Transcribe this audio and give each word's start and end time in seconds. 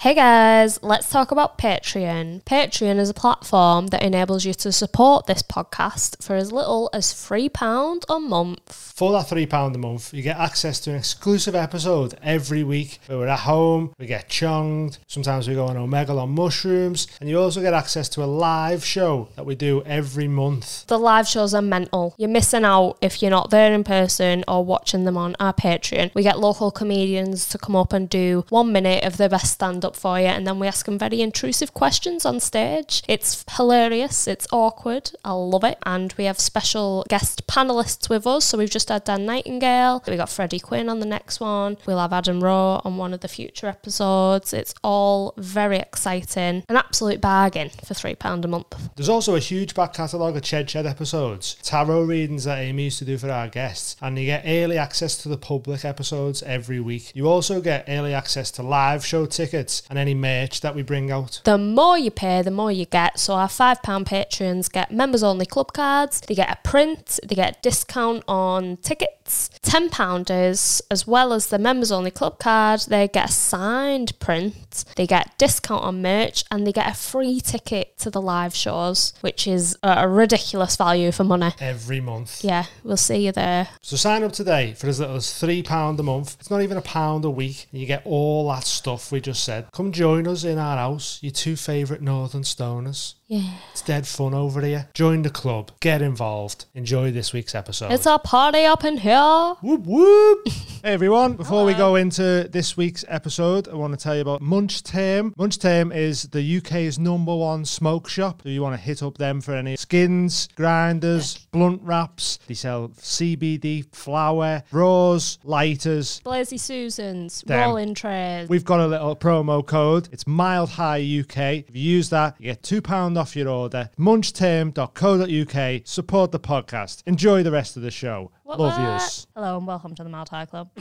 Hey 0.00 0.14
guys, 0.14 0.82
let's 0.82 1.10
talk 1.10 1.30
about 1.30 1.58
Patreon. 1.58 2.42
Patreon 2.44 2.96
is 2.96 3.10
a 3.10 3.14
platform 3.14 3.88
that 3.88 4.02
enables 4.02 4.46
you 4.46 4.54
to 4.54 4.72
support 4.72 5.26
this 5.26 5.42
podcast 5.42 6.24
for 6.24 6.36
as 6.36 6.50
little 6.50 6.88
as 6.94 7.12
£3 7.12 8.04
a 8.08 8.18
month. 8.18 8.94
For 8.96 9.12
that 9.12 9.26
£3 9.26 9.74
a 9.74 9.76
month, 9.76 10.14
you 10.14 10.22
get 10.22 10.38
access 10.38 10.80
to 10.80 10.90
an 10.90 10.96
exclusive 10.96 11.54
episode 11.54 12.14
every 12.22 12.64
week 12.64 12.98
where 13.08 13.18
we're 13.18 13.26
at 13.26 13.40
home, 13.40 13.94
we 13.98 14.06
get 14.06 14.30
chonged, 14.30 14.96
sometimes 15.06 15.46
we 15.46 15.54
go 15.54 15.66
on 15.66 15.76
Omegle 15.76 16.18
on 16.18 16.30
mushrooms, 16.30 17.06
and 17.20 17.28
you 17.28 17.38
also 17.38 17.60
get 17.60 17.74
access 17.74 18.08
to 18.08 18.24
a 18.24 18.24
live 18.24 18.82
show 18.82 19.28
that 19.36 19.44
we 19.44 19.54
do 19.54 19.82
every 19.84 20.28
month. 20.28 20.86
The 20.86 20.98
live 20.98 21.28
shows 21.28 21.52
are 21.52 21.60
mental. 21.60 22.14
You're 22.16 22.30
missing 22.30 22.64
out 22.64 22.96
if 23.02 23.20
you're 23.20 23.30
not 23.30 23.50
there 23.50 23.70
in 23.70 23.84
person 23.84 24.44
or 24.48 24.64
watching 24.64 25.04
them 25.04 25.18
on 25.18 25.36
our 25.38 25.52
Patreon. 25.52 26.14
We 26.14 26.22
get 26.22 26.38
local 26.38 26.70
comedians 26.70 27.46
to 27.50 27.58
come 27.58 27.76
up 27.76 27.92
and 27.92 28.08
do 28.08 28.46
one 28.48 28.72
minute 28.72 29.04
of 29.04 29.18
their 29.18 29.28
best 29.28 29.52
stand 29.52 29.84
up 29.84 29.89
for 29.96 30.18
you, 30.18 30.26
and 30.26 30.46
then 30.46 30.58
we 30.58 30.66
ask 30.66 30.86
them 30.86 30.98
very 30.98 31.20
intrusive 31.20 31.74
questions 31.74 32.24
on 32.24 32.40
stage. 32.40 33.02
It's 33.08 33.44
hilarious, 33.56 34.26
it's 34.26 34.46
awkward, 34.52 35.10
I 35.24 35.32
love 35.32 35.64
it, 35.64 35.78
and 35.84 36.12
we 36.16 36.24
have 36.24 36.40
special 36.40 37.04
guest 37.08 37.46
panelists 37.46 38.08
with 38.08 38.26
us. 38.26 38.46
So 38.46 38.58
we've 38.58 38.70
just 38.70 38.88
had 38.88 39.04
Dan 39.04 39.26
Nightingale, 39.26 40.02
we 40.06 40.16
got 40.16 40.28
Freddie 40.28 40.60
Quinn 40.60 40.88
on 40.88 41.00
the 41.00 41.06
next 41.06 41.40
one, 41.40 41.76
we'll 41.86 41.98
have 41.98 42.12
Adam 42.12 42.42
Rowe 42.42 42.80
on 42.84 42.96
one 42.96 43.14
of 43.14 43.20
the 43.20 43.28
future 43.28 43.66
episodes. 43.66 44.52
It's 44.52 44.74
all 44.82 45.34
very 45.36 45.78
exciting, 45.78 46.64
an 46.68 46.76
absolute 46.76 47.20
bargain 47.20 47.70
for 47.70 47.94
£3 47.94 48.44
a 48.44 48.48
month. 48.48 48.90
There's 48.96 49.08
also 49.08 49.34
a 49.36 49.40
huge 49.40 49.74
back 49.74 49.94
catalogue 49.94 50.36
of 50.36 50.42
Ched 50.42 50.68
Shed 50.68 50.86
episodes, 50.86 51.56
tarot 51.62 52.02
readings 52.02 52.44
that 52.44 52.58
Amy 52.58 52.84
used 52.84 52.98
to 52.98 53.04
do 53.04 53.18
for 53.18 53.30
our 53.30 53.48
guests, 53.48 53.96
and 54.00 54.18
you 54.18 54.26
get 54.26 54.44
early 54.46 54.78
access 54.78 55.16
to 55.22 55.28
the 55.28 55.38
public 55.38 55.84
episodes 55.84 56.42
every 56.42 56.80
week. 56.80 57.12
You 57.14 57.28
also 57.28 57.60
get 57.60 57.84
early 57.88 58.14
access 58.14 58.50
to 58.52 58.62
live 58.62 59.04
show 59.04 59.26
tickets 59.26 59.79
and 59.88 59.98
any 59.98 60.14
merch 60.14 60.60
that 60.60 60.74
we 60.74 60.82
bring 60.82 61.10
out. 61.10 61.40
The 61.44 61.58
more 61.58 61.98
you 61.98 62.10
pay, 62.10 62.42
the 62.42 62.50
more 62.50 62.72
you 62.72 62.86
get. 62.86 63.18
So 63.18 63.34
our 63.34 63.48
£5 63.48 64.06
patrons 64.06 64.68
get 64.68 64.90
members 64.90 65.22
only 65.22 65.46
club 65.46 65.72
cards, 65.72 66.20
they 66.20 66.34
get 66.34 66.50
a 66.50 66.58
print, 66.68 67.18
they 67.26 67.34
get 67.34 67.56
a 67.56 67.60
discount 67.62 68.24
on 68.28 68.76
tickets. 68.78 69.19
£10 69.30 70.80
as 70.90 71.06
well 71.06 71.32
as 71.32 71.46
the 71.46 71.58
members 71.58 71.92
only 71.92 72.10
club 72.10 72.38
card, 72.38 72.80
they 72.88 73.08
get 73.08 73.30
a 73.30 73.32
signed 73.32 74.18
print, 74.18 74.84
they 74.96 75.06
get 75.06 75.36
discount 75.38 75.84
on 75.84 76.02
merch, 76.02 76.44
and 76.50 76.66
they 76.66 76.72
get 76.72 76.90
a 76.90 76.94
free 76.94 77.40
ticket 77.40 77.96
to 77.98 78.10
the 78.10 78.20
live 78.20 78.54
shows, 78.54 79.12
which 79.20 79.46
is 79.46 79.76
a 79.82 80.08
ridiculous 80.08 80.76
value 80.76 81.12
for 81.12 81.24
money. 81.24 81.52
Every 81.60 82.00
month. 82.00 82.44
Yeah, 82.44 82.64
we'll 82.84 82.96
see 82.96 83.26
you 83.26 83.32
there. 83.32 83.68
So 83.82 83.96
sign 83.96 84.22
up 84.22 84.32
today 84.32 84.74
for 84.74 84.86
as 84.86 85.00
little 85.00 85.16
as 85.16 85.26
£3 85.26 85.98
a 85.98 86.02
month. 86.02 86.36
It's 86.40 86.50
not 86.50 86.62
even 86.62 86.76
a 86.76 86.82
pound 86.82 87.24
a 87.24 87.30
week. 87.30 87.68
And 87.70 87.80
You 87.80 87.86
get 87.86 88.02
all 88.04 88.48
that 88.50 88.64
stuff 88.64 89.12
we 89.12 89.20
just 89.20 89.44
said. 89.44 89.66
Come 89.72 89.92
join 89.92 90.26
us 90.26 90.44
in 90.44 90.58
our 90.58 90.76
house, 90.76 91.18
your 91.22 91.32
two 91.32 91.56
favourite 91.56 92.02
Northern 92.02 92.42
Stoners. 92.42 93.14
Yeah. 93.30 93.48
It's 93.70 93.82
dead 93.82 94.08
fun 94.08 94.34
over 94.34 94.60
here. 94.60 94.88
Join 94.92 95.22
the 95.22 95.30
club. 95.30 95.70
Get 95.78 96.02
involved. 96.02 96.64
Enjoy 96.74 97.12
this 97.12 97.32
week's 97.32 97.54
episode. 97.54 97.92
It's 97.92 98.04
a 98.04 98.18
party 98.18 98.64
up 98.64 98.84
in 98.84 98.96
here. 98.96 99.54
Whoop 99.62 99.82
whoop. 99.86 100.48
hey 100.48 100.94
everyone, 100.94 101.34
before 101.34 101.64
we 101.64 101.74
go 101.74 101.94
into 101.94 102.48
this 102.50 102.76
week's 102.76 103.04
episode, 103.06 103.68
I 103.68 103.76
want 103.76 103.96
to 103.96 104.02
tell 104.02 104.16
you 104.16 104.22
about 104.22 104.40
Munchterm. 104.40 105.32
Munch 105.36 105.60
Tame 105.60 105.92
is 105.92 106.24
the 106.24 106.56
UK's 106.56 106.98
number 106.98 107.32
one 107.36 107.64
smoke 107.64 108.08
shop. 108.08 108.42
Do 108.42 108.50
you 108.50 108.62
want 108.62 108.74
to 108.74 108.80
hit 108.80 109.00
up 109.00 109.16
them 109.16 109.40
for 109.40 109.54
any 109.54 109.76
skins, 109.76 110.48
grinders, 110.56 111.46
blunt 111.52 111.82
wraps. 111.84 112.40
They 112.48 112.54
sell 112.54 112.88
CBD 112.88 113.94
flour, 113.94 114.64
raws, 114.72 115.38
lighters. 115.44 116.18
Blazy 116.24 116.58
Susans, 116.58 117.44
Damn. 117.46 117.60
rolling 117.60 117.94
trays. 117.94 118.48
We've 118.48 118.64
got 118.64 118.80
a 118.80 118.88
little 118.88 119.14
promo 119.14 119.64
code. 119.64 120.08
It's 120.10 120.26
mild 120.26 120.70
high 120.70 120.98
UK. 120.98 121.68
If 121.68 121.76
you 121.76 121.82
use 121.82 122.10
that, 122.10 122.34
you 122.40 122.46
get 122.46 122.62
£2 122.62 123.19
off 123.19 123.19
your 123.36 123.48
order. 123.48 123.90
Munchterm.co.uk. 123.98 125.82
Support 125.86 126.32
the 126.32 126.40
podcast. 126.40 127.02
Enjoy 127.06 127.42
the 127.42 127.50
rest 127.50 127.76
of 127.76 127.82
the 127.82 127.90
show. 127.90 128.32
What, 128.44 128.58
Love 128.58 128.78
what? 128.78 128.92
yous. 128.94 129.26
Hello 129.34 129.58
and 129.58 129.66
welcome 129.66 129.94
to 129.94 130.04
the 130.04 130.10
High 130.30 130.46
Club. 130.46 130.70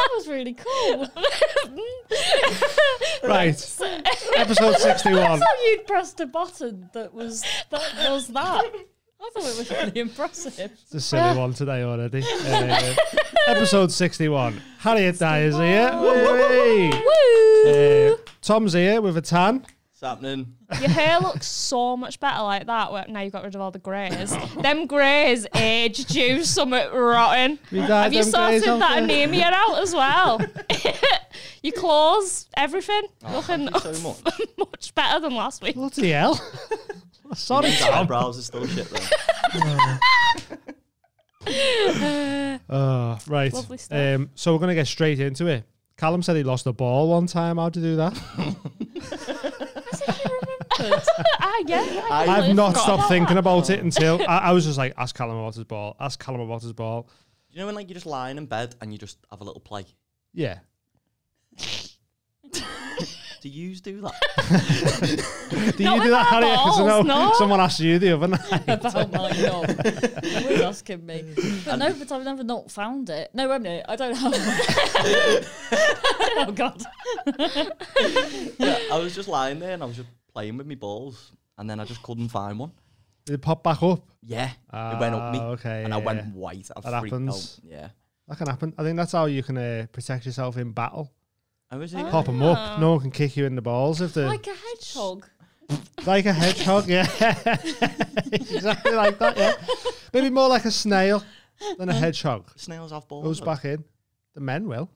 That 0.00 0.10
was 0.14 0.28
really 0.28 0.54
cool. 0.54 1.06
Right. 3.22 3.50
Episode 4.36 4.76
61. 4.76 5.38
thought 5.38 5.48
you'd 5.66 5.86
pressed 5.86 6.20
a 6.20 6.26
button 6.26 6.88
that 6.94 7.12
was 7.12 7.44
that 7.70 7.82
was 8.08 8.28
that. 8.28 8.64
I 8.64 9.30
thought 9.34 9.44
it 9.44 9.58
was 9.58 9.70
really 9.70 10.00
impressive. 10.00 10.58
It's 10.58 10.94
a 10.94 11.00
silly 11.00 11.38
one 11.38 11.52
today 11.52 11.82
already. 11.82 12.22
Uh, 12.24 12.94
episode 13.46 13.92
61. 13.92 14.60
Harriet 14.78 15.18
Dyer's 15.18 15.56
here. 15.56 15.90
Woo! 16.00 16.90
Uh, 17.70 18.16
Tom's 18.40 18.72
here 18.72 19.02
with 19.02 19.18
a 19.18 19.22
tan. 19.22 19.66
What's 20.00 20.14
happening? 20.14 20.54
Your 20.80 20.88
hair 20.88 21.18
looks 21.20 21.46
so 21.46 21.94
much 21.94 22.20
better 22.20 22.42
like 22.42 22.66
that. 22.68 22.90
Where 22.90 23.04
now 23.06 23.20
you've 23.20 23.34
got 23.34 23.44
rid 23.44 23.54
of 23.54 23.60
all 23.60 23.70
the 23.70 23.78
greys. 23.78 24.34
them 24.62 24.86
greys 24.86 25.46
aged 25.54 26.14
you 26.14 26.42
something 26.42 26.90
rotten. 26.90 27.58
Have 27.70 28.14
you 28.14 28.22
them 28.22 28.32
sorted 28.32 28.66
off 28.66 28.78
that 28.80 28.94
there. 28.94 29.04
anemia 29.04 29.50
out 29.52 29.78
as 29.82 29.92
well? 29.92 30.40
Your 31.62 31.74
clothes, 31.74 32.46
everything, 32.56 33.02
looking 33.30 33.68
Thank 33.68 33.84
you 33.84 33.94
so 33.94 34.08
much. 34.24 34.40
much 34.58 34.94
better 34.94 35.20
than 35.20 35.34
last 35.34 35.62
week. 35.62 35.74
Bloody 35.74 36.12
hell. 36.12 36.40
Sorry, 37.34 37.66
These 37.66 37.80
Tom. 37.80 37.92
eyebrows 37.92 38.38
are 38.38 38.42
still 38.42 38.66
shit 38.66 38.88
though. 38.88 39.98
Oh, 42.70 43.18
right. 43.26 43.52
Um, 43.90 44.30
so 44.34 44.54
we're 44.54 44.60
going 44.60 44.68
to 44.68 44.74
get 44.74 44.86
straight 44.86 45.20
into 45.20 45.46
it. 45.46 45.64
Callum 45.98 46.22
said 46.22 46.36
he 46.36 46.42
lost 46.42 46.66
a 46.66 46.72
ball 46.72 47.10
one 47.10 47.26
time. 47.26 47.58
How'd 47.58 47.76
you 47.76 47.82
do 47.82 47.96
that? 47.96 48.56
ah, 51.40 51.62
yeah. 51.66 52.06
I 52.10 52.26
I've 52.28 52.54
not 52.54 52.76
stopped 52.76 53.08
thinking 53.08 53.34
that. 53.34 53.40
about 53.40 53.70
it 53.70 53.80
until 53.80 54.20
I, 54.28 54.38
I 54.38 54.52
was 54.52 54.64
just 54.64 54.78
like, 54.78 54.94
ask 54.96 55.14
Callum 55.16 55.36
about 55.36 55.54
his 55.54 55.64
ball. 55.64 55.96
Ask 56.00 56.18
Callum 56.22 56.40
about 56.40 56.62
his 56.62 56.72
ball. 56.72 57.08
you 57.50 57.58
know 57.60 57.66
when 57.66 57.74
like 57.74 57.88
you're 57.88 57.94
just 57.94 58.06
lying 58.06 58.36
in 58.38 58.46
bed 58.46 58.74
and 58.80 58.92
you 58.92 58.98
just 58.98 59.18
have 59.30 59.40
a 59.40 59.44
little 59.44 59.60
play? 59.60 59.84
Yeah. 60.32 60.58
Do 63.42 63.48
you 63.48 63.74
do 63.76 64.02
that? 64.02 64.12
Do 65.78 65.84
Not 65.84 65.94
you 65.94 65.94
with 65.94 66.02
do 66.04 66.10
that, 66.10 66.26
our 66.30 66.42
Harriet? 66.42 66.56
'Cause 66.58 66.78
I 66.80 66.86
balls, 66.86 67.06
know 67.06 67.24
no. 67.28 67.32
someone 67.38 67.58
asked 67.58 67.80
you 67.80 67.98
the 67.98 68.12
other 68.12 68.28
night. 68.36 68.40
About 68.68 69.10
my 69.12 69.30
knob. 69.30 69.66
You 70.22 70.58
were 70.58 70.64
asking 70.66 71.06
me. 71.06 71.24
But 71.64 71.76
no, 71.76 71.90
but 71.94 72.12
I've 72.12 72.22
never 72.24 72.44
not 72.44 72.70
found 72.70 73.08
it. 73.08 73.30
No, 73.32 73.48
wait 73.48 73.56
a 73.56 73.58
minute. 73.60 73.86
I 73.88 73.96
don't 73.96 74.14
have 74.14 74.34
Oh 76.36 76.52
god. 76.54 76.82
yeah, 78.58 78.78
I 78.92 78.98
was 78.98 79.14
just 79.14 79.28
lying 79.28 79.58
there 79.58 79.72
and 79.72 79.82
I 79.82 79.86
was 79.86 79.96
just 79.96 80.08
playing 80.32 80.56
with 80.56 80.66
my 80.66 80.74
balls 80.74 81.32
and 81.58 81.68
then 81.68 81.80
I 81.80 81.84
just 81.84 82.02
couldn't 82.02 82.28
find 82.28 82.58
one. 82.58 82.72
Did 83.26 83.34
it 83.34 83.42
pop 83.42 83.62
back 83.62 83.82
up? 83.82 84.02
Yeah, 84.22 84.50
it 84.72 85.00
went 85.00 85.14
up 85.14 85.32
me 85.32 85.38
Ah, 85.40 85.48
okay, 85.50 85.84
and 85.84 85.92
I 85.94 85.98
went 85.98 86.18
yeah. 86.18 86.30
white. 86.32 86.68
I 86.76 86.80
That 86.90 87.00
freaked 87.00 87.12
happens. 87.14 87.60
out. 87.62 87.70
Yeah. 87.70 87.88
That 88.28 88.38
can 88.38 88.46
happen. 88.48 88.74
I 88.78 88.82
think 88.82 88.96
that's 88.96 89.12
how 89.12 89.26
you 89.26 89.42
can 89.42 89.56
uh, 89.58 89.86
protect 89.92 90.26
yourself 90.26 90.56
in 90.56 90.72
battle. 90.72 91.10
I 91.70 91.76
was 91.76 91.94
even 91.94 92.10
Pop 92.10 92.26
them 92.26 92.42
up. 92.42 92.80
No 92.80 92.92
one 92.92 93.00
can 93.00 93.10
kick 93.10 93.36
you 93.36 93.44
in 93.46 93.54
the 93.54 93.62
balls 93.62 94.00
if 94.00 94.14
they're 94.14 94.26
Like 94.26 94.46
a 94.46 94.54
hedgehog. 94.54 95.26
like 96.06 96.26
a 96.26 96.32
hedgehog. 96.32 96.88
Yeah, 96.88 97.06
exactly 98.32 98.92
like 98.92 99.18
that. 99.18 99.36
Yeah, 99.36 99.54
maybe 100.12 100.30
more 100.30 100.48
like 100.48 100.64
a 100.64 100.70
snail 100.70 101.22
than 101.78 101.88
a 101.88 101.92
hedgehog. 101.94 102.50
snails 102.56 102.90
have 102.92 103.06
balls. 103.08 103.24
Goes 103.24 103.40
back 103.40 103.64
in. 103.64 103.84
The 104.34 104.40
men 104.40 104.66
will. 104.66 104.90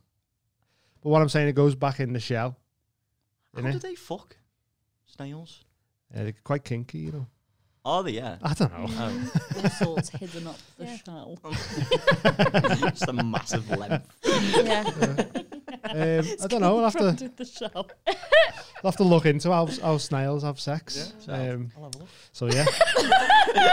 But 1.03 1.11
what 1.11 1.23
I'm 1.23 1.28
saying, 1.28 1.49
it 1.49 1.55
goes 1.55 1.75
back 1.75 2.00
in 2.00 2.12
the 2.12 2.21
shell. 2.21 2.56
How 3.55 3.62
innit? 3.62 3.73
do 3.73 3.78
they 3.81 3.94
fuck? 3.94 4.37
Snails? 5.19 5.62
Yeah, 6.14 6.25
they're 6.25 6.34
quite 6.42 6.64
kinky, 6.64 6.98
you 6.98 7.12
know. 7.12 7.26
Are 7.84 8.02
they? 8.02 8.12
Yeah. 8.12 8.36
I 8.42 8.54
don't 8.54 8.72
know. 8.72 8.86
Oh, 8.88 9.30
All 9.62 9.70
sorts 9.70 10.08
hidden 10.08 10.47
up 10.47 10.56
the 10.78 10.86
shell. 10.97 11.38
just 12.91 13.08
a 13.08 13.12
massive 13.12 13.69
length. 13.70 14.06
Yeah. 14.25 14.84
Um, 15.84 16.25
I 16.42 16.47
don't 16.48 16.62
know. 16.62 16.78
I'll 16.78 16.84
have 16.84 16.94
to 16.94 16.98
Trapped 17.00 17.20
in 17.22 17.32
the 17.36 17.44
shell. 17.44 17.86
I'll 18.08 18.90
have 18.90 18.96
to 18.96 19.05
look 19.05 19.26
into 19.26 19.52
how, 19.52 19.66
how 19.82 19.99
snails 19.99 20.43
have 20.43 20.58
sex. 20.58 21.12
Um, 21.28 21.70
I'll 21.76 21.84
have 21.84 21.94
a 21.94 21.99
look. 21.99 22.08
so 22.32 22.46
yeah, 22.46 22.64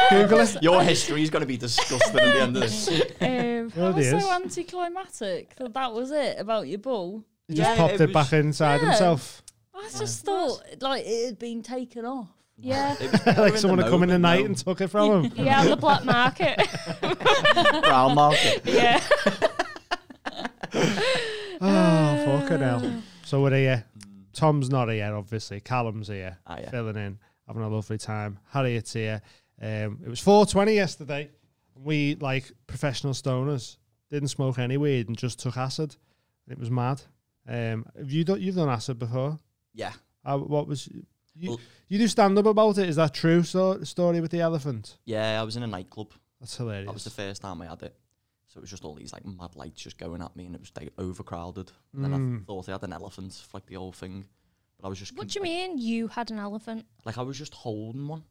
Google 0.09 0.41
it. 0.41 0.61
Your 0.61 0.83
history 0.83 1.23
is 1.23 1.29
going 1.29 1.41
to 1.41 1.47
be 1.47 1.57
disgusting 1.57 2.19
at 2.19 2.33
the 2.33 2.41
end 2.41 2.55
of 2.57 2.61
this. 2.63 2.87
Um, 3.21 3.71
Well, 3.77 3.93
That 3.93 3.95
was 3.95 4.07
it 4.07 4.13
is. 4.17 4.23
so 4.25 4.31
anticlimactic 4.33 5.55
that 5.55 5.73
that 5.73 5.93
was 5.93 6.11
it 6.11 6.37
about 6.37 6.67
your 6.67 6.79
ball. 6.79 7.23
He 7.47 7.53
just 7.55 7.69
Yeah, 7.69 7.77
popped 7.77 7.93
it 7.93 8.01
it, 8.01 8.13
back 8.13 8.31
was- 8.31 8.45
inside 8.45 8.81
Yeah. 8.81 8.89
himself. 8.89 9.41
I 9.73 9.89
just 9.97 10.23
thought 10.25 10.61
like 10.81 11.03
it 11.05 11.25
had 11.27 11.39
been 11.39 11.61
taken 11.63 12.05
off. 12.05 12.29
yeah. 12.57 12.95
It 12.99 13.11
was 13.11 13.25
never 13.25 13.41
like 13.41 13.53
in 13.53 13.59
someone 13.59 13.77
the 13.79 13.83
had 13.85 13.91
come 13.91 14.03
in 14.03 14.09
the 14.09 14.19
moment, 14.19 14.21
night 14.21 14.39
no. 14.41 14.45
and 14.47 14.57
took 14.57 14.81
it 14.81 14.87
from 14.87 15.23
him. 15.25 15.31
Yeah, 15.45 15.61
on 15.61 15.69
the 15.69 15.75
black 15.77 16.05
market. 16.05 16.57
brown 17.81 18.15
market. 18.15 18.61
yeah. 18.65 19.01
Oh, 21.63 22.39
fucking 22.39 22.59
hell. 22.59 23.01
So 23.23 23.41
we're 23.41 23.55
here. 23.55 23.85
Tom's 24.33 24.69
not 24.69 24.89
here, 24.89 25.13
obviously. 25.15 25.59
Callum's 25.59 26.07
here, 26.07 26.37
Ah, 26.47 26.57
yeah. 26.59 26.69
filling 26.69 26.95
in, 26.95 27.19
having 27.47 27.63
a 27.63 27.67
lovely 27.69 27.97
time. 27.97 28.39
Harriet's 28.49 28.93
here. 28.93 29.21
Um, 29.61 29.99
it 30.03 30.09
was 30.09 30.19
420 30.19 30.73
yesterday. 30.73 31.29
We, 31.75 32.15
like 32.15 32.51
professional 32.67 33.13
stoners, 33.13 33.77
didn't 34.09 34.29
smoke 34.29 34.57
any 34.59 34.77
weed 34.77 35.07
and 35.07 35.17
just 35.17 35.39
took 35.39 35.57
acid. 35.57 35.95
It 36.49 36.57
was 36.57 36.71
mad. 36.71 37.01
Um, 37.47 37.85
have 37.97 38.09
you 38.11 38.23
done? 38.23 38.41
You've 38.41 38.55
done 38.55 38.69
acid 38.69 38.97
before. 38.99 39.37
Yeah. 39.73 39.93
Uh, 40.25 40.37
what 40.37 40.67
was 40.67 40.87
you? 41.35 41.49
Well- 41.49 41.59
you 41.87 41.97
do 41.97 42.07
stand 42.07 42.37
up 42.37 42.45
about 42.45 42.77
it. 42.77 42.87
Is 42.89 42.95
that 42.97 43.13
true? 43.13 43.43
So, 43.43 43.83
story 43.83 44.21
with 44.21 44.31
the 44.31 44.39
elephant. 44.41 44.97
Yeah, 45.05 45.39
I 45.41 45.43
was 45.43 45.55
in 45.57 45.63
a 45.63 45.67
nightclub. 45.67 46.13
That's 46.39 46.55
hilarious. 46.57 46.87
That 46.87 46.93
was 46.93 47.03
the 47.03 47.09
first 47.09 47.41
time 47.41 47.61
I 47.61 47.67
had 47.67 47.81
it. 47.83 47.95
So 48.47 48.57
it 48.57 48.61
was 48.61 48.69
just 48.69 48.83
all 48.83 48.95
these 48.95 49.13
like 49.13 49.25
mad 49.25 49.55
lights 49.55 49.81
just 49.81 49.97
going 49.97 50.21
at 50.21 50.35
me, 50.35 50.45
and 50.45 50.55
it 50.55 50.61
was 50.61 50.71
like 50.79 50.91
overcrowded. 50.97 51.71
And 51.93 52.03
then 52.03 52.13
I 52.13 52.17
Mm. 52.17 52.45
thought 52.45 52.67
I 52.67 52.73
had 52.73 52.83
an 52.83 52.91
elephant, 52.93 53.33
for, 53.33 53.57
like 53.57 53.65
the 53.65 53.75
whole 53.75 53.91
thing. 53.93 54.25
But 54.77 54.87
I 54.87 54.89
was 54.89 54.99
just 54.99 55.13
What 55.13 55.21
com- 55.21 55.27
do 55.27 55.39
you 55.39 55.43
mean 55.43 55.77
you 55.77 56.07
had 56.09 56.31
an 56.31 56.39
elephant? 56.39 56.85
Like 57.05 57.17
I 57.17 57.21
was 57.21 57.37
just 57.37 57.53
holding 57.53 58.07
one. 58.07 58.23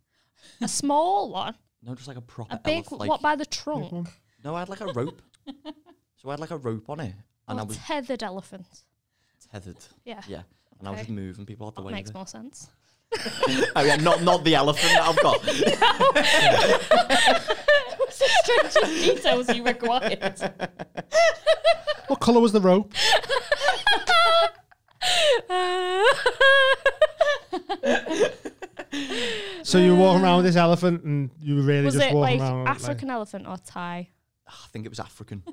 A 0.61 0.69
small 0.69 1.31
one? 1.31 1.55
No, 1.83 1.95
just 1.95 2.09
like 2.09 2.17
a 2.19 2.23
proper 2.23 2.55
A 2.55 2.59
big, 2.59 2.79
elephant. 2.79 3.01
Like, 3.01 3.09
what 3.11 3.23
by 3.23 3.37
the 3.37 3.47
trunk? 3.47 4.09
no, 4.45 4.55
I 4.55 4.61
had 4.61 4.69
like 4.69 4.81
a 4.83 4.93
rope. 4.93 5.23
so 6.17 6.29
I 6.29 6.33
had 6.33 6.41
like 6.41 6.51
a 6.51 6.59
rope 6.59 6.89
on 6.91 7.01
it, 7.01 7.15
and 7.49 7.59
Or 7.59 7.63
I 7.63 7.65
was 7.65 7.77
tethered 7.79 8.23
elephant. 8.23 8.67
tethered. 9.51 9.77
Yeah. 10.05 10.23
Yeah, 10.29 10.43
and 10.81 10.89
I 10.89 10.91
was 10.91 10.99
Okay. 11.01 11.07
just 11.07 11.15
moving 11.15 11.47
people 11.47 11.67
out 11.69 11.75
the 11.77 11.83
That 11.83 11.87
way. 11.87 11.93
makes 11.93 12.11
of 12.11 12.17
it. 12.17 12.19
more 12.19 12.27
sense. 12.27 12.69
oh 13.77 13.83
yeah, 13.83 13.97
not 13.97 14.23
not 14.23 14.45
the 14.45 14.55
elephant 14.55 14.93
that 14.93 15.09
I've 15.09 15.21
got. 15.21 15.41
What's 17.99 18.19
the 18.19 18.29
strangest 18.43 19.05
details 19.05 19.49
you 19.57 19.65
required? 19.65 20.53
What 22.09 22.21
colour 22.21 22.41
was 22.41 22.53
the 22.53 22.61
rope? 22.61 22.93
So 29.63 29.79
you 29.79 29.93
were 29.95 30.01
walking 30.01 30.25
around 30.25 30.39
with 30.39 30.47
this 30.47 30.57
elephant, 30.57 31.05
and 31.05 31.31
you 31.41 31.57
were 31.57 31.63
really 31.63 31.85
was 31.85 31.95
just 31.95 32.07
it 32.07 32.15
walking 32.15 32.41
like 32.41 32.51
around. 32.51 32.67
African 32.69 33.11
elephant 33.11 33.47
or 33.47 33.57
Thai? 33.59 34.09
I 34.49 34.53
think 34.73 34.87
it 34.87 34.89
was 34.89 35.01
African. 35.01 35.43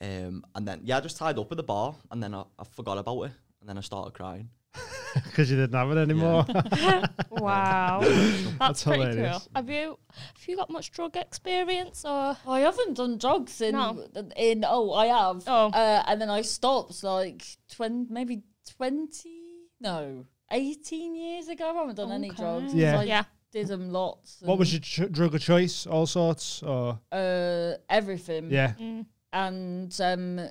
Um, 0.00 0.44
and 0.54 0.68
then 0.68 0.82
yeah, 0.84 0.98
I 0.98 1.00
just 1.00 1.16
tied 1.16 1.36
up 1.36 1.50
at 1.50 1.56
the 1.56 1.64
bar, 1.64 1.96
and 2.12 2.22
then 2.22 2.32
I, 2.32 2.44
I 2.58 2.62
forgot 2.64 2.96
about 2.98 3.22
it, 3.22 3.32
and 3.62 3.68
then 3.68 3.78
I 3.78 3.80
started 3.80 4.12
crying. 4.14 4.50
because 5.24 5.50
you 5.50 5.56
didn't 5.56 5.74
have 5.74 5.90
it 5.92 5.98
anymore. 6.00 6.44
Wow, 7.30 8.00
that's, 8.02 8.58
That's 8.58 8.84
pretty 8.84 9.02
hilarious. 9.02 9.38
cool. 9.38 9.48
Have 9.56 9.70
you 9.70 9.98
have 10.14 10.48
you 10.48 10.56
got 10.56 10.70
much 10.70 10.90
drug 10.90 11.16
experience 11.16 12.04
or? 12.04 12.36
I 12.46 12.60
haven't 12.60 12.94
done 12.94 13.18
drugs 13.18 13.60
in 13.60 13.72
No. 13.72 14.06
in 14.36 14.64
oh 14.66 14.92
I 14.92 15.06
have 15.06 15.42
Oh. 15.46 15.68
uh, 15.68 16.02
and 16.06 16.20
then 16.20 16.30
I 16.30 16.42
stopped 16.42 17.02
like 17.02 17.44
twenty 17.74 18.06
maybe 18.10 18.42
twenty 18.76 19.40
no 19.80 20.26
eighteen 20.50 21.14
years 21.14 21.48
ago. 21.48 21.70
I 21.70 21.74
haven't 21.80 21.96
done 21.96 22.12
any 22.12 22.28
Okay. 22.30 22.36
drugs. 22.42 22.64
'cause 22.72 22.74
Yeah. 22.74 23.00
I 23.00 23.04
Yeah. 23.04 23.24
did 23.50 23.68
them 23.68 23.90
lots. 23.90 24.40
what 24.42 24.58
was 24.58 24.72
your 24.72 24.80
ch- 24.80 25.10
drug 25.12 25.34
of 25.34 25.40
choice? 25.40 25.86
All 25.86 26.06
sorts, 26.06 26.62
or 26.62 26.98
uh 27.10 27.72
everything? 27.88 28.50
yeah, 28.50 28.74
Mm. 28.78 29.06
and 29.32 30.00
um, 30.00 30.48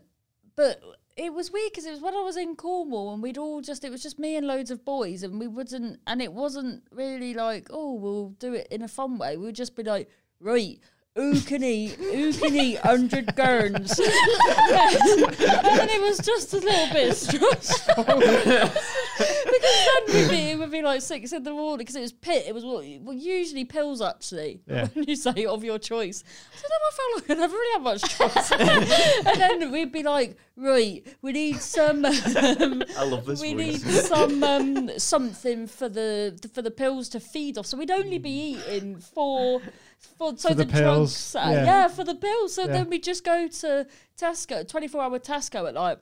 but 0.56 0.81
it 1.18 1.34
was 1.34 1.52
weird 1.52 1.72
because 1.72 1.86
it 1.86 1.92
was 1.92 2.02
when 2.02 2.16
I 2.16 2.22
was 2.22 2.38
in 2.38 2.56
Cornwall 2.56 3.13
and 3.13 3.22
we'd 3.22 3.38
all 3.38 3.62
just 3.62 3.84
it 3.84 3.92
was 3.92 4.02
just 4.02 4.19
me 4.19 4.36
and 4.36 4.48
loads 4.48 4.72
of 4.72 4.86
boys 4.86 5.24
and 5.24 5.40
we 5.40 5.48
wouldn't 5.48 6.00
and 6.08 6.22
it 6.22 6.34
wasn't 6.34 6.84
really 6.92 7.34
like 7.34 7.68
oh 7.69 7.94
we'll 7.94 8.30
do 8.40 8.54
it 8.54 8.68
in 8.72 8.81
a 8.81 8.88
fun 8.88 9.18
way. 9.18 9.38
We'd 9.38 9.56
just 9.56 9.75
be 9.75 9.84
like 9.84 10.10
right. 10.40 10.80
Who 11.16 11.42
can 11.42 11.62
eat? 11.62 11.92
Who 11.96 12.31
can 12.31 12.56
eat 12.56 12.78
hundred 12.78 13.28
gurns? 13.36 14.00
and 14.00 15.66
then 15.66 15.90
it 15.90 16.02
was 16.02 16.19
just 16.19 16.54
a 16.54 16.58
little 16.58 16.94
bit 16.94 17.18
stressful 17.18 18.06
because 20.06 20.28
then 20.28 20.30
be, 20.30 20.52
it 20.52 20.60
would 20.60 20.72
be 20.72 20.81
like 20.81 21.02
six 21.02 21.31
in 21.31 21.44
the 21.44 21.52
morning 21.52 21.80
because 21.80 21.96
it 21.96 22.02
was 22.02 22.12
pit. 22.12 22.46
It 22.48 22.54
was 22.54 22.63
what 22.66 22.86
well, 23.02 23.16
usually 23.16 23.66
pills 23.66 24.02
actually. 24.02 24.62
Yeah. 24.68 24.88
When 24.94 25.06
you 25.08 25.16
say 25.16 25.46
of 25.46 25.63
your 25.63 25.80
choice, 25.80 26.24
so 26.56 26.68
then 26.69 26.80
I 26.88 26.92
felt 26.96 27.30
like 27.30 27.38
I 27.38 27.42
never 27.42 27.54
really 27.54 27.74
had 27.74 27.84
much 27.84 28.18
choice. 28.18 28.52
and 29.28 29.42
then 29.42 29.72
we'd 29.72 29.92
be 29.92 30.04
like, 30.04 30.38
right, 30.56 31.06
we 31.22 31.31
need 31.34 31.58
some. 31.60 32.06
Um, 32.06 32.84
I 32.98 33.04
love 33.04 33.25
this 33.25 33.42
we 33.42 33.54
voice. 33.54 33.84
need 33.84 34.04
some 34.04 34.44
um, 34.44 34.90
something 34.98 35.68
for 35.68 35.90
the 35.90 36.40
for 36.54 36.62
the 36.62 36.72
pills 36.72 37.10
to 37.10 37.19
feed 37.19 37.58
off. 37.58 37.66
So 37.66 37.78
we'd 37.78 37.92
only 37.92 38.18
be 38.18 38.56
eating 38.56 38.98
for. 39.00 39.62
For, 40.18 40.36
so 40.36 40.50
For 40.50 40.56
the 40.56 40.66
the, 40.66 40.72
pills, 40.72 41.31
drugs, 41.31 41.36
uh, 41.36 41.52
yeah. 41.52 41.63
yeah. 41.66 41.88
for 41.88 42.04
the 42.04 42.16
pills. 42.16 42.56
So 42.56 42.63
Yeah. 42.63 42.72
then 42.72 42.90
we 42.90 42.98
just 42.98 43.24
go 43.24 43.48
to 43.48 43.86
Tesco, 44.18 44.68
twenty 44.68 44.88
four 44.88 45.02
hour 45.04 45.19
Tesco 45.19 45.68
at 45.68 45.75
like 45.75 46.00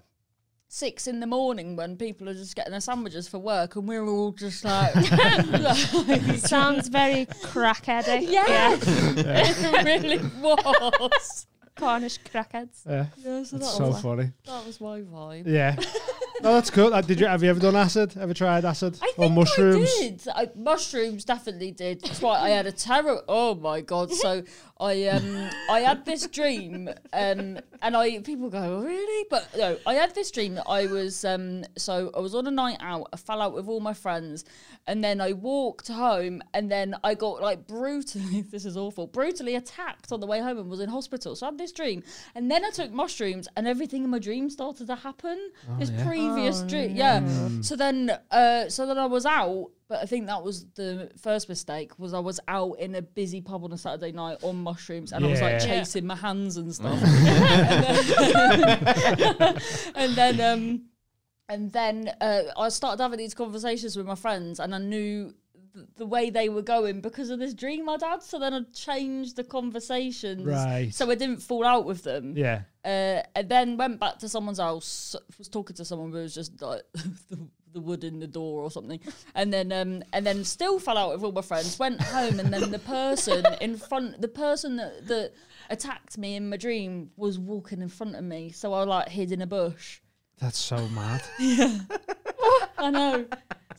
six 0.71 1.07
in 1.07 1.19
the 1.19 1.25
morning 1.27 1.75
when 1.75 1.98
people 1.98 2.30
are 2.30 2.33
just 2.33 2.56
getting 2.56 2.71
their 2.71 2.80
sandwiches 2.80 3.27
for 3.27 3.39
work, 3.39 3.75
and 3.75 3.88
we're 3.88 4.06
all 4.07 4.31
just 4.31 4.63
like, 4.63 4.94
Sounds 6.38 6.88
very 6.88 7.25
crackheady. 7.25 8.30
yeah, 8.31 8.77
it 8.80 9.83
really 9.86 10.19
was. 10.42 11.48
Cornish 11.75 12.19
crackheads. 12.19 12.86
yeah. 12.86 13.06
Yeah, 13.18 13.44
so 13.44 13.57
that, 13.57 13.63
That's 13.63 13.77
so 13.77 13.88
was, 13.88 14.01
funny. 14.01 14.31
that 14.45 14.66
was 14.66 14.81
my 14.81 15.00
vibe. 15.01 15.48
Yeah. 15.48 15.75
no, 16.44 16.53
that's 16.53 16.69
cool. 16.69 16.94
Uh, 16.94 17.01
Did 17.01 17.19
you 17.19 17.27
have 17.27 17.44
you 17.44 17.50
ever 17.50 17.59
done 17.59 17.75
acid? 17.75 18.15
Ever 18.18 18.33
tried 18.33 18.65
acid 18.65 18.97
I 19.01 19.12
or 19.18 19.25
think 19.25 19.36
mushrooms? 19.36 19.89
I 20.00 20.01
did. 20.01 20.27
I, 20.36 20.50
mushrooms 20.56 21.25
definitely 21.25 21.71
did. 21.71 22.01
That's 22.01 22.21
why 22.21 22.39
I 22.39 22.50
had 22.50 22.65
a 22.65 22.71
terror. 22.71 23.21
Oh 23.27 23.56
my 23.56 23.81
god! 23.81 24.12
So 24.12 24.44
I 24.80 25.06
um 25.07 25.50
I 25.69 25.81
had 25.81 26.06
this 26.06 26.25
dream 26.27 26.89
um 27.13 27.59
and 27.81 27.97
I 27.97 28.19
people 28.19 28.50
go 28.50 28.80
"Oh, 28.80 28.83
really, 28.83 29.27
but 29.30 29.47
no, 29.57 29.77
I 29.86 29.95
had 29.95 30.15
this 30.15 30.31
dream 30.31 30.56
that 30.56 30.68
I 30.68 30.86
was 30.86 31.25
um 31.25 31.63
so 31.77 32.12
I 32.15 32.19
was 32.19 32.36
on 32.36 32.47
a 32.47 32.51
night 32.51 32.77
out. 32.80 33.07
I 33.13 33.18
fell 33.18 33.41
out 33.41 33.53
with 33.53 33.68
all 33.68 33.80
my 33.80 33.94
friends, 33.94 34.45
and 34.88 35.03
then 35.03 35.19
I 35.21 35.33
walked 35.33 35.88
home, 35.88 36.41
and 36.53 36.71
then 36.71 36.95
I 37.03 37.15
got 37.15 37.41
like 37.41 37.68
brutally. 37.68 38.45
This 38.50 38.65
is 38.65 38.75
awful. 38.77 39.06
Brutally 39.07 39.56
attacked 39.56 40.12
on 40.12 40.19
the 40.19 40.25
way 40.25 40.39
home 40.39 40.57
and 40.57 40.69
was 40.69 40.80
in 40.80 40.89
hospital. 40.89 41.36
So 41.36 41.45
I 41.45 41.50
had 41.50 41.57
this 41.57 41.71
dream, 41.71 42.03
and 42.36 42.50
then 42.50 42.65
I 42.65 42.71
took 42.71 42.91
mushrooms, 42.91 43.47
and 43.56 43.68
everything 43.68 44.03
in 44.03 44.09
my 44.09 44.19
dream 44.19 44.50
started 44.50 44.88
to 44.88 44.95
happen. 44.95 45.51
this 45.77 45.91
yeah. 45.91 46.03
Previous 46.34 46.62
Oh, 46.62 46.68
dream, 46.68 46.96
yeah. 46.96 47.22
So 47.62 47.76
then, 47.76 48.12
uh, 48.31 48.70
so 48.70 48.86
then 48.86 48.98
I 48.98 49.06
was 49.06 49.26
out, 49.26 49.70
but 49.88 50.00
I 50.00 50.06
think 50.06 50.28
that 50.28 50.44
was 50.44 50.66
the 50.76 51.12
first 51.22 51.50
mistake. 51.50 51.98
Was 52.00 52.14
I 52.14 52.20
was 52.20 52.40
out 52.48 52.74
in 52.80 52.96
a 52.96 53.02
busy 53.02 53.42
pub 53.42 53.64
on 53.64 53.72
a 53.74 53.78
Saturday 53.78 54.12
night 54.12 54.38
on 54.44 54.58
mushrooms, 54.58 55.12
and 55.12 55.26
I 55.26 55.28
was 55.30 55.42
like 55.42 55.54
Yeah. 55.54 55.60
chasing 55.80 56.06
my 56.06 56.16
hands 56.16 56.58
and 56.58 56.74
stuff. 56.74 57.02
and 57.04 58.56
then, 59.30 59.58
and 59.96 60.16
then, 60.16 60.42
um, 60.42 60.81
and 61.48 61.72
then 61.72 62.12
uh, 62.22 62.42
I 62.58 62.70
started 62.70 63.02
having 63.02 63.18
these 63.18 63.34
conversations 63.34 63.96
with 63.98 64.06
my 64.06 64.16
friends, 64.16 64.60
and 64.60 64.74
I 64.74 64.78
knew. 64.80 65.34
th- 65.74 65.86
The 65.98 66.06
way 66.06 66.30
they 66.32 66.50
were 66.50 66.64
going 66.64 67.00
because 67.02 67.30
of 67.30 67.40
this 67.40 67.54
dream 67.54 67.88
I'd 67.90 68.02
had, 68.02 68.24
so 68.24 68.40
then 68.40 68.54
I 68.54 68.62
changed 68.74 69.36
the 69.36 69.44
conversations, 69.44 70.44
Right. 70.44 70.90
so 70.94 71.10
I 71.12 71.16
didn't 71.16 71.42
fall 71.42 71.64
out 71.66 71.86
with 71.86 72.02
them. 72.04 72.36
Yeah. 72.36 72.62
Uh, 72.86 73.22
and 73.36 73.50
then 73.50 73.76
went 73.76 74.00
back 74.00 74.18
to 74.20 74.30
someone's 74.30 74.60
house, 74.60 75.16
was 75.38 75.50
talking 75.50 75.76
to 75.76 75.84
someone 75.84 76.12
who 76.12 76.18
was 76.18 76.34
just 76.34 76.62
like 76.62 76.81
the, 76.94 77.38
the 77.74 77.81
wood 77.81 78.06
in 78.06 78.20
the 78.20 78.28
door 78.28 78.64
or 78.64 78.72
something, 78.72 79.02
and 79.36 79.51
then 79.51 79.72
um, 79.74 80.01
and 80.13 80.25
then 80.25 80.46
still 80.46 80.80
fell 80.80 80.98
out 80.98 81.12
with 81.12 81.24
all 81.24 81.34
my 81.34 81.42
friends. 81.42 81.77
Went 81.77 82.01
home, 82.01 82.39
and 82.39 82.53
then 82.53 82.72
the 82.72 82.80
person 82.80 83.46
in 83.60 83.75
front, 83.75 84.22
the 84.22 84.30
person 84.30 84.77
that, 84.77 85.08
that 85.08 85.34
attacked 85.70 86.18
me 86.18 86.36
in 86.36 86.50
my 86.50 86.56
dream 86.56 87.12
was 87.18 87.38
walking 87.38 87.82
in 87.82 87.89
front 87.89 88.15
of 88.15 88.24
me, 88.24 88.51
so 88.51 88.74
I 88.74 88.84
like 88.84 89.10
hid 89.10 89.34
in 89.34 89.42
a 89.42 89.48
bush. 89.48 90.00
That's 90.39 90.58
so 90.58 90.88
mad. 90.89 91.22
yeah, 91.39 91.80
I 92.77 92.89
know, 92.92 93.25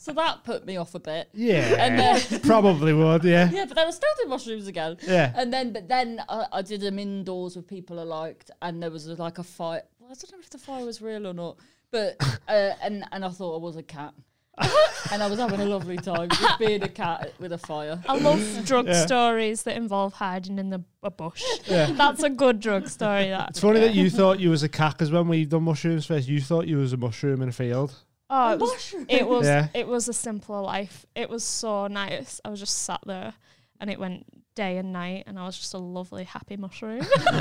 so 0.00 0.14
that 0.14 0.44
put 0.44 0.64
me 0.64 0.78
off 0.78 0.94
a 0.94 0.98
bit. 0.98 1.28
Yeah. 1.34 1.74
And 1.78 1.98
then 1.98 2.40
Probably 2.42 2.94
would. 2.94 3.22
Yeah. 3.22 3.50
yeah, 3.50 3.66
but 3.66 3.74
then 3.76 3.86
I 3.86 3.90
still 3.90 4.08
did 4.18 4.30
mushrooms 4.30 4.66
again. 4.66 4.96
Yeah. 5.06 5.30
And 5.36 5.52
then, 5.52 5.74
but 5.74 5.88
then 5.88 6.22
I, 6.26 6.46
I 6.52 6.62
did 6.62 6.80
them 6.80 6.98
indoors 6.98 7.54
with 7.54 7.68
people 7.68 8.00
I 8.00 8.04
liked, 8.04 8.50
and 8.62 8.82
there 8.82 8.90
was 8.90 9.06
a, 9.08 9.14
like 9.16 9.36
a 9.36 9.42
fire. 9.42 9.82
Well, 9.98 10.10
I 10.10 10.14
don't 10.14 10.32
know 10.32 10.38
if 10.40 10.48
the 10.48 10.56
fire 10.56 10.86
was 10.86 11.02
real 11.02 11.26
or 11.26 11.34
not, 11.34 11.58
but 11.90 12.16
uh, 12.48 12.72
and 12.82 13.04
and 13.12 13.26
I 13.26 13.28
thought 13.28 13.56
I 13.56 13.58
was 13.58 13.76
a 13.76 13.82
cat, 13.82 14.14
and 15.12 15.22
I 15.22 15.26
was 15.26 15.38
having 15.38 15.60
a 15.60 15.66
lovely 15.66 15.98
time 15.98 16.30
just 16.30 16.58
being 16.58 16.82
a 16.82 16.88
cat 16.88 17.34
with 17.38 17.52
a 17.52 17.58
fire. 17.58 18.02
I 18.08 18.16
love 18.16 18.40
drug 18.64 18.86
Yeah. 18.86 19.04
stories 19.04 19.64
that 19.64 19.76
involve 19.76 20.14
hiding 20.14 20.58
in 20.58 20.70
the 20.70 20.82
a 21.02 21.10
bush. 21.10 21.44
Yeah. 21.66 21.92
That's 21.92 22.22
a 22.22 22.30
good 22.30 22.60
drug 22.60 22.88
story. 22.88 23.28
That. 23.28 23.50
It's 23.50 23.60
funny 23.60 23.80
that 23.80 23.94
you 23.94 24.08
thought 24.08 24.40
you 24.40 24.48
was 24.48 24.62
a 24.62 24.68
cat 24.70 24.92
because 24.94 25.10
when 25.10 25.28
we 25.28 25.44
done 25.44 25.64
mushrooms 25.64 26.06
first, 26.06 26.26
you 26.26 26.40
thought 26.40 26.66
you 26.66 26.78
was 26.78 26.94
a 26.94 26.96
mushroom 26.96 27.42
in 27.42 27.50
a 27.50 27.52
field. 27.52 27.94
Oh, 28.32 28.48
oh, 28.48 28.52
it 28.52 28.60
was, 28.60 28.70
mushroom. 28.70 29.06
it 29.08 29.28
was 29.28 29.46
Yeah. 29.46 29.68
it 29.74 29.86
was 29.88 30.08
a 30.08 30.12
simpler 30.12 30.60
life. 30.60 31.04
It 31.14 31.28
was 31.28 31.42
so 31.44 31.88
nice. 31.88 32.40
I 32.44 32.48
was 32.50 32.60
just 32.60 32.78
sat 32.84 33.00
there, 33.04 33.34
and 33.80 33.90
it 33.90 33.98
went 33.98 34.24
day 34.54 34.76
and 34.78 34.92
night, 34.92 35.24
and 35.26 35.38
I 35.38 35.46
was 35.46 35.58
just 35.58 35.74
a 35.74 35.78
lovely, 35.78 36.24
happy 36.24 36.56
mushroom. 36.56 37.00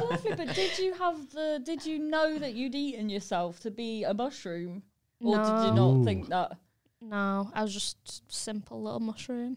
Lovely, 0.00 0.34
but 0.36 0.54
did 0.54 0.78
you 0.78 0.94
have 0.94 1.30
the? 1.30 1.60
Did 1.64 1.86
you 1.86 1.98
know 1.98 2.38
that 2.38 2.54
you'd 2.54 2.74
eaten 2.74 3.08
yourself 3.08 3.60
to 3.60 3.70
be 3.70 4.02
a 4.04 4.12
mushroom, 4.14 4.82
or 5.20 5.36
did 5.36 5.46
you 5.66 5.72
not 5.74 5.90
Ooh. 5.96 6.04
think 6.04 6.28
that? 6.28 6.56
no, 7.00 7.50
I 7.54 7.62
was 7.62 7.72
just 7.72 8.22
simple 8.32 8.82
little 8.82 9.00
mushroom. 9.00 9.56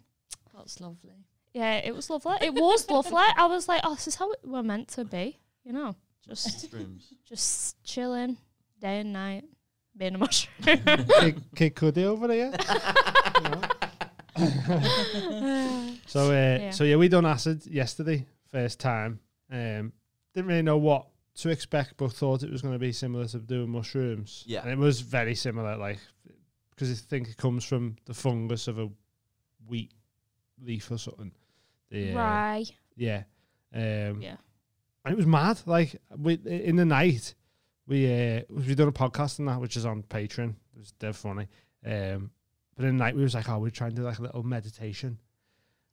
That's 0.56 0.80
lovely. 0.80 1.26
Yeah, 1.54 1.76
it 1.78 1.96
was 1.96 2.10
lovely. 2.10 2.38
It 2.42 2.54
was 2.54 2.90
lovely. 2.90 3.18
I 3.38 3.46
was 3.46 3.68
like, 3.68 3.82
oh, 3.84 3.96
this 3.96 4.08
is 4.08 4.16
how 4.16 4.32
it 4.32 4.40
were 4.44 4.64
meant 4.64 4.88
to 4.90 5.06
be. 5.06 5.38
You 5.64 5.74
know, 5.74 5.96
just 6.28 6.72
Mushrooms. 6.74 7.14
just 7.28 7.82
chilling 7.84 8.38
day 8.80 9.00
and 9.00 9.14
night, 9.14 9.46
being 9.98 10.16
a 10.16 10.18
mushroom. 10.18 10.78
Kid, 11.20 11.44
Kid 11.56 11.76
Cudi 11.76 12.04
over 12.04 12.28
there. 12.28 12.52
so, 16.08 16.30
uh, 16.30 16.32
Yeah. 16.60 16.70
so 16.72 16.84
yeah, 16.84 16.96
we 16.98 17.08
done 17.08 17.26
acid 17.26 17.66
yesterday, 17.66 18.26
first 18.52 18.80
time. 18.80 19.20
Um, 19.52 19.94
didn't 20.34 20.48
really 20.48 20.62
know 20.62 20.78
what 20.78 21.08
to 21.36 21.50
expect, 21.50 21.98
but 21.98 22.12
thought 22.12 22.44
it 22.44 22.52
was 22.52 22.62
going 22.62 22.74
to 22.74 22.80
be 22.80 22.92
similar 22.92 23.26
to 23.28 23.40
doing 23.40 23.70
mushrooms. 23.70 24.44
Yeah. 24.46 24.62
and 24.62 24.72
it 24.72 24.78
was 24.78 25.02
very 25.02 25.36
similar. 25.36 25.78
Like 25.78 26.00
because 26.72 26.92
I 26.92 26.96
think 26.96 27.30
it 27.30 27.38
comes 27.38 27.64
from 27.64 27.96
the 28.06 28.14
fungus 28.14 28.68
of 28.68 28.80
a 28.80 28.90
wheat 29.68 29.92
leaf 30.62 30.92
or 30.92 30.98
something. 30.98 31.32
The, 31.90 32.12
uh, 32.14 32.16
Right. 32.18 32.66
Yeah. 32.98 33.24
Um, 33.74 34.22
Yeah. 34.22 34.36
And 35.06 35.14
it 35.14 35.18
was 35.18 35.26
mad. 35.28 35.60
Like 35.66 35.96
we 36.18 36.34
in 36.46 36.76
the 36.78 36.86
night, 36.86 37.36
we 37.88 38.06
uh, 38.06 38.42
we 38.50 38.76
done 38.76 38.88
a 38.88 38.92
podcast 38.92 39.40
and 39.40 39.48
that, 39.48 39.60
which 39.60 39.78
is 39.78 39.86
on 39.86 40.04
Patreon. 40.04 40.50
It 40.50 40.80
was 40.80 40.92
dead 40.94 41.16
funny. 41.16 41.48
Um, 41.86 42.32
but 42.76 42.86
in 42.86 42.98
the 42.98 43.04
night, 43.04 43.16
we 43.16 43.24
was 43.24 43.34
like, 43.34 43.50
oh, 43.50 43.60
we're 43.60 43.70
trying 43.70 43.92
to 43.92 43.96
do 43.96 44.04
like 44.04 44.20
a 44.20 44.24
little 44.24 44.44
meditation, 44.44 45.20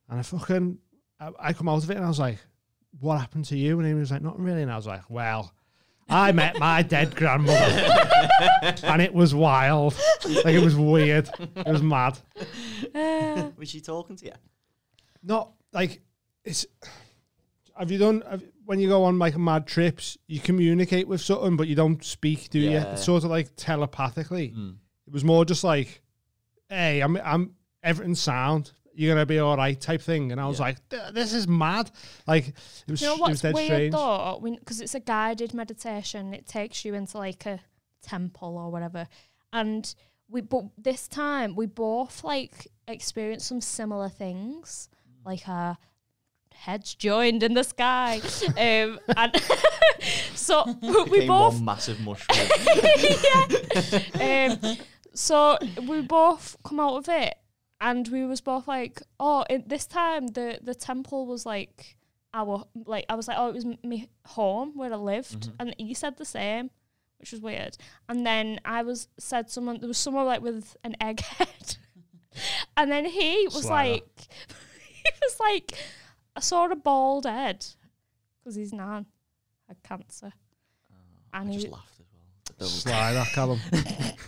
and 0.09 0.19
I 0.19 0.23
fucking 0.23 0.77
I, 1.19 1.29
I 1.39 1.53
come 1.53 1.69
out 1.69 1.83
of 1.83 1.89
it 1.89 1.97
and 1.97 2.05
I 2.05 2.09
was 2.09 2.19
like, 2.19 2.39
what 2.99 3.19
happened 3.19 3.45
to 3.45 3.57
you? 3.57 3.79
And 3.79 3.87
he 3.87 3.93
was 3.93 4.11
like, 4.11 4.21
not 4.21 4.39
really. 4.39 4.61
And 4.61 4.71
I 4.71 4.75
was 4.75 4.87
like, 4.87 5.09
well. 5.09 5.53
I 6.09 6.33
met 6.33 6.59
my 6.59 6.81
dead 6.81 7.15
grandmother, 7.15 7.57
and 8.83 9.01
it 9.01 9.13
was 9.13 9.33
wild. 9.33 9.97
Like 10.25 10.53
it 10.53 10.61
was 10.61 10.75
weird. 10.75 11.29
It 11.55 11.65
was 11.65 11.81
mad. 11.81 12.19
Uh, 12.93 13.51
Was 13.57 13.69
she 13.69 13.79
talking 13.79 14.17
to 14.17 14.25
you? 14.25 14.33
not 15.23 15.53
like 15.71 16.01
it's. 16.43 16.65
Have 17.77 17.89
you 17.89 17.97
done 17.97 18.21
have, 18.29 18.43
when 18.65 18.79
you 18.79 18.87
go 18.87 19.03
on 19.03 19.19
like 19.19 19.37
mad 19.37 19.67
trips? 19.67 20.17
You 20.27 20.39
communicate 20.39 21.07
with 21.07 21.21
something, 21.21 21.57
but 21.57 21.67
you 21.67 21.75
don't 21.75 22.03
speak, 22.03 22.49
do 22.49 22.59
you? 22.59 22.77
It's 22.77 23.03
sort 23.03 23.23
of 23.23 23.29
like 23.29 23.49
telepathically. 23.55 24.49
Mm. 24.57 24.75
It 25.07 25.13
was 25.13 25.23
more 25.23 25.43
just 25.45 25.63
like, 25.63 26.01
"Hey, 26.69 27.01
I'm, 27.01 27.17
I'm 27.17 27.55
everything's 27.83 28.21
sound. 28.21 28.71
You're 28.95 29.13
gonna 29.15 29.25
be 29.25 29.39
all 29.39 29.57
right," 29.57 29.79
type 29.79 30.01
thing. 30.01 30.31
And 30.31 30.39
I 30.39 30.47
was 30.47 30.59
Yeah. 30.59 30.65
like, 30.65 31.13
"This 31.13 31.33
is 31.33 31.47
mad." 31.47 31.91
Like 32.27 32.49
it 32.49 32.55
was, 32.91 32.99
Do 32.99 33.05
you 33.07 33.17
know 33.17 33.25
it 33.25 33.29
was 33.29 33.41
dead 33.41 33.53
weird 33.53 33.67
strange. 33.67 33.91
though? 33.93 34.39
Because 34.59 34.81
it's 34.81 34.95
a 34.95 34.99
guided 34.99 35.53
meditation, 35.53 36.33
it 36.33 36.45
takes 36.47 36.85
you 36.85 36.93
into 36.93 37.17
like 37.17 37.45
a 37.45 37.59
temple 38.01 38.57
or 38.57 38.71
whatever. 38.71 39.07
And 39.51 39.93
we, 40.29 40.41
but 40.41 40.65
this 40.77 41.07
time 41.07 41.55
we 41.55 41.65
both 41.65 42.23
like 42.23 42.67
experienced 42.87 43.47
some 43.47 43.61
similar 43.61 44.09
things, 44.09 44.89
like 45.25 45.47
our 45.49 45.77
heads 46.53 46.95
joined 46.95 47.43
in 47.43 47.53
the 47.53 47.63
sky. 47.63 48.21
um, 48.47 48.99
and 49.17 49.41
so 50.35 50.63
we 51.09 51.27
both 51.27 51.55
one 51.55 51.65
massive 51.65 51.99
mushroom. 52.05 52.47
um, 54.21 54.77
so 55.13 55.57
we 55.87 56.01
both 56.01 56.57
come 56.63 56.79
out 56.79 56.95
of 56.97 57.09
it, 57.09 57.35
and 57.81 58.07
we 58.07 58.25
was 58.25 58.41
both 58.41 58.67
like, 58.67 59.01
oh, 59.19 59.45
it, 59.49 59.69
this 59.69 59.85
time 59.85 60.27
the 60.27 60.59
the 60.61 60.75
temple 60.75 61.25
was 61.25 61.45
like 61.45 61.97
our 62.33 62.65
like 62.85 63.05
I 63.09 63.15
was 63.15 63.27
like, 63.27 63.37
oh, 63.37 63.49
it 63.49 63.53
was 63.53 63.65
m- 63.65 63.77
me 63.83 64.09
home 64.25 64.71
where 64.75 64.91
I 64.91 64.97
lived, 64.97 65.51
and 65.59 65.75
he 65.77 65.93
said 65.93 66.17
the 66.17 66.25
same, 66.25 66.71
which 67.19 67.31
was 67.31 67.41
weird. 67.41 67.77
And 68.09 68.25
then 68.25 68.59
I 68.65 68.81
was 68.83 69.07
said 69.19 69.49
someone 69.49 69.79
there 69.79 69.87
was 69.87 69.97
someone 69.97 70.25
like 70.25 70.41
with 70.41 70.75
an 70.83 70.95
egghead, 70.99 71.77
and 72.77 72.91
then 72.91 73.05
he 73.05 73.45
was 73.45 73.63
Slider. 73.65 73.91
like, 73.93 74.27
he 75.03 75.11
was 75.21 75.39
like, 75.39 75.73
I 76.35 76.39
saw 76.39 76.65
a 76.65 76.75
bald 76.75 77.25
head 77.25 77.65
because 78.39 78.55
his 78.55 78.73
nan 78.73 79.05
had 79.67 79.81
cancer. 79.83 80.31
I 81.31 81.39
And 81.41 81.51
just 81.53 81.65
he, 81.65 81.71
just 81.71 81.73
laughed 81.73 81.99
as 81.99 82.05
well. 82.11 82.21
The 82.45 82.53
double- 82.65 82.69
Slider, 82.69 83.25
Callum. 83.33 83.59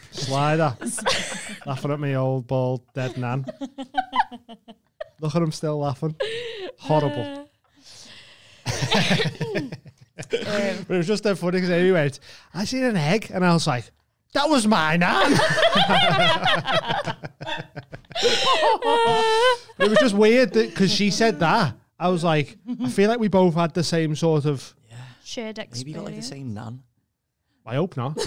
Slider. 0.12 0.78
laughing 1.66 1.92
at 1.92 2.00
me 2.00 2.16
old 2.16 2.48
bald 2.48 2.82
dead 2.94 3.18
nan. 3.18 3.46
Look 5.22 5.36
at 5.36 5.42
him 5.42 5.52
still 5.52 5.80
laughing. 5.80 6.16
Horrible. 6.80 7.22
um, 7.24 7.46
But 10.16 10.32
it 10.32 10.90
was 10.90 11.08
just 11.08 11.24
dead 11.24 11.38
funny 11.40 11.58
because 11.58 11.70
Amy 11.72 11.92
went, 11.92 12.20
I 12.54 12.66
seen 12.66 12.84
an 12.84 12.98
egg. 12.98 13.32
And 13.34 13.44
I 13.46 13.54
was 13.54 13.66
like, 13.68 13.86
that 14.34 14.50
was 14.50 14.66
my 14.68 14.98
nan. 14.98 15.32
it 19.80 19.90
was 19.90 19.98
just 20.00 20.16
weird 20.16 20.52
because 20.54 20.92
she 20.94 21.10
said 21.12 21.40
that. 21.40 21.74
I 22.00 22.10
was 22.10 22.24
like, 22.24 22.58
I 22.84 22.90
feel 22.90 23.10
like 23.10 23.20
we 23.20 23.28
both 23.30 23.54
had 23.56 23.74
the 23.74 23.84
same 23.84 24.16
sort 24.16 24.46
of. 24.46 24.76
shared 25.24 25.58
experience. 25.60 25.80
Maybe 25.86 25.92
you 25.92 25.96
got 25.98 26.06
like 26.06 26.16
the 26.16 26.22
same 26.22 26.54
nan. 26.54 26.84
I 27.66 27.76
hope 27.76 27.96
not. 27.98 28.18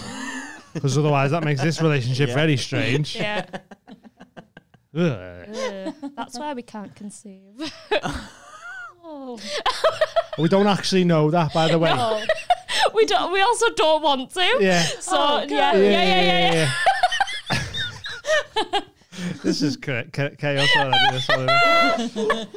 Because 0.75 0.97
otherwise, 0.99 1.31
that 1.33 1.45
makes 1.45 1.61
this 1.63 1.81
relationship 1.89 2.29
Yeah. 2.31 2.35
very 2.35 2.57
strange. 2.57 3.15
Yeah. 3.17 3.47
Ugh. 4.97 5.49
Ugh, 5.55 5.95
that's 6.17 6.39
why 6.39 6.55
we 6.55 6.63
can't 6.63 6.95
conceive. 6.95 7.73
oh. 9.05 9.39
We 10.39 10.49
don't 10.49 10.67
actually 10.67 11.05
know 11.05 11.31
that, 11.31 11.53
by 11.53 11.69
the 11.69 11.79
way. 11.79 11.91
Oh, 11.93 12.25
We 12.95 13.05
don't. 13.07 13.33
We 13.33 13.41
also 13.43 13.67
don't 13.75 14.03
want 14.03 14.31
to. 14.33 14.57
Yeah. 14.61 14.83
So 14.83 15.17
Oh, 15.17 15.39
yeah, 15.47 15.73
God. 15.73 15.77
yeah, 15.79 15.91
yeah, 15.91 16.23
yeah, 16.23 16.53
yeah. 16.53 16.71
yeah. 18.73 18.81
this 19.43 19.63
is 19.63 19.77
cha- 19.77 20.05
cha- 20.13 20.31
chaos 20.39 20.69
already. 20.77 20.99
This 21.13 21.31
already. 21.31 22.49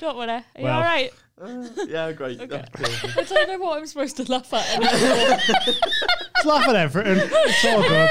Don't 0.00 0.16
worry. 0.16 0.30
Are 0.30 0.44
you 0.56 0.64
Well. 0.64 0.76
all 0.76 0.82
right? 0.82 1.10
yeah, 1.88 2.10
great. 2.12 2.38
That's 2.48 2.68
perfect. 2.72 3.16
I 3.18 3.22
don't 3.22 3.48
know 3.48 3.58
what 3.64 3.78
I'm 3.78 3.86
supposed 3.86 4.16
to 4.16 4.30
laugh 4.30 4.52
at 4.52 4.68
anymore. 4.76 5.38
Just 5.64 6.46
laugh 6.46 6.68
at 6.68 6.76
everything. 6.76 7.18
It's 7.32 7.64
all 7.64 7.82
good. 7.82 8.10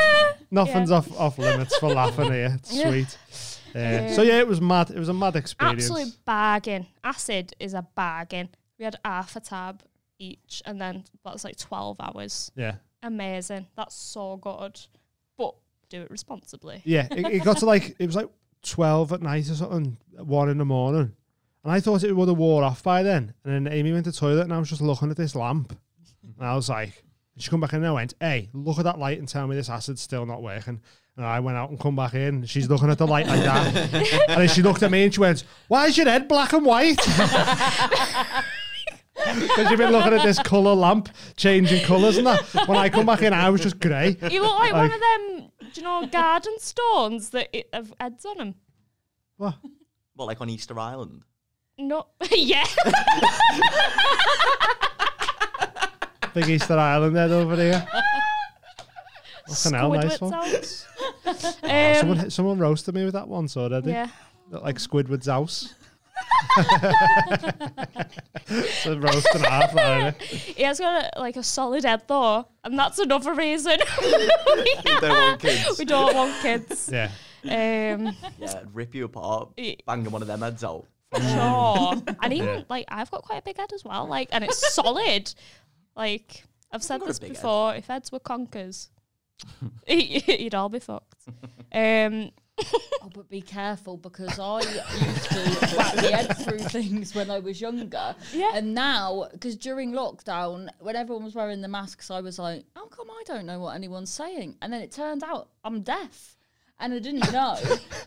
Nothing's 0.49 0.89
Yeah. 0.91 0.95
off 0.97 1.19
off 1.19 1.37
limits 1.37 1.75
for 1.77 1.89
laughing 1.89 2.31
here. 2.31 2.57
It's 2.59 2.73
Yeah. 2.73 2.89
sweet. 2.89 3.17
Uh, 3.75 4.09
so 4.13 4.21
yeah, 4.21 4.39
it 4.39 4.47
was 4.47 4.61
mad. 4.61 4.89
It 4.91 4.97
was 4.99 5.09
a 5.09 5.13
mad 5.13 5.35
experience. 5.35 5.83
Absolute 5.89 6.17
bargain. 6.25 6.87
Acid 7.03 7.53
is 7.59 7.73
a 7.73 7.81
bargain. 7.95 8.49
We 8.79 8.85
had 8.85 8.95
half 9.03 9.35
a 9.35 9.39
tab 9.41 9.83
each, 10.19 10.61
and 10.65 10.79
then 10.79 11.03
that 11.25 11.33
was 11.33 11.43
like 11.43 11.57
twelve 11.57 11.97
hours. 11.99 12.49
Yeah. 12.55 12.75
Amazing. 13.03 13.67
That's 13.75 13.93
so 13.95 14.37
good. 14.37 14.79
But 15.37 15.53
do 15.89 16.01
it 16.01 16.09
responsibly. 16.09 16.81
Yeah. 16.85 17.07
It, 17.11 17.25
it 17.27 17.43
got 17.43 17.57
to 17.57 17.65
like 17.65 17.95
it 17.99 18.05
was 18.05 18.15
like 18.15 18.29
twelve 18.63 19.11
at 19.11 19.21
night 19.21 19.49
or 19.49 19.55
something, 19.55 19.97
one 20.17 20.49
in 20.49 20.57
the 20.59 20.65
morning. 20.65 21.11
And 21.67 21.75
I 21.75 21.81
thought 21.81 22.05
it 22.05 22.13
would 22.13 22.29
have 22.29 22.37
wore 22.37 22.63
off 22.63 22.81
by 22.81 23.03
then. 23.03 23.33
And 23.43 23.65
then 23.65 23.73
Amy 23.73 23.91
went 23.91 24.05
to 24.05 24.11
the 24.11 24.17
toilet 24.17 24.43
and 24.43 24.53
I 24.53 24.57
was 24.57 24.69
just 24.69 24.79
looking 24.79 25.11
at 25.11 25.17
this 25.17 25.35
lamp. 25.35 25.77
And 26.39 26.47
I 26.47 26.55
was 26.55 26.69
like, 26.69 27.03
and 27.35 27.43
she 27.43 27.49
come 27.49 27.59
back 27.59 27.73
in 27.73 27.79
and 27.79 27.87
I 27.87 27.91
went, 27.91 28.13
Hey, 28.21 28.47
look 28.53 28.77
at 28.77 28.85
that 28.85 28.97
light 28.97 29.19
and 29.19 29.27
tell 29.27 29.45
me 29.47 29.57
this 29.57 29.67
acid's 29.67 29.99
still 29.99 30.25
not 30.25 30.41
working. 30.41 30.79
And 31.17 31.25
I 31.25 31.41
went 31.41 31.57
out 31.57 31.69
and 31.69 31.77
come 31.77 31.93
back 31.93 32.13
in. 32.13 32.45
She's 32.45 32.69
looking 32.69 32.89
at 32.89 32.97
the 32.97 33.05
light 33.05 33.27
like 33.27 33.41
that. 33.41 33.75
and 34.29 34.41
then 34.43 34.47
she 34.47 34.61
looked 34.61 34.81
at 34.81 34.91
me 34.91 35.03
and 35.03 35.13
she 35.13 35.19
went, 35.19 35.43
Why 35.67 35.87
is 35.87 35.97
your 35.97 36.07
head 36.07 36.29
black 36.29 36.53
and 36.53 36.65
white? 36.65 37.05
Because 39.17 39.71
you've 39.71 39.79
been 39.79 39.91
looking 39.91 40.13
at 40.13 40.23
this 40.23 40.39
colour 40.39 40.75
lamp 40.75 41.09
changing 41.35 41.83
colours 41.83 42.17
and 42.17 42.27
that. 42.27 42.67
When 42.67 42.77
I 42.77 42.87
come 42.87 43.07
back 43.07 43.23
in, 43.23 43.33
I 43.33 43.49
was 43.49 43.61
just 43.61 43.79
grey. 43.79 44.15
You 44.29 44.43
look 44.43 44.59
like, 44.59 44.71
one 44.71 44.85
of 44.85 45.01
them, 45.01 45.51
do 45.73 45.81
you 45.81 45.81
know, 45.81 46.05
garden 46.05 46.53
stones 46.59 47.31
that 47.31 47.49
it, 47.51 47.67
have 47.73 47.91
heads 47.99 48.25
on 48.25 48.37
them. 48.37 48.55
What? 49.35 49.55
What, 50.15 50.27
like 50.27 50.39
on 50.39 50.51
Easter 50.51 50.79
Island? 50.79 51.23
No, 51.77 52.07
yeah. 52.31 52.65
Big 56.33 56.49
Easter 56.49 56.77
Island 56.77 57.15
head 57.15 57.31
over 57.31 57.55
here. 57.55 57.87
Fucking 59.47 59.77
hell, 59.77 59.91
nice 59.93 60.17
Squidward 60.17 60.21
one. 60.21 60.31
sounds. 60.51 60.85
Oh, 61.63 61.69
Um, 61.69 61.95
someone, 61.99 62.29
someone 62.29 62.59
roasted 62.59 62.95
me 62.95 63.03
with 63.05 63.13
that 63.13 63.27
once 63.27 63.55
already. 63.57 63.91
yeah. 63.91 64.07
Like 64.49 64.77
Squidward's 64.77 65.27
house. 65.27 65.73
so 68.83 68.97
roasting 68.97 69.43
half 69.43 69.73
that, 69.73 70.17
innit? 70.17 70.21
He 70.21 70.63
has 70.63 70.79
got 70.79 71.11
a, 71.15 71.19
like 71.19 71.35
a 71.37 71.43
solid 71.43 71.83
head 71.83 72.03
though, 72.07 72.47
and 72.63 72.77
that's 72.79 72.99
another 72.99 73.33
reason 73.33 73.77
You 74.01 74.29
don't 75.01 75.09
want 75.09 75.39
kids. 75.41 75.79
we 75.79 75.85
don't 75.85 76.15
want 76.15 76.41
kids. 76.41 76.89
Yeah. 76.91 77.09
Um, 77.43 78.15
Yeah, 78.39 78.61
rip 78.73 78.95
you 78.95 79.05
apart, 79.05 79.49
Yeah. 79.57 79.75
banging 79.85 80.11
one 80.11 80.21
of 80.21 80.27
them 80.27 80.41
heads 80.41 80.63
out. 80.63 80.85
Sure. 81.15 82.01
And 82.21 82.33
even 82.33 82.47
Yeah. 82.47 82.63
like 82.69 82.85
I've 82.89 83.11
got 83.11 83.23
quite 83.23 83.37
a 83.39 83.41
big 83.43 83.57
head 83.57 83.71
as 83.73 83.83
well, 83.83 84.07
like, 84.07 84.29
and 84.31 84.43
it's 84.43 84.73
solid. 84.73 85.33
Like 85.95 86.43
I've 86.71 86.83
said 86.83 86.99
got 86.99 87.05
a 87.05 87.07
this 87.09 87.19
big 87.19 87.29
head. 87.29 87.35
before, 87.35 87.75
if 87.75 87.87
heads 87.87 88.11
were 88.11 88.19
conkers, 88.19 88.89
you'd 89.87 90.55
all 90.55 90.69
be 90.69 90.79
fucked. 90.79 91.25
Um, 91.71 92.31
oh, 93.03 93.09
but 93.13 93.29
be 93.29 93.41
careful 93.41 93.97
because 93.97 94.39
I 94.39 94.59
used 94.61 95.29
to 95.29 95.75
whack 95.77 95.95
my 95.95 96.01
head 96.07 96.37
through 96.37 96.57
things 96.59 97.13
when 97.13 97.29
I 97.29 97.37
was 97.39 97.61
younger. 97.61 98.15
Yeah. 98.33 98.51
And 98.55 98.73
now, 98.73 99.27
because 99.31 99.55
during 99.55 99.91
lockdown, 99.91 100.69
when 100.79 100.95
everyone 100.95 101.23
was 101.23 101.35
wearing 101.35 101.61
the 101.61 101.67
masks, 101.67 102.09
I 102.09 102.19
was 102.21 102.39
like, 102.39 102.65
how 102.75 102.87
come 102.87 103.11
I 103.11 103.21
don't 103.27 103.45
know 103.45 103.59
what 103.59 103.75
anyone's 103.75 104.11
saying? 104.11 104.55
And 104.61 104.73
then 104.73 104.81
it 104.81 104.91
turned 104.91 105.23
out 105.23 105.49
I'm 105.63 105.81
deaf. 105.81 106.36
And 106.79 106.93
I 106.93 106.99
didn't 106.99 107.31
know. 107.31 107.57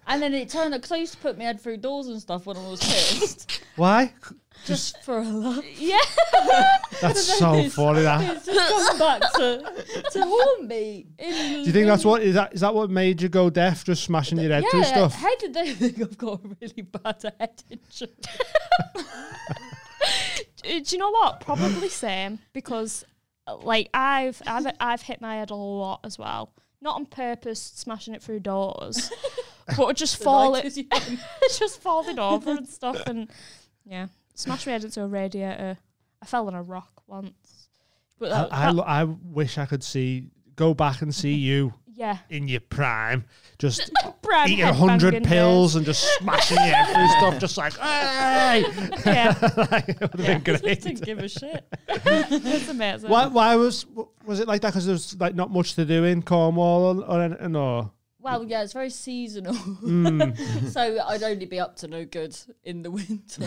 and 0.06 0.22
then 0.22 0.32
it 0.32 0.48
turned 0.48 0.72
out, 0.74 0.78
because 0.78 0.92
I 0.92 0.96
used 0.98 1.14
to 1.14 1.18
put 1.18 1.36
my 1.36 1.44
head 1.44 1.60
through 1.60 1.78
doors 1.78 2.06
and 2.06 2.20
stuff 2.20 2.46
when 2.46 2.56
I 2.56 2.68
was 2.68 2.80
pissed, 2.80 3.62
Why? 3.76 4.12
just 4.64 5.02
for 5.02 5.18
a 5.18 5.24
laugh. 5.24 5.64
yeah. 5.76 5.98
That's 7.00 7.38
so 7.38 7.68
funny. 7.70 8.02
That. 8.02 8.36
It's 8.36 8.46
just 8.46 8.88
come 8.88 8.98
back 8.98 9.22
to, 9.32 10.10
to 10.12 10.22
haunt 10.24 10.68
me. 10.68 11.06
In 11.18 11.32
Do 11.32 11.60
you 11.62 11.72
think 11.72 11.86
that's 11.86 12.04
what 12.04 12.22
is 12.22 12.34
that? 12.34 12.52
Is 12.52 12.60
that 12.60 12.74
what 12.74 12.90
made 12.90 13.22
you 13.22 13.28
go 13.30 13.48
deaf? 13.48 13.84
Just 13.84 14.04
smashing 14.04 14.38
your 14.38 14.52
head 14.52 14.64
through 14.70 14.80
Yeah, 14.80 14.86
stuff? 14.86 15.14
how 15.14 15.34
did 15.36 15.54
they 15.54 15.72
think 15.72 16.00
I've 16.02 16.18
got 16.18 16.44
a 16.44 16.48
really 16.60 16.82
bad 16.82 17.22
head 17.40 17.62
injury? 17.70 18.10
do 20.62 20.82
you 20.86 20.98
know 20.98 21.10
what? 21.10 21.40
Probably 21.40 21.88
same 21.88 22.38
because, 22.52 23.04
like, 23.62 23.88
I've 23.94 24.42
I've 24.46 24.66
I've 24.78 25.02
hit 25.02 25.20
my 25.22 25.36
head 25.36 25.50
a 25.50 25.54
lot 25.54 26.00
as 26.04 26.18
well. 26.18 26.52
Not 26.80 26.96
on 26.96 27.06
purpose, 27.06 27.60
smashing 27.60 28.14
it 28.14 28.22
through 28.22 28.40
doors, 28.40 29.10
but 29.76 29.96
just 29.96 30.16
falling, 30.22 30.52
Right, 30.54 30.62
'cause 30.62 30.76
you- 30.78 30.88
just 31.58 31.80
falling 31.82 32.18
over 32.18 32.50
and 32.52 32.68
stuff, 32.68 33.02
and 33.06 33.28
yeah, 33.84 34.06
smashed 34.34 34.66
my 34.66 34.72
head 34.72 34.84
into 34.84 35.02
a 35.02 35.06
radiator. 35.06 35.76
I 36.22 36.26
fell 36.26 36.46
on 36.46 36.54
a 36.54 36.62
rock 36.62 37.02
once, 37.06 37.68
but 38.18 38.32
I, 38.32 38.42
that, 38.42 38.48
I, 38.52 38.72
that- 38.72 38.88
I 38.88 39.04
wish 39.04 39.58
I 39.58 39.66
could 39.66 39.82
see 39.84 40.28
go 40.56 40.72
back 40.74 41.02
and 41.02 41.14
see 41.14 41.34
you 41.50 41.74
yeah, 42.00 42.16
in 42.30 42.48
your 42.48 42.60
prime, 42.60 43.24
just 43.58 43.90
Brad 44.22 44.48
eating 44.48 44.64
a 44.64 44.72
hundred 44.72 45.22
pills 45.22 45.76
and 45.76 45.84
just 45.84 46.02
smashing 46.18 46.56
your 46.56 46.66
head 46.74 46.94
through 46.94 47.08
stuff, 47.18 47.38
just 47.38 47.56
like 47.58 47.74
hey, 47.76 48.62
days. 48.64 49.02
Yeah, 49.06 49.34
like, 49.70 49.88
it 49.90 50.00
would 50.00 50.10
have 50.12 50.20
Yeah. 50.20 50.38
been 50.38 50.54
I 50.56 50.58
great. 50.58 50.80
didn't 50.82 51.02
give 51.04 51.18
a 51.18 51.28
shit. 51.28 51.62
it's 51.88 52.68
amazing. 52.70 53.10
Why, 53.10 53.26
why 53.26 53.56
was 53.56 53.84
was 54.24 54.40
it 54.40 54.48
like 54.48 54.62
that? 54.62 54.68
Because 54.68 54.86
there 54.86 54.94
was 54.94 55.14
like 55.20 55.34
not 55.34 55.50
much 55.50 55.74
to 55.74 55.84
do 55.84 56.04
in 56.04 56.22
Cornwall 56.22 57.02
or, 57.02 57.04
or 57.04 57.20
anything, 57.22 57.54
or 57.54 57.90
Well, 58.18 58.44
yeah, 58.44 58.62
it's 58.62 58.72
very 58.72 58.90
seasonal. 58.90 59.52
Mm. 59.54 60.68
so 60.70 60.98
I'd 61.06 61.22
only 61.22 61.44
be 61.46 61.60
up 61.60 61.76
to 61.76 61.88
no 61.88 62.04
good 62.06 62.34
in 62.64 62.80
the 62.82 62.90
winter. 62.90 63.44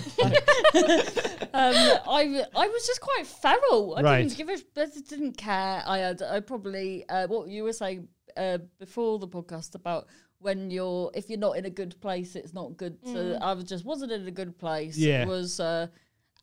um, 1.54 1.74
I 2.08 2.44
I 2.56 2.68
was 2.68 2.86
just 2.88 3.02
quite 3.02 3.26
feral. 3.26 3.96
I 3.98 4.02
Right. 4.02 4.22
didn't 4.30 4.38
give 4.38 4.50
a 4.50 4.58
I 4.82 4.86
didn't 5.10 5.38
care. 5.38 5.84
I 5.86 5.98
had 6.00 6.22
I 6.22 6.40
probably 6.40 7.08
uh, 7.10 7.28
what 7.28 7.48
you 7.50 7.64
were 7.64 7.74
saying 7.74 8.08
uh, 8.38 8.58
before 8.80 9.20
the 9.20 9.28
podcast 9.28 9.76
about 9.76 10.08
when 10.40 10.70
you're 10.70 11.12
if 11.14 11.30
you're 11.30 11.40
not 11.40 11.58
in 11.58 11.66
a 11.66 11.70
good 11.70 12.00
place, 12.02 12.36
it's 12.36 12.54
not 12.54 12.78
good. 12.78 13.02
To, 13.06 13.38
I 13.42 13.54
was 13.54 13.66
just 13.66 13.86
wasn't 13.86 14.12
in 14.12 14.28
a 14.28 14.32
good 14.32 14.58
place. 14.58 14.98
Yeah. 14.98 15.26
was 15.26 15.60
uh, 15.60 15.88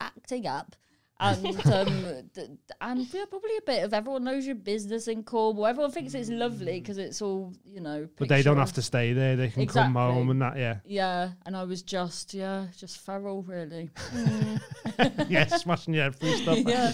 acting 0.01 0.47
up. 0.47 0.77
And 1.23 1.67
um, 1.67 1.87
d- 2.35 2.47
d- 2.47 2.49
and 2.81 3.13
yeah, 3.13 3.25
probably 3.29 3.57
a 3.59 3.63
bit 3.67 3.85
of 3.85 3.93
everyone 3.93 4.25
knows 4.25 4.47
your 4.47 4.55
business 4.55 5.07
in 5.07 5.23
Cornwall. 5.23 5.67
Everyone 5.67 5.91
thinks 5.93 6.15
it's 6.15 6.31
lovely 6.31 6.81
because 6.81 6.97
it's 6.97 7.21
all 7.21 7.53
you 7.65 7.81
know. 7.81 8.09
but 8.17 8.29
they 8.31 8.43
don't 8.43 8.57
have 8.57 8.73
to 8.73 8.83
stay 8.83 9.13
there. 9.13 9.37
They 9.37 9.49
can 9.49 9.67
come 9.67 9.95
home 9.95 10.31
and 10.31 10.41
that. 10.41 10.57
Yeah, 10.57 10.77
Yeah, 10.87 11.31
and 11.45 11.55
I 11.57 11.65
was 11.65 11.83
just 11.83 12.33
yeah, 12.33 12.67
just 12.77 12.99
feral 13.05 13.43
really. 13.43 13.91
yeah, 15.29 15.47
smashing 15.57 15.93
your 15.95 16.05
head 16.05 16.17
through 16.17 16.37
stuff. 16.37 16.59
yeah. 16.67 16.93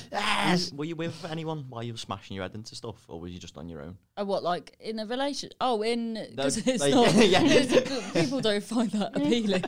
Were 0.50 0.56
you- 0.56 0.76
Were 0.76 0.84
you 0.84 0.96
with 0.96 1.24
anyone 1.30 1.64
while 1.68 1.82
you 1.84 1.92
were 1.92 1.98
smashing 1.98 2.34
your 2.34 2.42
head 2.44 2.54
into 2.54 2.74
stuff, 2.74 2.96
or 3.08 3.20
was 3.20 3.30
you 3.32 3.38
just 3.38 3.56
on 3.56 3.68
your 3.68 3.80
own? 3.82 3.96
Uh, 4.18 4.24
what 4.24 4.42
like 4.42 4.76
in 4.80 4.98
a 4.98 5.06
relation? 5.06 5.50
Oh, 5.60 5.82
in 5.82 6.14
because 6.30 6.58
it's 6.66 6.80
like- 6.82 6.92
not. 6.94 7.14
yeah. 7.14 7.42
it's- 7.44 8.12
people 8.12 8.40
don't 8.40 8.64
find 8.64 8.90
that 8.90 9.16
appealing. 9.16 9.62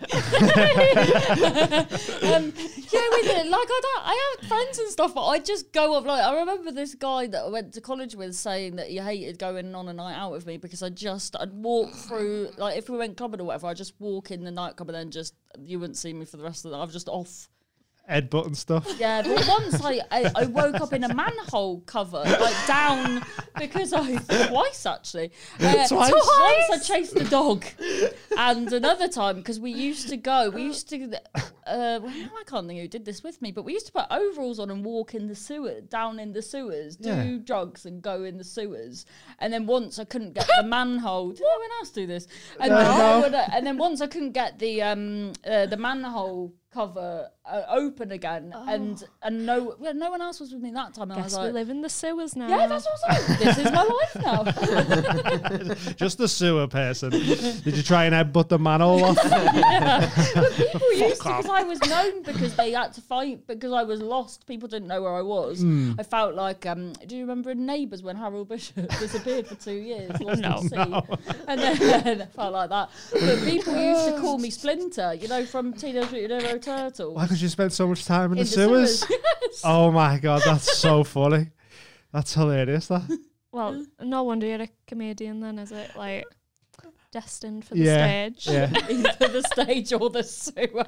um, 1.09 2.53
yeah, 2.93 3.09
with 3.11 3.27
it, 3.27 3.47
like 3.47 3.69
I 3.71 3.81
don't. 3.83 4.03
I 4.05 4.35
have 4.41 4.48
friends 4.49 4.79
and 4.79 4.89
stuff, 4.91 5.15
but 5.15 5.27
I 5.27 5.39
just 5.39 5.73
go 5.73 5.95
off. 5.95 6.05
Like 6.05 6.23
I 6.23 6.39
remember 6.39 6.73
this 6.73 6.95
guy 6.95 7.27
that 7.29 7.45
I 7.45 7.49
went 7.49 7.75
to 7.75 7.81
college 7.81 8.15
with 8.15 8.35
saying 8.35 8.77
that 8.77 8.89
he 8.89 8.99
hated 8.99 9.39
going 9.39 9.75
on 9.75 9.89
a 9.89 9.93
night 9.93 10.17
out 10.17 10.33
with 10.33 10.47
me 10.47 10.57
because 10.57 10.83
I 10.83 10.89
just 10.91 11.37
I'd 11.39 11.53
walk 11.53 11.93
through 11.93 12.51
like 12.57 12.77
if 12.77 12.89
we 12.89 12.97
went 12.99 13.17
clubbing 13.17 13.41
or 13.41 13.45
whatever, 13.45 13.67
I 13.67 13.71
would 13.71 13.77
just 13.77 13.95
walk 14.01 14.31
in 14.31 14.45
the 14.45 14.51
nightclub 14.51 14.89
and 14.89 14.97
then 14.97 15.11
just 15.11 15.35
you 15.59 15.79
wouldn't 15.79 15.97
see 15.97 16.13
me 16.13 16.25
for 16.25 16.37
the 16.37 16.45
rest 16.45 16.65
of 16.65 16.71
the. 16.71 16.77
night. 16.77 16.83
I'm 16.85 16.91
just 16.91 17.09
off. 17.09 17.49
Headbutt 18.11 18.47
and 18.47 18.57
stuff. 18.57 18.89
Yeah, 18.99 19.21
but 19.21 19.47
once 19.47 19.85
I, 19.85 20.01
I, 20.11 20.33
I 20.35 20.45
woke 20.47 20.81
up 20.81 20.95
in 20.95 21.05
a 21.05 21.15
manhole 21.15 21.83
cover, 21.83 22.23
like 22.25 22.67
down, 22.67 23.23
because 23.59 23.93
I, 23.93 24.17
twice 24.49 24.87
actually. 24.87 25.31
Uh, 25.61 25.87
Twice? 25.87 26.11
Once 26.11 26.71
I 26.73 26.79
chased 26.83 27.15
the 27.15 27.25
dog. 27.25 27.67
And 28.39 28.73
another 28.73 29.09
time, 29.09 29.37
because 29.37 29.61
we 29.61 29.73
used 29.73 30.09
to 30.09 30.17
go, 30.17 30.49
we 30.49 30.63
used 30.63 30.89
to, 30.89 31.21
uh, 31.69 32.01
well, 32.03 32.13
I 32.13 32.45
can't 32.47 32.67
think 32.67 32.81
who 32.81 32.89
did 32.89 33.05
this 33.05 33.23
with 33.23 33.41
me, 33.43 33.53
but 33.53 33.65
we 33.65 33.73
used 33.75 33.87
to 33.87 33.93
put 33.93 34.07
overalls 34.11 34.59
on 34.59 34.71
and 34.71 34.85
walk 34.85 35.15
in 35.15 35.27
the 35.29 35.35
sewer, 35.35 35.81
down 35.83 36.19
in 36.19 36.33
the 36.33 36.43
sewers, 36.43 36.97
do 36.97 37.09
Yeah. 37.11 37.39
drugs 37.45 37.87
and 37.87 38.01
go 38.03 38.25
in 38.25 38.39
the 38.39 38.45
sewers. 38.45 39.07
And 39.39 39.53
then 39.53 39.67
once 39.67 39.99
I 39.99 40.05
couldn't 40.05 40.33
get 40.35 40.47
the 40.57 40.67
manhole, 40.77 41.31
did 41.31 41.43
anyone 41.43 41.71
else 41.81 41.91
do 41.91 42.07
this? 42.07 42.27
And, 42.61 42.71
No. 42.71 42.79
then, 42.79 42.87
I 43.01 43.21
would, 43.21 43.35
uh, 43.35 43.47
and 43.53 43.67
then 43.67 43.77
once 43.79 44.01
I 44.01 44.07
couldn't 44.07 44.33
get 44.33 44.59
the, 44.59 44.83
um, 44.83 45.33
uh, 45.47 45.67
the 45.67 45.77
manhole 45.77 46.53
cover 46.73 47.29
uh, 47.45 47.63
open 47.69 48.13
again, 48.13 48.53
and 48.67 49.03
and 49.23 49.47
no, 49.47 49.75
well, 49.79 49.95
no 49.95 50.11
one 50.11 50.21
else 50.23 50.41
was 50.41 50.53
with 50.53 50.63
me 50.63 50.71
that 50.73 50.95
time. 50.95 51.11
And 51.11 51.21
I 51.21 51.23
Guess 51.23 51.33
was 51.33 51.39
we 51.39 51.45
like, 51.47 51.55
live 51.55 51.71
in 51.71 51.81
the 51.83 51.89
sewers 51.89 52.37
now. 52.37 52.49
yeah, 52.49 52.67
that's 52.67 52.87
what 52.87 53.11
I 53.11 53.19
was 53.19 53.29
like. 53.29 53.39
This 53.39 53.59
is 53.59 53.73
my 53.73 53.83
life 53.83 55.75
now. 55.77 55.95
Just 55.97 56.19
the 56.19 56.29
sewer 56.29 56.67
person. 56.69 57.11
Did 57.11 57.77
you 57.77 57.83
try 57.83 58.05
and 58.05 58.15
headbutt 58.15 58.49
the 58.49 58.59
man 58.59 58.79
manhole 58.79 59.05
off? 59.05 59.19
yeah. 59.25 60.11
People 60.57 60.93
used 60.93 61.23
to 61.23 61.29
because 61.29 61.47
I 61.49 61.63
was 61.63 61.81
known 61.89 62.23
because 62.23 62.55
they 62.57 62.73
had 62.73 62.93
to 62.95 63.01
fight 63.01 63.47
because 63.47 63.73
I 63.73 63.83
was 63.83 64.01
lost. 64.01 64.47
People 64.47 64.69
didn't 64.69 64.89
know 64.89 65.03
where 65.03 65.15
I 65.15 65.23
was. 65.23 65.61
Hmm. 65.61 65.93
I 65.99 66.03
felt 66.03 66.35
like, 66.35 66.67
um, 66.67 66.93
do 67.07 67.17
you 67.17 67.23
remember 67.23 67.51
in 67.51 67.67
Neighbours 67.67 68.03
when 68.03 68.17
Harold 68.17 68.49
Bishop 68.49 68.89
disappeared 69.01 69.47
for 69.47 69.55
two 69.55 69.73
years? 69.73 70.21
Lost 70.21 70.41
No. 70.41 70.49
at 70.49 70.61
sea? 70.63 71.33
And 71.49 71.61
then 71.61 72.23
I 72.23 72.27
felt 72.27 72.53
like 72.53 72.71
that. 72.71 72.91
But 73.13 73.45
people 73.45 73.75
used 73.77 74.07
to 74.09 74.21
call 74.21 74.39
me 74.39 74.51
Splinter, 74.51 75.15
you 75.15 75.29
know, 75.29 75.45
from 75.45 75.73
Teenage 75.73 76.11
Mutant 76.13 76.43
Turtles. 76.59 77.15
Why? 77.15 77.23
Because 77.23 77.43
you 77.43 77.49
spend 77.49 77.73
so 77.73 77.87
much 77.89 78.05
time 78.05 78.33
in, 78.33 78.39
In 78.39 78.45
the 78.45 78.51
sewers. 78.51 79.05
Yes. 79.51 79.63
Oh 79.65 79.91
my 79.91 80.19
god, 80.19 80.43
that's 80.45 80.77
so 80.79 81.03
funny. 81.05 81.49
That's 82.13 82.35
hilarious. 82.35 82.89
That. 82.89 83.03
Well, 83.51 83.85
no 84.01 84.23
wonder 84.25 84.47
you're 84.47 84.61
a 84.63 84.69
comedian 84.87 85.41
then, 85.41 85.59
is 85.59 85.73
it? 85.73 85.97
Like 85.97 86.27
destined 87.13 87.65
for 87.65 87.75
the 87.75 87.81
Yeah, 87.81 88.29
stage. 88.29 88.47
Yeah. 88.49 88.71
Either 88.91 89.29
the 89.29 89.43
stage 89.51 89.93
or 89.95 90.11
the 90.11 90.23
sewer. 90.23 90.69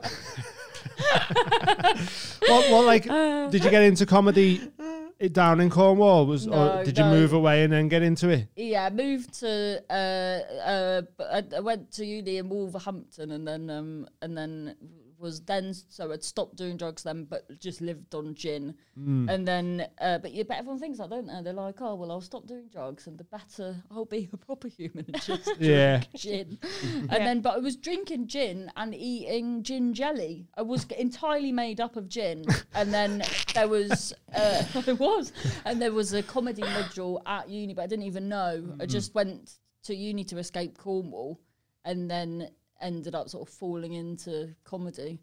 what? 2.47 2.71
What? 2.71 2.85
Like, 2.85 3.09
Uh, 3.09 3.49
did 3.49 3.65
you 3.65 3.71
get 3.71 3.83
into 3.83 4.07
comedy 4.07 4.61
down 5.33 5.61
in 5.61 5.71
Cornwall? 5.71 6.27
Was 6.27 6.47
or 6.47 6.85
did 6.85 6.99
you 6.99 7.05
no. 7.05 7.11
move 7.11 7.33
away 7.33 7.63
and 7.65 7.73
then 7.73 7.89
get 7.89 8.03
into 8.03 8.29
it? 8.29 8.49
Yeah, 8.57 8.87
I 8.87 8.91
moved 8.91 9.35
to 9.41 9.83
uh 9.91 9.93
uh 10.69 11.03
I, 11.21 11.45
I 11.57 11.61
went 11.61 11.93
to 11.93 12.05
uni 12.05 12.39
in 12.39 12.49
Wolverhampton 12.49 13.31
and 13.31 13.47
then 13.47 13.71
um 13.71 14.07
and 14.23 14.37
then 14.37 14.77
was 15.21 15.41
then 15.43 15.75
so 15.89 16.11
I'd 16.13 16.25
stopped 16.25 16.57
doing 16.57 16.77
drugs 16.77 17.03
then 17.03 17.25
but 17.25 17.43
just 17.61 17.81
lived 17.81 18.15
on 18.15 18.35
gin. 18.35 18.75
And 18.97 19.47
then 19.47 19.87
uh 20.01 20.19
but 20.19 20.33
yeah 20.33 20.43
but 20.49 20.57
everyone 20.59 20.81
thinks 20.81 20.99
that 20.99 21.11
don't 21.11 21.27
they? 21.27 21.41
They're 21.43 21.53
like 21.53 21.81
oh 21.81 21.95
well 21.95 22.11
I'll 22.11 22.21
stop 22.21 22.47
doing 22.47 22.69
drugs 22.73 23.07
and 23.07 23.17
the 23.19 23.25
better 23.25 23.77
I'll 23.91 24.05
be 24.07 24.29
a 24.33 24.37
proper 24.37 24.69
human 24.69 25.05
and 25.13 25.23
just 25.23 25.45
drink 25.45 25.61
Yeah. 25.61 26.03
gin. 26.17 26.59
And 26.83 27.27
then 27.27 27.41
but 27.41 27.55
I 27.55 27.59
was 27.59 27.77
drinking 27.77 28.27
gin 28.29 28.71
and 28.77 28.95
eating 28.95 29.63
gin 29.63 29.95
jelly. 29.95 30.49
I 30.57 30.63
was 30.63 30.85
entirely 30.99 31.53
made 31.53 31.81
up 31.81 31.97
of 31.97 32.09
gin. 32.09 32.45
And 32.75 32.93
then 32.93 33.23
there 33.55 33.69
was 33.69 34.13
uh 34.35 34.63
I 34.87 34.93
was 34.93 35.33
and 35.65 35.81
there 35.81 35.93
was 35.93 36.13
a 36.15 36.23
comedy 36.23 36.63
module 36.63 37.21
at 37.27 37.49
uni 37.49 37.75
but 37.75 37.83
I 37.83 37.87
didn't 37.87 38.07
even 38.07 38.29
know. 38.29 38.75
I 38.81 38.87
just 38.87 39.15
went 39.15 39.59
to 39.85 39.95
uni 39.95 40.25
to 40.25 40.39
escape 40.39 40.77
Cornwall. 40.77 41.41
And 41.85 42.11
then 42.11 42.51
ended 42.81 43.15
up 43.15 43.29
sort 43.29 43.49
of 43.49 43.53
falling 43.55 43.95
into 43.95 44.55
comedy 44.65 45.21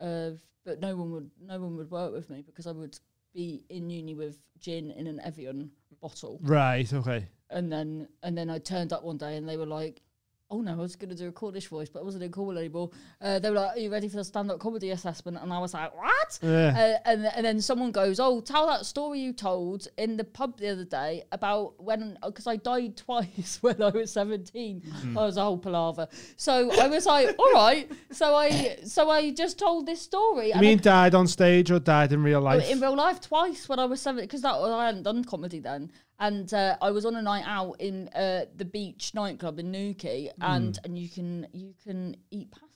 uh, 0.00 0.30
but 0.64 0.80
no 0.80 0.96
one 0.96 1.10
would 1.12 1.30
no 1.40 1.60
one 1.60 1.76
would 1.76 1.90
work 1.90 2.12
with 2.12 2.30
me 2.30 2.42
because 2.42 2.66
I 2.66 2.72
would 2.72 2.98
be 3.34 3.64
in 3.68 3.90
uni 3.90 4.14
with 4.14 4.38
gin 4.58 4.90
in 4.90 5.06
an 5.06 5.20
Evian 5.20 5.70
bottle 6.00 6.38
Right. 6.42 6.92
Okay. 6.92 7.26
and 7.50 7.70
then 7.72 8.08
and 8.22 8.36
then 8.36 8.50
I 8.50 8.58
turned 8.58 8.92
up 8.92 9.02
one 9.04 9.18
day 9.18 9.36
and 9.36 9.48
they 9.48 9.56
were 9.56 9.66
like, 9.66 10.02
"Oh 10.50 10.60
no, 10.60 10.72
I 10.72 10.76
was 10.76 10.96
going 10.96 11.10
to 11.10 11.14
do 11.16 11.28
a 11.28 11.32
Cornish 11.32 11.68
voice, 11.68 11.88
but 11.88 12.00
I 12.00 12.02
wasn't 12.02 12.24
in 12.24 12.30
Cornwall 12.32 12.58
anymore." 12.58 12.90
Uh, 13.20 13.38
they 13.38 13.50
were 13.50 13.56
like, 13.56 13.76
"Are 13.76 13.80
you 13.80 13.90
ready 13.90 14.08
for 14.08 14.16
the 14.16 14.24
stand-up 14.24 14.58
comedy 14.60 14.90
assessment?" 14.90 15.38
And 15.40 15.52
I 15.52 15.58
was 15.58 15.74
like, 15.74 15.94
"What?" 15.96 16.38
Yeah. 16.42 16.98
Uh, 17.04 17.08
and 17.10 17.26
and 17.26 17.44
then 17.46 17.60
someone 17.60 17.92
goes, 17.92 18.18
"Oh, 18.20 18.40
tell 18.40 18.66
that 18.66 18.86
story 18.86 19.20
you 19.20 19.32
told 19.32 19.88
in 19.96 20.16
the 20.16 20.24
pub 20.24 20.58
the 20.58 20.68
other 20.68 20.84
day 20.84 21.24
about 21.32 21.82
when 21.82 22.18
because 22.24 22.46
I 22.46 22.56
died 22.56 22.96
twice 22.96 23.58
when 23.62 23.82
I 23.82 23.88
was 23.90 24.12
17. 24.12 24.82
I 25.16 25.24
was 25.24 25.36
a 25.36 25.42
whole 25.42 25.58
palaver." 25.58 26.08
So 26.36 26.70
I 26.80 26.88
was 26.88 27.06
like, 27.06 27.34
"All 27.38 27.52
right." 27.52 27.90
So 28.10 28.34
I 28.34 28.78
so 28.84 29.10
I 29.10 29.30
just 29.30 29.58
told 29.58 29.86
this 29.86 30.02
story. 30.02 30.46
You 30.48 30.52
and 30.52 30.60
I 30.60 30.62
mean 30.62 30.78
died 30.78 31.14
on 31.14 31.26
stage 31.26 31.70
or 31.70 31.78
died 31.78 32.12
in 32.12 32.22
real 32.22 32.40
Oh, 32.40 32.42
life? 32.42 32.70
in 32.70 32.80
real 32.80 32.96
life 32.96 33.20
twice 33.20 33.68
when 33.68 33.78
I 33.78 33.84
was 33.84 34.00
seven 34.00 34.22
because 34.24 34.42
that 34.42 34.54
I 34.54 34.86
hadn't 34.86 35.02
done 35.04 35.24
comedy 35.24 35.60
then, 35.60 35.90
and 36.20 36.52
uh, 36.52 36.76
I 36.80 36.90
was 36.90 37.04
on 37.04 37.16
a 37.16 37.22
night 37.22 37.44
out 37.46 37.76
in 37.80 38.08
uh, 38.08 38.44
the 38.54 38.64
beach 38.64 39.12
nightclub 39.14 39.58
in 39.58 39.70
Newquay, 39.70 40.30
and 40.40 40.78
and 40.84 40.98
you 40.98 41.08
can 41.08 41.46
you 41.52 41.74
can 41.82 42.16
eat 42.30 42.50
pasties. 42.52 42.69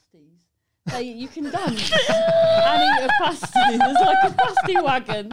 So 0.87 0.99
you 0.99 1.27
can 1.27 1.45
dance 1.45 1.91
and 1.91 2.83
eat 2.83 3.05
a 3.05 3.09
pasty. 3.19 3.77
There's 3.77 3.97
like 3.99 4.23
a 4.23 4.33
pasty 4.33 4.79
wagon. 4.79 5.31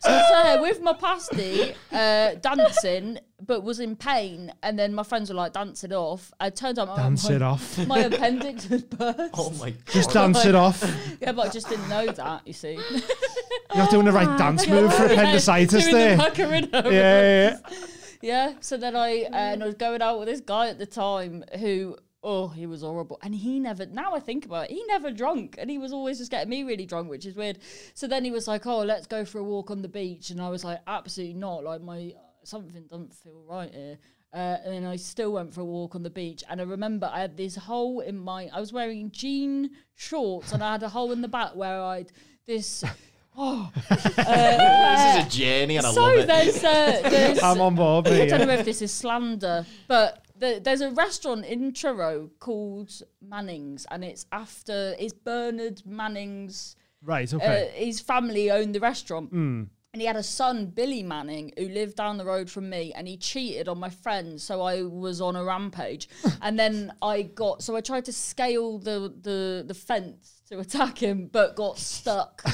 So 0.00 0.10
I 0.10 0.16
was 0.16 0.44
there 0.44 0.62
with 0.62 0.80
my 0.80 0.92
pasty, 0.92 1.74
uh, 1.90 2.34
dancing, 2.36 3.18
but 3.44 3.64
was 3.64 3.80
in 3.80 3.96
pain. 3.96 4.52
And 4.62 4.78
then 4.78 4.94
my 4.94 5.02
friends 5.02 5.28
were 5.28 5.34
like 5.34 5.54
dancing 5.54 5.92
off. 5.92 6.32
I 6.38 6.50
turned 6.50 6.78
on 6.78 6.88
my, 6.88 6.96
Dance 6.96 7.28
my, 7.28 7.34
it 7.34 7.42
off. 7.42 7.86
my 7.86 7.98
appendix 7.98 8.66
had 8.66 8.88
burst. 8.90 9.34
Oh 9.34 9.50
my 9.58 9.70
god. 9.70 9.82
Just 9.92 10.12
dance 10.12 10.44
it 10.44 10.54
off. 10.54 10.82
Yeah, 11.20 11.32
but 11.32 11.48
I 11.48 11.50
just 11.50 11.68
didn't 11.68 11.88
know 11.88 12.06
that. 12.06 12.46
You 12.46 12.52
see. 12.52 12.74
You're 12.74 13.84
not 13.84 13.90
doing 13.90 14.04
the 14.04 14.12
right 14.12 14.38
dance 14.38 14.68
move 14.68 14.94
for 14.94 15.06
appendicitis 15.06 15.84
Doing 15.84 15.94
there. 15.94 16.16
the 16.16 16.80
Yeah, 16.84 16.90
yeah, 16.90 17.58
yeah. 17.70 17.86
Yeah, 18.22 18.54
so 18.60 18.76
then 18.76 18.94
I 18.94 19.22
uh, 19.24 19.34
and 19.34 19.62
I 19.64 19.66
was 19.66 19.74
going 19.74 20.00
out 20.00 20.20
with 20.20 20.28
this 20.28 20.40
guy 20.40 20.68
at 20.68 20.78
the 20.78 20.86
time 20.86 21.44
who 21.58 21.96
oh, 22.22 22.48
he 22.48 22.66
was 22.66 22.82
horrible. 22.82 23.18
And 23.22 23.34
he 23.34 23.58
never, 23.58 23.86
now 23.86 24.14
I 24.14 24.20
think 24.20 24.44
about 24.44 24.70
it, 24.70 24.70
he 24.70 24.84
never 24.86 25.10
drunk. 25.10 25.56
And 25.58 25.70
he 25.70 25.78
was 25.78 25.92
always 25.92 26.18
just 26.18 26.30
getting 26.30 26.50
me 26.50 26.62
really 26.62 26.86
drunk, 26.86 27.10
which 27.10 27.26
is 27.26 27.34
weird. 27.34 27.58
So 27.94 28.06
then 28.06 28.24
he 28.24 28.30
was 28.30 28.46
like, 28.46 28.66
oh, 28.66 28.80
let's 28.80 29.06
go 29.06 29.24
for 29.24 29.38
a 29.38 29.44
walk 29.44 29.70
on 29.70 29.82
the 29.82 29.88
beach. 29.88 30.30
And 30.30 30.40
I 30.40 30.48
was 30.48 30.64
like, 30.64 30.80
absolutely 30.86 31.34
not. 31.34 31.64
Like, 31.64 31.82
my, 31.82 32.14
something 32.44 32.84
doesn't 32.90 33.14
feel 33.14 33.42
right 33.48 33.72
here. 33.72 33.98
Uh, 34.32 34.56
and 34.64 34.74
then 34.74 34.84
I 34.86 34.96
still 34.96 35.32
went 35.32 35.52
for 35.52 35.60
a 35.60 35.64
walk 35.64 35.94
on 35.94 36.02
the 36.02 36.10
beach. 36.10 36.42
And 36.48 36.60
I 36.60 36.64
remember 36.64 37.10
I 37.12 37.20
had 37.20 37.36
this 37.36 37.56
hole 37.56 38.00
in 38.00 38.16
my, 38.16 38.48
I 38.52 38.60
was 38.60 38.72
wearing 38.72 39.10
jean 39.10 39.70
shorts 39.94 40.52
and 40.52 40.62
I 40.62 40.72
had 40.72 40.82
a 40.82 40.88
hole 40.88 41.12
in 41.12 41.20
the 41.20 41.28
back 41.28 41.54
where 41.54 41.82
I'd, 41.82 42.12
this, 42.46 42.82
oh, 43.36 43.70
this 43.90 44.08
is 44.08 45.26
a 45.26 45.28
journey, 45.28 45.76
and 45.76 45.86
I 45.86 45.92
so 45.92 46.02
love 46.02 46.18
it. 46.18 46.26
there's, 46.26 46.64
uh, 46.64 47.00
there's 47.10 47.42
I'm 47.42 47.60
on 47.60 47.74
board. 47.74 48.08
I 48.08 48.26
don't 48.26 48.46
know 48.46 48.54
if 48.54 48.64
this 48.64 48.80
is 48.80 48.92
slander, 48.92 49.66
but 49.86 50.24
the, 50.42 50.60
there's 50.62 50.80
a 50.80 50.90
restaurant 50.90 51.44
in 51.46 51.72
Truro 51.72 52.28
called 52.40 52.90
Manning's, 53.20 53.86
and 53.90 54.04
it's 54.04 54.26
after 54.32 54.94
it's 54.98 55.12
Bernard 55.14 55.82
Manning's. 55.86 56.76
Right. 57.00 57.32
Uh, 57.32 57.36
Okay. 57.36 57.70
his 57.74 58.00
family 58.00 58.50
owned 58.50 58.74
the 58.74 58.80
restaurant. 58.80 59.30
Hmm. 59.30 59.64
And 59.94 60.00
he 60.00 60.06
had 60.06 60.16
a 60.16 60.22
son, 60.22 60.66
Billy 60.66 61.02
Manning, 61.02 61.52
who 61.58 61.68
lived 61.68 61.96
down 61.96 62.16
the 62.16 62.24
road 62.24 62.48
from 62.50 62.70
me, 62.70 62.92
and 62.96 63.06
he 63.06 63.18
cheated 63.18 63.68
on 63.68 63.78
my 63.78 63.90
friend, 63.90 64.40
so 64.40 64.62
I 64.62 64.82
was 64.82 65.20
on 65.20 65.36
a 65.36 65.44
rampage. 65.44 66.08
and 66.42 66.58
then 66.58 66.92
I 67.02 67.22
got, 67.22 67.62
so 67.62 67.76
I 67.76 67.80
tried 67.82 68.06
to 68.06 68.12
scale 68.12 68.78
the 68.78 69.12
the, 69.22 69.64
the 69.66 69.74
fence 69.74 70.41
to 70.52 70.58
attack 70.58 70.98
him, 70.98 71.30
but 71.32 71.56
got 71.56 71.78
stuck, 71.78 72.44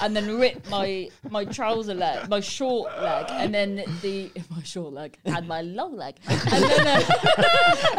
and 0.00 0.14
then 0.14 0.38
ripped 0.38 0.70
my 0.70 1.08
my 1.30 1.44
trouser 1.44 1.94
leg, 1.94 2.28
my 2.28 2.38
short 2.38 2.92
leg, 3.02 3.26
and 3.30 3.52
then 3.52 3.82
the 4.02 4.30
my 4.50 4.62
short 4.62 4.92
leg 4.92 5.18
and 5.24 5.48
my 5.48 5.60
long 5.60 5.96
leg, 5.96 6.14
and 6.28 6.62
then 6.62 6.86
uh, 6.86 7.02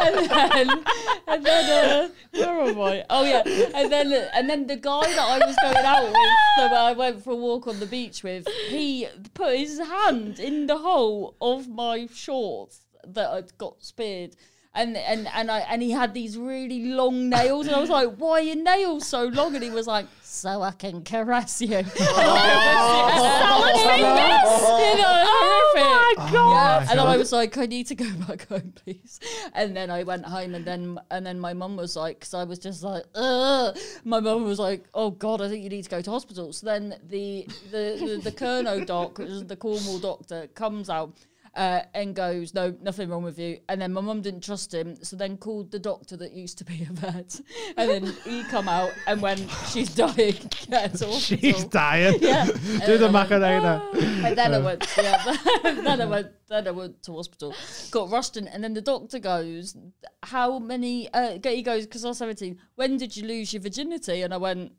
and 0.00 0.30
then 0.30 0.84
and 1.28 1.44
then 1.44 1.70
uh, 1.70 2.08
where 2.32 2.60
am 2.62 2.80
I? 2.80 3.04
Oh 3.10 3.24
yeah, 3.24 3.42
and 3.74 3.92
then 3.92 4.10
and 4.32 4.48
then 4.48 4.66
the 4.66 4.76
guy 4.76 5.02
that 5.02 5.18
I 5.18 5.46
was 5.46 5.56
going 5.60 5.84
out 5.84 6.04
with, 6.04 6.14
that 6.56 6.72
I 6.72 6.92
went 6.94 7.22
for 7.22 7.32
a 7.32 7.36
walk 7.36 7.66
on 7.66 7.78
the 7.78 7.86
beach 7.86 8.22
with, 8.22 8.48
he 8.68 9.06
put 9.34 9.58
his 9.58 9.78
hand 9.78 10.40
in 10.40 10.66
the 10.66 10.78
hole 10.78 11.36
of 11.42 11.68
my 11.68 12.06
shorts 12.06 12.86
that 13.06 13.28
I'd 13.28 13.58
got 13.58 13.84
speared. 13.84 14.34
And 14.74 14.96
and 14.96 15.28
and 15.34 15.50
I 15.50 15.58
and 15.68 15.82
he 15.82 15.90
had 15.90 16.14
these 16.14 16.38
really 16.38 16.86
long 16.86 17.28
nails, 17.28 17.66
and 17.66 17.76
I 17.76 17.80
was 17.80 17.90
like, 17.90 18.14
"Why 18.16 18.30
are 18.38 18.40
your 18.40 18.56
nails 18.56 19.06
so 19.06 19.24
long?" 19.24 19.54
And 19.54 19.62
he 19.62 19.68
was 19.70 19.86
like, 19.86 20.06
"So 20.22 20.62
I 20.62 20.70
can 20.70 21.02
caress 21.02 21.60
you." 21.60 21.82
Oh, 21.94 23.64
and 23.66 24.04
I 24.06 24.42
was- 24.44 24.96
you 24.96 25.02
know, 25.02 25.24
horrific. 25.26 25.82
Oh, 25.82 26.14
my 26.16 26.24
Yeah, 26.24 26.32
God. 26.32 26.86
and 26.90 27.00
I 27.00 27.16
was 27.16 27.32
like, 27.32 27.56
I 27.58 27.66
need 27.66 27.86
to 27.88 27.94
go 27.94 28.10
back 28.26 28.48
home, 28.48 28.72
please. 28.84 29.20
And 29.54 29.76
then 29.76 29.90
I 29.90 30.02
went 30.04 30.24
home, 30.24 30.54
and 30.54 30.64
then 30.64 30.98
and 31.10 31.24
then 31.26 31.38
my 31.38 31.52
mum 31.52 31.76
was 31.76 31.94
like, 31.96 32.20
because 32.20 32.34
I 32.34 32.44
was 32.44 32.58
just 32.58 32.82
like, 32.82 33.04
Ugh. 33.14 33.76
my 34.04 34.20
mum 34.20 34.44
was 34.44 34.58
like, 34.58 34.84
oh 34.94 35.10
god, 35.10 35.40
I 35.42 35.48
think 35.48 35.62
you 35.64 35.68
need 35.70 35.82
to 35.84 35.90
go 35.90 36.00
to 36.00 36.10
hospital. 36.10 36.52
So 36.52 36.66
then 36.66 36.94
the 37.08 37.46
the 37.70 37.98
the, 38.00 38.20
the 38.24 38.32
Kernow 38.32 38.86
doc, 38.86 39.16
the 39.16 39.56
Cornwall 39.56 39.98
doctor, 39.98 40.46
comes 40.54 40.88
out. 40.88 41.12
Uh, 41.54 41.82
and 41.92 42.14
goes, 42.14 42.54
no, 42.54 42.74
nothing 42.80 43.10
wrong 43.10 43.22
with 43.22 43.38
you. 43.38 43.58
And 43.68 43.78
then 43.78 43.92
my 43.92 44.00
mum 44.00 44.22
didn't 44.22 44.42
trust 44.42 44.72
him, 44.72 44.96
so 45.04 45.16
then 45.16 45.36
called 45.36 45.70
the 45.70 45.78
doctor 45.78 46.16
that 46.16 46.32
used 46.32 46.56
to 46.58 46.64
be 46.64 46.86
a 46.88 46.92
vet. 46.92 47.38
And 47.76 47.90
then 47.90 48.14
he 48.24 48.42
come 48.44 48.68
out 48.68 48.90
and 49.06 49.20
went, 49.20 49.46
she's 49.68 49.94
dying. 49.94 50.34
She's 51.18 51.64
dying. 51.64 52.18
Yeah. 52.22 52.46
Do 52.86 52.98
the 52.98 52.98
then 52.98 53.04
I 53.04 53.04
went, 53.04 53.12
Macarena. 53.12 53.88
and 54.24 54.38
then 54.38 54.54
I 54.54 54.58
went, 54.58 54.86
yeah, 54.96 55.36
then 55.62 56.00
I 56.00 56.06
went, 56.06 56.28
then 56.48 56.68
I 56.68 56.70
went 56.70 57.02
to 57.04 57.14
hospital, 57.14 57.54
got 57.90 58.10
rushed 58.10 58.36
in, 58.36 58.48
and 58.48 58.62
then 58.62 58.74
the 58.74 58.80
doctor 58.80 59.18
goes, 59.18 59.76
"How 60.22 60.58
many?" 60.58 61.12
Uh, 61.12 61.38
he 61.42 61.62
goes, 61.62 61.86
"Because 61.86 62.04
I 62.04 62.08
was 62.08 62.18
seventeen. 62.18 62.58
When 62.74 62.96
did 62.96 63.16
you 63.16 63.26
lose 63.26 63.52
your 63.52 63.62
virginity?" 63.62 64.22
And 64.22 64.34
I 64.34 64.36
went, 64.36 64.72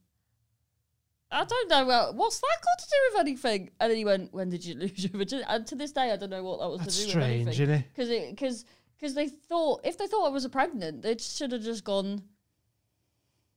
"I 1.34 1.44
don't 1.44 1.70
know. 1.70 1.90
Uh, 1.90 2.12
what's 2.14 2.40
that 2.40 2.58
got 2.64 2.80
to 2.84 2.90
do 2.90 2.98
with 3.12 3.20
anything?" 3.22 3.70
And 3.80 3.90
then 3.92 3.98
he 3.98 4.06
went, 4.06 4.34
"When 4.34 4.50
did 4.50 4.64
you 4.64 4.76
lose 4.76 5.04
your 5.04 5.12
virginity?" 5.12 5.46
And 5.50 5.66
to 5.68 5.76
this 5.76 5.92
day, 5.92 6.12
I 6.12 6.16
don't 6.16 6.30
know 6.30 6.44
what 6.44 6.60
that 6.60 6.70
was 6.70 6.80
That's 6.82 7.00
to 7.00 7.06
do 7.06 7.10
strange, 7.12 7.46
with 7.46 7.54
isn't 7.56 7.70
anything. 7.70 7.86
it? 7.86 7.94
Because 7.94 8.10
it, 8.10 8.30
because 8.32 8.66
because 8.98 9.14
they 9.16 9.28
thought 9.28 9.82
if 9.84 9.98
they 9.98 10.08
thought 10.08 10.26
I 10.26 10.30
was 10.30 10.48
pregnant, 10.48 11.02
they 11.02 11.18
should 11.18 11.52
have 11.52 11.64
just 11.64 11.84
gone. 11.84 12.24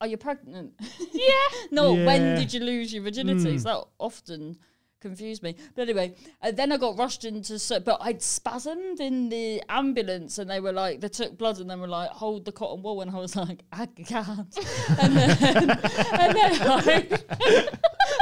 Are 0.01 0.07
you 0.07 0.17
pregnant? 0.17 0.75
Yeah. 1.13 1.49
No, 1.71 1.95
when 1.95 2.37
did 2.37 2.53
you 2.53 2.61
lose 2.61 2.93
your 2.93 3.03
virginity? 3.03 3.59
So 3.59 3.65
that 3.69 3.85
often 3.99 4.59
confused 5.01 5.43
me. 5.43 5.57
But 5.75 5.83
anyway, 5.83 6.15
uh, 6.43 6.51
then 6.51 6.73
I 6.73 6.77
got 6.77 6.99
rushed 6.99 7.25
into, 7.25 7.59
so, 7.59 7.81
but 7.81 7.99
I'd 8.01 8.21
spasmed 8.21 9.01
in 9.01 9.29
the 9.29 9.63
ambulance 9.69 10.39
and 10.39 10.51
they 10.51 10.61
were 10.61 10.73
like, 10.73 11.01
they 11.01 11.09
took 11.09 11.37
blood 11.37 11.59
and 11.59 11.71
they 11.71 11.77
were 11.77 11.89
like, 11.89 12.11
hold 12.11 12.45
the 12.45 12.53
cotton 12.53 12.83
wool. 12.83 13.01
And 13.01 13.11
I 13.11 13.19
was 13.19 13.37
like, 13.37 13.63
I 13.73 13.87
can't. 13.87 14.59
and 15.01 15.17
then, 15.17 15.31
and 15.71 16.37
then 16.37 16.63
I, 16.63 17.09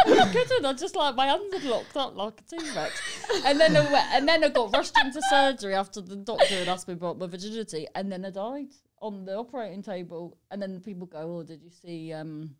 I 0.07 0.33
couldn't. 0.33 0.65
I 0.65 0.73
just 0.73 0.97
like, 0.97 1.15
my 1.15 1.27
hands 1.27 1.53
had 1.53 1.65
locked 1.65 1.97
up 1.97 2.17
like 2.17 2.41
a 2.41 2.57
T-Rex. 2.57 3.03
And 3.47 3.61
then, 3.61 3.77
I 3.77 3.81
went, 3.93 4.07
and 4.13 4.29
then 4.29 4.45
I 4.45 4.49
got 4.49 4.73
rushed 4.73 4.99
into 5.01 5.21
surgery 5.31 5.75
after 5.75 6.01
the 6.01 6.17
doctor 6.17 6.59
had 6.59 6.69
asked 6.69 6.89
me 6.89 6.95
about 6.95 7.19
my 7.19 7.27
virginity. 7.27 7.87
And 7.95 8.11
then 8.11 8.25
I 8.25 8.31
died 8.31 8.73
on 9.01 9.25
the 9.25 9.37
operating 9.37 9.83
table. 9.83 10.37
And 10.51 10.61
then 10.61 10.81
people 10.81 11.07
go, 11.07 11.39
oh, 11.39 11.43
did 11.43 11.63
you 11.63 11.71
see, 11.71 12.13
um, 12.13 12.57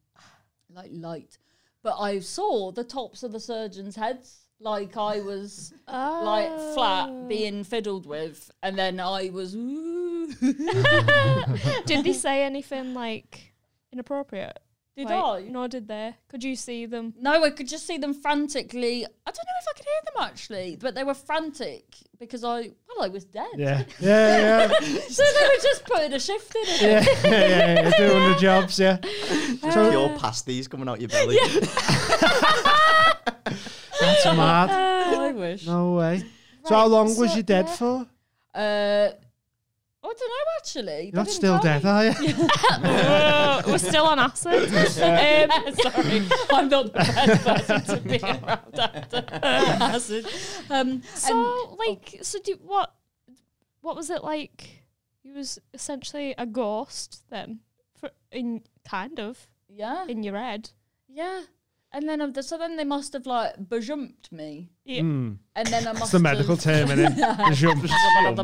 like 0.71 0.91
light. 0.93 1.39
But 1.85 1.99
I 2.01 2.19
saw 2.21 2.73
the 2.73 2.83
tops 2.83 3.23
of 3.23 3.31
the 3.33 3.39
surgeons' 3.39 3.95
heads, 3.95 4.41
like 4.59 4.97
I 4.97 5.21
was 5.21 5.73
like 5.87 6.49
Oh. 6.51 6.75
flat 6.75 7.29
being 7.29 7.63
fiddled 7.63 8.07
with, 8.07 8.51
and 8.63 8.77
then 8.77 8.99
I 8.99 9.29
was. 9.29 9.55
Ooh. 9.55 10.27
Did 11.87 12.05
they 12.05 12.15
say 12.15 12.43
anything 12.43 12.95
like 12.95 13.53
inappropriate? 13.93 14.59
Did 14.97 15.07
Like, 15.07 15.25
I? 15.25 15.49
No, 15.49 15.67
did 15.67 15.89
they? 15.89 16.15
Could 16.29 16.45
you 16.45 16.55
see 16.55 16.87
them? 16.87 17.15
No, 17.21 17.43
I 17.43 17.51
could 17.51 17.67
just 17.67 17.85
see 17.85 17.99
them 17.99 18.15
frantically. 18.15 19.05
I 19.05 19.31
don't 19.31 19.37
know 19.37 19.59
if 19.61 19.67
I 19.69 19.73
could 19.77 19.87
hear 19.87 20.03
them 20.05 20.23
actually, 20.23 20.77
but 20.77 20.95
they 20.95 21.03
were 21.03 21.15
frantic 21.15 21.85
because 22.21 22.45
I, 22.45 22.71
well, 22.89 23.03
I 23.03 23.09
was 23.09 23.25
dead. 23.25 23.49
Yeah. 23.57 23.83
Yeah, 23.99 24.39
yeah. 24.39 24.69
so 24.69 25.25
they 25.25 25.49
were 25.49 25.63
just 25.63 25.85
putting 25.85 26.13
a 26.13 26.21
shift 26.21 26.55
in 26.55 26.63
it. 26.67 26.83
Yeah, 26.83 27.05
yeah, 27.25 27.83
yeah, 27.83 27.91
doing 27.97 28.33
the 28.33 28.39
jobs, 28.39 28.79
yeah. 28.79 28.99
Just 28.99 29.91
pure 29.91 30.17
pasties 30.17 30.69
coming 30.69 30.89
out 30.89 31.01
your 31.01 31.09
belly. 31.09 31.39
That's 34.01 34.25
mad. 34.27 34.71
I 34.71 35.33
wish. 35.33 35.67
No 35.67 35.95
way. 35.95 36.23
So 36.65 36.75
how 36.77 36.87
long 36.87 37.17
was 37.17 37.37
you 37.37 37.43
dead 37.43 37.67
yeah. 37.67 37.75
for? 37.75 38.07
Uh, 38.55 39.09
I 40.05 40.13
don't 40.19 40.21
know 40.21 40.53
actually. 40.59 41.05
You're 41.07 41.15
not 41.15 41.29
still 41.29 41.59
tell 41.59 41.81
dead, 41.81 41.85
me. 41.85 41.91
are 41.91 42.05
you? 42.05 42.13
We're 43.73 43.79
still 43.79 44.05
on 44.05 44.19
acid. 44.19 44.71
Um, 44.75 45.75
Sorry, 45.75 46.23
I'm 46.53 46.69
not 46.69 46.85
the 46.87 46.91
best 46.93 47.45
person 47.45 47.97
to 47.97 48.01
be 48.03 48.19
around 48.19 48.79
after 48.79 49.25
acid. 49.33 50.27
Um, 50.69 51.03
so, 51.15 51.77
like, 51.79 52.19
so 52.23 52.39
do 52.39 52.59
what? 52.63 52.95
What 53.81 53.97
was 53.97 54.11
it 54.11 54.23
like? 54.23 54.85
He 55.23 55.31
was 55.33 55.59
essentially 55.73 56.35
a 56.37 56.45
ghost 56.45 57.25
then, 57.31 57.61
for 57.99 58.11
in 58.31 58.63
kind 58.87 59.19
of 59.19 59.49
yeah, 59.69 60.05
in 60.07 60.23
your 60.23 60.37
head. 60.37 60.71
yeah. 61.09 61.43
And 61.95 62.09
then, 62.09 62.21
um, 62.21 62.35
so 62.43 62.59
then 62.59 62.77
they 62.77 62.83
must 62.83 63.13
have 63.13 63.25
like 63.25 63.55
bajumped 63.69 64.33
me, 64.33 64.73
Yeah. 64.85 65.03
Hmm. 65.03 65.33
and 65.55 65.69
then 65.69 65.87
I 65.87 65.93
must 65.93 66.03
It's 66.03 66.11
the 66.13 66.19
medical 66.19 66.57
have, 66.57 66.65
term, 66.65 66.89
innit? 66.89 67.15
The 67.15 67.55
jump. 67.63 67.83
One 67.85 68.27
of 68.27 68.37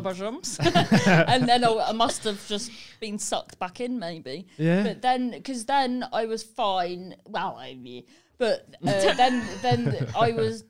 and 1.29 1.49
then 1.49 1.65
I, 1.65 1.87
I 1.89 1.93
must 1.93 2.23
have 2.23 2.47
just 2.47 2.71
been 3.01 3.19
sucked 3.19 3.59
back 3.59 3.81
in, 3.81 3.99
maybe. 3.99 4.47
Yeah. 4.57 4.85
But 4.85 5.03
then, 5.03 5.33
because 5.33 5.65
then 5.65 6.07
I 6.13 6.27
was 6.27 6.45
fine. 6.45 7.17
Well, 7.27 7.57
I 7.59 7.75
mean, 7.75 8.05
but 8.39 8.73
uh, 8.87 9.15
then 9.15 9.45
then 9.63 10.09
I 10.17 10.31
was, 10.31 10.63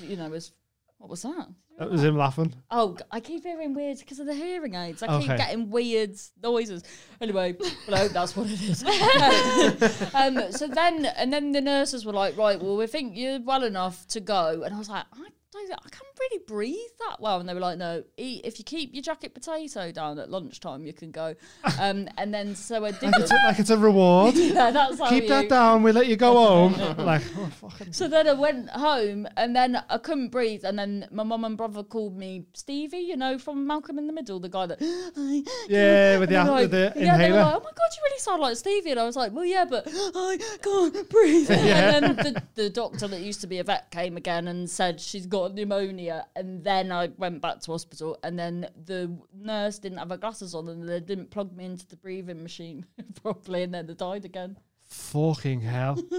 you 0.00 0.16
know, 0.16 0.28
was 0.28 0.52
what 0.98 1.10
was 1.10 1.22
that? 1.22 1.48
That 1.78 1.90
was 1.90 2.04
him 2.04 2.16
laughing. 2.16 2.54
Oh, 2.70 2.96
I 3.10 3.20
keep 3.20 3.42
hearing 3.44 3.74
weird 3.74 3.98
because 3.98 4.20
of 4.20 4.26
the 4.26 4.34
hearing 4.34 4.74
aids. 4.74 5.02
I 5.02 5.06
keep 5.20 5.30
Okay. 5.30 5.36
getting 5.36 5.70
weird 5.70 6.14
noises. 6.42 6.82
Anyway, 7.20 7.56
well, 7.88 8.08
that's 8.08 8.36
what 8.36 8.46
it 8.50 8.60
is. 8.62 8.82
um, 10.14 10.52
so 10.52 10.68
then, 10.68 11.06
and 11.06 11.32
then 11.32 11.52
the 11.52 11.60
nurses 11.60 12.04
were 12.04 12.12
like, 12.12 12.36
"Right, 12.36 12.60
well, 12.60 12.76
we 12.76 12.86
think 12.86 13.16
you're 13.16 13.40
well 13.40 13.64
enough 13.64 14.06
to 14.08 14.20
go." 14.20 14.62
And 14.64 14.74
I 14.74 14.78
was 14.78 14.88
like, 14.88 15.04
"I 15.14 15.18
don't, 15.52 15.72
I 15.72 15.88
can't 15.88 16.11
really 16.18 16.42
breathe 16.46 16.76
that 17.08 17.20
well." 17.20 17.40
And 17.40 17.48
they 17.48 17.54
were 17.54 17.60
like, 17.60 17.78
"No, 17.78 18.02
eat 18.16 18.42
if 18.44 18.58
you 18.58 18.64
keep 18.64 18.94
your 18.94 19.02
jacket 19.02 19.34
potato 19.34 19.92
down 19.92 20.18
at 20.18 20.30
lunchtime, 20.30 20.84
you 20.84 20.92
can 20.92 21.10
go." 21.10 21.34
Um, 21.80 22.06
and 22.18 22.32
then 22.32 22.54
so 22.54 22.84
I 22.84 22.90
didn't. 22.92 23.20
it's 23.20 23.30
a, 23.30 23.34
like 23.34 23.58
it's 23.58 23.70
a 23.70 23.78
reward. 23.78 24.34
yeah, 24.36 24.70
that's 24.70 24.98
how 24.98 25.08
Keep 25.08 25.24
you, 25.24 25.28
that 25.30 25.48
down, 25.48 25.82
we 25.82 25.90
let 25.90 26.06
you 26.06 26.16
go 26.16 26.34
home. 26.34 26.72
like, 26.98 27.22
oh, 27.36 27.46
fucking. 27.46 27.92
So 27.92 28.08
then 28.08 28.28
I 28.28 28.34
went 28.34 28.68
home 28.70 29.26
and 29.36 29.56
then 29.56 29.82
I 29.88 29.98
couldn't 29.98 30.28
breathe. 30.28 30.64
And 30.64 30.78
then 30.78 31.08
my 31.10 31.22
mum 31.22 31.44
and 31.44 31.56
brother 31.56 31.82
called 31.82 32.16
me 32.16 32.44
Stevie, 32.54 32.98
you 32.98 33.16
know, 33.16 33.38
from 33.38 33.66
Malcolm 33.66 33.98
in 33.98 34.06
the 34.06 34.12
Middle, 34.12 34.38
the 34.38 34.48
guy 34.48 34.66
that. 34.66 34.80
Yeah, 35.68 36.18
with 36.18 36.28
the, 36.28 36.44
were 36.44 36.54
with 36.54 36.70
the 36.70 36.92
yeah, 36.96 37.16
they 37.16 37.30
were 37.30 37.38
like, 37.38 37.54
oh 37.54 37.60
my 37.60 37.70
god, 37.70 37.90
you 37.96 38.02
really 38.04 38.18
sound 38.18 38.40
like 38.40 38.56
Stevie. 38.56 38.90
And 38.90 39.00
I 39.00 39.04
was 39.04 39.16
like, 39.16 39.32
well, 39.32 39.44
yeah, 39.44 39.64
but 39.64 39.84
I 39.90 40.38
can't 40.62 41.08
breathe. 41.08 41.50
And 41.50 42.04
then 42.04 42.16
the, 42.16 42.42
the 42.54 42.70
doctor 42.70 43.08
that 43.08 43.20
used 43.20 43.40
to 43.40 43.46
be 43.46 43.58
a 43.58 43.64
vet 43.64 43.90
came 43.90 44.16
again 44.16 44.48
and 44.48 44.68
said 44.68 45.00
she's 45.00 45.26
got 45.26 45.42
got 45.42 45.54
pneumonia, 46.02 46.26
and 46.36 46.62
then 46.64 46.92
I 46.92 47.08
went 47.16 47.40
back 47.40 47.60
to 47.60 47.72
hospital, 47.72 48.18
and 48.22 48.38
then 48.38 48.68
the 48.84 49.16
nurse 49.34 49.78
didn't 49.78 49.98
have 49.98 50.10
her 50.10 50.16
glasses 50.16 50.54
on, 50.54 50.68
and 50.68 50.88
they 50.88 51.00
didn't 51.00 51.30
plug 51.30 51.54
me 51.56 51.64
into 51.64 51.86
the 51.86 51.96
breathing 51.96 52.42
machine 52.42 52.86
properly, 53.22 53.62
and 53.62 53.74
then 53.74 53.86
they 53.86 53.94
died 53.94 54.24
again. 54.24 54.56
Fucking 54.88 55.60
hell. 55.60 55.98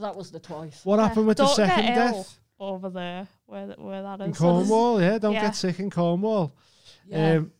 That 0.00 0.14
was 0.14 0.30
the 0.30 0.38
twice. 0.38 0.84
What 0.84 1.00
happened 1.00 1.26
with 1.26 1.38
the 1.38 1.42
Don't 1.46 1.56
get 1.56 1.70
second 1.70 1.84
ill 1.86 2.12
death? 2.12 2.38
over 2.60 2.88
there 2.88 3.26
where 3.46 3.66
th- 3.66 3.78
where 3.78 4.00
that 4.00 4.20
In 4.20 4.30
is. 4.30 4.38
Cornwall, 4.38 5.00
yeah. 5.00 5.18
Don't 5.18 5.32
Yeah. 5.32 5.40
get 5.42 5.56
sick 5.56 5.80
in 5.80 5.90
Cornwall. 5.90 6.54
Yeah, 7.04 7.38
Um, 7.38 7.50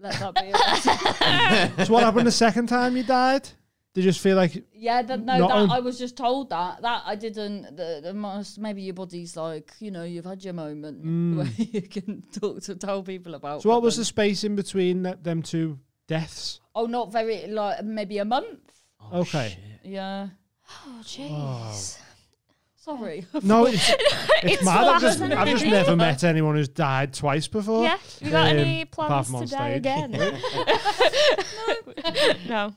let 0.00 0.14
that 0.14 0.34
be. 0.34 0.40
it. 0.54 1.86
so 1.86 1.92
what 1.92 2.02
happened 2.02 2.26
the 2.26 2.30
second 2.32 2.68
time 2.68 2.96
you 2.96 3.02
died? 3.02 3.46
Did 3.94 4.04
you 4.04 4.10
just 4.10 4.20
feel 4.20 4.36
like 4.36 4.64
yeah, 4.72 5.02
that, 5.02 5.20
no, 5.20 5.46
that 5.48 5.70
I 5.70 5.80
was 5.80 5.98
just 5.98 6.16
told 6.16 6.48
that 6.48 6.80
that 6.80 7.02
I 7.04 7.14
didn't. 7.14 7.76
The, 7.76 8.00
the 8.02 8.14
most 8.14 8.58
maybe 8.58 8.80
your 8.80 8.94
body's 8.94 9.36
like 9.36 9.72
you 9.80 9.90
know 9.90 10.02
you've 10.04 10.24
had 10.24 10.42
your 10.42 10.54
moment 10.54 11.36
where 11.36 11.46
you 11.58 11.82
can 11.82 12.22
talk 12.32 12.62
to 12.62 12.74
tell 12.74 13.02
people 13.02 13.34
about. 13.34 13.58
Mm. 13.60 13.62
so? 13.64 13.68
What 13.68 13.76
but 13.76 13.82
was 13.82 13.96
the 13.98 14.04
space 14.06 14.44
in 14.44 14.56
between 14.56 15.04
th- 15.04 15.18
them 15.22 15.42
two 15.42 15.78
deaths? 16.08 16.60
Oh, 16.74 16.86
not 16.86 17.12
very 17.12 17.46
like 17.48 17.84
maybe 17.84 18.16
a 18.16 18.24
month. 18.24 18.60
Oh, 18.98 19.20
Okay. 19.20 19.50
shit. 19.82 19.90
Yeah, 19.92 20.28
Oh 20.86 21.00
jeez. 21.02 21.98
sorry. 22.76 23.26
No, 23.42 23.66
it's, 23.66 23.90
it's, 23.98 24.14
It's 24.54 24.64
mad. 24.64 24.86
I've 24.88 25.00
just. 25.02 25.20
I've 25.20 25.48
just 25.48 25.66
never 25.66 25.96
met 25.96 26.24
anyone 26.24 26.54
who's 26.54 26.68
died 26.70 27.12
twice 27.12 27.46
before. 27.46 27.84
Yeah. 27.84 27.98
You 28.22 28.30
got 28.30 28.52
Um, 28.52 28.56
any 28.58 28.84
plans 28.86 29.26
to 29.28 29.44
die 29.44 29.46
stage. 29.46 29.76
again? 29.76 30.10
no. 32.48 32.74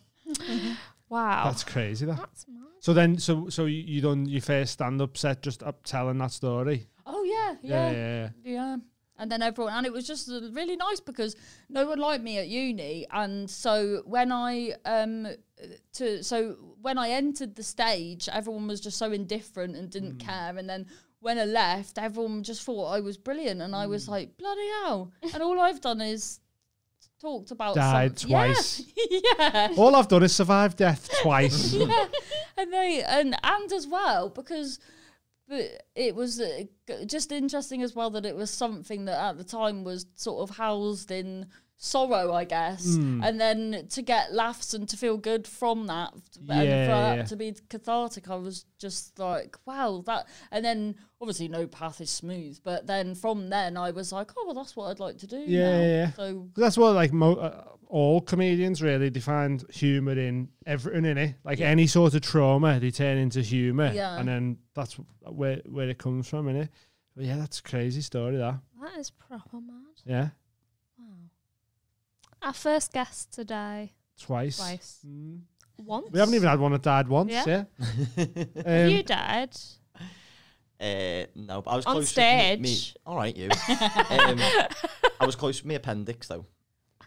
Wow. 1.09 1.45
That's 1.45 1.63
crazy. 1.63 2.05
That. 2.05 2.17
That's 2.17 2.45
mad. 2.47 2.61
So 2.79 2.93
then, 2.93 3.17
so 3.17 3.49
so 3.49 3.65
you, 3.65 3.81
you 3.81 4.01
done 4.01 4.25
your 4.27 4.41
first 4.41 4.73
stand 4.73 5.01
up 5.01 5.17
set 5.17 5.41
just 5.41 5.63
up 5.63 5.83
telling 5.83 6.17
that 6.19 6.31
story. 6.31 6.87
Oh 7.05 7.23
yeah, 7.23 7.55
Yeah, 7.61 7.91
yeah, 7.91 7.97
yeah, 7.97 8.29
yeah. 8.43 8.53
yeah. 8.53 8.77
And 9.17 9.31
then 9.31 9.41
everyone, 9.41 9.73
and 9.73 9.85
it 9.85 9.93
was 9.93 10.05
just 10.05 10.29
uh, 10.29 10.41
really 10.51 10.75
nice 10.75 10.99
because 10.99 11.37
no 11.69 11.87
one 11.87 11.99
liked 11.99 12.21
me 12.23 12.37
at 12.37 12.47
uni, 12.49 13.07
and 13.11 13.49
so 13.49 14.01
when 14.05 14.31
I 14.31 14.73
um 14.83 15.27
to 15.93 16.21
so 16.21 16.57
when 16.81 16.97
I 16.97 17.09
entered 17.09 17.55
the 17.55 17.63
stage, 17.63 18.27
everyone 18.31 18.67
was 18.67 18.81
just 18.81 18.97
so 18.97 19.11
indifferent 19.11 19.75
and 19.75 19.89
didn't 19.89 20.17
care, 20.17 20.57
and 20.57 20.69
then. 20.69 20.87
When 21.21 21.39
I 21.39 21.45
left, 21.45 21.97
everyone 21.97 22.43
just 22.43 22.61
thought 22.61 22.91
I 22.91 22.99
was 22.99 23.17
brilliant, 23.17 23.59
and 23.59 23.75
I 23.75 23.87
was 23.87 24.07
like, 24.07 24.37
"Bloody 24.37 24.67
hell!" 24.83 25.11
And 25.33 25.41
all 25.41 25.59
I've 25.59 25.81
done 25.81 25.99
is 25.99 26.39
talked 27.25 27.49
about 27.51 27.73
Died 27.75 28.19
some- 28.19 28.29
twice. 28.29 28.83
yeah, 29.09 29.69
All 29.77 29.95
I've 29.95 30.07
done 30.07 30.21
is 30.23 30.35
survive 30.35 30.75
death 30.75 31.09
twice. 31.23 31.73
yeah, 31.73 32.05
and 32.57 32.71
they 32.71 33.01
and 33.03 33.35
and 33.43 33.73
as 33.73 33.87
well 33.87 34.29
because 34.29 34.79
but 35.47 35.83
it 35.95 36.15
was 36.15 36.39
uh, 36.39 36.63
just 37.05 37.31
interesting 37.31 37.81
as 37.83 37.95
well 37.95 38.09
that 38.11 38.25
it 38.25 38.35
was 38.35 38.49
something 38.51 39.05
that 39.05 39.19
at 39.29 39.37
the 39.37 39.43
time 39.43 39.83
was 39.83 40.05
sort 40.15 40.47
of 40.49 40.55
housed 40.55 41.09
in 41.11 41.47
sorrow, 41.77 42.31
I 42.33 42.45
guess, 42.45 42.95
Hmm. 42.95 43.21
and 43.23 43.39
then 43.39 43.87
to 43.89 44.01
get 44.01 44.33
laughs 44.33 44.73
and 44.73 44.87
to 44.89 44.97
feel 44.97 45.17
good 45.17 45.45
from 45.47 45.87
that, 45.87 46.13
and 46.13 46.23
Yeah, 46.67 46.85
for 46.85 46.91
that 46.91 47.15
yeah. 47.17 47.23
to 47.25 47.35
be 47.35 47.53
cathartic, 47.69 48.29
I 48.29 48.35
was 48.35 48.65
just 48.79 49.19
like, 49.19 49.57
wow, 49.65 50.01
that. 50.05 50.27
And 50.51 50.63
then 50.63 50.95
obviously 51.19 51.47
no 51.49 51.67
path 51.67 51.99
is 52.01 52.09
smooth, 52.09 52.59
but 52.63 52.87
then 52.87 53.13
from 53.15 53.49
then 53.49 53.75
I 53.77 53.91
was 53.91 54.11
like, 54.11 54.31
oh 54.37 54.43
well, 54.45 54.55
that's 54.55 54.75
what 54.75 54.85
I'd 54.91 54.99
like 54.99 55.17
to 55.19 55.27
do. 55.27 55.37
Yeah, 55.45 55.71
now. 55.71 55.79
yeah, 55.79 55.87
yeah. 55.87 56.11
So 56.13 56.33
'Cause 56.53 56.61
That's 56.61 56.77
what 56.77 56.95
like 56.95 57.11
mo- 57.13 57.35
uh, 57.35 57.63
all 57.87 58.19
comedians 58.21 58.81
really 58.81 59.09
they 59.09 59.19
find 59.19 59.63
humor 59.71 60.17
in 60.17 60.49
everything 60.65 61.05
in 61.05 61.17
it. 61.17 61.35
Like 61.43 61.59
any 61.61 61.87
sort 61.87 62.13
of 62.15 62.21
trauma, 62.21 62.79
they 62.79 62.89
turn 62.91 63.17
into 63.17 63.41
humor, 63.41 63.91
Yeah. 63.93 64.17
and 64.17 64.27
then 64.27 64.57
that's 64.73 64.93
where 65.23 65.61
where 65.65 65.89
it 65.89 65.97
comes 65.97 66.27
from, 66.27 66.47
innit? 66.47 66.69
But 67.15 67.25
yeah, 67.25 67.37
that's 67.37 67.59
a 67.59 67.63
crazy 67.63 68.01
story. 68.01 68.37
That 68.37 68.59
That 68.81 68.97
is 68.99 69.09
proper 69.11 69.59
mad. 69.61 70.01
yeah, 70.05 70.21
Wow. 70.23 70.31
Our 72.45 72.53
first 72.53 72.93
guest 72.93 73.33
today. 73.33 73.91
twice. 74.21 74.57
Twice. 74.57 74.99
Mm. 75.05 75.39
Once. 75.77 76.07
We 76.11 76.19
haven't 76.19 76.35
even 76.35 76.47
had 76.47 76.59
one 76.59 76.71
that 76.71 76.83
died 76.83 77.07
once. 77.09 77.31
Yeah. 77.31 77.43
Yeah. 77.47 77.63
Have 78.65 78.85
Um, 78.85 78.89
you 78.89 79.03
died? 79.03 79.55
Uh, 80.79 81.25
no, 81.35 81.61
but 81.61 81.71
I 81.71 81.75
was 81.75 81.85
On 81.85 81.93
close 81.95 82.15
with 82.15 82.17
me- 82.23 82.57
me- 82.61 82.67
stage? 82.69 82.95
all 83.05 83.15
right, 83.15 83.35
you. 83.35 83.45
um, 83.69 84.39
I 85.19 85.25
was 85.25 85.35
close 85.35 85.61
with 85.61 85.67
my 85.69 85.73
appendix 85.75 86.27
though. 86.27 86.45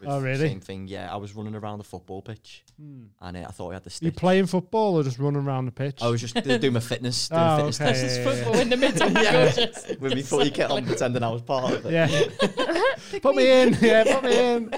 With 0.00 0.08
Oh, 0.08 0.20
really? 0.20 0.48
Same 0.48 0.60
thing. 0.60 0.86
Yeah, 0.88 1.12
I 1.12 1.16
was 1.16 1.34
running 1.34 1.54
around 1.54 1.78
the 1.78 1.84
football 1.84 2.22
pitch, 2.22 2.64
Hmm. 2.80 3.04
and 3.20 3.36
uh, 3.36 3.40
I 3.48 3.50
thought 3.52 3.70
I 3.70 3.74
had 3.74 3.84
the 3.84 3.90
stitch. 3.90 4.06
you 4.06 4.12
playing 4.12 4.46
football 4.46 4.96
or 4.96 5.02
just 5.02 5.18
running 5.18 5.42
around 5.44 5.66
the 5.66 5.72
pitch? 5.72 5.98
I 6.02 6.08
was 6.08 6.20
just 6.20 6.36
uh, 6.36 6.58
doing 6.58 6.72
my 6.72 6.80
fitness, 6.80 7.28
doing 7.28 7.40
Oh, 7.40 7.56
fitness 7.56 7.80
okay. 7.80 7.90
tests 7.90 8.02
just 8.04 8.18
yeah, 8.20 8.24
yeah, 8.24 8.34
football 8.44 8.60
in 8.60 8.68
the 8.70 8.76
middle. 8.76 9.10
Yeah. 9.22 9.32
gorgeous. 9.54 9.96
with 10.00 10.14
me 10.14 10.22
footy 10.22 10.50
kit 10.50 10.70
on, 10.70 10.84
pretending 10.86 11.22
I 11.22 11.30
was 11.30 11.42
part 11.42 11.72
of 11.72 11.86
it. 11.86 11.92
yeah. 11.92 13.18
put 13.20 13.34
me 13.36 13.50
in. 13.62 13.74
Yeah, 13.80 14.04
put 14.20 14.24
me 14.24 14.38
in. 14.54 14.74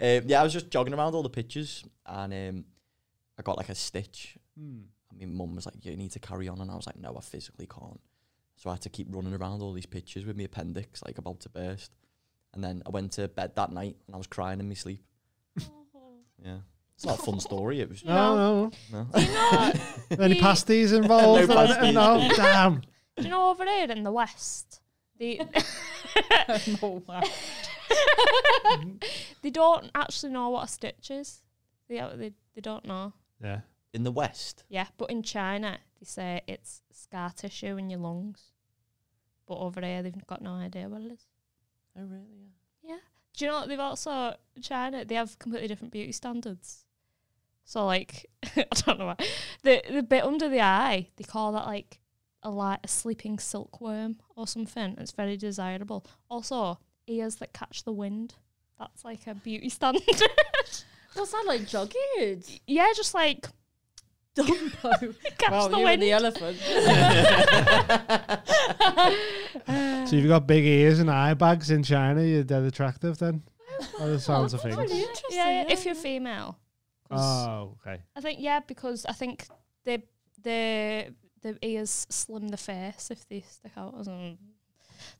Um, 0.00 0.28
yeah, 0.28 0.40
I 0.40 0.42
was 0.42 0.52
just 0.52 0.70
jogging 0.70 0.94
around 0.94 1.14
all 1.14 1.22
the 1.22 1.28
pitches, 1.30 1.84
and 2.06 2.32
um, 2.32 2.64
I 3.38 3.42
got 3.42 3.56
like 3.56 3.68
a 3.68 3.74
stitch. 3.74 4.36
Hmm. 4.58 4.80
And 5.20 5.32
my 5.34 5.44
mum 5.46 5.54
was 5.54 5.66
like, 5.66 5.84
"You 5.84 5.96
need 5.96 6.10
to 6.12 6.18
carry 6.18 6.48
on," 6.48 6.60
and 6.60 6.70
I 6.70 6.74
was 6.74 6.86
like, 6.86 6.96
"No, 6.98 7.14
I 7.16 7.20
physically 7.20 7.66
can't." 7.66 8.00
So 8.56 8.70
I 8.70 8.74
had 8.74 8.82
to 8.82 8.88
keep 8.88 9.06
running 9.14 9.34
around 9.34 9.62
all 9.62 9.72
these 9.72 9.86
pitches 9.86 10.24
with 10.24 10.36
my 10.36 10.44
appendix 10.44 11.02
like 11.04 11.18
about 11.18 11.40
to 11.40 11.48
burst. 11.48 11.92
And 12.54 12.62
then 12.62 12.82
I 12.86 12.90
went 12.90 13.12
to 13.12 13.26
bed 13.28 13.56
that 13.56 13.72
night 13.72 13.96
and 14.06 14.14
I 14.14 14.18
was 14.18 14.26
crying 14.28 14.60
in 14.60 14.68
my 14.68 14.74
sleep. 14.74 15.02
yeah, 16.44 16.58
it's 16.94 17.04
not 17.04 17.18
a 17.18 17.22
fun 17.22 17.40
story. 17.40 17.80
It 17.80 17.88
was 17.88 18.04
No, 18.04 18.36
no, 18.36 18.70
no. 18.92 19.06
no. 19.12 19.72
Any 20.24 20.40
pasties 20.40 20.92
involved? 20.92 21.48
No 21.48 21.54
pasties. 21.54 21.94
no, 21.94 22.28
damn. 22.36 22.82
Do 23.16 23.24
you 23.24 23.28
know 23.28 23.50
over 23.50 23.64
here 23.64 23.90
in 23.90 24.02
the 24.04 24.12
west? 24.12 24.80
The 25.18 25.40
wow. 27.08 27.22
they 29.42 29.50
don't 29.50 29.90
actually 29.94 30.32
know 30.32 30.48
what 30.50 30.64
a 30.64 30.68
stitch 30.68 31.10
is. 31.10 31.42
They, 31.88 31.98
uh, 31.98 32.16
they, 32.16 32.32
they 32.54 32.60
don't 32.60 32.84
know. 32.84 33.12
Yeah. 33.42 33.60
in 33.92 34.02
the 34.04 34.10
west. 34.12 34.64
Yeah, 34.68 34.86
but 34.96 35.10
in 35.10 35.22
China, 35.22 35.78
they 36.00 36.04
say 36.04 36.40
it's 36.46 36.82
scar 36.92 37.30
tissue 37.30 37.76
in 37.76 37.90
your 37.90 38.00
lungs. 38.00 38.52
But 39.46 39.58
over 39.58 39.80
here, 39.82 40.02
they've 40.02 40.26
got 40.26 40.40
no 40.42 40.52
idea 40.54 40.88
what 40.88 41.02
it 41.02 41.12
is. 41.12 41.26
Oh 41.98 42.02
really? 42.02 42.52
Yeah. 42.82 42.98
Do 43.36 43.44
you 43.44 43.50
know 43.50 43.58
what 43.58 43.68
they've 43.68 43.80
also 43.80 44.34
China? 44.60 45.04
They 45.04 45.14
have 45.14 45.38
completely 45.38 45.68
different 45.68 45.92
beauty 45.92 46.12
standards. 46.12 46.84
So 47.64 47.86
like, 47.86 48.26
I 48.56 48.66
don't 48.84 48.98
know 48.98 49.06
why 49.06 49.16
the 49.62 49.82
the 49.90 50.02
bit 50.02 50.24
under 50.24 50.48
the 50.48 50.60
eye 50.60 51.08
they 51.16 51.24
call 51.24 51.52
that 51.52 51.66
like 51.66 51.98
a 52.42 52.50
light 52.50 52.80
a 52.84 52.88
sleeping 52.88 53.38
silkworm 53.38 54.16
or 54.36 54.46
something. 54.46 54.96
It's 54.98 55.12
very 55.12 55.36
desirable. 55.36 56.04
Also, 56.28 56.78
ears 57.06 57.36
that 57.36 57.52
catch 57.52 57.84
the 57.84 57.92
wind. 57.92 58.34
That's 58.78 59.04
like 59.04 59.26
a 59.26 59.34
beauty 59.34 59.68
standard. 59.70 60.02
What's 61.14 61.32
that 61.32 61.44
like 61.46 61.66
jogging? 61.66 62.42
yeah, 62.66 62.92
just 62.94 63.14
like 63.14 63.48
Dumbo. 64.36 65.14
catch 65.38 65.50
well, 65.50 65.68
the 65.68 65.78
you 65.78 65.86
and 65.86 66.02
the 66.02 66.12
elephant. 66.12 66.58
So 70.06 70.16
you've 70.16 70.28
got 70.28 70.46
big 70.46 70.64
ears 70.64 70.98
and 70.98 71.10
eye 71.10 71.34
bags 71.34 71.70
in 71.70 71.82
China. 71.82 72.22
You're 72.22 72.44
dead 72.44 72.64
attractive 72.64 73.18
then. 73.18 73.42
By 73.98 74.06
the 74.06 74.20
sounds 74.20 74.52
of 74.52 74.60
things. 74.60 74.76
really 74.76 75.00
interesting. 75.00 75.30
yeah, 75.30 75.62
yeah, 75.62 75.72
if 75.72 75.86
you're 75.86 75.94
female. 75.94 76.58
Oh, 77.10 77.76
okay. 77.80 78.02
I 78.14 78.20
think 78.20 78.40
yeah, 78.40 78.60
because 78.60 79.06
I 79.06 79.12
think 79.12 79.46
the 79.84 80.02
the 80.42 81.14
the 81.42 81.58
ears 81.62 82.06
slim 82.10 82.48
the 82.48 82.56
face 82.56 83.10
if 83.10 83.26
they 83.28 83.40
stick 83.40 83.72
out. 83.76 83.94
I 83.98 84.02
don't 84.02 84.38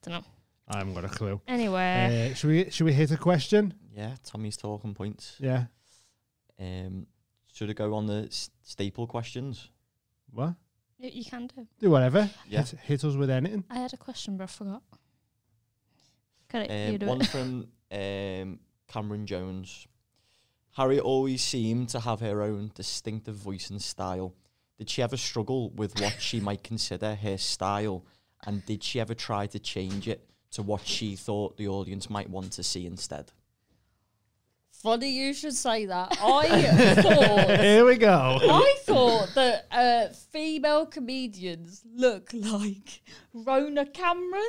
know. 0.06 0.24
I 0.68 0.78
haven't 0.78 0.94
got 0.94 1.04
a 1.04 1.08
clue. 1.08 1.40
Anyway, 1.46 2.30
Uh, 2.32 2.34
should 2.34 2.50
we 2.50 2.70
should 2.70 2.84
we 2.84 2.92
hit 2.92 3.10
a 3.10 3.16
question? 3.16 3.74
Yeah, 3.94 4.14
Tommy's 4.24 4.56
talking 4.56 4.94
points. 4.94 5.36
Yeah. 5.38 5.64
Um, 6.58 7.06
should 7.54 7.70
it 7.70 7.74
go 7.78 7.94
on 7.94 8.06
the 8.06 8.24
s- 8.26 8.50
staple 8.62 9.06
questions? 9.06 9.70
What? 10.30 10.54
y- 11.00 11.10
you 11.14 11.24
can 11.24 11.46
do. 11.46 11.66
Do 11.80 11.90
whatever. 11.90 12.28
Yeah. 12.48 12.64
Hit, 12.64 12.80
hit 12.80 13.04
us 13.04 13.14
with 13.16 13.30
anything. 13.30 13.64
I 13.70 13.76
had 13.78 13.92
a 13.94 13.96
question, 13.96 14.36
but 14.36 14.44
I 14.44 14.46
forgot. 14.48 14.82
Can 16.48 16.62
it, 16.62 16.70
you 16.70 16.92
Um, 16.94 16.98
do 16.98 17.06
one 17.06 17.20
it? 17.22 17.26
from 17.28 17.68
um, 17.92 18.58
Cameron 18.88 19.26
Jones. 19.26 19.86
Harriet 20.72 21.02
always 21.04 21.42
seemed 21.42 21.88
to 21.90 22.00
have 22.00 22.20
her 22.20 22.42
own 22.42 22.70
distinctive 22.74 23.36
voice 23.36 23.70
and 23.70 23.80
style. 23.80 24.34
Did 24.78 24.90
she 24.90 25.02
ever 25.02 25.16
struggle 25.16 25.70
with 25.70 26.00
what 26.00 26.16
she 26.20 26.40
might 26.40 26.64
consider 26.64 27.14
her 27.14 27.38
style? 27.38 28.04
And 28.46 28.64
did 28.66 28.82
she 28.82 29.00
ever 29.00 29.14
try 29.14 29.46
to 29.46 29.58
change 29.58 30.08
it 30.08 30.28
to 30.50 30.62
what 30.62 30.84
she 30.86 31.16
thought 31.16 31.56
the 31.56 31.68
audience 31.68 32.10
might 32.10 32.28
want 32.28 32.52
to 32.54 32.62
see 32.62 32.84
instead? 32.86 33.30
Funny 34.84 35.08
you 35.08 35.32
should 35.32 35.54
say 35.54 35.86
that. 35.86 36.08
I 36.22 36.94
thought 37.02 37.58
Here 37.60 37.86
we 37.86 37.96
go. 37.96 38.38
I 38.42 38.74
thought 38.82 39.30
that 39.34 39.66
uh, 39.70 40.12
female 40.30 40.84
comedians 40.84 41.82
look 41.94 42.28
like 42.34 43.00
Rhona 43.34 43.90
Cameron. 43.94 44.42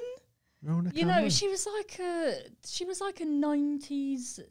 Rhona 0.61 0.91
Cameron. 0.91 0.91
You 0.93 1.05
know, 1.05 1.29
she 1.29 1.47
was 1.47 1.65
like 1.77 1.97
a 2.01 2.35
she 2.67 2.83
was 2.83 2.99
like 2.99 3.21
a 3.21 3.25
nineties 3.25 4.41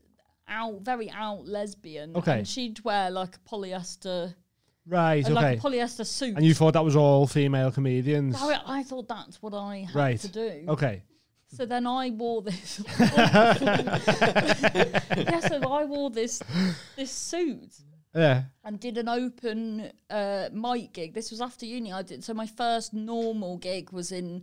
out 0.49 0.81
very 0.81 1.11
out 1.11 1.47
lesbian. 1.47 2.16
Okay. 2.16 2.38
And 2.38 2.49
she'd 2.49 2.83
wear 2.83 3.11
like 3.11 3.37
a 3.37 3.40
polyester 3.51 4.35
Right. 4.87 5.27
and 5.27 5.37
Okay. 5.37 5.47
like 5.51 5.59
a 5.59 5.61
polyester 5.61 6.07
suit. 6.07 6.37
and 6.37 6.47
you 6.47 6.55
thought 6.55 6.73
that 6.73 6.85
was 6.85 6.97
all 6.97 7.27
female 7.27 7.70
comedians? 7.70 8.37
I, 8.40 8.59
I 8.79 8.83
thought 8.85 9.07
that's 9.09 9.42
what 9.42 9.53
I 9.53 9.87
had 9.87 9.94
Right. 9.94 10.20
to 10.20 10.29
do. 10.29 10.64
Okay. 10.68 11.03
So 11.57 11.64
then 11.67 11.87
I 11.87 12.11
wore 12.11 12.43
this. 12.43 12.83
yeah, 14.19 15.40
so 15.40 15.61
I 15.73 15.85
wore 15.85 16.11
this 16.11 16.40
this 16.97 17.11
suit 17.11 17.75
Yeah. 18.14 18.43
and 18.64 18.79
did 18.81 18.99
an 18.99 19.09
open 19.09 19.90
uh, 20.11 20.49
mic 20.53 20.93
gig. 20.93 21.14
This 21.14 21.31
was 21.31 21.40
after 21.40 21.67
uni. 21.67 21.93
I 21.93 22.03
did 22.03 22.25
so 22.25 22.35
my 22.35 22.47
first 22.47 22.93
normal 22.93 23.57
gig 23.59 23.90
was 23.93 24.12
in 24.12 24.43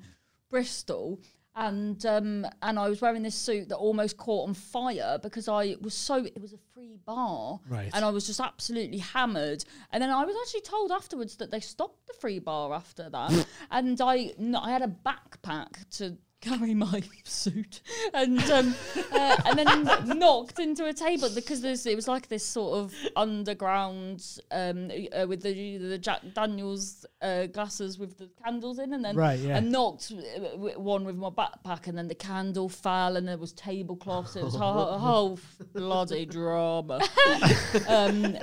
Bristol, 0.50 1.20
and 1.56 2.06
um, 2.06 2.46
and 2.62 2.78
I 2.80 2.90
was 2.90 3.02
wearing 3.02 3.24
this 3.24 3.36
suit 3.36 3.70
that 3.70 3.78
almost 3.78 4.18
caught 4.18 4.48
on 4.48 4.54
fire 4.54 5.18
because 5.22 5.48
I 5.48 5.76
was 5.82 5.94
so 5.94 6.16
it 6.26 6.42
was 6.42 6.54
a 6.54 6.58
free 6.74 6.98
bar, 7.06 7.60
Right. 7.70 7.90
and 7.94 8.04
I 8.06 8.10
was 8.10 8.26
just 8.28 8.40
absolutely 8.40 8.98
hammered. 9.00 9.64
And 9.92 10.02
then 10.04 10.10
I 10.10 10.24
was 10.26 10.36
actually 10.42 10.62
told 10.62 10.92
afterwards 10.92 11.36
that 11.38 11.52
they 11.52 11.60
stopped 11.62 12.08
the 12.08 12.14
free 12.20 12.40
bar 12.40 12.74
after 12.74 13.10
that, 13.10 13.48
and 13.72 14.00
I 14.02 14.34
no, 14.38 14.60
I 14.60 14.72
had 14.72 14.82
a 14.82 14.94
backpack 15.06 15.90
to 15.98 16.18
carry 16.42 16.74
my 16.74 17.02
suit 17.24 17.82
and 18.14 18.40
um, 18.52 18.74
uh, 19.14 19.38
and 19.46 19.60
then 19.60 20.18
knocked 20.18 20.60
into 20.60 20.86
a 20.88 20.94
table 20.94 21.30
because 21.36 21.62
there's 21.62 21.86
it 21.86 21.96
was 21.96 22.08
like 22.08 22.28
this 22.28 22.44
sort 22.46 22.80
of 22.80 22.94
underground 23.16 24.40
um, 24.52 24.90
uh, 25.16 25.26
with 25.28 25.44
the 25.44 25.78
the 25.78 25.98
Jack 25.98 26.22
Daniels 26.34 27.06
uh, 27.22 27.46
glasses 27.46 28.00
with 28.00 28.18
the 28.18 28.28
candles 28.44 28.80
in 28.80 28.94
and 28.94 29.06
then 29.06 29.16
Right, 29.16 29.40
yeah. 29.40 29.58
I 29.58 29.60
knocked 29.60 30.12
uh, 30.12 30.40
w- 30.52 30.80
one 30.80 31.06
with 31.06 31.16
my 31.16 31.30
backpack 31.30 31.88
and 31.88 31.98
then 31.98 32.08
the 32.08 32.16
candle 32.16 32.70
fell 32.70 33.18
and 33.18 33.28
there 33.28 33.38
was 33.38 33.54
tablecloths 33.54 34.36
it 34.36 34.44
was 34.44 34.56
a 34.56 34.60
whole, 34.60 34.98
whole 34.98 35.40
bloody 35.74 36.26
drama 36.26 37.02
um, 37.88 38.36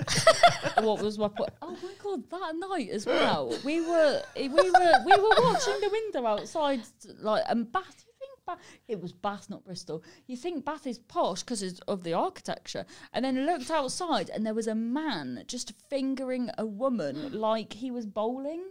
what 0.83 1.03
was 1.03 1.19
my 1.19 1.29
point 1.29 1.51
oh 1.63 1.77
my 1.83 1.93
god 2.03 2.31
that 2.31 2.55
night 2.69 2.91
as 2.91 3.07
well 3.07 3.53
we 3.65 3.81
were 3.81 4.23
we 4.37 4.49
were 4.49 4.93
we 5.05 5.13
were 5.17 5.43
watching 5.43 5.75
the 5.81 5.89
window 5.91 6.27
outside 6.27 6.81
like 7.21 7.43
and 7.49 7.73
think 7.73 7.88
Bath 8.49 8.59
it 8.89 9.01
was 9.01 9.13
Bath 9.13 9.49
not 9.51 9.65
Bristol 9.65 10.03
you 10.27 10.37
think 10.37 10.65
Bath 10.65 10.87
is 10.87 10.99
posh 10.99 11.43
because 11.43 11.81
of 11.87 12.03
the 12.03 12.15
architecture 12.15 12.85
and 13.13 13.25
then 13.25 13.47
looked 13.47 13.71
outside 13.71 14.31
and 14.31 14.45
there 14.45 14.55
was 14.55 14.67
a 14.67 14.75
man 14.75 15.45
just 15.47 15.73
fingering 15.89 16.51
a 16.59 16.67
woman 16.67 17.33
like 17.33 17.73
he 17.75 17.91
was 17.91 18.07
bowling 18.07 18.63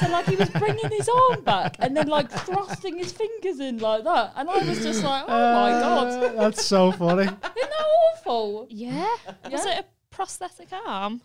so 0.00 0.08
like 0.08 0.26
he 0.26 0.36
was 0.36 0.48
bringing 0.50 0.90
his 0.90 1.08
arm 1.08 1.42
back 1.44 1.76
and 1.78 1.96
then 1.96 2.08
like 2.08 2.30
thrusting 2.30 2.96
his 2.98 3.12
fingers 3.12 3.60
in 3.60 3.78
like 3.78 4.04
that 4.04 4.32
and 4.36 4.48
I 4.48 4.58
was 4.64 4.82
just 4.82 5.04
like 5.04 5.24
oh 5.28 5.54
my 5.54 5.70
god 5.70 6.06
Uh, 6.10 6.32
that's 6.40 6.64
so 6.64 6.90
funny. 6.92 7.22
isn't 7.22 7.40
that 7.42 7.86
awful 8.14 8.66
Yeah. 8.70 9.06
Was 9.50 9.66
it 9.66 9.78
a 9.78 9.84
prosthetic 10.10 10.68
arm? 10.86 11.20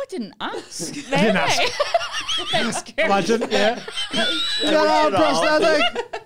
I 0.00 0.04
didn't 0.08 0.34
ask 0.40 0.92
didn't 0.94 1.36
ask. 1.36 1.62
Imagine, 2.98 3.42
yeah. 3.50 3.82
no, 4.64 5.10
prosthetic. 5.10 6.22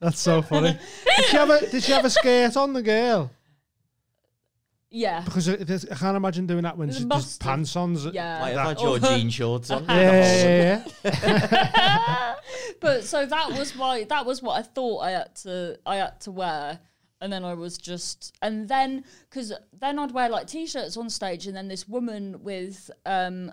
That's 0.00 0.20
so 0.20 0.42
funny. 0.42 0.78
Did 1.16 1.24
she 1.26 1.36
have 1.36 1.50
a 1.50 1.70
Did 1.70 1.82
she 1.82 1.92
have 1.92 2.04
a 2.04 2.10
skirt 2.10 2.56
on 2.56 2.72
the 2.72 2.82
girl? 2.82 3.30
yeah 4.90 5.20
Because 5.24 5.48
it, 5.48 5.66
there's- 5.66 5.84
I 5.90 5.94
can't 5.96 6.16
imagine 6.16 6.46
doing 6.46 6.62
that 6.62 6.78
when 6.78 6.88
It 6.90 6.94
she's 6.94 7.04
just 7.06 7.40
pants 7.40 7.74
on. 7.76 7.96
z- 7.96 8.10
yeah 8.14 8.38
Might 8.40 8.56
have 8.56 8.66
had 8.68 8.76
Oh. 8.80 8.96
your 8.96 8.98
jean 9.00 9.28
shorts 9.30 9.70
on. 9.70 9.84
Yeah, 9.88 10.12
yeah, 10.44 10.84
yeah. 11.04 12.34
but 12.80 13.02
so 13.04 13.26
that 13.26 13.50
was 13.52 13.74
my 13.74 14.04
that 14.08 14.24
was 14.24 14.42
what 14.42 14.58
I 14.58 14.62
thought 14.62 14.98
I 15.00 15.10
had 15.10 15.34
to 15.42 15.78
I 15.84 15.96
had 15.96 16.20
to 16.22 16.30
wear 16.30 16.78
and 17.20 17.32
then 17.32 17.44
I 17.44 17.54
was 17.54 17.78
just 17.78 18.34
and 18.42 18.68
then 18.68 19.04
because 19.28 19.52
then 19.78 19.98
I'd 19.98 20.12
wear 20.12 20.28
like 20.28 20.46
t-shirts 20.46 20.96
on 20.96 21.10
stage 21.10 21.46
and 21.46 21.56
then 21.56 21.68
this 21.68 21.88
woman 21.88 22.42
with 22.42 22.90
um 23.06 23.52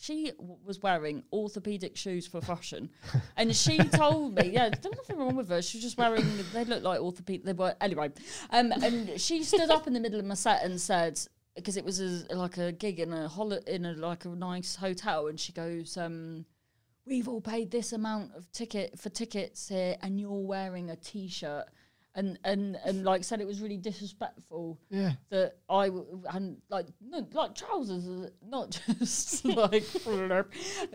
she 0.00 0.30
w- 0.38 0.56
was 0.64 0.80
wearing 0.80 1.24
orthopedic 1.32 1.96
shoes 1.96 2.26
for 2.26 2.40
fashion. 2.40 2.88
And 3.36 3.54
she 3.54 3.78
told 3.78 4.36
me 4.36 4.50
yeah 4.50 4.68
there 4.70 4.90
was 4.90 4.98
nothing 4.98 5.18
wrong 5.18 5.36
with 5.36 5.48
her. 5.50 5.60
She 5.60 5.78
was 5.78 5.84
just 5.84 5.98
wearing 5.98 6.24
they 6.52 6.64
looked 6.64 6.84
like 6.84 7.00
orthopedic 7.00 7.44
they 7.44 7.52
were 7.52 7.74
anyway. 7.80 8.10
Um 8.50 8.72
and 8.72 9.20
she 9.20 9.42
stood 9.42 9.70
up 9.70 9.86
in 9.86 9.92
the 9.92 10.00
middle 10.00 10.20
of 10.20 10.26
my 10.26 10.34
set 10.34 10.64
and 10.64 10.80
said 10.80 11.20
because 11.56 11.76
it 11.76 11.84
was 11.84 12.00
a, 12.00 12.34
like 12.34 12.56
a 12.56 12.70
gig 12.72 13.00
in 13.00 13.12
a 13.12 13.28
hol- 13.28 13.52
in 13.52 13.84
a 13.84 13.92
like 13.94 14.24
a 14.24 14.28
nice 14.28 14.76
hotel 14.76 15.26
and 15.26 15.38
she 15.40 15.52
goes 15.52 15.96
um 15.96 16.44
we've 17.04 17.26
all 17.26 17.40
paid 17.40 17.70
this 17.70 17.92
amount 17.92 18.34
of 18.36 18.50
ticket 18.52 18.98
for 18.98 19.08
tickets 19.08 19.68
here 19.68 19.96
and 20.02 20.20
you're 20.20 20.30
wearing 20.30 20.90
a 20.90 20.96
t-shirt 20.96 21.64
and 22.18 22.38
and 22.44 22.76
and 22.84 23.04
like 23.04 23.22
said 23.22 23.40
it 23.40 23.46
was 23.46 23.60
really 23.60 23.76
disrespectful 23.76 24.78
Yeah. 24.90 25.12
that 25.30 25.56
I 25.70 25.86
w- 25.86 26.20
and 26.32 26.56
like 26.68 26.86
no, 27.00 27.26
like 27.32 27.54
trousers 27.54 28.08
are 28.08 28.30
not 28.46 28.70
just 28.98 29.44
like 29.44 29.84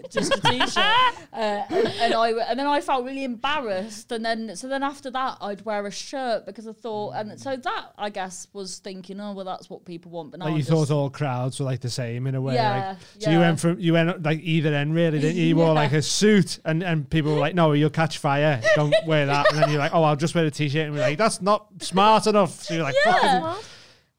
just 0.10 0.36
a 0.36 0.42
t-shirt 0.42 0.78
uh, 1.34 1.64
and, 1.70 1.88
and 1.88 2.14
I 2.14 2.30
and 2.50 2.60
then 2.60 2.68
I 2.68 2.82
felt 2.82 3.06
really 3.06 3.24
embarrassed 3.24 4.12
and 4.12 4.26
then 4.26 4.56
so 4.56 4.68
then 4.68 4.84
after 4.84 5.10
that 5.12 5.38
I'd 5.42 5.64
wear 5.64 5.86
a 5.88 5.92
shirt 5.92 6.46
because 6.46 6.68
I 6.68 6.74
thought 6.74 7.12
and 7.16 7.40
so 7.40 7.56
that 7.56 7.94
I 7.98 8.10
guess 8.10 8.48
was 8.54 8.80
thinking 8.80 9.20
oh 9.22 9.34
well 9.34 9.46
that's 9.46 9.70
what 9.70 9.86
people 9.86 10.12
want 10.12 10.32
but 10.32 10.42
Like 10.42 10.52
you 10.52 10.58
just, 10.60 10.70
thought 10.70 10.92
all 10.92 11.10
crowds 11.10 11.60
were 11.60 11.66
like 11.66 11.80
the 11.80 11.90
same 11.90 12.28
in 12.28 12.36
a 12.36 12.42
way. 12.42 12.56
Yeah, 12.56 12.90
like, 12.90 12.98
so 13.20 13.32
you 13.32 13.40
went 13.40 13.60
from 13.60 13.80
you 13.80 13.94
went 13.94 14.24
like 14.24 14.40
either 14.42 14.74
end 14.74 14.94
really, 14.94 15.20
didn't 15.20 15.38
you? 15.38 15.44
You 15.46 15.56
wore 15.56 15.74
like 15.74 15.94
a 15.94 16.02
suit 16.02 16.60
and, 16.66 16.84
and 16.84 17.10
people 17.10 17.34
were 17.34 17.40
like, 17.40 17.56
No, 17.56 17.72
you'll 17.74 17.90
catch 17.90 18.18
fire. 18.18 18.62
Don't 18.76 18.94
wear 19.06 19.26
that. 19.28 19.52
And 19.54 19.62
then 19.62 19.70
you're 19.70 19.80
like, 19.80 19.94
Oh, 19.94 20.04
I'll 20.04 20.16
just 20.16 20.36
wear 20.36 20.46
a 20.46 20.52
t 20.52 20.68
shirt 20.70 20.86
and 20.88 20.94
we're 20.94 21.02
like, 21.02 21.13
That's 21.16 21.42
not 21.42 21.68
smart 21.82 22.28
enough. 22.28 22.62
So 22.64 22.74
you're 22.76 22.84
like, 22.84 22.96
Yeah. 23.06 23.14
"Fucking-" 23.14 23.64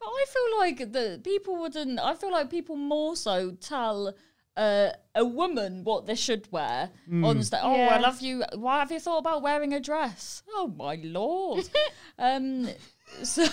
But 0.00 0.06
I 0.08 0.24
feel 0.34 0.58
like 0.58 0.92
the 0.92 1.20
people 1.22 1.56
wouldn't. 1.56 1.98
I 2.00 2.14
feel 2.14 2.30
like 2.32 2.50
people 2.50 2.76
more 2.76 3.16
so 3.16 3.52
tell 3.52 4.14
uh, 4.56 4.90
a 5.14 5.24
woman 5.24 5.82
what 5.84 6.06
they 6.06 6.14
should 6.14 6.50
wear 6.52 6.90
Hmm. 7.06 7.24
on 7.24 7.42
stage. 7.42 7.60
Oh, 7.62 7.74
Yeah. 7.74 7.96
I 7.96 7.98
love 7.98 8.20
you. 8.20 8.44
Why 8.54 8.80
have 8.80 8.92
you 8.92 9.00
thought 9.00 9.18
about 9.18 9.42
wearing 9.42 9.72
a 9.72 9.80
dress? 9.80 10.42
Oh 10.48 10.68
my 10.68 10.96
lord. 11.02 11.68
um. 12.18 12.68
So. 13.22 13.46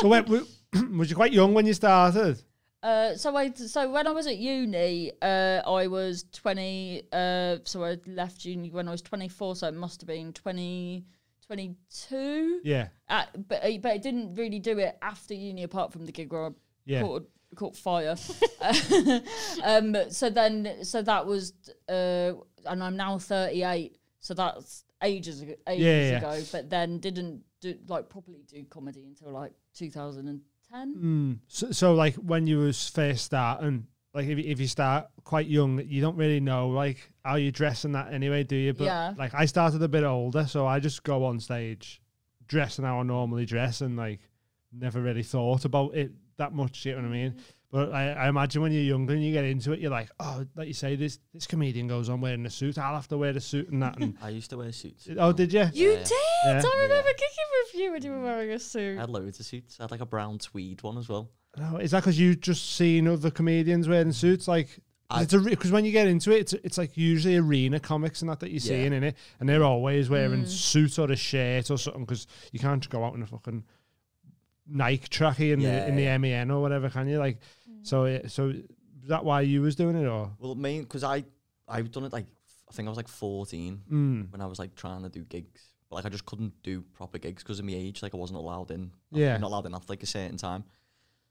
So 0.00 0.08
when, 0.08 0.24
was 0.98 1.10
you 1.10 1.16
quite 1.16 1.32
young 1.32 1.52
when 1.54 1.66
you 1.66 1.74
started? 1.74 2.42
Uh, 2.82 3.14
so 3.14 3.36
I 3.36 3.50
so 3.52 3.90
when 3.90 4.06
I 4.06 4.10
was 4.12 4.26
at 4.26 4.38
uni, 4.38 5.12
uh, 5.20 5.60
I 5.66 5.86
was 5.86 6.24
twenty. 6.32 7.02
Uh, 7.12 7.56
so 7.64 7.84
I 7.84 7.98
left 8.06 8.44
uni 8.46 8.70
when 8.70 8.88
I 8.88 8.92
was 8.92 9.02
twenty 9.02 9.28
four. 9.28 9.54
So 9.54 9.68
it 9.68 9.74
must 9.74 10.00
have 10.00 10.08
been 10.08 10.32
20, 10.32 11.04
22. 11.50 12.60
Yeah. 12.62 12.88
Uh, 13.08 13.24
but 13.48 13.64
uh, 13.64 13.78
but 13.82 13.90
I 13.92 13.96
didn't 13.98 14.34
really 14.36 14.60
do 14.60 14.78
it 14.78 14.96
after 15.02 15.34
uni, 15.34 15.64
apart 15.64 15.92
from 15.92 16.06
the 16.06 16.12
gig 16.12 16.32
where 16.32 16.46
I 16.46 16.50
Yeah. 16.84 17.00
caught 17.02 17.28
caught 17.56 17.76
fire. 17.76 18.16
um, 19.64 19.96
so 20.10 20.30
then 20.30 20.84
so 20.84 21.02
that 21.02 21.26
was 21.26 21.52
uh, 21.88 22.32
and 22.66 22.82
I'm 22.84 22.96
now 22.96 23.18
thirty 23.18 23.64
eight. 23.64 23.96
So 24.20 24.34
that's 24.34 24.84
ages 25.02 25.40
ago, 25.40 25.54
ages 25.66 25.84
Yeah, 25.84 26.10
yeah. 26.10 26.18
ago. 26.18 26.42
But 26.52 26.70
then 26.70 26.98
didn't 26.98 27.42
do 27.60 27.74
like 27.88 28.08
properly 28.08 28.44
do 28.46 28.64
comedy 28.70 29.04
until 29.04 29.32
like 29.32 29.52
two 29.74 29.90
thousand 29.90 30.28
and 30.28 30.40
ten. 30.70 30.94
Mm. 30.94 31.38
So, 31.48 31.72
so 31.72 31.94
like 31.94 32.14
when 32.14 32.46
you 32.46 32.58
was 32.58 32.88
first 32.88 33.24
starting, 33.24 33.88
like 34.14 34.26
if 34.26 34.38
you, 34.38 34.44
if 34.50 34.60
you 34.60 34.66
start 34.66 35.06
quite 35.24 35.46
young, 35.46 35.80
you 35.86 36.00
don't 36.00 36.16
really 36.16 36.40
know 36.40 36.68
like 36.68 37.10
how 37.24 37.36
you 37.36 37.52
dress 37.52 37.84
and 37.84 37.94
that 37.94 38.12
anyway, 38.12 38.42
do 38.44 38.56
you? 38.56 38.72
But 38.72 38.84
Yeah. 38.84 39.14
like 39.16 39.34
I 39.34 39.46
started 39.46 39.82
a 39.82 39.88
bit 39.88 40.04
older, 40.04 40.46
so 40.46 40.66
I 40.66 40.80
just 40.80 41.02
go 41.04 41.24
on 41.24 41.38
stage 41.40 42.00
dressing 42.46 42.84
how 42.84 43.00
I 43.00 43.02
normally 43.04 43.46
dress 43.46 43.80
and 43.80 43.96
like 43.96 44.20
never 44.72 45.00
really 45.00 45.22
thought 45.22 45.64
about 45.64 45.94
it 45.94 46.12
that 46.38 46.52
much. 46.52 46.84
You 46.86 46.92
know 46.96 47.02
what 47.02 47.04
I 47.06 47.10
mean? 47.10 47.30
Mm-hmm. 47.32 47.40
But 47.72 47.92
I, 47.92 48.10
I 48.14 48.28
imagine 48.28 48.62
when 48.62 48.72
you're 48.72 48.82
younger 48.82 49.14
and 49.14 49.22
you 49.24 49.32
get 49.32 49.44
into 49.44 49.70
it, 49.72 49.78
you're 49.78 49.92
like, 49.92 50.10
oh, 50.18 50.44
like 50.56 50.66
you 50.66 50.74
say, 50.74 50.96
this 50.96 51.20
this 51.32 51.46
comedian 51.46 51.86
goes 51.86 52.08
on 52.08 52.20
wearing 52.20 52.44
a 52.44 52.50
suit. 52.50 52.78
I'll 52.78 52.96
have 52.96 53.06
to 53.08 53.16
wear 53.16 53.32
the 53.32 53.40
suit 53.40 53.68
and 53.68 53.80
that. 53.80 53.96
And 54.00 54.18
I 54.22 54.30
used 54.30 54.50
to 54.50 54.56
wear 54.58 54.72
suits. 54.72 55.08
oh, 55.16 55.32
did 55.32 55.52
you? 55.52 55.68
You 55.72 55.92
Yeah. 55.92 55.98
did. 56.02 56.12
Yeah. 56.46 56.62
I 56.64 56.78
remember 56.82 57.10
kicking 57.12 57.44
with 57.62 57.74
you 57.80 57.92
when 57.92 58.02
you 58.02 58.10
were 58.10 58.22
wearing 58.22 58.50
a 58.50 58.58
suit. 58.58 58.98
I 58.98 59.02
had 59.02 59.10
loads 59.10 59.38
of 59.38 59.46
suits. 59.46 59.76
I 59.78 59.84
had 59.84 59.92
like 59.92 60.00
a 60.00 60.06
brown 60.06 60.38
tweed 60.40 60.82
one 60.82 60.98
as 60.98 61.08
well. 61.08 61.30
No, 61.60 61.76
is 61.76 61.90
that 61.90 62.00
because 62.00 62.18
you've 62.18 62.40
just 62.40 62.74
seen 62.76 63.06
other 63.06 63.30
comedians 63.30 63.86
wearing 63.88 64.12
suits? 64.12 64.48
Like, 64.48 64.80
I- 65.10 65.22
it's 65.22 65.32
a 65.34 65.38
because 65.40 65.70
when 65.72 65.84
you 65.84 65.92
get 65.92 66.06
into 66.06 66.30
it, 66.30 66.40
it's, 66.40 66.52
it's 66.54 66.78
like 66.78 66.96
usually 66.96 67.36
arena 67.36 67.78
comics 67.80 68.22
and 68.22 68.30
that 68.30 68.40
that 68.40 68.48
you're 68.50 68.54
Yeah. 68.60 68.82
seeing 68.82 68.92
in 68.92 69.04
it, 69.04 69.16
and 69.38 69.48
they're 69.48 69.64
always 69.64 70.06
Mm. 70.08 70.10
wearing 70.10 70.46
suits 70.46 70.98
or 70.98 71.10
a 71.10 71.16
shirt 71.16 71.70
or 71.70 71.76
something 71.78 72.04
because 72.04 72.26
you 72.52 72.60
can't 72.60 72.88
go 72.88 73.04
out 73.04 73.14
in 73.14 73.22
a 73.22 73.26
fucking 73.26 73.64
Nike 74.66 75.08
trackie 75.08 75.52
in 75.52 75.60
the 75.60 75.88
in 75.88 75.96
the 75.96 76.06
MEN 76.18 76.50
or 76.50 76.60
whatever, 76.62 76.88
can 76.88 77.08
you? 77.08 77.18
Like, 77.18 77.40
Mm. 77.68 77.86
so 77.86 78.04
it, 78.04 78.30
so 78.30 78.48
is 78.50 79.08
that 79.08 79.24
why 79.24 79.40
you 79.42 79.62
was 79.62 79.74
doing 79.74 79.96
it 79.96 80.06
or? 80.06 80.30
Well, 80.38 80.54
main 80.54 80.82
because 80.82 81.02
I 81.04 81.24
I've 81.68 81.90
done 81.90 82.04
it 82.04 82.12
like 82.12 82.26
I 82.68 82.72
think 82.72 82.86
I 82.86 82.90
was 82.90 82.96
like 82.96 83.08
14 83.08 83.82
Mm. 83.90 84.30
when 84.32 84.40
I 84.40 84.46
was 84.46 84.58
like 84.60 84.76
trying 84.76 85.02
to 85.02 85.08
do 85.08 85.24
gigs, 85.24 85.72
but 85.88 85.96
like 85.96 86.04
I 86.06 86.08
just 86.08 86.24
couldn't 86.24 86.62
do 86.62 86.82
proper 86.82 87.18
gigs 87.18 87.42
because 87.42 87.58
of 87.58 87.64
my 87.64 87.72
age. 87.74 88.00
Like 88.02 88.14
I 88.14 88.16
wasn't 88.16 88.38
allowed 88.38 88.70
in. 88.70 88.92
Yeah. 89.10 89.36
not 89.38 89.48
allowed 89.48 89.66
in 89.66 89.74
after 89.74 89.92
like 89.92 90.02
a 90.04 90.06
certain 90.06 90.36
time. 90.36 90.64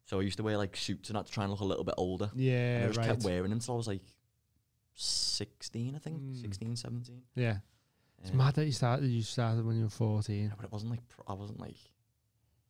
So 0.10 0.20
I 0.20 0.24
used 0.24 0.38
to 0.38 0.44
wear 0.44 0.58
like 0.58 0.76
suits 0.76 1.10
and 1.12 1.18
that 1.20 1.28
to 1.28 1.32
try 1.32 1.44
and 1.44 1.52
look 1.52 1.60
a 1.60 1.66
little 1.66 1.84
bit 1.84 1.94
older. 1.96 2.32
Yeah, 2.36 2.54
and 2.78 2.84
I 2.86 2.88
just 2.88 2.98
right. 2.98 3.08
kept 3.10 3.24
wearing 3.24 3.44
them 3.44 3.52
until 3.52 3.76
I 3.76 3.78
was 3.78 3.86
like 3.88 4.02
16, 4.96 5.96
I 5.96 6.00
think, 6.00 6.20
Mm. 6.20 6.42
16, 6.42 6.76
17. 6.76 7.22
Yeah, 7.36 7.58
it's 8.20 8.32
Yeah. 8.32 8.36
mad 8.36 8.56
that 8.56 8.66
you 8.66 8.72
started. 8.72 9.08
You 9.08 9.22
started 9.22 9.64
when 9.66 9.78
you 9.78 9.84
were 9.84 9.90
fourteen. 9.90 10.46
Yeah, 10.46 10.54
but 10.58 10.66
it 10.66 10.72
wasn't 10.72 10.92
like 10.92 11.08
pro- 11.08 11.26
I 11.28 11.34
wasn't 11.38 11.60
like 11.60 11.76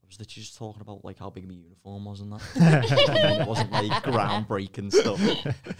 I 0.04 0.06
was 0.06 0.20
literally 0.20 0.44
just 0.44 0.58
talking 0.58 0.82
about 0.82 1.06
like 1.06 1.18
how 1.18 1.30
big 1.30 1.48
my 1.48 1.54
uniform 1.54 2.04
was 2.06 2.20
and 2.20 2.34
that. 2.34 2.42
and 2.56 3.42
it 3.42 3.48
wasn't 3.48 3.72
like 3.72 3.92
groundbreaking 4.04 4.92
stuff. 4.92 5.20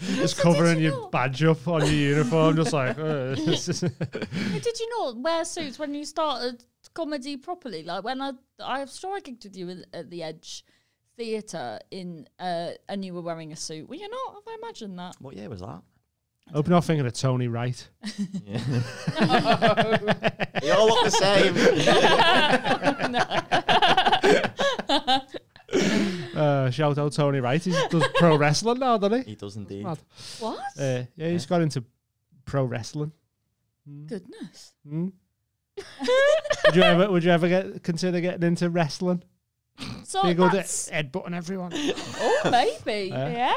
Just 0.00 0.38
covering 0.38 0.78
your 0.80 1.10
badge 1.10 1.42
up 1.44 1.66
on 1.68 1.82
your 1.82 1.90
uniform, 1.92 2.56
just 2.56 2.72
like. 2.72 2.96
uh, 2.98 3.34
it's 3.38 3.66
just- 3.66 3.82
Hey, 3.82 4.60
Did 4.60 4.78
you 4.80 4.88
not 4.98 5.16
wear 5.18 5.44
suits 5.44 5.78
when 5.78 5.94
you 5.94 6.04
started 6.04 6.64
comedy 6.94 7.36
properly? 7.36 7.82
Like 7.82 8.02
when 8.04 8.22
I 8.22 8.32
I 8.60 8.80
was 8.82 8.98
sure 8.98 9.16
I 9.16 9.20
gigged 9.20 9.44
with 9.44 9.56
you 9.56 9.68
at- 9.70 9.86
at 9.92 10.10
the 10.10 10.22
Edge 10.22 10.64
Theatre 11.20 11.78
in 11.90 12.26
uh, 12.38 12.70
and 12.88 13.04
you 13.04 13.12
were 13.12 13.20
wearing 13.20 13.52
a 13.52 13.56
suit. 13.56 13.86
Were 13.90 13.94
you 13.94 14.08
not? 14.08 14.36
Have 14.36 14.42
I 14.48 14.56
imagined 14.62 14.98
that? 14.98 15.16
What 15.20 15.36
year 15.36 15.50
was 15.50 15.60
that? 15.60 15.82
Open 16.54 16.70
you're 16.70 16.76
not 16.78 16.84
thinking 16.86 17.10
Tony 17.10 17.46
Wright. 17.46 17.86
Yeah. 18.46 18.56
you 20.62 20.72
all 20.72 20.86
look 20.86 21.04
the 21.04 21.10
same. 21.10 21.54
Uh, 26.34 26.70
shout 26.70 26.96
out 26.96 27.12
Tony 27.12 27.38
Wright. 27.38 27.62
He 27.62 27.70
does 27.90 28.08
pro 28.14 28.36
wrestling 28.36 28.78
now, 28.78 28.96
doesn't 28.96 29.24
he? 29.24 29.30
he 29.30 29.36
does 29.36 29.56
indeed. 29.56 29.84
Mad. 29.84 29.98
What? 30.38 30.58
Uh, 30.78 31.02
yeah, 31.16 31.28
he's 31.28 31.44
got 31.44 31.60
into 31.60 31.84
pro 32.46 32.64
wrestling. 32.64 33.12
Goodness. 34.06 34.72
Mm. 34.88 35.12
would 36.66 36.76
you 36.76 36.82
ever? 36.82 37.10
Would 37.10 37.24
you 37.24 37.30
ever 37.30 37.48
get 37.48 37.82
consider 37.82 38.20
getting 38.20 38.42
into 38.42 38.70
wrestling? 38.70 39.22
So 40.04 40.22
Be 40.22 40.34
good 40.34 40.46
at 40.48 40.52
that's, 40.52 40.90
headbutting 40.90 41.34
everyone. 41.34 41.72
Oh, 41.74 42.50
maybe. 42.50 43.12
Uh, 43.12 43.28
yeah. 43.28 43.54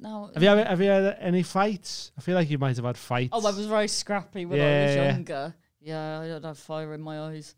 Now, 0.00 0.30
Have 0.32 0.42
you 0.42 0.48
ever, 0.48 0.64
have 0.64 0.80
you 0.80 0.88
had 0.88 1.16
any 1.20 1.42
fights? 1.42 2.10
I 2.16 2.20
feel 2.22 2.34
like 2.34 2.48
you 2.48 2.58
might 2.58 2.76
have 2.76 2.84
had 2.86 2.96
fights. 2.96 3.30
oh, 3.32 3.38
I 3.46 3.50
was 3.50 3.66
very 3.66 3.88
scrappy 3.88 4.46
when 4.46 4.60
I 4.60 4.64
was 4.86 4.96
yeah. 4.96 5.10
younger. 5.12 5.54
Yeah, 5.80 6.20
I 6.20 6.28
don't 6.28 6.44
have 6.44 6.58
fire 6.58 6.94
in 6.94 7.00
my 7.02 7.20
eyes. 7.20 7.54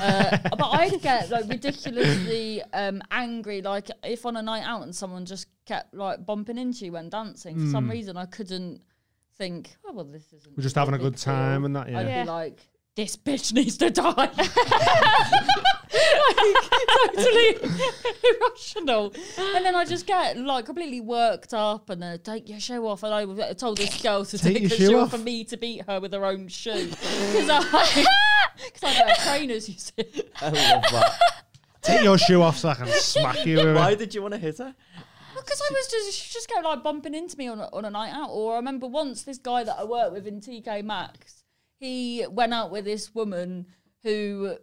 uh, 0.00 0.38
but 0.50 0.64
I'd 0.70 1.00
get 1.02 1.30
like 1.30 1.48
ridiculously 1.48 2.62
um, 2.72 3.02
angry. 3.10 3.60
Like 3.60 3.88
if 4.02 4.24
on 4.24 4.36
a 4.36 4.42
night 4.42 4.62
out 4.64 4.82
and 4.82 4.94
someone 4.94 5.26
just 5.26 5.46
kept 5.66 5.94
like 5.94 6.24
bumping 6.24 6.58
into 6.58 6.86
you 6.86 6.92
when 6.92 7.08
dancing, 7.10 7.58
for 7.58 7.70
some 7.70 7.86
Mm. 7.88 7.92
reason 7.92 8.16
I 8.16 8.26
couldn't 8.26 8.80
think, 9.36 9.76
oh 9.84 9.92
well, 9.92 10.04
this 10.04 10.32
isn't. 10.32 10.56
We're 10.56 10.62
just 10.62 10.74
having 10.76 10.94
a 10.94 10.98
big 10.98 11.04
good 11.12 11.16
time 11.18 11.64
and 11.64 11.76
that. 11.76 11.88
Yeah. 11.90 11.98
I'd 12.00 12.06
Yeah. 12.06 12.22
be 12.24 12.28
like, 12.30 12.60
this 12.94 13.16
bitch 13.16 13.52
needs 13.54 13.76
to 13.78 13.90
die. 13.90 14.12
like, 14.12 14.34
totally 17.14 17.56
irrational. 18.24 19.12
And 19.56 19.64
then 19.64 19.74
I 19.74 19.84
just 19.86 20.06
get 20.06 20.36
like 20.36 20.66
completely 20.66 21.00
worked 21.00 21.54
up 21.54 21.88
and 21.90 22.04
uh, 22.04 22.18
take 22.18 22.48
your 22.48 22.60
shoe 22.60 22.86
off. 22.86 23.02
And 23.02 23.14
I 23.14 23.52
told 23.54 23.78
this 23.78 24.00
girl 24.02 24.24
to 24.24 24.38
Take 24.38 24.54
take, 24.54 24.62
your 24.62 24.70
shoe 24.70 24.86
shoe 24.88 24.98
off? 24.98 25.04
off 25.04 25.10
for 25.12 25.24
me 25.24 25.44
to 25.44 25.56
beat 25.56 25.82
her 25.86 26.00
with 26.00 26.12
her 26.12 26.24
own 26.24 26.48
shoe. 26.48 26.88
Because 26.88 27.48
I, 27.48 27.60
cause 27.70 28.82
I 28.82 29.02
wear 29.04 29.14
trainers, 29.16 29.68
you 29.68 29.74
see. 29.78 30.24
I 30.40 30.44
love 30.46 30.82
that. 30.92 31.12
Take 31.82 32.02
your 32.02 32.18
shoe 32.18 32.42
off 32.42 32.58
so 32.58 32.68
I 32.68 32.74
can 32.74 32.86
smack 32.88 33.44
you 33.46 33.56
with 33.56 33.74
Why 33.76 33.92
it. 33.92 33.98
did 33.98 34.14
you 34.14 34.22
want 34.22 34.34
to 34.34 34.38
hit 34.38 34.58
her? 34.58 34.74
Because 35.34 35.60
I 35.60 35.72
was 35.72 35.88
just, 35.90 36.12
she 36.18 36.32
just 36.32 36.48
kept 36.48 36.64
like 36.64 36.82
bumping 36.84 37.14
into 37.14 37.36
me 37.36 37.48
on 37.48 37.58
a, 37.58 37.68
on 37.72 37.84
a 37.84 37.90
night 37.90 38.12
out. 38.12 38.28
Or 38.30 38.52
I 38.52 38.56
remember 38.56 38.86
once 38.86 39.22
this 39.22 39.38
guy 39.38 39.64
that 39.64 39.76
I 39.78 39.84
worked 39.84 40.12
with 40.12 40.26
in 40.28 40.40
TK 40.40 40.84
Maxx, 40.84 41.41
he 41.82 42.24
went 42.30 42.54
out 42.54 42.70
with 42.70 42.84
this 42.84 43.12
woman 43.12 43.66
who 44.04 44.56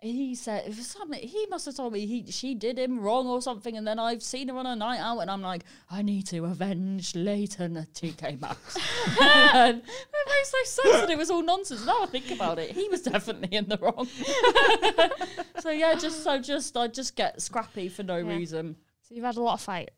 he 0.00 0.34
said 0.34 0.72
something 0.74 1.20
he 1.20 1.46
must 1.50 1.66
have 1.66 1.74
told 1.76 1.92
me 1.92 2.04
he 2.06 2.30
she 2.30 2.54
did 2.54 2.78
him 2.78 3.00
wrong 3.00 3.26
or 3.26 3.40
something 3.42 3.76
and 3.76 3.86
then 3.86 3.98
I've 3.98 4.22
seen 4.22 4.46
her 4.48 4.56
on 4.56 4.66
a 4.66 4.76
night 4.76 4.98
out 5.00 5.18
and 5.20 5.30
I'm 5.30 5.42
like 5.42 5.62
I 5.90 6.02
need 6.02 6.26
to 6.28 6.44
avenge 6.44 7.16
Leighton 7.16 7.76
at 7.76 7.92
TK 7.94 8.40
Maxx 8.40 8.76
and 9.20 9.78
it 9.78 9.84
makes 10.28 10.52
no 10.52 10.64
sense 10.64 11.02
and 11.02 11.10
it 11.10 11.18
was 11.18 11.30
all 11.30 11.42
nonsense 11.42 11.84
now 11.86 12.02
I 12.02 12.06
think 12.06 12.30
about 12.30 12.58
it 12.60 12.70
he 12.72 12.88
was 12.88 13.02
definitely 13.02 13.56
in 13.56 13.68
the 13.68 13.78
wrong 13.78 14.06
so 15.60 15.70
yeah 15.70 15.94
just 15.96 16.22
so 16.22 16.38
just 16.40 16.76
I 16.76 16.86
just 16.88 17.16
get 17.16 17.40
scrappy 17.42 17.88
for 17.88 18.02
no 18.04 18.18
Yeah. 18.18 18.36
reason 18.36 18.76
So 19.02 19.14
you've 19.14 19.24
had 19.24 19.36
a 19.36 19.42
lot 19.42 19.54
of 19.54 19.60
fights. 19.62 19.92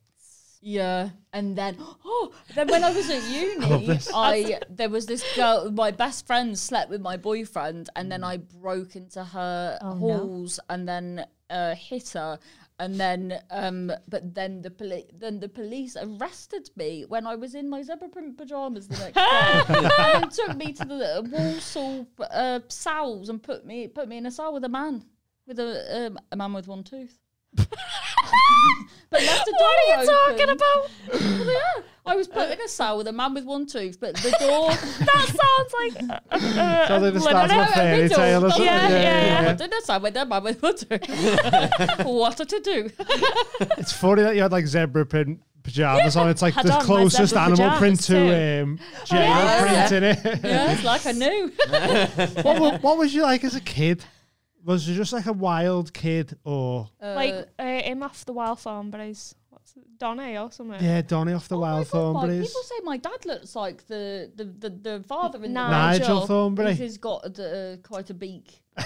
Yeah, 0.61 1.11
and 1.33 1.57
then 1.57 1.77
oh, 2.05 2.33
then 2.55 2.69
when 2.69 2.85
I 2.85 2.93
was 2.93 3.09
at 3.11 3.23
uni, 3.31 3.87
this. 3.87 4.11
I, 4.15 4.61
there 4.69 4.89
was 4.91 5.07
this 5.07 5.25
girl. 5.35 5.71
My 5.71 5.91
best 5.91 6.27
friend 6.27 6.59
slept 6.59 6.91
with 6.91 7.01
my 7.01 7.17
boyfriend, 7.17 7.89
and 7.97 8.11
then 8.11 8.23
I 8.25 8.37
broke 8.39 8.97
into 8.97 9.25
her 9.25 9.79
Oh, 9.81 9.95
no. 9.95 9.99
halls 9.99 10.61
and 10.69 10.89
then 10.89 11.25
uh, 11.49 11.75
hit 11.75 12.11
her. 12.11 12.39
And 12.79 12.99
then, 12.99 13.39
um, 13.51 13.93
but 14.09 14.35
then 14.35 14.63
the 14.63 14.71
poli- 14.71 15.11
then 15.15 15.39
the 15.39 15.51
police 15.51 15.99
arrested 16.01 16.71
me 16.77 17.05
when 17.07 17.27
I 17.27 17.35
was 17.37 17.55
in 17.55 17.69
my 17.69 17.83
zebra 17.83 18.09
print 18.09 18.39
pajamas 18.39 18.89
the 18.89 18.97
next 18.97 19.17
day, 19.17 19.89
and 20.15 20.31
took 20.31 20.57
me 20.57 20.73
to 20.73 20.85
the 20.87 21.29
Walsall 21.31 22.07
uh, 22.31 22.61
cells 22.69 23.29
and 23.29 23.43
put 23.43 23.67
me 23.67 23.87
put 23.87 24.09
me 24.09 24.17
in 24.17 24.25
a 24.25 24.31
cell 24.31 24.55
with 24.55 24.65
a 24.65 24.69
man 24.71 25.05
with 25.47 25.59
a 25.59 26.07
um, 26.07 26.19
a 26.33 26.37
man 26.37 26.55
with 26.55 26.69
one 26.69 26.83
tooth. 26.83 27.19
but 29.11 29.23
left 29.23 29.45
the 29.45 29.53
door 29.59 29.69
What 29.69 29.99
are 29.99 30.03
you 30.03 30.11
talking 30.11 30.49
about? 30.51 30.91
Well, 31.13 31.53
yeah, 31.53 31.83
I 32.07 32.17
was 32.17 32.29
put 32.29 32.51
in 32.51 32.61
a 32.61 32.69
cell 32.69 32.97
with 32.99 33.07
a 33.09 33.13
man 33.13 33.35
with 33.35 33.45
one 33.45 33.67
tooth, 33.67 33.99
but 34.01 34.15
the 34.17 34.31
door. 34.41 34.71
That 35.01 35.27
sounds 35.27 35.73
like 35.75 36.03
a, 36.03 36.23
a, 36.31 36.37
a, 36.37 36.87
Sounds 36.89 37.03
like 37.03 37.15
the 37.15 37.21
start 37.21 37.45
of 37.45 37.51
lemon- 37.51 37.69
a 37.69 37.73
fairy 37.73 38.03
riddle. 38.03 38.17
tale 38.19 38.47
or 38.47 38.51
something. 38.51 38.67
Yeah, 38.67 39.43
yeah, 39.43 39.51
I 39.51 39.53
did 39.55 39.73
a 39.73 39.81
cell 39.83 40.01
with 40.01 40.17
a 40.17 40.25
man 40.25 40.43
with 40.45 40.63
one 40.63 40.77
tooth. 40.77 42.05
what 42.07 42.41
a 42.41 42.45
to 42.47 42.61
do? 42.61 42.91
It's 43.79 43.93
funny 43.93 44.23
that 44.23 44.35
you 44.37 44.43
had 44.43 44.53
like 44.53 44.67
zebra 44.67 45.07
print 45.07 45.41
pajamas 45.63 46.17
on. 46.17 46.29
It's 46.29 46.43
like 46.43 46.55
Had 46.55 46.67
the 46.67 46.73
on 46.73 46.79
my 46.79 46.85
closest 46.85 47.31
zebra 47.35 47.45
animal 47.45 47.79
print 47.79 47.99
pajamas 47.99 48.07
to 48.07 48.63
um, 48.63 48.79
jail 49.07 49.21
yeah. 49.21 49.89
print 49.89 49.93
in 49.93 50.05
it. 50.05 50.41
Yeah, 50.45 50.73
it's 50.73 50.85
like 50.85 51.07
I 51.07 51.13
knew. 51.13 51.53
what, 52.43 52.61
wa- 52.61 52.79
what 52.79 52.99
was 52.99 53.15
you 53.15 53.23
like 53.23 53.45
as 53.45 53.55
a 53.57 53.61
kid? 53.61 54.05
Was 54.65 54.89
you 54.89 54.95
just 54.95 55.13
like 55.13 55.27
a 55.27 55.33
wild 55.33 55.93
kid 55.93 56.37
or 56.45 56.89
like 57.01 57.49
uh, 57.59 57.65
him 57.65 58.03
off 58.03 58.25
the 58.25 58.33
wild 58.33 58.59
Thornberrys. 58.59 59.35
What's 59.49 59.77
it? 59.77 59.99
Donny 59.99 60.37
or 60.37 60.51
something? 60.51 60.83
yeah, 60.83 61.03
Donny 61.03 61.33
off 61.33 61.49
the 61.49 61.57
Oh 61.57 61.61
Wild 61.61 61.91
God, 61.91 62.15
Mike, 62.15 62.31
Thornberrys? 62.31 62.47
People 62.47 62.63
say 62.63 62.75
my 62.85 62.97
dad 62.97 63.27
looks 63.27 63.57
like 63.57 63.87
the 63.87 64.31
the, 64.35 64.45
the, 64.45 64.71
the 64.71 65.05
father 65.07 65.43
in 65.45 65.53
Nigel. 65.53 66.01
Nigel 66.01 66.21
the 66.21 66.27
Thornberry. 66.27 66.75
He's 66.75 66.99
got 66.99 67.39
uh, 67.39 67.77
quite 67.83 68.11
a 68.11 68.15
beak. 68.15 68.63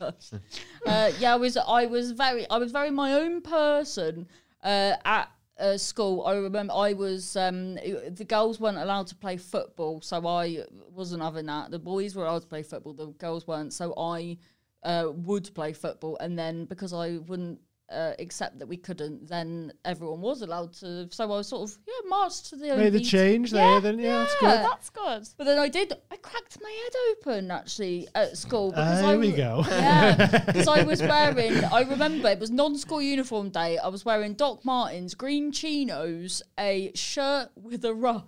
uh, 0.00 1.10
yeah, 1.18 1.34
I 1.34 1.36
was 1.36 1.56
I 1.56 1.86
was 1.86 2.12
very 2.12 2.48
I 2.48 2.58
was 2.58 2.72
very 2.72 2.90
my 2.90 3.14
own 3.14 3.40
person 3.40 4.28
uh, 4.62 4.94
at 5.04 5.30
uh, 5.58 5.76
school. 5.76 6.24
I 6.24 6.34
remember 6.34 6.72
I 6.74 6.92
was 6.92 7.36
um, 7.36 7.74
the 7.74 8.26
girls 8.28 8.60
weren't 8.60 8.78
allowed 8.78 9.06
to 9.08 9.14
play 9.14 9.36
football, 9.36 10.00
so 10.00 10.26
I 10.26 10.64
wasn't 10.90 11.22
having 11.22 11.46
that. 11.46 11.70
The 11.70 11.78
boys 11.78 12.14
were 12.14 12.24
allowed 12.24 12.42
to 12.42 12.48
play 12.48 12.62
football, 12.62 12.92
the 12.92 13.06
girls 13.06 13.46
weren't. 13.46 13.72
So 13.72 13.94
I 13.96 14.38
uh, 14.82 15.10
would 15.12 15.52
play 15.54 15.72
football, 15.72 16.16
and 16.20 16.38
then 16.38 16.64
because 16.64 16.92
I 16.92 17.18
wouldn't. 17.18 17.60
Uh, 17.90 18.12
accept 18.18 18.58
that 18.58 18.66
we 18.68 18.76
couldn't, 18.76 19.26
then 19.26 19.72
everyone 19.86 20.20
was 20.20 20.42
allowed 20.42 20.74
to. 20.74 21.08
So 21.10 21.24
I 21.24 21.26
was 21.26 21.48
sort 21.48 21.70
of 21.70 21.78
yeah 21.86 22.06
marched 22.06 22.50
to 22.50 22.56
the 22.56 22.76
Made 22.76 22.92
the 22.92 23.00
OVT. 23.00 23.08
change 23.08 23.50
there, 23.50 23.80
then 23.80 23.98
yeah, 23.98 24.18
that's 24.18 24.34
good. 24.40 24.48
That's 24.48 24.90
good. 24.90 25.28
But 25.38 25.44
then 25.44 25.58
I 25.58 25.68
did. 25.70 25.94
I 26.10 26.16
cracked 26.16 26.58
my 26.62 26.68
head 26.70 26.92
open 27.12 27.50
actually 27.50 28.06
at 28.14 28.36
school 28.36 28.72
because 28.72 29.02
I 29.02 29.12
here 29.12 29.18
we 29.18 29.32
go. 29.32 29.64
Yeah, 29.70 30.44
because 30.44 30.68
I 30.68 30.82
was 30.82 31.00
wearing. 31.14 31.64
I 31.64 31.80
remember 31.80 32.28
it 32.28 32.38
was 32.38 32.50
non-school 32.50 33.00
uniform 33.00 33.48
day. 33.48 33.78
I 33.78 33.88
was 33.88 34.04
wearing 34.04 34.34
Doc 34.34 34.66
Martens, 34.66 35.14
green 35.14 35.50
chinos, 35.50 36.42
a 36.60 36.92
shirt 36.94 37.48
with 37.56 37.86
a 37.86 37.94
ruff. 37.94 38.26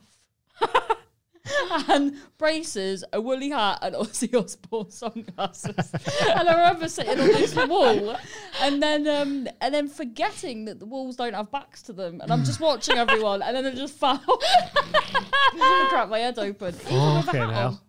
and 1.89 2.17
braces, 2.39 3.03
a 3.13 3.21
woolly 3.21 3.51
hat, 3.51 3.79
and 3.83 3.95
Ozzy 3.95 4.35
Osbourne 4.35 4.91
sunglasses. 4.91 5.93
and 6.37 6.49
I 6.49 6.53
remember 6.59 6.89
sitting 6.89 7.19
on 7.19 7.27
this 7.29 7.55
wall, 7.57 8.17
and 8.61 8.83
then 8.83 9.09
um, 9.09 9.49
and 9.61 9.75
then 9.75 9.89
forgetting 9.89 10.67
that 10.67 10.79
the 10.79 10.87
walls 10.87 11.17
don't 11.17 11.33
have 11.35 11.51
backs 11.51 11.83
to 11.83 11.93
them, 11.93 12.21
and 12.21 12.31
I'm 12.33 12.45
just 12.45 12.61
watching 12.61 12.97
everyone, 12.99 13.43
and 13.43 13.57
then 13.57 13.67
I 13.67 13.71
just 13.75 13.95
fell. 13.95 14.21
I 14.23 15.87
cracked 15.91 16.11
my 16.11 16.19
head 16.19 16.39
open. 16.39 16.75
Even 16.87 17.15
with 17.17 17.19
a 17.19 17.23
Fucking 17.27 17.41
hell. 17.41 17.83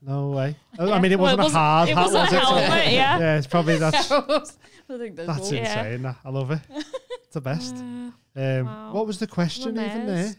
No 0.00 0.30
way. 0.30 0.56
I 0.78 0.98
mean, 0.98 1.12
it 1.12 1.18
wasn't 1.18 1.40
it 1.40 1.42
a 1.42 1.44
wasn't- 1.44 1.58
hard 1.60 1.88
it 1.90 1.94
hat, 1.96 2.04
wasn't 2.04 2.22
was 2.22 2.32
a 2.32 2.36
it? 2.36 2.42
Helmet, 2.42 2.92
yeah. 2.92 3.18
yeah, 3.18 3.36
it's 3.38 3.46
probably 3.46 3.76
that's 3.76 4.10
I 4.10 4.96
think 4.96 5.16
that's 5.16 5.50
more. 5.50 5.60
Yeah. 5.60 5.84
insane. 5.84 6.02
That. 6.02 6.16
I 6.24 6.30
love 6.30 6.50
it. 6.52 6.60
It's 6.70 7.34
the 7.34 7.40
best. 7.42 7.74
Uh, 7.76 7.80
Um, 7.80 8.66
wow. 8.66 8.92
What 8.92 9.06
was 9.06 9.18
the 9.18 9.26
question 9.26 9.72
even 9.78 10.06
there? 10.06 10.34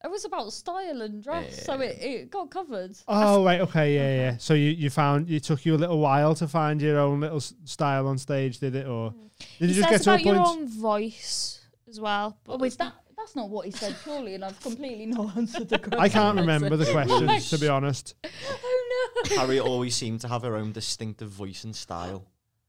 Amazed. 0.00 0.04
It 0.04 0.10
was 0.10 0.24
about 0.24 0.52
style 0.52 1.02
and 1.02 1.22
dress, 1.22 1.64
so 1.64 1.80
it, 1.80 1.98
it 2.00 2.30
got 2.30 2.50
covered. 2.50 2.96
Oh 3.06 3.44
right, 3.44 3.60
okay, 3.60 3.94
yeah, 3.94 4.14
yeah. 4.30 4.36
So 4.38 4.54
you, 4.54 4.70
you 4.70 4.90
found 4.90 5.30
it 5.30 5.44
took 5.44 5.64
you 5.64 5.74
a 5.74 5.78
little 5.78 5.98
while 5.98 6.34
to 6.36 6.48
find 6.48 6.80
your 6.80 6.98
own 6.98 7.20
little 7.20 7.36
s- 7.36 7.54
style 7.64 8.06
on 8.06 8.18
stage, 8.18 8.58
did 8.58 8.74
it, 8.74 8.86
or 8.86 9.10
mm. 9.10 9.30
did 9.58 9.70
you 9.70 9.74
just 9.76 9.88
get 9.88 9.98
says 9.98 10.04
to 10.04 10.10
a 10.10 10.14
about 10.14 10.24
your 10.24 10.38
own 10.38 10.68
voice 10.68 11.60
as 11.90 12.00
well. 12.00 12.38
But 12.44 12.60
Oh, 12.60 12.64
is 12.64 12.76
that? 12.76 12.94
That's 13.16 13.36
not 13.36 13.50
what 13.50 13.66
he 13.66 13.72
said 13.72 13.94
purely, 14.02 14.34
and 14.34 14.44
I've 14.44 14.58
completely 14.62 15.04
not 15.04 15.36
answered 15.36 15.68
the 15.68 15.78
question. 15.78 16.00
I 16.00 16.08
can't 16.08 16.38
remember 16.38 16.74
the 16.76 16.90
questions 16.90 17.50
to 17.50 17.58
be 17.58 17.68
honest. 17.68 18.14
Oh 18.24 19.22
no. 19.28 19.36
Harriet 19.36 19.62
always 19.62 19.94
seemed 19.94 20.20
to 20.22 20.28
have 20.28 20.42
her 20.42 20.56
own 20.56 20.72
distinctive 20.72 21.28
voice 21.28 21.64
and 21.64 21.76
style. 21.76 22.24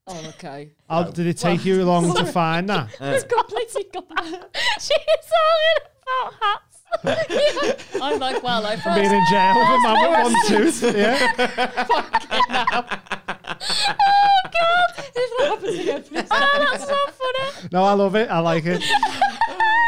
Oh 0.08 0.26
okay. 0.30 0.72
Oh, 0.90 1.04
How, 1.04 1.12
did 1.12 1.28
it 1.28 1.38
take 1.38 1.64
you 1.64 1.86
long 1.86 2.14
to 2.16 2.26
find 2.26 2.68
that? 2.70 2.90
It's 3.00 3.24
completely 3.24 3.86
gone. 3.94 4.44
she's 4.80 4.90
talking 4.90 5.78
about 6.04 6.34
hats. 6.42 6.71
I'm 8.02 8.20
like, 8.20 8.44
well, 8.44 8.66
I've 8.66 8.84
been 8.84 9.14
in 9.14 9.26
jail 9.30 9.56
with 9.56 9.70
a 9.70 9.80
mum 9.80 9.98
at 9.98 10.24
one 10.24 10.36
tooth. 10.48 10.84
Yeah. 10.84 11.34
Fucking 11.86 12.30
hell. 12.50 12.86
oh 13.62 14.42
god! 14.44 14.90
If 14.98 15.38
that 15.38 15.48
happens 15.48 15.80
again, 15.80 16.04
please. 16.04 16.28
Oh, 16.32 16.68
that's 16.72 16.88
so 16.88 16.98
funny. 17.08 17.70
No, 17.72 17.84
I 17.84 17.94
love 17.94 18.16
it. 18.16 18.30
I 18.30 18.40
like 18.40 18.66
it. 18.66 18.84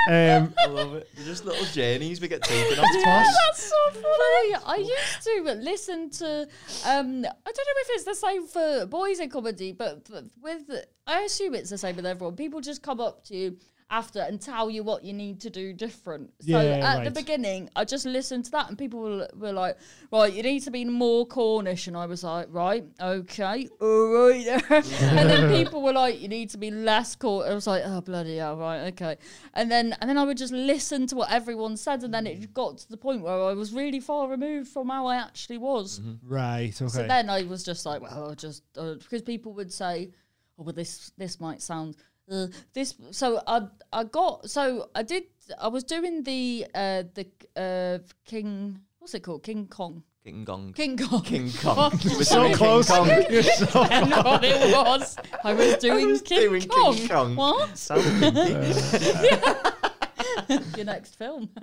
Um, 0.05 0.53
I 0.57 0.67
love 0.67 0.95
it. 0.95 1.09
They're 1.15 1.25
just 1.25 1.45
little 1.45 1.65
journeys 1.67 2.19
we 2.19 2.27
get 2.27 2.41
taken 2.41 2.79
on. 2.79 2.85
Yeah, 2.93 3.23
that's 3.47 3.63
so 3.63 3.75
funny. 3.91 4.55
I 4.65 4.75
used 4.77 5.23
to 5.23 5.53
listen 5.61 6.09
to. 6.11 6.47
Um, 6.85 7.25
I 7.25 7.51
don't 7.51 7.67
know 7.67 7.81
if 7.81 7.89
it's 7.91 8.03
the 8.03 8.15
same 8.15 8.47
for 8.47 8.85
boys 8.85 9.19
in 9.19 9.29
comedy, 9.29 9.71
but, 9.71 10.09
but 10.09 10.25
with 10.41 10.85
I 11.07 11.21
assume 11.21 11.55
it's 11.55 11.69
the 11.69 11.77
same 11.77 11.95
with 11.95 12.05
everyone. 12.05 12.35
People 12.35 12.59
just 12.59 12.81
come 12.81 12.99
up 12.99 13.23
to 13.25 13.35
you 13.35 13.57
after 13.93 14.21
and 14.21 14.41
tell 14.41 14.69
you 14.71 14.83
what 14.83 15.03
you 15.03 15.13
need 15.13 15.39
to 15.41 15.49
do 15.49 15.71
different. 15.71 16.31
So 16.39 16.59
Yeah, 16.59 16.95
at 16.97 17.03
the 17.03 17.11
beginning, 17.11 17.69
I 17.75 17.85
just 17.85 18.05
listened 18.07 18.45
to 18.45 18.51
that, 18.51 18.67
and 18.67 18.77
people 18.77 18.99
were, 19.01 19.27
were 19.35 19.51
like, 19.51 19.77
"Right, 20.11 20.33
you 20.33 20.41
need 20.41 20.61
to 20.61 20.71
be 20.71 20.83
more 20.83 21.27
Cornish," 21.27 21.87
and 21.87 21.95
I 21.95 22.07
was 22.07 22.23
like, 22.23 22.47
"Right, 22.49 22.83
okay, 22.99 23.69
all 23.79 24.07
right." 24.07 24.47
and 24.69 25.29
then 25.29 25.49
people 25.63 25.83
were 25.83 25.93
like, 25.93 26.19
"You 26.19 26.27
need 26.27 26.49
to 26.49 26.57
be 26.57 26.71
less 26.71 27.15
Cornish." 27.15 27.51
I 27.51 27.53
was 27.53 27.67
like, 27.67 27.83
"Oh 27.85 28.01
bloody 28.01 28.37
hell, 28.37 28.57
right, 28.57 28.81
okay." 28.93 29.17
And 29.53 29.69
then 29.69 29.95
and 30.01 30.09
then 30.09 30.17
I 30.17 30.23
would 30.23 30.37
just 30.37 30.53
listen 30.53 31.05
to 31.07 31.15
what 31.15 31.31
everyone 31.31 31.77
said, 31.77 32.03
and 32.03 32.11
then 32.13 32.25
it 32.25 32.53
got 32.53 32.79
to 32.79 32.89
the 32.89 32.97
point 32.97 33.21
where 33.21 33.33
I 33.33 33.53
was 33.53 33.73
really 33.73 33.99
far 33.99 34.27
removed 34.27 34.69
from 34.69 34.89
how 34.89 35.05
I 35.05 35.17
actually 35.17 35.59
was. 35.59 36.01
right. 36.23 36.73
Okay. 36.81 36.89
So 36.89 37.03
then 37.03 37.29
I 37.29 37.43
was 37.43 37.63
just 37.63 37.85
like, 37.85 38.01
well, 38.01 38.29
I'll 38.29 38.35
just 38.35 38.63
uh, 38.75 38.95
because 38.95 39.21
people 39.21 39.53
would 39.53 39.71
say, 39.71 40.09
oh, 40.57 40.63
well, 40.63 40.73
this 40.73 41.11
this 41.17 41.39
might 41.39 41.61
sound 41.61 41.95
uh, 42.31 42.47
this. 42.73 42.95
So 43.11 43.41
I 43.47 43.67
I 43.91 44.03
got 44.03 44.49
so 44.49 44.89
I 44.95 45.03
did 45.03 45.23
I 45.59 45.67
was 45.67 45.83
doing 45.83 46.23
the 46.23 46.65
uh 46.73 47.03
the 47.13 47.27
uh 47.55 47.99
King 48.25 48.79
what's 48.99 49.13
it 49.13 49.21
called 49.23 49.43
King 49.43 49.67
Kong 49.67 50.03
King 50.23 50.45
Kong. 50.45 50.71
King 50.73 50.97
Kong 50.97 51.21
King 51.21 51.51
Kong. 51.61 51.99
You 52.01 52.17
were 52.17 52.23
so 52.23 52.39
doing 52.39 52.49
King 52.51 52.57
close. 52.57 52.87
Kong. 52.95 53.07
You're 53.29 53.43
so 53.43 53.67
I 53.73 54.05
know 54.05 54.21
what 54.21 54.43
it 54.43 54.73
was. 54.73 55.17
I 55.43 55.53
was 55.53 55.75
doing, 55.81 56.07
was 56.07 56.21
King, 56.21 56.49
doing 56.49 56.61
King 56.61 56.69
Kong. 56.69 57.07
Kong. 57.07 57.35
What? 57.35 57.77
Sounds 57.77 58.05
kinky. 58.19 59.79
Your 60.77 60.85
next 60.85 61.15
film. 61.15 61.49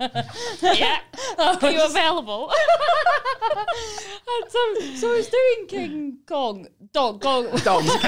yeah. 0.61 0.99
Oh, 1.37 1.57
Are 1.61 1.71
you 1.71 1.83
available? 1.83 2.51
And 3.51 4.51
so, 4.51 4.59
so 4.95 5.11
I 5.11 5.15
was 5.17 5.27
doing 5.29 5.67
King 5.67 6.17
Kong. 6.25 6.67
Dog, 6.93 7.21
Kong. 7.21 7.45
Dong. 7.63 7.85
What 7.85 8.03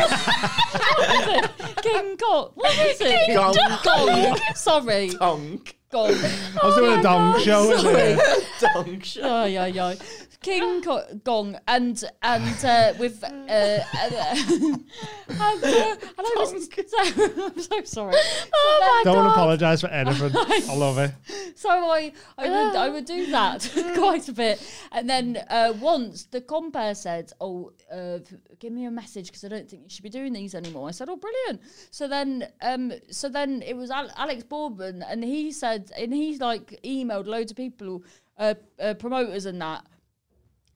is 1.09 1.27
it? 1.27 1.51
King 1.81 2.17
Kong. 2.17 2.51
What 2.53 2.77
is 2.79 2.97
it? 3.01 3.35
Kong. 3.35 3.55
Gong. 3.83 4.37
Sorry. 4.55 5.09
Dong. 5.09 5.61
Gong. 5.91 6.11
I 6.11 6.59
was 6.63 6.75
doing 6.75 6.91
a 6.91 6.99
oh 6.99 7.01
dong 7.01 7.39
show. 7.41 7.67
wasn't 7.67 7.97
it? 7.97 8.45
Dong. 8.59 8.99
show. 9.01 9.21
Oh 9.23 9.45
yeah, 9.45 9.65
yeah. 9.67 9.95
King 10.43 10.81
Co- 10.83 11.05
Gong 11.23 11.57
and 11.67 12.03
and 12.21 12.65
uh, 12.65 12.93
with 12.99 13.23
uh, 13.23 13.27
uh, 13.49 13.83
and, 13.99 14.13
uh, 14.13 15.95
and 16.17 16.19
I 16.19 16.35
was 16.37 16.69
so, 16.69 16.97
I'm 17.45 17.59
so 17.59 17.83
sorry. 17.83 18.15
Oh 18.53 19.03
my 19.05 19.11
Don't 19.11 19.25
apologise 19.27 19.81
for 19.81 19.87
anything. 19.87 20.31
I 20.35 20.75
love 20.75 20.97
it. 20.99 21.11
So 21.55 21.69
I 21.69 22.11
I 22.37 22.49
would 22.49 22.75
I 22.75 22.89
would 22.89 23.05
do 23.05 23.31
that 23.31 23.69
quite 23.95 24.27
a 24.29 24.33
bit, 24.33 24.61
and 24.91 25.09
then 25.09 25.37
uh, 25.49 25.73
once 25.79 26.25
the 26.25 26.41
compere 26.41 26.93
said, 26.95 27.31
"Oh, 27.41 27.71
uh, 27.91 28.19
give 28.59 28.71
me 28.73 28.85
a 28.85 28.91
message 28.91 29.27
because 29.27 29.43
I 29.43 29.47
don't 29.47 29.69
think 29.69 29.83
you 29.83 29.89
should 29.89 30.03
be 30.03 30.09
doing 30.09 30.33
these 30.33 30.53
anymore." 30.55 30.87
I 30.89 30.91
said, 30.91 31.09
"Oh, 31.09 31.15
brilliant!" 31.17 31.61
So 31.91 32.07
then 32.07 32.47
um 32.61 32.91
so 33.09 33.29
then 33.29 33.61
it 33.61 33.75
was 33.75 33.89
Al- 33.91 34.11
Alex 34.17 34.43
Boardman, 34.43 35.03
and 35.03 35.23
he 35.23 35.51
said, 35.51 35.91
and 35.97 36.13
he 36.13 36.37
like 36.37 36.79
emailed 36.83 37.27
loads 37.27 37.51
of 37.51 37.57
people, 37.57 38.03
uh, 38.37 38.55
uh, 38.79 38.93
promoters 38.95 39.45
and 39.45 39.61
that, 39.61 39.85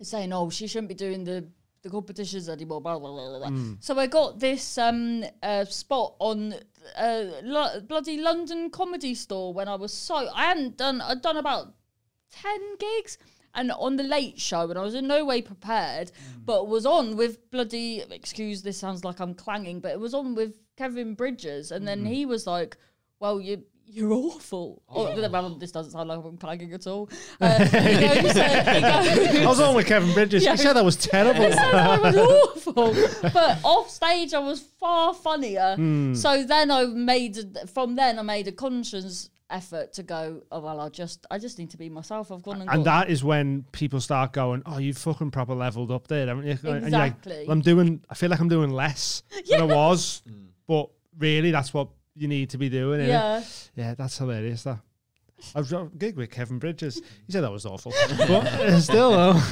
saying, 0.02 0.32
"Oh, 0.34 0.50
she 0.50 0.68
shouldn't 0.68 0.90
be 0.90 0.96
doing 0.96 1.24
the." 1.24 1.48
The 1.84 1.92
competitions 1.92 2.50
anymore, 2.50 2.82
blah 2.82 2.98
blah 2.98 3.12
blah 3.12 3.40
blah. 3.40 3.50
blah. 3.50 3.76
So 3.82 3.98
I 3.98 4.08
got 4.08 4.40
this 4.40 4.80
um 4.80 5.24
uh, 5.44 5.64
spot 5.66 6.16
on 6.20 6.56
uh, 6.98 7.24
lo- 7.44 7.80
bloody 7.82 8.18
London 8.20 8.72
Comedy 8.72 9.14
Store 9.14 9.54
when 9.54 9.68
I 9.68 9.76
was 9.76 9.94
so 9.94 10.28
I 10.34 10.46
hadn't 10.46 10.76
done 10.76 11.00
I'd 11.02 11.22
done 11.22 11.38
about 11.38 11.76
ten 12.32 12.60
gigs 12.80 13.20
and 13.54 13.72
on 13.72 13.96
the 13.96 14.04
late 14.04 14.40
show 14.40 14.68
and 14.70 14.78
I 14.78 14.82
was 14.82 14.96
in 14.96 15.08
no 15.08 15.24
way 15.24 15.42
prepared, 15.42 16.12
but 16.44 16.68
was 16.68 16.86
on 16.86 17.16
with 17.16 17.50
bloody 17.52 18.02
excuse 18.10 18.64
this 18.64 18.78
sounds 18.80 19.06
like 19.06 19.20
I'm 19.20 19.36
clanging, 19.36 19.80
but 19.80 19.92
it 19.92 20.00
was 20.00 20.16
on 20.16 20.34
with 20.34 20.56
Kevin 20.78 21.14
Bridges 21.14 21.72
and 21.72 21.88
then 21.88 22.06
he 22.06 22.26
was 22.26 22.48
like, 22.48 22.76
Well 23.20 23.40
you 23.40 23.64
you're 23.88 24.14
awful. 24.14 24.82
Oh, 24.90 25.30
well, 25.30 25.50
this 25.56 25.72
doesn't 25.72 25.92
sound 25.92 26.10
like 26.10 26.20
I'm 26.24 26.38
clanging 26.38 26.74
at 26.74 26.88
all. 26.88 27.10
Uh, 27.40 27.60
he 27.66 28.22
goes, 28.22 28.36
uh, 28.38 28.74
he 28.74 28.82
goes, 28.82 29.36
I 29.36 29.46
was 29.46 29.60
on 29.60 29.76
with 29.76 29.86
Kevin 29.86 30.14
Bridges. 30.14 30.44
Yeah. 30.44 30.52
He 30.52 30.58
said 30.58 30.74
that 30.74 30.84
was 30.86 30.96
terrible. 30.96 31.44
it 31.44 31.54
sounds 31.54 31.74
I 31.76 31.98
was 32.00 32.16
awful. 32.18 32.94
But 33.34 33.60
off 33.64 33.90
stage, 33.90 34.34
I 34.34 34.40
was 34.40 34.62
far 34.80 35.14
funnier. 35.14 35.76
Hmm. 35.76 36.14
So 36.16 36.44
then 36.44 36.72
I 36.72 36.86
made, 36.86 37.38
from 37.74 37.96
then, 37.96 38.18
I 38.18 38.22
made 38.24 38.48
a 38.48 38.52
conscious 38.52 39.30
effort 39.50 39.94
to 39.94 40.04
go, 40.04 40.42
oh, 40.52 40.60
well, 40.62 40.80
I 40.80 40.90
just, 40.90 41.26
I 41.30 41.38
just 41.38 41.60
need 41.60 41.70
to 41.72 41.78
be 41.78 41.90
myself. 41.90 42.32
I've 42.32 42.44
gone 42.44 42.62
and, 42.62 42.70
And 42.70 42.84
got- 42.84 43.06
that 43.06 43.12
is 43.12 43.24
when 43.24 43.66
people 43.72 44.02
start 44.02 44.34
going, 44.34 44.64
"Oh, 44.66 44.78
you 44.78 44.94
fucking 44.94 45.32
proper 45.32 45.54
leveled 45.54 45.92
up 45.92 46.08
there, 46.08 46.28
haven't 46.28 46.46
you?" 46.46 46.52
And 46.52 46.64
like, 46.64 46.84
Exactly. 46.84 47.46
I'm 47.48 47.62
doing. 47.62 48.04
I 48.10 48.16
feel 48.16 48.30
like 48.30 48.40
I'm 48.40 48.50
doing 48.50 48.72
less 48.72 49.24
than 49.50 49.62
I 49.62 49.64
was, 49.64 50.22
but 50.68 50.90
really, 51.18 51.52
that's 51.52 51.74
what 51.74 51.90
you 52.18 52.28
need 52.28 52.50
to 52.52 52.58
be 52.58 52.70
doing. 52.70 53.02
innit? 53.02 53.08
Yeah. 53.08 53.44
yeah, 53.76 53.94
that's 53.96 54.18
hilarious. 54.18 54.64
That 54.64 54.80
I 55.56 55.60
was 55.60 55.72
a 55.72 55.90
gig 55.98 56.16
with 56.16 56.32
Kevin 56.32 56.58
Bridges. 56.58 56.96
He 57.26 57.32
said 57.32 57.44
that 57.44 57.52
was 57.52 57.66
awful, 57.66 57.94
but 58.18 58.30
uh, 58.32 58.80
still, 58.80 59.12
though, 59.12 59.34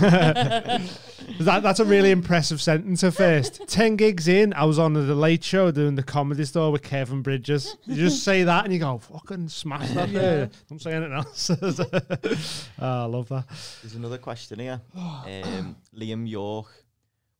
that 1.39 1.61
that's 1.61 1.79
a 1.79 1.85
really 1.85 2.09
impressive 2.09 2.59
sentence 2.61 3.03
at 3.03 3.13
first. 3.13 3.67
Ten 3.67 3.95
gigs 3.95 4.27
in, 4.27 4.53
I 4.53 4.65
was 4.65 4.79
on 4.79 4.93
the 4.93 5.01
Late 5.01 5.43
Show 5.43 5.69
doing 5.71 5.95
the 5.95 6.03
Comedy 6.03 6.43
Store 6.45 6.71
with 6.71 6.81
Kevin 6.81 7.21
Bridges. 7.21 7.77
You 7.85 7.95
just 7.95 8.23
say 8.23 8.43
that, 8.43 8.65
and 8.65 8.73
you 8.73 8.79
go, 8.79 8.97
"Fucking 8.97 9.49
smash 9.49 9.91
that!" 9.91 10.11
there. 10.11 10.49
Don't 10.67 10.81
say 10.81 10.93
anything 10.93 11.13
else. 11.13 11.51
oh, 11.51 12.65
I 12.79 13.05
love 13.05 13.29
that. 13.29 13.45
There's 13.83 13.95
another 13.95 14.17
question 14.17 14.59
here. 14.59 14.81
Um, 15.25 15.75
Liam 15.97 16.29
York 16.29 16.67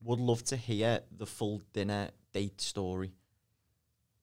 would 0.04 0.20
love 0.20 0.44
to 0.46 0.56
hear 0.56 1.02
the 1.16 1.26
full 1.26 1.62
dinner 1.74 2.10
date 2.34 2.60
story. 2.62 3.14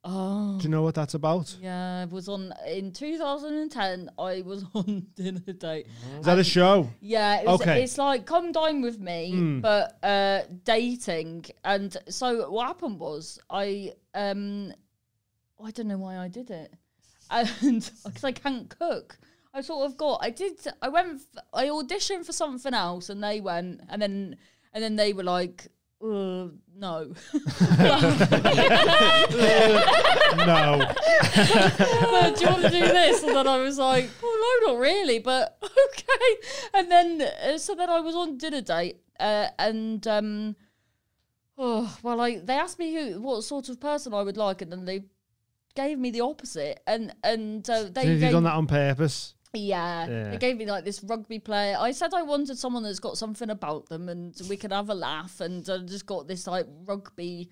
Oh. 0.05 0.59
Do 0.59 0.65
you 0.65 0.69
know 0.71 0.83
what 0.83 0.97
that's 0.97 1.15
about? 1.15 1.57
Yeah, 1.61 2.01
I 2.03 2.05
was 2.07 2.29
on 2.29 2.53
in 2.67 2.93
2010. 2.93 4.11
I 4.19 4.43
was 4.45 4.65
on 4.75 5.07
dinner 5.15 5.39
date. 5.53 5.87
Is 6.19 6.27
that 6.27 6.39
a 6.39 6.45
show? 6.45 6.91
Yeah, 7.01 7.41
it 7.41 7.47
was, 7.47 7.61
Okay. 7.61 7.85
it's 7.85 7.99
like 7.99 8.27
come 8.27 8.51
dine 8.51 8.83
with 8.83 8.99
me, 8.99 9.31
Hmm. 9.31 9.61
but 9.61 9.99
uh, 10.03 10.43
dating. 10.65 11.47
And 11.65 11.97
so 12.09 12.51
what 12.51 12.67
happened 12.67 12.99
was 12.99 13.39
I 13.49 13.93
um 14.15 14.73
I 15.65 15.71
don't 15.71 15.87
know 15.87 15.99
why 15.99 16.17
I 16.19 16.27
did 16.27 16.51
it, 16.51 16.75
and 17.31 17.89
because 18.05 18.25
I 18.25 18.33
can't 18.33 18.69
cook. 18.77 19.19
I 19.55 19.61
sort 19.61 19.87
of 19.87 19.97
got. 19.97 20.19
I 20.23 20.31
did. 20.31 20.59
I 20.81 20.89
went. 20.89 21.21
f- 21.21 21.45
I 21.53 21.67
auditioned 21.67 22.27
for 22.27 22.33
something 22.33 22.75
else, 22.75 23.09
and 23.09 23.23
they 23.23 23.41
went, 23.41 23.83
and 23.89 24.03
then 24.03 24.37
and 24.73 24.83
then 24.83 24.97
they 24.97 25.13
were 25.13 25.23
like, 25.23 25.69
uh, 26.03 26.49
no. 26.77 27.13
No. 30.33 30.79
but 32.11 32.37
do 32.37 32.45
you 32.45 32.51
want 32.51 32.63
to 32.63 32.71
do 32.71 32.81
this? 32.81 33.23
And 33.23 33.37
then 33.37 33.47
I 33.47 33.59
was 33.59 33.79
like, 33.79 34.09
oh 34.23 34.63
no, 34.67 34.73
not 34.73 34.81
really, 34.81 35.19
but 35.19 35.59
okay. 35.63 36.37
And 36.75 36.91
then, 36.91 37.23
uh, 37.23 37.59
so 37.59 37.75
then 37.75 37.91
I 37.91 38.01
was 38.01 38.15
on 38.15 38.39
dinner 38.39 38.63
date, 38.63 38.97
uh, 39.21 39.49
and 39.59 40.07
um, 40.07 40.57
oh 41.59 41.97
well, 42.03 42.21
I 42.21 42.39
they 42.39 42.55
asked 42.55 42.79
me 42.79 42.95
who, 42.95 43.21
what 43.21 43.45
sort 43.45 43.69
of 43.69 43.81
person 43.81 44.15
I 44.15 44.23
would 44.23 44.37
like, 44.37 44.63
and 44.63 44.73
then 44.73 44.85
they 44.85 45.05
gave 45.75 45.99
me 45.99 46.11
the 46.11 46.23
opposite, 46.23 46.81
and 46.87 47.15
and 47.23 47.69
uh, 47.69 47.85
they 47.93 48.07
Have 48.07 48.21
you 48.21 48.31
done 48.31 48.45
that 48.45 48.55
on 48.55 48.67
purpose? 48.67 49.35
Yeah, 49.61 50.07
Yeah. 50.09 50.31
they 50.31 50.39
gave 50.39 50.57
me 50.57 50.67
like 50.67 50.85
this 50.85 51.03
rugby 51.05 51.39
player. 51.39 51.77
I 51.79 51.93
said 51.93 52.15
I 52.15 52.23
wanted 52.23 52.59
someone 52.59 52.83
that's 52.83 52.99
got 53.01 53.19
something 53.19 53.51
about 53.51 53.89
them, 53.89 54.09
and 54.09 54.35
we 54.49 54.57
could 54.57 54.73
have 54.73 54.89
a 54.91 54.95
laugh, 54.95 55.41
and 55.41 55.69
I 55.69 55.79
just 55.79 56.07
got 56.07 56.27
this 56.29 56.47
like 56.47 56.67
rugby 56.87 57.49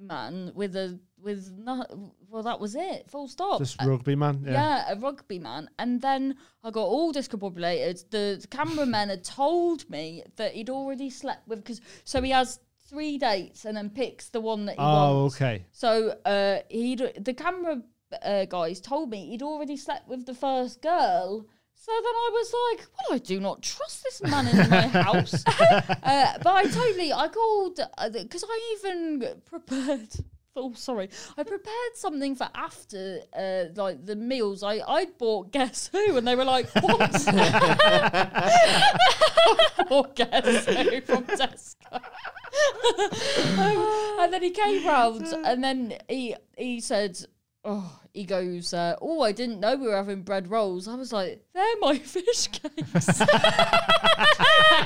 man 0.00 0.52
with 0.54 0.76
a 0.76 0.98
with 1.20 1.52
no, 1.58 1.84
well 2.28 2.44
that 2.44 2.60
was 2.60 2.76
it, 2.76 3.10
full 3.10 3.26
stop. 3.26 3.58
This 3.58 3.76
rugby 3.84 4.14
man. 4.14 4.42
Yeah. 4.46 4.52
Yeah, 4.52 4.92
a 4.92 4.96
rugby 4.96 5.40
man. 5.40 5.68
And 5.78 6.00
then 6.00 6.36
I 6.62 6.70
got 6.70 6.84
all 6.84 7.12
discombobulated. 7.12 8.08
The 8.10 8.46
cameraman 8.50 9.08
had 9.08 9.24
told 9.24 9.88
me 9.90 10.22
that 10.36 10.54
he'd 10.54 10.70
already 10.70 11.10
slept 11.10 11.48
with 11.48 11.58
because 11.64 11.80
so 12.04 12.22
he 12.22 12.30
has 12.30 12.60
three 12.88 13.18
dates 13.18 13.64
and 13.64 13.76
then 13.76 13.90
picks 13.90 14.28
the 14.30 14.40
one 14.40 14.66
that 14.66 14.76
he 14.76 14.78
Oh, 14.80 15.22
wants. 15.22 15.34
okay. 15.36 15.64
So 15.72 16.10
uh, 16.24 16.58
he'd 16.70 17.12
the 17.20 17.34
camera 17.34 17.82
uh, 18.22 18.44
guys 18.46 18.80
told 18.80 19.10
me 19.10 19.26
he'd 19.26 19.42
already 19.42 19.76
slept 19.76 20.08
with 20.08 20.26
the 20.26 20.34
first 20.34 20.82
girl. 20.82 21.46
So 21.80 21.92
then 21.92 22.04
I 22.04 22.30
was 22.32 22.54
like, 22.70 22.86
well, 22.98 23.14
I 23.14 23.18
do 23.18 23.38
not 23.38 23.62
trust 23.62 24.02
this 24.02 24.20
man 24.22 24.48
in 24.48 24.68
my 24.68 24.80
house. 24.88 25.44
uh, 25.46 26.38
but 26.42 26.46
I 26.46 26.64
totally, 26.64 27.12
I 27.12 27.28
called, 27.28 27.78
because 28.12 28.44
I 28.48 28.76
even 28.78 29.40
prepared, 29.46 30.08
oh, 30.56 30.72
sorry, 30.74 31.08
I 31.36 31.44
prepared 31.44 31.94
something 31.94 32.34
for 32.34 32.48
after, 32.52 33.20
uh, 33.32 33.66
like, 33.76 34.04
the 34.04 34.16
meals. 34.16 34.64
I, 34.64 34.80
I 34.88 35.06
bought 35.18 35.52
Guess 35.52 35.90
Who, 35.92 36.16
and 36.16 36.26
they 36.26 36.34
were 36.34 36.44
like, 36.44 36.68
what? 36.74 37.28
or 39.88 40.04
Guess 40.16 40.66
Who 40.66 41.00
from 41.02 41.24
Tesco. 41.24 42.02
Um, 43.56 44.18
and 44.20 44.32
then 44.32 44.42
he 44.42 44.50
came 44.50 44.84
round, 44.84 45.26
and 45.44 45.62
then 45.62 45.94
he 46.08 46.34
he 46.56 46.80
said, 46.80 47.18
oh, 47.68 48.00
he 48.14 48.24
goes, 48.24 48.72
uh, 48.72 48.96
oh, 49.02 49.20
I 49.20 49.32
didn't 49.32 49.60
know 49.60 49.76
we 49.76 49.86
were 49.86 49.94
having 49.94 50.22
bread 50.22 50.50
rolls. 50.50 50.88
I 50.88 50.94
was 50.94 51.12
like, 51.12 51.44
they're 51.52 51.76
my 51.80 51.98
fish 51.98 52.48
cakes. 52.48 53.20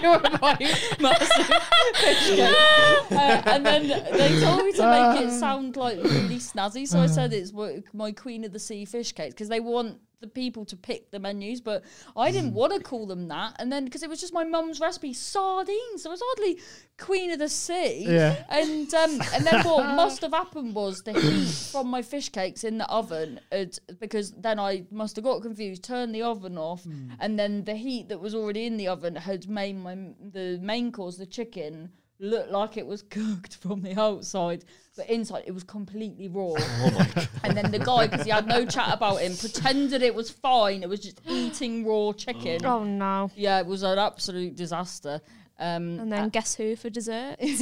were 0.03 0.21
my 0.41 0.57
massive 1.01 1.47
fish 1.95 2.31
cakes. 2.37 3.13
Uh, 3.13 3.43
and 3.47 3.65
then 3.65 3.89
they 3.89 4.41
told 4.41 4.65
me 4.65 4.73
to 4.73 4.91
make 4.91 5.23
it 5.23 5.31
sound 5.31 5.77
like 5.77 5.97
really 6.03 6.39
snazzy. 6.39 6.87
So 6.87 6.99
I 6.99 7.07
said 7.07 7.33
it's 7.33 7.53
my 7.93 8.11
Queen 8.13 8.45
of 8.45 8.53
the 8.53 8.59
Sea 8.59 8.85
fish 8.85 9.13
cakes 9.13 9.35
because 9.35 9.49
they 9.49 9.61
want 9.61 9.99
the 10.23 10.29
people 10.29 10.65
to 10.65 10.77
pick 10.77 11.11
the 11.11 11.19
menus, 11.19 11.61
but 11.61 11.85
I 12.17 12.31
didn't 12.31 12.55
want 12.55 12.73
to 12.73 12.81
call 12.81 13.07
them 13.07 13.29
that. 13.29 13.57
And 13.59 13.71
then 13.71 13.85
because 13.85 14.03
it 14.03 14.09
was 14.09 14.21
just 14.21 14.33
my 14.33 14.45
mum's 14.45 14.81
recipe, 14.81 15.13
sardines. 15.13 16.03
So 16.03 16.09
it 16.09 16.13
was 16.13 16.23
hardly 16.25 16.61
Queen 16.99 17.31
of 17.33 17.39
the 17.39 17.49
Sea. 17.49 18.07
Yeah. 18.09 18.45
And 18.49 18.93
um, 18.95 19.21
and 19.35 19.45
then 19.45 19.63
what 19.65 19.85
must 19.97 20.23
have 20.23 20.33
happened 20.33 20.75
was 20.75 21.03
the 21.03 21.13
heat 21.13 21.49
from 21.71 21.89
my 21.89 22.01
fish 22.01 22.31
cakes 22.31 22.65
in 22.65 22.79
the 22.79 22.89
oven, 22.89 23.41
had, 23.51 23.79
because 24.01 24.31
then 24.33 24.59
I 24.59 24.85
must 24.91 25.17
have 25.17 25.25
got 25.25 25.43
confused, 25.43 25.85
turned 25.85 26.15
the 26.15 26.23
oven 26.23 26.57
off, 26.57 26.87
and 27.21 27.39
then 27.39 27.65
the 27.65 27.75
heat 27.75 28.09
that 28.09 28.21
was 28.21 28.35
already 28.35 28.67
in 28.67 28.77
the 28.77 28.89
oven 28.89 29.17
had 29.17 29.49
made 29.49 29.77
my 29.77 29.97
the 30.33 30.59
main 30.63 30.93
course, 30.93 31.17
the 31.17 31.27
chicken, 31.27 31.91
look 32.23 32.51
like 32.51 32.77
it 32.79 32.87
was 32.87 33.03
cooked 33.11 33.57
from 33.57 33.83
the 33.83 33.99
outside, 34.01 34.65
but 34.97 35.11
inside 35.11 35.45
it 35.47 35.53
was 35.53 35.65
completely 35.65 36.29
raw. 36.29 36.55
Oh 36.59 37.27
And 37.45 37.57
then 37.57 37.71
the 37.71 37.79
guy, 37.79 38.07
because 38.07 38.25
he 38.25 38.31
had 38.31 38.47
no 38.47 38.65
chat 38.65 38.95
about 38.95 39.17
him, 39.17 39.37
pretended 39.37 40.03
it 40.03 40.15
was 40.15 40.31
fine. 40.31 40.83
It 40.83 40.89
was 40.89 41.01
just 41.01 41.21
eating 41.29 41.87
raw 41.87 42.13
chicken. 42.13 42.65
Oh 42.65 42.85
no. 42.85 43.31
Yeah, 43.35 43.59
it 43.59 43.67
was 43.67 43.83
an 43.83 43.99
absolute 43.99 44.57
disaster. 44.57 45.21
Um, 45.59 45.99
And 46.01 46.13
then 46.13 46.29
guess 46.31 46.55
who 46.55 46.77
for 46.77 46.91
dessert? 46.91 47.37
they 47.41 47.57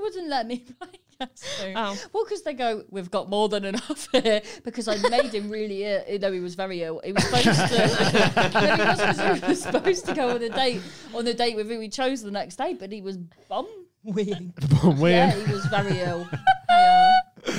wouldn't 0.00 0.28
let 0.28 0.46
me 0.46 0.58
play. 0.58 1.00
Oh. 1.74 1.98
Well, 2.12 2.24
because 2.24 2.42
they 2.42 2.54
go, 2.54 2.84
we've 2.90 3.10
got 3.10 3.28
more 3.28 3.48
than 3.48 3.64
enough 3.64 4.08
here. 4.12 4.40
Because 4.64 4.86
I 4.86 4.96
made 5.08 5.34
him 5.34 5.50
really 5.50 5.84
ill. 5.84 6.02
You 6.08 6.18
know, 6.18 6.32
he 6.32 6.40
was 6.40 6.54
very 6.54 6.82
ill. 6.82 7.00
He 7.04 7.12
was 7.12 7.24
supposed 7.24 7.44
to. 7.44 8.50
no, 9.16 9.34
he, 9.34 9.46
was 9.46 9.62
supposed 9.62 10.06
to 10.06 10.14
go 10.14 10.30
on 10.30 10.42
a 10.42 10.48
date 10.48 10.80
on 11.12 11.26
a 11.26 11.34
date 11.34 11.56
with 11.56 11.68
who 11.68 11.80
he 11.80 11.88
chose 11.88 12.22
the 12.22 12.30
next 12.30 12.56
day, 12.56 12.74
but 12.74 12.92
he 12.92 13.02
was 13.02 13.16
bum 13.48 13.66
weeing. 14.06 14.52
Yeah, 15.10 15.34
he 15.34 15.52
was 15.52 15.66
very 15.66 15.98
ill. 16.00 16.28
Yeah, 16.68 17.12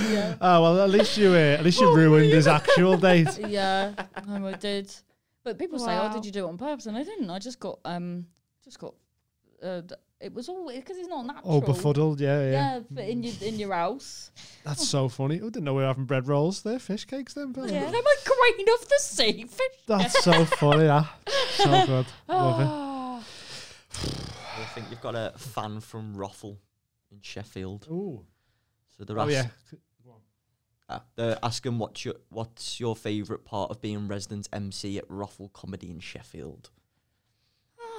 yeah, 0.10 0.36
Oh 0.40 0.62
well, 0.62 0.82
at 0.82 0.90
least 0.90 1.18
you 1.18 1.32
uh, 1.32 1.58
at 1.58 1.64
least 1.64 1.82
you 1.82 1.94
ruined 1.94 2.32
his 2.32 2.48
actual 2.48 2.98
date. 2.98 3.38
yeah. 3.48 3.94
No, 4.28 4.48
I 4.48 4.54
did. 4.54 4.94
But 5.44 5.58
people 5.58 5.80
say, 5.80 5.98
"Oh, 5.98 6.12
did 6.14 6.26
you 6.26 6.32
do 6.32 6.46
it 6.46 6.50
on 6.50 6.58
purpose?" 6.58 6.86
And 6.86 6.96
I 6.98 7.04
didn't. 7.04 7.30
I 7.30 7.40
just 7.40 7.60
got 7.60 7.80
um, 7.86 8.26
just 8.64 8.80
got. 8.80 8.94
Uh, 9.62 9.82
it 10.22 10.34
was 10.34 10.50
all 10.50 10.72
because 10.74 10.98
it's 10.98 11.08
not 11.08 11.26
natural. 11.26 11.56
Oh, 11.56 11.62
befuddled, 11.62 12.20
yeah, 12.20 12.52
yeah. 12.52 12.80
Yeah, 12.96 13.04
in 13.04 13.24
your 13.24 13.34
in 13.42 13.60
your 13.60 13.74
house. 13.74 14.32
That's 14.66 14.88
so 14.88 15.08
funny. 15.10 15.36
I 15.36 15.40
didn't 15.40 15.64
know 15.64 15.74
we 15.74 15.82
were 15.82 15.88
having 15.88 16.06
bread 16.06 16.28
rolls. 16.28 16.62
They're 16.62 16.80
fish 16.80 17.06
cakes 17.06 17.34
then. 17.34 17.52
Bill. 17.54 17.66
Yeah, 17.72 17.90
they're 17.90 18.02
my 18.02 18.16
grain 18.26 18.68
of 18.74 18.88
the 18.90 18.98
sea 19.00 19.44
fish. 19.46 19.80
That's 19.88 20.24
so 20.24 20.46
funny. 20.46 20.84
That 20.86 21.08
so 21.54 21.66
good. 21.86 22.06
Love 22.28 22.62
it. 22.62 23.24
I 24.62 24.66
think 24.74 24.88
you've 24.90 25.02
got 25.02 25.16
a 25.16 25.34
fan 25.38 25.80
from 25.80 26.16
Ruffle 26.16 26.60
in 27.12 27.20
Sheffield. 27.22 27.88
Ooh. 27.90 28.26
So 28.98 29.04
they're, 29.06 29.18
Oh 29.20 29.24
ask- 29.24 29.32
yeah. 29.32 29.48
ah, 30.90 31.04
they're 31.16 31.40
asking 31.42 31.78
what's 31.80 32.04
your 32.04 32.16
what's 32.30 32.80
your 32.80 32.96
favourite 32.96 33.46
part 33.46 33.72
of 33.72 33.82
being 33.82 34.08
resident 34.08 34.50
MC 34.52 34.98
at 34.98 35.06
Ruffle 35.08 35.50
Comedy 35.50 35.90
in 35.90 36.00
Sheffield. 36.00 36.70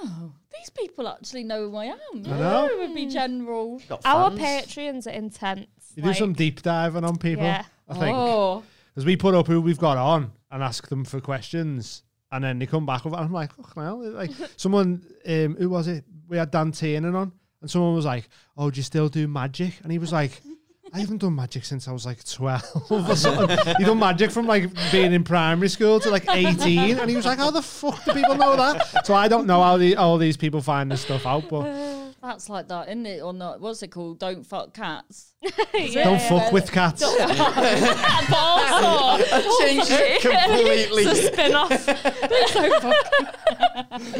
Oh, 0.03 0.33
these 0.57 0.69
people 0.69 1.07
actually 1.07 1.43
know 1.43 1.69
who 1.69 1.75
I 1.75 1.85
am. 1.85 1.97
I 2.13 2.19
know. 2.39 2.65
It 2.67 2.79
would 2.79 2.95
be 2.95 3.05
general. 3.07 3.81
Got 3.87 4.01
Our 4.05 4.31
fans? 4.31 4.67
Patreons 4.67 5.07
are 5.07 5.11
intense. 5.11 5.67
You 5.95 6.03
do 6.03 6.13
some 6.13 6.33
deep 6.33 6.61
diving 6.61 7.03
on 7.03 7.17
people. 7.17 7.43
Yeah. 7.43 7.63
I 7.87 7.93
think. 7.93 8.15
Oh, 8.17 8.63
Because 8.93 9.05
we 9.05 9.15
put 9.17 9.35
up 9.35 9.47
who 9.47 9.61
we've 9.61 9.77
got 9.77 9.97
on 9.97 10.31
and 10.49 10.63
ask 10.63 10.87
them 10.87 11.03
for 11.05 11.19
questions. 11.19 12.03
And 12.31 12.43
then 12.43 12.59
they 12.59 12.65
come 12.65 12.85
back 12.85 13.03
with 13.03 13.13
I'm 13.13 13.31
like, 13.33 13.53
fucking 13.53 13.83
hell. 13.83 13.99
Like, 14.11 14.31
someone, 14.55 15.03
um, 15.27 15.55
who 15.57 15.69
was 15.69 15.87
it? 15.87 16.05
We 16.29 16.37
had 16.37 16.49
Dan 16.51 16.71
Tiernan 16.71 17.15
on. 17.15 17.31
And 17.61 17.69
someone 17.69 17.93
was 17.93 18.05
like, 18.05 18.27
oh, 18.57 18.71
do 18.71 18.77
you 18.77 18.83
still 18.83 19.09
do 19.09 19.27
magic? 19.27 19.73
And 19.83 19.91
he 19.91 19.99
was 19.99 20.11
like, 20.11 20.41
I 20.93 20.99
haven't 20.99 21.19
done 21.19 21.35
magic 21.35 21.63
since 21.63 21.87
I 21.87 21.93
was 21.93 22.05
like 22.05 22.21
12 22.25 22.63
or 22.91 23.15
something. 23.15 23.57
he 23.77 23.85
done 23.85 23.99
magic 23.99 24.29
from 24.29 24.45
like 24.45 24.69
being 24.91 25.13
in 25.13 25.23
primary 25.23 25.69
school 25.69 26.01
to 26.01 26.09
like 26.09 26.25
18. 26.29 26.97
And 26.99 27.09
he 27.09 27.15
was 27.15 27.25
like, 27.25 27.37
how 27.37 27.49
the 27.49 27.61
fuck 27.61 28.03
do 28.03 28.13
people 28.13 28.35
know 28.35 28.57
that? 28.57 29.05
So 29.05 29.13
I 29.13 29.29
don't 29.29 29.47
know 29.47 29.63
how 29.63 29.77
the, 29.77 29.95
all 29.95 30.17
these 30.17 30.35
people 30.35 30.59
find 30.61 30.91
this 30.91 30.99
stuff 31.01 31.25
out. 31.25 31.47
But 31.49 32.11
that's 32.21 32.49
like 32.49 32.67
that, 32.67 32.89
isn't 32.89 33.05
it? 33.05 33.21
Or 33.21 33.31
not? 33.31 33.61
What's 33.61 33.81
it 33.83 33.87
called? 33.91 34.19
Don't 34.19 34.45
fuck 34.45 34.73
cats. 34.73 35.29
Yeah. 35.73 36.03
don't 36.03 36.21
fuck 36.21 36.51
with 36.51 36.71
cats. 36.71 37.01
but 37.01 38.31
also, 38.33 39.59
Changed 39.65 39.87
it 39.89 40.21
completely. 40.21 41.03
it's 41.03 41.19
a 41.19 41.27
spin-off. 41.33 41.85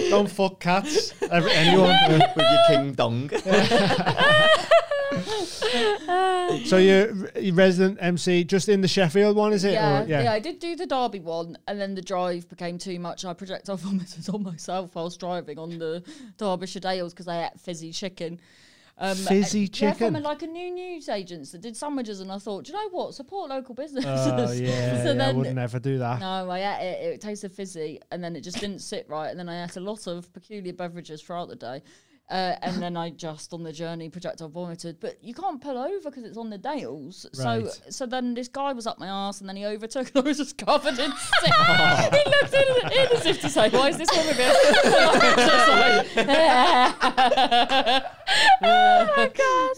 don't 0.09 0.29
fuck 0.31 0.59
cats. 0.59 1.13
Every, 1.29 1.51
anyone. 1.51 1.95
with 2.09 2.23
your 2.37 2.65
king 2.69 2.93
dong. 2.93 3.29
So 6.65 6.77
you're 6.77 7.29
you're 7.39 7.55
resident 7.55 7.97
MC 8.01 8.43
just 8.43 8.69
in 8.69 8.81
the 8.81 8.87
Sheffield 8.87 9.35
one, 9.35 9.53
is 9.53 9.63
it? 9.63 9.73
Yeah, 9.73 10.03
Or- 10.03 10.07
yeah, 10.07 10.31
I 10.31 10.39
did 10.39 10.59
do 10.59 10.75
the 10.75 10.85
Derby 10.85 11.19
one, 11.19 11.57
and 11.67 11.79
then 11.79 11.95
the 11.95 12.01
drive 12.01 12.47
became 12.49 12.77
too 12.77 12.99
much. 12.99 13.23
I 13.25 13.33
projectile 13.33 13.77
vomited 13.77 14.29
on 14.29 14.43
myself 14.43 14.95
whilst 14.95 15.19
driving 15.19 15.57
on 15.59 15.77
the 15.79 16.03
Derbyshire 16.37 16.81
Dales 16.81 17.13
because 17.13 17.27
I 17.27 17.45
ate 17.45 17.59
fizzy 17.59 17.91
chicken. 17.91 18.39
Um, 18.97 19.15
Fizzy 19.15 19.63
uh, 19.63 19.69
Yeah, 19.73 19.93
from 19.93 20.13
chicken? 20.13 20.15
a, 20.17 20.19
like 20.19 20.41
a 20.43 20.47
new 20.47 20.69
news 20.69 21.09
agents 21.09 21.51
that 21.53 21.61
did 21.61 21.75
sandwiches, 21.75 22.19
and 22.19 22.31
I 22.31 22.37
thought, 22.37 22.65
do 22.65 22.71
you 22.73 22.77
know 22.77 22.89
what? 22.89 23.15
Support 23.15 23.49
local 23.49 23.73
businesses. 23.73 24.05
Oh 24.07 24.51
yeah, 24.51 25.03
So 25.03 25.13
yeah 25.13 25.29
I 25.29 25.33
would 25.33 25.55
never 25.55 25.79
do 25.79 25.97
that. 25.97 26.19
No, 26.19 26.49
I 26.51 26.59
ate 26.59 26.85
it. 26.85 27.13
It 27.13 27.21
tasted 27.21 27.51
fizzy, 27.51 27.99
and 28.11 28.23
then 28.23 28.35
it 28.35 28.41
just 28.41 28.59
didn't 28.59 28.79
sit 28.79 29.07
right. 29.09 29.29
And 29.29 29.39
then 29.39 29.49
I 29.49 29.63
ate 29.63 29.75
a 29.77 29.79
lot 29.79 30.05
of 30.05 30.31
peculiar 30.33 30.73
beverages 30.73 31.21
throughout 31.21 31.47
the 31.49 31.55
day. 31.55 31.81
Uh, 32.31 32.55
and 32.61 32.81
then 32.81 32.95
I 32.95 33.09
just 33.09 33.51
on 33.53 33.61
the 33.63 33.73
journey 33.73 34.07
projectile 34.09 34.47
vomited, 34.47 35.01
but 35.01 35.21
you 35.21 35.33
can't 35.33 35.59
pull 35.61 35.77
over 35.77 36.09
because 36.09 36.23
it's 36.23 36.37
on 36.37 36.49
the 36.49 36.57
Dales. 36.57 37.25
So, 37.33 37.43
Right. 37.43 37.81
so 37.89 38.05
then 38.05 38.33
this 38.35 38.47
guy 38.47 38.71
was 38.71 38.87
up 38.87 38.97
my 38.99 39.07
ass, 39.07 39.41
and 39.41 39.49
then 39.49 39.57
he 39.57 39.65
overtook, 39.65 40.07
and 40.15 40.23
I 40.23 40.27
was 40.29 40.37
just 40.37 40.57
covered 40.57 40.97
in 40.97 41.11
sick. 41.41 41.53
he 41.53 42.23
looked 42.31 42.53
in, 42.53 42.91
in 42.93 43.07
as 43.17 43.25
if 43.25 43.41
to 43.41 43.49
say, 43.49 43.69
"Why 43.69 43.89
is 43.89 43.97
this 43.97 44.09
woman 44.15 44.35
being?" 44.37 44.51
oh 48.63 49.13
my 49.17 49.27
god! 49.35 49.77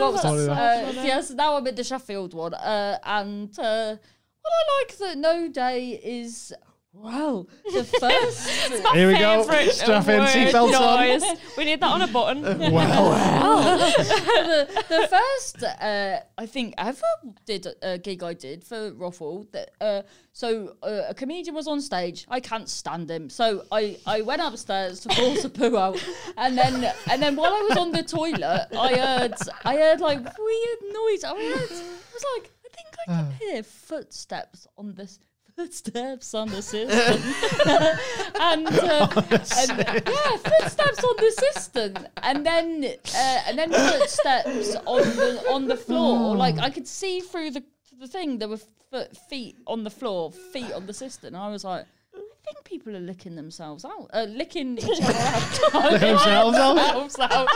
what 0.00 0.12
was 0.12 0.22
that? 0.22 0.96
Uh, 0.96 1.02
yeah, 1.02 1.20
so 1.20 1.34
now 1.34 1.56
I'm 1.56 1.66
in 1.66 1.74
the 1.74 1.84
Sheffield 1.84 2.34
one, 2.34 2.54
uh, 2.54 2.98
and 3.04 3.50
uh, 3.58 3.96
what 4.42 4.52
I 4.52 4.80
like 4.82 4.96
that 4.98 5.18
no 5.18 5.48
day 5.48 6.00
is 6.02 6.52
well 6.92 7.48
the 7.72 7.84
first. 7.84 8.48
Here 8.94 9.08
we 9.08 9.18
go. 9.18 9.42
Favourite 9.44 9.72
Strap 9.72 10.08
in, 10.08 10.18
word 10.18 10.28
seatbelts 10.28 10.80
on. 10.80 11.38
We 11.56 11.64
need 11.64 11.80
that 11.80 11.90
on 11.90 12.02
a 12.02 12.06
button. 12.08 12.44
Wow. 12.78 13.10
the, 13.10 14.84
the 14.88 15.08
first 15.08 15.62
uh, 15.62 16.20
I 16.36 16.46
think 16.46 16.74
ever 16.78 17.00
did 17.44 17.66
a 17.82 17.98
gig 17.98 18.22
I 18.22 18.34
did 18.34 18.62
for 18.64 18.92
Ruffle 18.92 19.46
that 19.52 19.70
uh, 19.80 20.02
so 20.32 20.74
uh, 20.82 21.02
a 21.08 21.14
comedian 21.14 21.54
was 21.54 21.66
on 21.66 21.80
stage 21.80 22.26
I 22.28 22.40
can't 22.40 22.68
stand 22.68 23.10
him 23.10 23.30
so 23.30 23.64
I, 23.72 23.98
I 24.06 24.20
went 24.22 24.42
upstairs 24.42 25.00
to 25.00 25.14
force 25.14 25.44
a 25.44 25.50
poo 25.50 25.76
out 25.76 26.02
and 26.36 26.56
then 26.56 26.92
and 27.10 27.22
then 27.22 27.36
while 27.36 27.52
I 27.52 27.66
was 27.68 27.78
on 27.78 27.90
the 27.90 28.02
toilet 28.02 28.68
I 28.76 28.96
heard 28.96 29.34
I 29.64 29.76
heard 29.76 30.00
like 30.00 30.18
weird 30.18 30.78
noise 30.92 31.24
I 31.24 31.30
heard 31.30 31.70
I 31.70 32.14
was 32.14 32.24
like 32.36 32.52
I 32.64 32.68
think 32.74 32.96
I 33.00 33.12
can 33.12 33.32
hear 33.32 33.62
footsteps 33.62 34.66
on 34.76 34.94
this 34.94 35.18
footsteps 35.58 36.34
on 36.34 36.48
the 36.50 36.62
system 36.62 37.20
and, 38.40 38.68
uh, 38.68 39.08
and 39.58 40.04
yeah 40.06 40.36
footsteps 40.36 41.02
on 41.02 41.16
the 41.16 41.32
system 41.36 42.06
and 42.22 42.46
then 42.46 42.84
uh, 43.12 43.40
and 43.48 43.58
then 43.58 43.72
footsteps 43.72 44.76
on 44.86 45.02
the 45.02 45.44
on 45.50 45.66
the 45.66 45.76
floor. 45.76 46.36
Like 46.36 46.58
I 46.60 46.70
could 46.70 46.86
see 46.86 47.18
through 47.20 47.50
the 47.50 47.64
the 47.98 48.06
thing 48.06 48.38
there 48.38 48.48
were 48.48 48.60
foot, 48.90 49.16
feet 49.28 49.56
on 49.66 49.82
the 49.82 49.90
floor 49.90 50.30
feet 50.30 50.72
on 50.72 50.86
the 50.86 50.94
system 50.94 51.34
and 51.34 51.42
I 51.42 51.48
was 51.48 51.64
like 51.64 51.86
think 52.52 52.64
people 52.64 52.96
are 52.96 53.00
licking 53.00 53.36
themselves 53.36 53.84
out 53.84 54.08
uh, 54.12 54.26
licking 54.28 54.78
each 54.78 54.84
other 55.02 55.14
out 55.14 56.00
Themselves 56.00 56.56
out? 56.56 56.74
Themselves 56.74 57.18
out. 57.18 57.48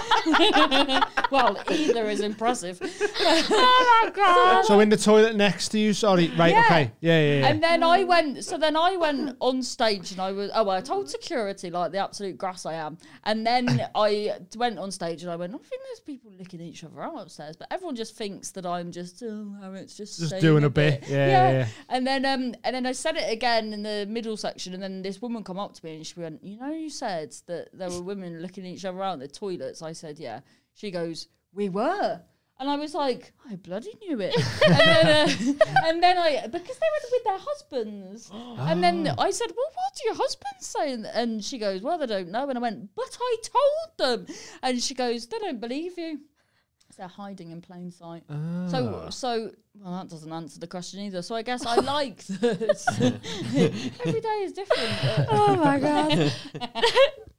well 1.31 1.63
either 1.71 2.09
is 2.09 2.21
impressive 2.21 2.81
oh 2.83 4.03
my 4.05 4.11
god. 4.11 4.65
So 4.65 4.81
in 4.81 4.89
the 4.89 4.97
toilet 4.97 5.37
next 5.37 5.69
to 5.71 5.79
you. 5.79 5.93
Sorry. 5.93 6.29
Right. 6.37 6.53
Yeah. 6.53 6.65
Okay. 6.67 6.93
Yeah. 7.01 7.21
Yeah. 7.21 7.41
Yeah. 7.41 7.47
And 7.49 7.63
then 7.63 7.83
I 7.83 8.05
went, 8.05 8.45
so 8.45 8.59
then 8.59 8.77
I 8.77 8.97
went 8.97 9.37
on 9.41 9.63
stage 9.63 10.13
and 10.13 10.21
I 10.21 10.33
was, 10.33 10.51
oh, 10.55 10.65
well, 10.65 10.77
I 10.77 10.81
told 10.81 11.09
security 11.11 11.71
like 11.71 11.93
the 11.93 11.99
absolute 11.99 12.39
grass 12.39 12.67
I 12.67 12.75
am. 12.75 12.99
And 13.25 13.47
then 13.47 13.89
I 13.95 14.35
went 14.57 14.79
on 14.79 14.91
stage 14.91 15.23
and 15.23 15.31
I 15.31 15.37
went, 15.37 15.55
I 15.55 15.59
think 15.59 15.83
there's 15.83 16.01
people 16.01 16.33
licking 16.39 16.61
each 16.61 16.85
other 16.85 17.03
out 17.03 17.21
upstairs, 17.21 17.57
but 17.57 17.69
everyone 17.71 17.97
just 17.97 18.17
thinks 18.17 18.51
that 18.53 18.67
I'm 18.67 18.93
just, 18.93 19.23
oh, 19.25 19.55
Harriet's 19.61 19.97
just, 19.97 20.19
Just 20.19 20.41
doing 20.41 20.65
a 20.65 20.71
bit. 20.71 21.05
Yeah, 21.09 21.27
yeah, 21.27 21.51
yeah. 21.53 21.69
And 21.89 22.07
then, 22.07 22.25
um, 22.25 22.55
and 22.65 22.75
then 22.75 22.87
I 22.87 22.93
said 22.93 23.17
it 23.17 23.31
again 23.31 23.73
in 23.73 23.83
the 23.83 24.07
middle 24.09 24.37
section, 24.37 24.75
and 24.75 24.82
then 24.83 25.03
this 25.03 25.23
woman 25.23 25.45
come 25.45 25.59
up 25.59 25.75
to 25.75 25.85
me 25.85 25.97
and 25.97 26.07
she 26.07 26.19
went, 26.19 26.43
you 26.43 26.59
know, 26.59 26.73
you 26.73 26.91
said 26.91 27.35
that 27.47 27.69
there 27.73 27.91
were 27.91 28.03
women 28.03 28.43
licking 28.43 28.67
each 28.67 28.85
other 28.85 29.03
out 29.03 29.15
in 29.15 29.21
the 29.21 29.29
toilets. 29.29 29.83
I 29.83 29.93
said, 29.93 30.19
yeah. 30.19 30.41
She 30.75 30.91
goes, 30.91 31.29
we 31.53 31.69
were. 31.69 32.21
And 32.59 32.71
I 32.71 32.77
was 32.77 32.95
like, 32.95 33.33
I 33.51 33.57
bloody 33.57 33.93
knew 34.01 34.21
it. 34.21 34.37
and, 34.65 34.79
then, 34.79 35.07
uh, 35.07 35.65
and 35.85 36.03
then 36.03 36.17
I, 36.17 36.47
because 36.47 36.79
they 36.79 36.87
were 36.93 37.11
with 37.11 37.25
their 37.25 37.39
husbands. 37.39 38.31
And 38.33 38.85
then 38.85 39.09
I 39.19 39.31
said, 39.31 39.49
Well, 39.57 39.67
what 39.75 39.95
do 39.97 40.05
your 40.05 40.15
husbands 40.15 40.67
say? 40.67 40.93
And, 40.93 41.07
and 41.07 41.45
she 41.45 41.59
goes, 41.59 41.83
Well, 41.83 41.99
they 41.99 42.07
don't 42.07 42.31
know. 42.31 42.49
And 42.49 42.57
I 42.57 42.61
went, 42.61 42.95
But 42.95 43.19
I 43.21 43.37
told 43.43 43.99
them. 44.27 44.35
And 44.63 44.81
she 44.81 44.95
goes, 44.95 45.27
They 45.27 45.39
don't 45.41 45.61
believe 45.61 45.99
you. 45.99 46.21
So 46.93 47.03
they're 47.03 47.09
hiding 47.09 47.53
in 47.53 47.63
plain 47.63 47.91
sight. 47.91 48.23
So, 48.29 49.05
ah. 49.07 49.09
so 49.09 49.51
well, 49.81 49.93
that 49.99 50.11
doesn't 50.11 50.31
answer 50.31 50.61
the 50.61 50.67
question 50.67 51.01
either. 51.01 51.23
So 51.23 51.35
I 51.35 51.41
guess 51.41 51.65
I 51.65 51.77
like 51.81 52.23
that. 52.27 53.21
Every 54.07 54.21
day 54.21 54.39
is 54.43 54.53
different. 54.53 55.29
Oh 55.31 55.57
my 55.57 55.79
god. 55.79 56.33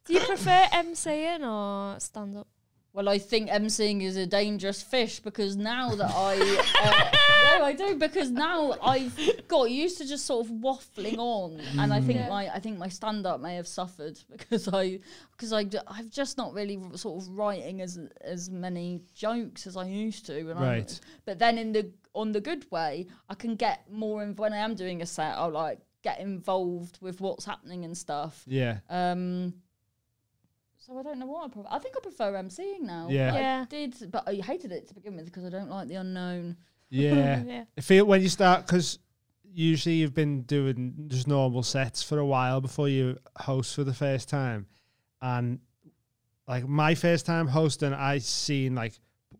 Do 0.05 0.13
you 0.13 0.21
prefer 0.21 0.65
MCing 0.73 1.47
or 1.47 1.99
stand 1.99 2.35
up? 2.35 2.47
Well, 2.95 3.09
I 3.09 3.17
think 3.17 3.49
emceeing 3.49 4.03
is 4.03 4.17
a 4.17 4.27
dangerous 4.27 4.83
fish 4.83 5.19
because 5.19 5.55
now 5.55 5.95
that 5.95 6.11
I, 6.11 6.33
uh, 6.83 7.57
no, 7.59 7.65
I 7.65 7.73
do 7.73 7.95
because 7.95 8.29
now 8.29 8.75
I've 8.83 9.17
got 9.47 9.71
used 9.71 9.97
to 9.97 10.05
just 10.05 10.25
sort 10.27 10.45
of 10.45 10.51
waffling 10.51 11.17
on, 11.17 11.59
and 11.79 11.91
I 11.91 11.99
think 12.01 12.19
Yeah. 12.19 12.29
my 12.29 12.53
I 12.53 12.59
think 12.59 12.77
my 12.77 12.89
stand 12.89 13.25
up 13.25 13.39
may 13.41 13.55
have 13.55 13.67
suffered 13.67 14.19
because 14.31 14.67
I 14.71 14.99
because 15.31 15.51
I 15.53 15.65
I've 15.87 16.11
just 16.11 16.37
not 16.37 16.53
really 16.53 16.79
sort 16.95 17.23
of 17.23 17.29
writing 17.29 17.81
as 17.81 17.97
as 18.21 18.51
many 18.51 19.01
jokes 19.15 19.65
as 19.65 19.75
I 19.75 19.85
used 19.87 20.27
to, 20.27 20.37
and 20.51 20.59
I, 20.59 20.61
Right. 20.61 20.99
but 21.25 21.39
then 21.39 21.57
in 21.57 21.71
the 21.71 21.91
on 22.13 22.31
the 22.31 22.41
good 22.41 22.69
way, 22.71 23.07
I 23.27 23.33
can 23.33 23.55
get 23.55 23.91
more 23.91 24.21
in 24.21 24.35
when 24.35 24.53
I 24.53 24.57
am 24.57 24.75
doing 24.75 25.01
a 25.01 25.05
set. 25.07 25.35
I'll 25.35 25.49
like 25.49 25.79
get 26.03 26.19
involved 26.19 26.99
with 27.01 27.21
what's 27.21 27.45
happening 27.45 27.85
and 27.85 27.97
stuff. 27.97 28.43
Yeah. 28.45 28.79
Um, 28.89 29.53
so 30.85 30.97
I 30.97 31.03
don't 31.03 31.19
know 31.19 31.25
what 31.27 31.45
I 31.45 31.47
prefer. 31.47 31.67
I 31.71 31.79
think 31.79 31.95
I 31.97 32.01
prefer 32.01 32.33
emceeing 32.33 32.81
now. 32.81 33.07
Yeah. 33.09 33.33
Yeah. 33.33 33.61
I 33.61 33.65
did, 33.65 34.11
but 34.11 34.27
I 34.27 34.35
hated 34.35 34.71
it 34.71 34.87
to 34.89 34.93
begin 34.93 35.15
with 35.15 35.25
because 35.25 35.45
I 35.45 35.49
don't 35.49 35.69
like 35.69 35.87
the 35.87 35.95
unknown. 35.95 36.57
Yeah. 36.89 37.41
Yeah. 37.47 37.63
I 37.75 37.81
feel 37.81 38.05
when 38.05 38.21
you 38.21 38.29
start 38.29 38.67
because 38.67 38.99
usually 39.43 39.95
you've 39.95 40.13
been 40.13 40.43
doing 40.43 41.05
just 41.07 41.27
normal 41.27 41.63
sets 41.63 42.03
for 42.03 42.19
a 42.19 42.25
while 42.25 42.61
before 42.61 42.87
you 42.87 43.17
host 43.35 43.73
for 43.73 43.83
the 43.83 43.93
first 43.95 44.29
time, 44.29 44.67
and 45.19 45.59
like 46.47 46.67
my 46.67 46.93
first 46.93 47.25
time 47.25 47.47
hosting, 47.47 47.93
I 47.93 48.19
seen 48.19 48.75
like 48.75 48.93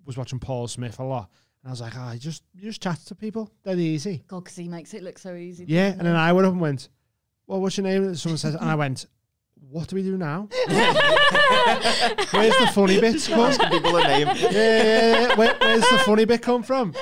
was 0.03 0.17
watching 0.17 0.39
Paul 0.39 0.67
Smith 0.67 0.97
a 0.99 1.03
lot, 1.03 1.29
and 1.61 1.69
I 1.69 1.71
was 1.71 1.81
like, 1.81 1.93
ah, 1.95 2.13
you 2.13 2.19
just 2.19 2.41
you 2.55 2.61
just 2.63 2.81
chat 2.81 2.97
to 3.05 3.13
people, 3.13 3.51
dead 3.63 3.77
easy. 3.77 4.23
God, 4.27 4.45
because 4.45 4.55
he 4.55 4.67
makes 4.67 4.95
it 4.95 5.03
look 5.03 5.19
so 5.19 5.35
easy. 5.35 5.65
Yeah, 5.67 5.89
and 5.89 6.01
then? 6.01 6.15
I 6.15 6.33
went 6.33 6.47
up 6.47 6.53
and 6.53 6.61
went, 6.61 6.89
well, 7.45 7.61
what's 7.61 7.77
your 7.77 7.83
name? 7.83 8.15
Someone 8.15 8.37
says, 8.39 8.55
and 8.55 8.67
I 8.67 8.73
went. 8.73 9.05
What 9.69 9.87
do 9.87 9.95
we 9.95 10.03
do 10.03 10.17
now? 10.17 10.49
Where's 10.67 12.57
the 12.57 12.71
funny 12.73 12.99
bit 12.99 13.23
come? 13.23 13.39
Asking 13.39 13.69
people 13.69 13.95
a 13.95 14.03
name. 14.03 14.27
yeah, 14.35 14.51
yeah, 14.51 15.21
yeah. 15.21 15.35
Where, 15.35 15.55
where's 15.59 15.81
the 15.89 15.99
funny 15.99 16.25
bit 16.25 16.41
come 16.41 16.63
from? 16.63 16.93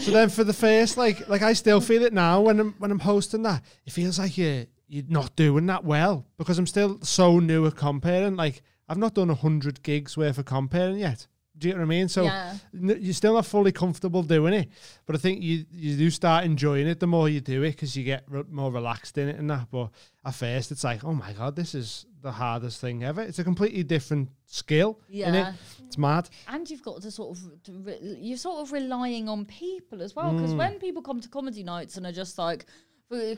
So 0.00 0.10
then 0.10 0.28
for 0.28 0.44
the 0.44 0.52
first, 0.52 0.96
like, 0.96 1.28
like 1.28 1.42
I 1.42 1.52
still 1.52 1.80
feel 1.80 2.02
it 2.02 2.12
now 2.12 2.40
when 2.40 2.60
I'm 2.60 2.74
when 2.78 2.90
I'm 2.90 2.98
hosting 2.98 3.42
that. 3.42 3.62
It 3.86 3.92
feels 3.92 4.18
like 4.18 4.36
you 4.36 4.66
you're 4.88 5.04
not 5.08 5.34
doing 5.34 5.66
that 5.66 5.84
well 5.84 6.26
because 6.36 6.58
I'm 6.58 6.66
still 6.66 6.98
so 7.02 7.38
new 7.38 7.66
at 7.66 7.76
comparing. 7.76 8.36
Like 8.36 8.62
I've 8.88 8.98
not 8.98 9.14
done 9.14 9.30
a 9.30 9.34
hundred 9.34 9.82
gigs 9.82 10.16
worth 10.16 10.38
of 10.38 10.44
comparing 10.44 10.98
yet. 10.98 11.26
Do 11.56 11.68
you 11.68 11.74
know 11.74 11.80
what 11.80 11.86
I 11.86 11.88
mean? 11.88 12.08
So 12.08 12.24
Yeah. 12.24 12.56
n- 12.74 12.98
you're 13.00 13.14
still 13.14 13.34
not 13.34 13.46
fully 13.46 13.70
comfortable 13.70 14.22
doing 14.24 14.54
it, 14.54 14.68
but 15.06 15.14
I 15.14 15.18
think 15.18 15.42
you 15.42 15.64
you 15.70 15.96
do 15.96 16.10
start 16.10 16.44
enjoying 16.44 16.86
it 16.88 16.98
the 17.00 17.06
more 17.06 17.28
you 17.28 17.40
do 17.40 17.62
it 17.62 17.70
because 17.72 17.96
you 17.96 18.02
get 18.04 18.24
re- 18.28 18.42
more 18.50 18.72
relaxed 18.72 19.16
in 19.18 19.28
it 19.28 19.38
and 19.38 19.48
that. 19.50 19.70
But 19.70 19.90
at 20.24 20.34
first, 20.34 20.72
it's 20.72 20.82
like, 20.84 21.04
oh 21.04 21.14
my 21.14 21.32
god, 21.32 21.54
this 21.54 21.74
is 21.74 22.06
the 22.22 22.32
hardest 22.32 22.80
thing 22.80 23.04
ever. 23.04 23.20
It's 23.22 23.38
a 23.38 23.44
completely 23.44 23.82
different 23.84 24.30
skill. 24.46 24.98
Yeah. 25.08 25.30
innit? 25.30 25.54
it's 25.86 25.98
mad. 25.98 26.28
and 26.48 26.68
you've 26.68 26.82
got 26.82 27.02
to 27.02 27.10
sort 27.10 27.38
of 27.38 27.86
re- 27.86 28.18
you're 28.20 28.38
sort 28.38 28.60
of 28.62 28.72
relying 28.72 29.28
on 29.28 29.44
people 29.44 30.02
as 30.02 30.16
well 30.16 30.32
because 30.32 30.54
Mm. 30.54 30.58
when 30.58 30.78
people 30.80 31.02
come 31.02 31.20
to 31.20 31.28
comedy 31.28 31.62
nights 31.62 31.96
and 31.96 32.04
are 32.06 32.12
just 32.12 32.36
like, 32.38 32.66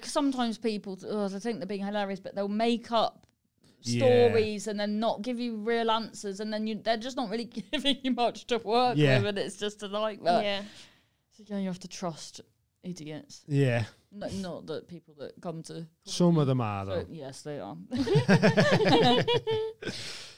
sometimes 0.03 0.59
people 0.59 0.99
oh, 1.07 1.29
they 1.29 1.39
think 1.39 1.59
they're 1.59 1.67
being 1.67 1.85
hilarious 1.85 2.21
but 2.21 2.35
they'll 2.35 2.49
make 2.49 2.91
up 2.93 3.26
Yeah. 3.87 4.29
stories 4.29 4.67
and 4.67 4.79
then 4.81 4.99
not 5.01 5.23
give 5.23 5.39
you 5.41 5.57
real 5.57 5.91
answers 5.91 6.41
and 6.41 6.53
then 6.53 6.67
you 6.67 6.75
they're 6.83 6.97
just 6.97 7.17
not 7.17 7.31
really 7.31 7.45
giving 7.73 7.99
you 8.03 8.11
much 8.13 8.47
to 8.49 8.59
work 8.59 8.97
Yeah. 8.97 9.19
with 9.19 9.27
and 9.29 9.39
it's 9.39 9.57
just 9.57 9.83
a 9.83 9.89
nightmare 9.89 10.43
yeah. 10.43 10.63
so 11.37 11.45
yeah 11.47 11.59
you 11.59 11.67
have 11.69 11.79
to 11.81 11.89
trust 11.89 12.41
idiots 12.83 13.43
Yeah, 13.49 13.85
no, 14.13 14.29
not 14.29 14.67
that 14.67 14.87
people 14.89 15.15
that 15.19 15.41
come 15.41 15.63
to 15.65 15.87
some 16.05 16.39
of 16.39 16.47
them 16.47 16.61
are 16.61 16.87
so, 16.87 16.91
though. 16.95 17.07
yes 17.11 17.43
they 17.43 17.59
are 17.59 17.77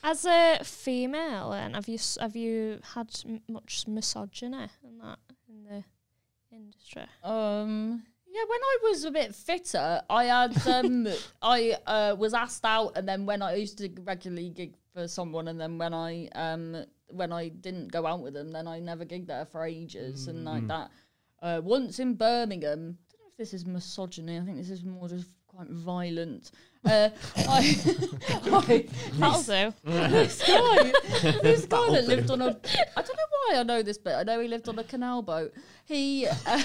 As 0.02 0.24
a 0.24 0.60
female, 0.62 1.50
then 1.50 1.74
have 1.74 1.88
you 1.88 1.98
have 2.20 2.36
you 2.36 2.78
had 2.94 3.10
m- 3.26 3.42
much 3.48 3.86
misogyny 3.88 4.68
in 4.84 4.98
that 5.02 5.18
in 5.48 5.64
the 5.64 5.84
industry? 6.56 7.02
Um. 7.24 8.04
Yeah, 8.38 8.44
when 8.48 8.60
I 8.62 8.78
was 8.84 9.04
a 9.04 9.10
bit 9.10 9.34
fitter, 9.34 10.00
I 10.08 10.24
had 10.24 10.66
um, 10.68 11.08
I 11.42 11.76
uh, 11.86 12.14
was 12.16 12.34
asked 12.34 12.64
out, 12.64 12.92
and 12.94 13.08
then 13.08 13.26
when 13.26 13.42
I 13.42 13.56
used 13.56 13.78
to 13.78 13.90
regularly 14.04 14.50
gig 14.50 14.74
for 14.94 15.08
someone, 15.08 15.48
and 15.48 15.60
then 15.60 15.76
when 15.76 15.92
I 15.92 16.28
um 16.36 16.84
when 17.08 17.32
I 17.32 17.48
didn't 17.48 17.90
go 17.90 18.06
out 18.06 18.20
with 18.20 18.34
them, 18.34 18.52
then 18.52 18.68
I 18.68 18.78
never 18.78 19.04
gigged 19.04 19.26
there 19.26 19.44
for 19.44 19.64
ages, 19.64 20.28
and 20.28 20.44
like 20.44 20.68
that. 20.68 20.90
Uh, 21.42 21.60
once 21.64 21.98
in 21.98 22.14
Birmingham, 22.14 22.98
I 23.08 23.12
don't 23.12 23.20
know 23.20 23.28
if 23.30 23.36
this 23.36 23.54
is 23.54 23.66
misogyny. 23.66 24.38
I 24.38 24.42
think 24.42 24.56
this 24.56 24.70
is 24.70 24.84
more 24.84 25.08
just 25.08 25.30
quite 25.48 25.70
violent. 25.70 26.52
Uh, 26.84 27.08
I, 27.36 27.76
I, 28.52 28.86
That'll 29.14 29.42
this 29.84 30.42
guy, 30.46 30.92
this 31.42 31.66
guy 31.66 31.90
that 31.90 32.06
lived 32.06 32.30
on 32.30 32.42
a, 32.42 32.56
I 32.96 33.02
don't 33.02 33.16
know 33.16 33.30
why 33.30 33.56
I 33.56 33.62
know 33.64 33.82
this, 33.82 33.98
but 33.98 34.14
I 34.14 34.22
know 34.22 34.40
he 34.40 34.46
lived 34.46 34.68
on 34.68 34.78
a 34.78 34.84
canal 34.84 35.22
boat. 35.22 35.52
He, 35.86 36.26
uh, 36.26 36.62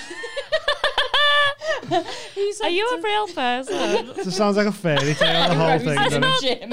he 2.36 2.54
said 2.54 2.66
Are 2.66 2.70
you 2.70 2.88
a 2.88 3.02
real 3.02 3.28
person? 3.28 4.10
It 4.18 4.32
sounds 4.32 4.58
like 4.58 4.68
a 4.68 4.72
fairy 4.72 5.14
tale, 5.14 5.50
the 5.50 5.56
whole 5.56 5.80
thing. 5.80 5.98
Rose 5.98 6.14
doesn't 6.14 6.24
it? 6.26 6.70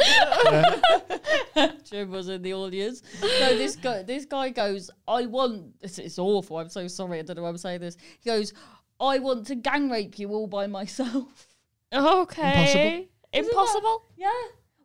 Jim. 1.54 1.70
Jim 1.84 2.10
was 2.10 2.28
in 2.28 2.42
the 2.42 2.54
audience. 2.54 3.02
So 3.20 3.56
this 3.56 3.76
guy, 3.76 4.02
this 4.02 4.24
guy 4.24 4.50
goes, 4.50 4.90
I 5.06 5.26
want. 5.26 5.74
It's, 5.80 5.98
it's 5.98 6.18
awful. 6.18 6.58
I'm 6.58 6.68
so 6.68 6.86
sorry. 6.88 7.18
I 7.18 7.22
don't 7.22 7.36
know 7.36 7.42
why 7.42 7.48
I'm 7.48 7.58
saying 7.58 7.80
this. 7.80 7.96
He 8.20 8.30
goes, 8.30 8.52
I 9.00 9.18
want 9.18 9.46
to 9.48 9.54
gang 9.54 9.90
rape 9.90 10.18
you 10.18 10.30
all 10.30 10.46
by 10.46 10.66
myself. 10.66 11.46
okay. 11.92 13.08
Isn't 13.32 13.50
Impossible. 13.50 14.04
Yeah. 14.16 14.30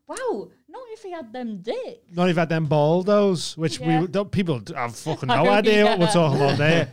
Wow. 0.07 0.49
Not 0.75 0.87
if 0.95 1.01
he 1.03 1.11
had 1.11 1.31
them 1.31 1.49
dicks. 1.61 2.15
Not 2.15 2.29
even 2.29 2.39
had 2.41 2.49
them 2.49 2.67
baldos, 2.67 3.55
which 3.57 3.79
Yeah. 3.79 4.01
we 4.01 4.07
don't, 4.07 4.29
people 4.31 4.61
have 4.75 4.95
fucking 4.95 5.27
no 5.37 5.45
Oh, 5.47 5.49
idea 5.49 5.85
what 5.85 5.99
we're 5.99 6.05
yeah. 6.05 6.11
talking 6.21 6.41
about 6.41 6.57
there. 6.57 6.89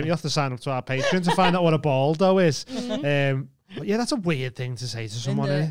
Um, 0.00 0.04
you 0.04 0.10
have 0.10 0.22
to 0.22 0.30
sign 0.30 0.52
up 0.52 0.60
to 0.60 0.70
our 0.70 0.82
Patreon 0.82 1.24
to 1.24 1.34
find 1.34 1.54
out 1.56 1.62
what 1.62 1.74
a 1.74 1.78
baldo 1.78 2.38
is. 2.38 2.66
Um, 2.90 3.48
but 3.76 3.86
yeah, 3.86 3.96
that's 3.96 4.12
a 4.12 4.16
weird 4.16 4.54
thing 4.56 4.76
to 4.76 4.86
say 4.88 5.06
to 5.06 5.14
someone. 5.14 5.50
it? 5.50 5.62
eh? 5.62 5.70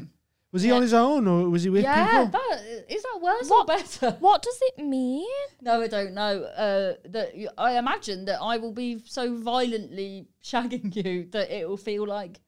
Was 0.54 0.64
he 0.64 0.70
Yeah. 0.70 0.76
on 0.76 0.82
his 0.82 0.94
own 0.94 1.28
or 1.28 1.50
was 1.50 1.64
he 1.64 1.70
with 1.70 1.84
Yeah. 1.84 2.26
people? 2.26 2.40
That 2.40 2.86
is 2.90 3.04
that 3.04 3.20
worse 3.22 3.50
or 3.50 3.64
better? 3.66 4.12
What 4.20 4.42
does 4.42 4.60
it 4.62 4.84
mean? 4.84 5.26
No, 5.62 5.82
I 5.82 5.88
don't 5.88 6.14
know. 6.14 6.44
Uh, 6.44 6.94
that 7.16 7.32
y- 7.38 7.48
I 7.58 7.78
imagine 7.78 8.26
that 8.26 8.40
I 8.42 8.58
will 8.58 8.74
be 8.74 9.00
so 9.06 9.38
violently 9.38 10.28
shagging 10.44 10.94
you 10.96 11.28
that 11.32 11.50
it 11.58 11.68
will 11.70 11.78
feel 11.78 12.06
like 12.06 12.42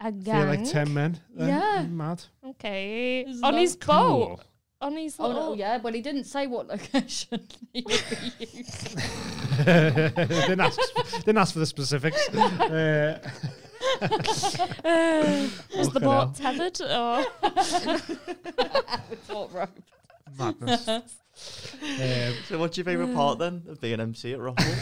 A 0.00 0.12
Feel 0.12 0.20
gang. 0.22 0.46
like 0.48 0.64
10 0.64 0.94
men. 0.94 1.20
then? 1.34 1.48
Yeah. 1.48 1.82
Mad. 1.88 2.22
Okay. 2.46 3.24
Isn't 3.28 3.44
On 3.44 3.52
that 3.54 3.60
his 3.60 3.76
Cool. 3.76 3.94
boat. 4.36 4.40
On 4.80 4.96
his 4.96 5.16
Oh 5.18 5.26
little. 5.26 5.46
no, 5.50 5.54
yeah, 5.54 5.78
but 5.78 5.92
he 5.92 6.00
didn't 6.00 6.22
say 6.24 6.46
what 6.46 6.68
location 6.68 7.48
he 7.72 7.82
would 7.84 8.04
be 8.10 8.32
using. 8.38 8.96
didn't, 9.64 10.60
ask, 10.60 10.78
didn't 11.24 11.38
ask 11.38 11.52
for 11.52 11.58
the 11.58 11.66
specifics. 11.66 12.28
Uh, 12.38 13.18
Uh, 14.00 15.48
was 15.76 15.88
the 15.90 16.00
Fucking 16.00 16.02
hell. 16.02 16.26
boat 16.26 16.34
tethered? 16.34 16.80
Or 16.80 17.24
With 19.10 19.28
what 19.30 19.52
rope? 19.52 19.70
madness. 20.38 20.88
Um, 20.88 21.02
So 22.48 22.58
what's 22.58 22.76
your 22.76 22.84
favourite 22.84 23.14
part 23.14 23.38
then 23.38 23.62
of 23.68 23.80
being 23.80 24.00
MC 24.00 24.32
at 24.32 24.40
Rockall? 24.40 24.74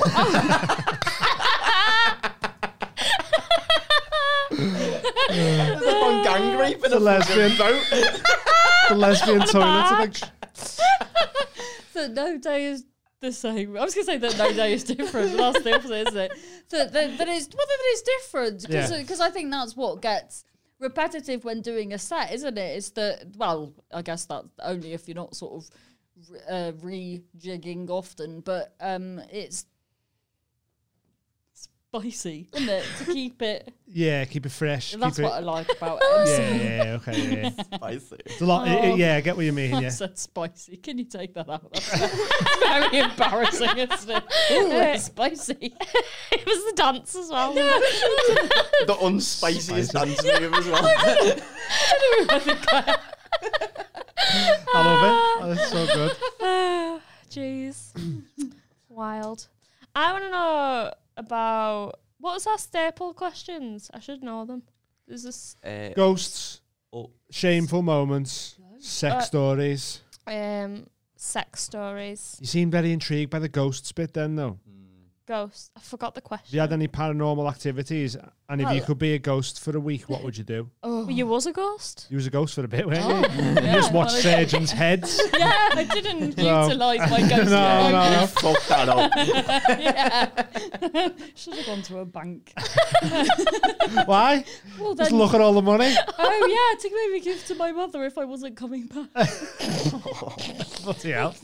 On 5.31 6.23
gang 6.25 6.59
rape 6.59 6.85
in 6.85 6.91
the 6.91 6.99
a 6.99 7.01
lesbian 7.01 7.57
boat. 7.59 7.83
the 8.89 8.95
lesbian 8.95 9.41
toilet. 9.41 9.67
I 9.67 10.07
think. 10.07 10.31
So 11.93 12.09
no 12.09 12.39
day 12.39 12.67
is 12.67 12.85
the 13.21 13.33
same. 13.33 13.77
I 13.77 13.85
was 13.85 13.95
gonna 13.95 14.05
say 14.05 14.19
that 14.19 14.37
no 14.39 14.53
day 14.53 14.75
is 14.75 14.85
different, 14.85 15.37
but 15.37 15.53
that's 15.53 15.65
the 15.65 15.75
opposite, 15.75 16.09
isn't 16.09 16.17
it? 16.19 16.33
So 16.69 16.79
that, 16.87 17.19
that 17.19 17.29
is 17.29 17.49
well, 17.57 17.67
that 17.67 17.85
is 17.93 18.03
different 18.03 18.63
because 18.67 19.19
Yeah. 19.19 19.25
I 19.25 19.31
think 19.31 19.51
that's 19.51 19.77
what 19.77 20.03
gets 20.03 20.45
repetitive 20.79 21.45
when 21.45 21.63
doing 21.63 21.95
a 21.95 21.99
set, 21.99 22.33
isn't 22.35 22.59
it? 22.59 22.77
It's 22.77 22.91
the 22.91 23.33
well, 23.37 23.73
I 23.93 24.03
guess 24.03 24.27
that's 24.27 24.47
only 24.63 24.93
if 24.93 25.09
you're 25.09 25.15
not 25.15 25.35
sort 25.35 25.65
of 25.65 25.71
re- 26.31 26.41
uh, 26.49 26.73
rejigging 26.73 27.89
often, 27.89 28.41
but 28.41 28.75
um, 28.81 29.21
it's 29.31 29.65
spicy, 32.01 32.49
isn't 32.53 32.69
it? 32.69 32.85
To 32.99 33.05
keep 33.13 33.43
it. 33.43 33.73
Yeah, 33.89 34.25
keep 34.25 34.45
it 34.45 34.51
fresh. 34.51 34.95
That's 34.99 35.17
keep 35.17 35.25
what 35.25 35.35
I 35.35 35.39
like 35.39 35.71
about 35.75 36.01
Yeah, 36.11 36.19
MC. 36.21 36.43
yeah, 36.43 36.85
yeah, 36.85 36.93
okay, 36.97 37.41
yeah. 37.43 37.51
Spicy. 37.77 38.17
It's 38.27 38.41
a 38.41 38.45
lot. 38.45 38.67
Oh. 38.69 38.95
yeah, 38.97 39.15
I 39.15 39.21
get 39.21 39.37
what 39.37 39.45
you 39.47 39.53
mean. 39.53 39.73
I 39.75 39.81
Yeah. 39.83 39.89
said 39.91 40.19
spicy. 40.19 40.77
Can 40.79 40.99
you 40.99 41.05
take 41.05 41.33
that 41.35 41.49
out? 41.49 41.73
That's 41.73 42.59
very 42.59 42.99
embarrassing, 42.99 43.79
isn't 43.79 44.11
it? 44.11 44.25
Ooh, 44.51 44.71
it's 44.73 45.05
spicy. 45.05 45.57
it 46.33 46.45
was 46.47 46.65
the 46.65 46.73
dance 46.75 47.15
as 47.15 47.31
well. 47.31 47.55
the 47.55 48.97
unspiciest 49.03 49.93
dance 49.93 50.23
move 50.25 50.53
as 50.55 50.67
well. 50.67 50.85
I 54.75 54.83
love 54.83 55.05
it. 55.05 55.15
Oh, 55.43 55.55
that's 55.55 55.71
so 55.71 55.87
good. 55.87 56.13
Ah, 56.43 57.01
Jeez. 57.31 57.93
Wild. 58.89 59.47
I 59.95 60.13
want 60.13 60.25
to 60.25 60.31
know 60.31 60.93
about 61.17 61.95
what 62.19 62.35
was 62.35 62.47
our 62.47 62.59
staple 62.59 63.15
questions? 63.15 63.91
I 63.93 64.01
should 64.01 64.23
know 64.23 64.45
them. 64.45 64.63
There's 65.07 65.23
this 65.25 65.57
Uh, 65.65 65.91
Ghosts, 65.95 66.61
oh, 66.93 67.11
shameful 67.31 67.83
moments, 67.83 68.57
sex 68.79 69.15
Uh, 69.15 69.21
stories. 69.21 70.01
um 70.27 70.87
sex 71.17 71.63
stories. 71.63 72.37
You 72.41 72.47
seem 72.47 72.71
very 72.71 72.93
intrigued 72.93 73.31
by 73.31 73.39
the 73.39 73.49
ghosts 73.49 73.93
bit 73.93 74.13
then, 74.15 74.37
though. 74.37 74.59
Ghost. 75.27 75.73
I 75.77 75.81
forgot 75.81 76.15
the 76.15 76.21
If 76.21 76.25
question. 76.25 76.55
you 76.55 76.61
had 76.61 76.73
any 76.73 76.87
paranormal 76.89 77.49
activities, 77.51 78.17
and 78.49 78.61
if 78.61 78.71
you 78.73 78.81
could 78.83 78.99
be 78.99 79.15
a 79.15 79.19
ghost 79.19 79.61
for 79.61 79.77
a 79.77 79.81
week, 79.81 80.09
what 80.09 80.23
would 80.23 80.37
you 80.39 80.45
do? 80.45 80.71
Oh. 80.83 81.09
You 81.09 81.27
was 81.27 81.47
a 81.47 81.53
ghost? 81.53 82.07
You 82.11 82.17
was 82.17 82.27
a 82.27 82.31
ghost 82.31 82.55
for 82.55 82.65
a 82.65 82.69
bit, 82.69 82.87
weren't 82.87 83.01
Oh, 83.05 83.19
you? 83.35 83.49
You 83.49 83.55
just 83.75 83.93
watch 83.93 84.09
Well, 84.09 84.17
I- 84.17 84.21
surgeons' 84.21 84.73
heads. 84.73 85.21
Yeah, 85.39 85.69
I 85.73 85.85
didn't 85.85 86.37
No. 86.37 86.63
utilise 86.65 86.99
my 87.11 87.21
ghost. 87.21 87.51
No, 87.51 87.91
no, 87.91 88.21
no. 88.21 88.27
fuck 88.27 88.63
that 88.69 88.89
up. 88.89 89.11
yeah. 89.79 91.09
Should 91.35 91.55
have 91.55 91.67
gone 91.67 91.83
to 91.83 91.99
a 91.99 92.05
bank. 92.05 92.53
Why? 94.07 94.45
Well, 94.81 94.95
Just 94.95 95.11
then, 95.11 95.19
look 95.19 95.35
at 95.35 95.41
all 95.41 95.53
the 95.53 95.63
money. 95.63 95.95
oh 96.19 96.47
yeah, 96.49 96.79
to 96.81 96.91
maybe 97.11 97.25
give 97.25 97.45
to 97.47 97.55
my 97.55 97.73
mother 97.73 98.05
if 98.05 98.17
I 98.19 98.25
wasn't 98.25 98.57
coming 98.57 98.87
back. 98.87 99.11
Bloody 100.83 101.11
hell. 101.13 101.35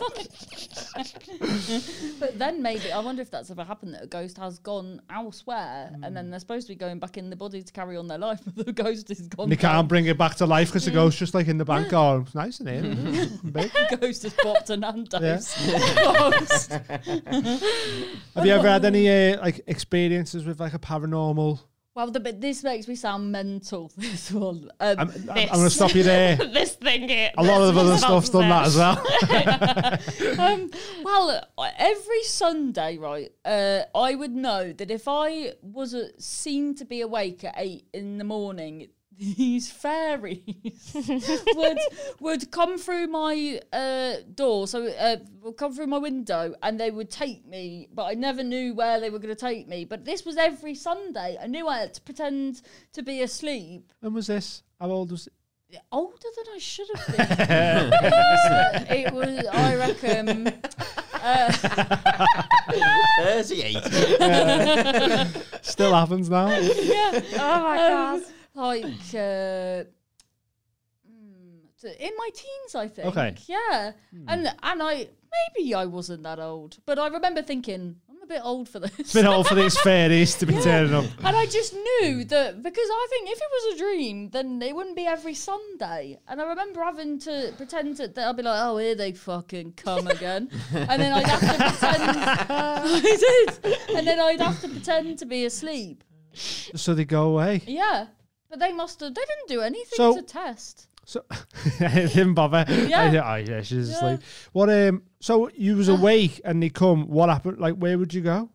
But 2.19 2.39
then 2.39 2.63
maybe 2.63 2.93
I 2.93 2.99
wonder 3.01 3.23
if 3.23 3.31
that's 3.31 3.51
ever 3.51 3.65
happened 3.65 3.95
that 3.95 4.05
a 4.05 4.07
ghost 4.07 4.39
has 4.39 4.59
gone 4.59 5.01
elsewhere 5.11 5.91
and 5.95 6.05
Hmm. 6.07 6.15
then 6.15 6.31
they're 6.31 6.41
supposed 6.41 6.67
to 6.67 6.73
be 6.73 6.77
going 6.77 6.92
back 6.99 7.17
in 7.17 7.31
the 7.31 7.37
body 7.37 7.63
to 7.63 7.73
carry 7.73 7.97
on 7.97 8.07
their 8.09 8.19
life, 8.19 8.41
but 8.57 8.67
the 8.67 8.73
ghost 8.73 9.11
is 9.11 9.23
gone. 9.29 9.45
And 9.45 9.53
they 9.53 9.57
can't 9.57 9.89
bring 9.89 10.07
it 10.07 10.17
back 10.19 10.35
to 10.37 10.47
life 10.47 10.69
because 10.69 10.85
the 10.85 10.91
Mm. 10.91 10.95
ghost 10.95 11.19
just 11.19 11.35
like 11.35 11.49
in 11.49 11.59
the 11.59 11.65
bank. 11.65 11.93
Oh, 11.93 12.21
it's 12.21 12.35
nice 12.35 12.61
in 12.61 12.67
here. 12.67 12.83
Big. 13.45 13.73
The 13.73 13.97
ghost 14.01 14.23
has 14.25 14.35
popped 14.35 14.71
a 14.71 14.77
Nando's. 14.77 15.55
Ghost. 15.57 16.73
Have 18.35 18.47
you 18.47 18.53
ever 18.53 18.69
had 18.69 18.85
any 18.85 19.09
uh, 19.09 19.41
like 19.41 19.61
experiences 19.67 20.45
with 20.45 20.61
like 20.61 20.75
a 20.75 20.79
paranormal? 20.79 21.61
Well, 21.95 22.11
the, 22.11 22.21
but 22.21 22.41
this 22.41 22.65
makes 22.65 22.89
me 22.89 22.95
sound 22.95 23.31
mental. 23.31 23.93
This 24.03 24.33
one. 24.33 24.71
Um, 24.81 24.99
I'm, 24.99 25.11
I'm, 25.11 25.29
I'm 25.31 25.49
going 25.49 25.65
to 25.65 25.71
stop 25.71 25.95
you 25.95 26.03
there. 26.03 26.37
this 26.53 26.75
thing 26.75 27.09
here. 27.09 27.31
A 27.37 27.43
lot 27.43 27.61
of 27.61 27.77
other 27.77 27.91
This 27.91 27.99
is 27.99 28.05
stuff's 28.05 28.29
done 28.31 28.49
that 28.49 28.67
as 28.67 28.77
well. 28.77 30.39
um, 30.53 30.71
well, 31.05 31.47
uh, 31.59 31.71
every 31.77 32.23
Sunday, 32.25 32.97
right, 32.97 33.31
uh, 33.45 33.83
I 33.95 34.15
would 34.15 34.33
know 34.33 34.73
that 34.73 34.91
if 34.91 35.07
I 35.07 35.53
was 35.63 35.95
uh, 35.95 36.09
seen 36.19 36.75
to 36.77 36.85
be 36.85 37.03
awake 37.03 37.45
at 37.45 37.55
eight 37.57 37.87
in 37.93 38.19
the 38.19 38.25
morning, 38.25 38.89
these 39.37 39.71
fairies 39.71 40.93
would 41.55 41.79
would 42.21 42.51
come 42.51 42.79
through 42.79 43.07
my 43.09 43.61
uh, 43.73 44.15
door, 44.35 44.67
so 44.67 44.87
uh, 44.87 45.17
would 45.43 45.57
come 45.57 45.73
through 45.75 45.87
my 45.87 45.99
window, 45.99 46.55
and 46.63 46.79
they 46.81 46.91
would 46.91 47.11
take 47.11 47.47
me. 47.47 47.89
But 47.95 48.05
I 48.05 48.15
never 48.15 48.43
knew 48.43 48.75
where 48.75 48.99
they 49.01 49.11
were 49.11 49.19
going 49.19 49.35
to 49.35 49.41
take 49.41 49.69
me. 49.69 49.85
But 49.85 50.05
this 50.05 50.25
was 50.25 50.37
every 50.37 50.75
Sunday. 50.75 51.39
I 51.41 51.47
knew 51.47 51.69
I 51.69 51.79
had 51.79 51.95
to 51.95 52.01
pretend 52.01 52.63
to 52.95 53.03
be 53.03 53.23
asleep. 53.23 53.93
when 54.01 54.15
was 54.15 54.27
this? 54.27 54.63
How 54.81 54.91
old 54.91 55.11
was 55.13 55.27
it? 55.29 55.33
Older 55.91 56.29
than 56.37 56.45
I 56.55 56.59
should 56.59 56.87
have 56.95 57.07
been. 57.17 57.27
it, 57.99 58.13
was, 58.13 58.87
it 58.91 59.11
was, 59.15 59.47
I 59.53 59.75
reckon. 59.77 60.53
Uh, 61.15 61.51
38. 63.23 63.77
Still 65.63 65.95
happens 65.95 66.29
now. 66.29 66.49
yeah. 66.51 67.21
Oh 67.35 67.63
my 67.63 67.87
Um, 67.87 68.21
god. 68.21 68.23
Like 68.55 68.85
uh, 69.15 69.85
mm, 71.09 71.97
in 71.99 72.13
my 72.17 72.29
teens, 72.35 72.75
I 72.75 72.89
think. 72.89 73.09
Okay. 73.09 73.35
Yeah, 73.47 73.93
and 74.29 74.47
and 74.63 74.83
I 74.83 75.09
maybe 75.57 75.75
I 75.75 75.87
wasn't 75.87 76.23
that 76.25 76.39
old, 76.39 76.79
but 76.87 76.99
I 76.99 77.09
remember 77.09 77.43
thinking 77.43 77.97
I'm 78.11 78.23
a 78.23 78.27
bit 78.27 78.41
old 78.45 78.69
for 78.69 78.79
this. 78.79 78.93
It's 78.99 79.13
been 79.15 79.27
old 79.27 79.49
for 79.49 79.55
these 79.55 79.79
fairies 79.89 80.35
to 80.37 80.47
be 80.47 80.55
turning 80.61 80.95
up. 80.95 81.05
and 81.25 81.37
I 81.37 81.47
just 81.47 81.75
knew 81.75 82.25
that 82.25 82.63
because 82.63 82.89
I 82.91 83.07
think 83.11 83.31
if 83.31 83.39
it 83.39 83.49
was 83.51 83.75
a 83.75 83.79
dream, 83.79 84.31
then 84.31 84.61
it 84.63 84.75
wouldn't 84.77 84.97
be 84.97 85.07
every 85.07 85.35
Sunday. 85.35 86.19
And 86.29 86.41
I 86.41 86.45
remember 86.45 86.83
having 86.83 87.19
to 87.21 87.53
pretend 87.57 87.97
to, 87.97 88.09
that 88.09 88.29
I'd 88.29 88.37
be 88.37 88.43
like, 88.43 88.61
"Oh, 88.63 88.77
here 88.79 88.95
they 88.95 89.13
fucking 89.13 89.73
come 89.73 90.07
again," 90.07 90.51
and 90.75 91.01
then 91.03 91.13
I'd 91.13 91.27
have 91.27 91.41
to 91.41 91.47
pretend. 91.79 92.03
I 92.51 93.01
did, 93.63 93.97
and 93.97 94.07
then 94.07 94.21
I'd 94.21 94.41
have 94.41 94.61
to 94.61 94.69
pretend 94.69 95.19
to 95.19 95.27
be 95.27 95.45
asleep. 95.45 96.05
So 96.35 96.95
they 96.95 97.05
go 97.05 97.25
away. 97.29 97.63
Yeah, 97.67 98.07
but 98.53 98.61
they 98.61 98.73
must 98.73 99.01
have. 99.01 99.15
They 99.15 99.21
didn't 99.23 99.49
do 99.49 99.61
anything 99.63 99.97
So- 99.97 100.15
to 100.17 100.23
test. 100.23 100.87
So 101.05 101.25
didn't 101.81 102.35
bother. 102.35 102.65
Yeah. 102.69 103.11
Oh 103.33 103.35
yeah, 103.35 103.63
she's 103.63 103.91
Yeah. 103.91 103.97
asleep. 103.97 104.21
What 104.53 104.71
um 104.71 105.03
so 105.19 105.51
you 105.57 105.77
was 105.77 105.89
awake 105.97 106.41
and 106.45 106.63
they 106.63 106.69
come, 106.71 107.09
what 107.09 107.29
happened? 107.29 107.59
Like 107.59 107.75
where 107.75 107.99
would 107.99 108.15
you 108.15 108.21
go? 108.21 108.51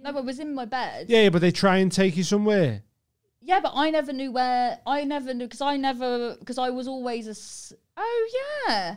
No, 0.00 0.16
I 0.16 0.20
was 0.20 0.38
in 0.38 0.54
my 0.54 0.64
bed. 0.64 1.10
Yeah, 1.10 1.22
yeah, 1.24 1.28
but 1.28 1.40
they 1.42 1.50
try 1.50 1.76
and 1.78 1.92
take 1.92 2.16
you 2.16 2.22
somewhere. 2.24 2.82
Yeah, 3.42 3.60
but 3.60 3.72
I 3.74 3.90
never 3.90 4.12
knew 4.14 4.32
where. 4.32 4.78
I 4.86 5.04
never 5.04 5.34
knew 5.34 5.44
because 5.44 5.60
I 5.60 5.76
never 5.76 6.36
because 6.38 6.56
I 6.58 6.70
was 6.70 6.88
always 6.88 7.26
a. 7.26 7.30
s- 7.32 7.72
Oh 7.98 8.28
yeah. 8.66 8.96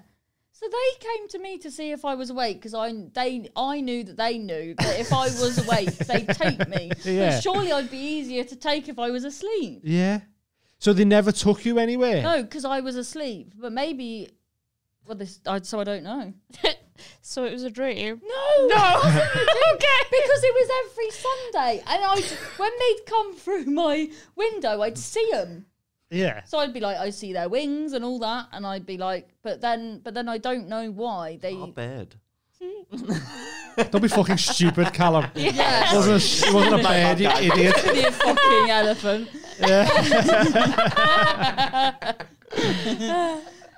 So 0.61 0.69
they 0.69 1.07
came 1.07 1.27
to 1.29 1.39
me 1.39 1.57
to 1.57 1.71
see 1.71 1.91
if 1.91 2.05
I 2.05 2.13
was 2.13 2.29
awake 2.29 2.57
because 2.57 2.75
I 2.75 2.93
they 3.13 3.49
I 3.55 3.81
knew 3.81 4.03
that 4.03 4.15
they 4.15 4.37
knew 4.37 4.75
that 4.75 4.99
if 4.99 5.11
I 5.11 5.23
was 5.23 5.57
awake 5.65 5.89
they'd 5.97 6.27
take 6.29 6.67
me. 6.69 6.91
Yeah. 7.03 7.31
But 7.31 7.41
surely 7.41 7.71
I'd 7.71 7.89
be 7.89 7.97
easier 7.97 8.43
to 8.43 8.55
take 8.55 8.87
if 8.87 8.99
I 8.99 9.09
was 9.09 9.23
asleep. 9.23 9.81
Yeah. 9.83 10.21
So 10.77 10.93
they 10.93 11.05
never 11.05 11.31
took 11.31 11.65
you 11.65 11.79
anywhere. 11.79 12.21
No, 12.21 12.43
because 12.43 12.63
I 12.63 12.81
was 12.81 12.95
asleep. 12.95 13.53
But 13.57 13.71
maybe. 13.71 14.29
Well, 15.07 15.17
this 15.17 15.39
I, 15.47 15.61
so 15.61 15.79
I 15.79 15.83
don't 15.83 16.03
know. 16.03 16.33
So 17.21 17.45
it 17.45 17.51
was 17.51 17.63
a 17.63 17.69
dream. 17.69 18.21
No, 18.23 18.67
No. 18.67 18.97
okay, 19.03 20.01
because 20.11 20.43
it 20.43 20.53
was 20.53 20.69
every 20.85 21.09
Sunday, 21.09 21.83
and 21.87 22.03
I 22.03 22.21
when 22.57 22.71
they'd 22.79 23.05
come 23.07 23.35
through 23.35 23.65
my 23.65 24.09
window, 24.35 24.81
I'd 24.81 24.99
see 24.99 25.27
them. 25.31 25.65
Yeah. 26.11 26.43
So 26.43 26.59
I'd 26.59 26.73
be 26.73 26.81
like, 26.81 26.97
I 26.97 27.09
see 27.09 27.33
their 27.33 27.49
wings 27.49 27.93
and 27.93 28.03
all 28.05 28.19
that, 28.19 28.47
and 28.51 28.67
I'd 28.67 28.85
be 28.85 28.97
like, 28.97 29.29
but 29.43 29.61
then, 29.61 30.01
but 30.03 30.13
then 30.13 30.27
I 30.29 30.37
don't 30.37 30.67
know 30.67 30.91
why 30.91 31.37
they. 31.41 31.55
Not 31.55 31.73
bad. 31.73 32.15
Don't 33.89 34.01
be 34.01 34.09
fucking 34.09 34.37
stupid, 34.37 34.93
Callum. 34.93 35.25
It 35.33 35.55
Yeah, 35.55 35.93
wasn't 35.95 36.17
a, 36.17 36.19
sh- 36.19 36.43
it 36.47 36.53
wasn't 36.53 36.81
a 36.81 36.83
bird, 36.83 37.19
you 37.21 37.29
idiot. 37.29 37.75
be 37.93 38.01
a 38.01 38.11
fucking 38.11 38.69
elephant. 38.69 39.29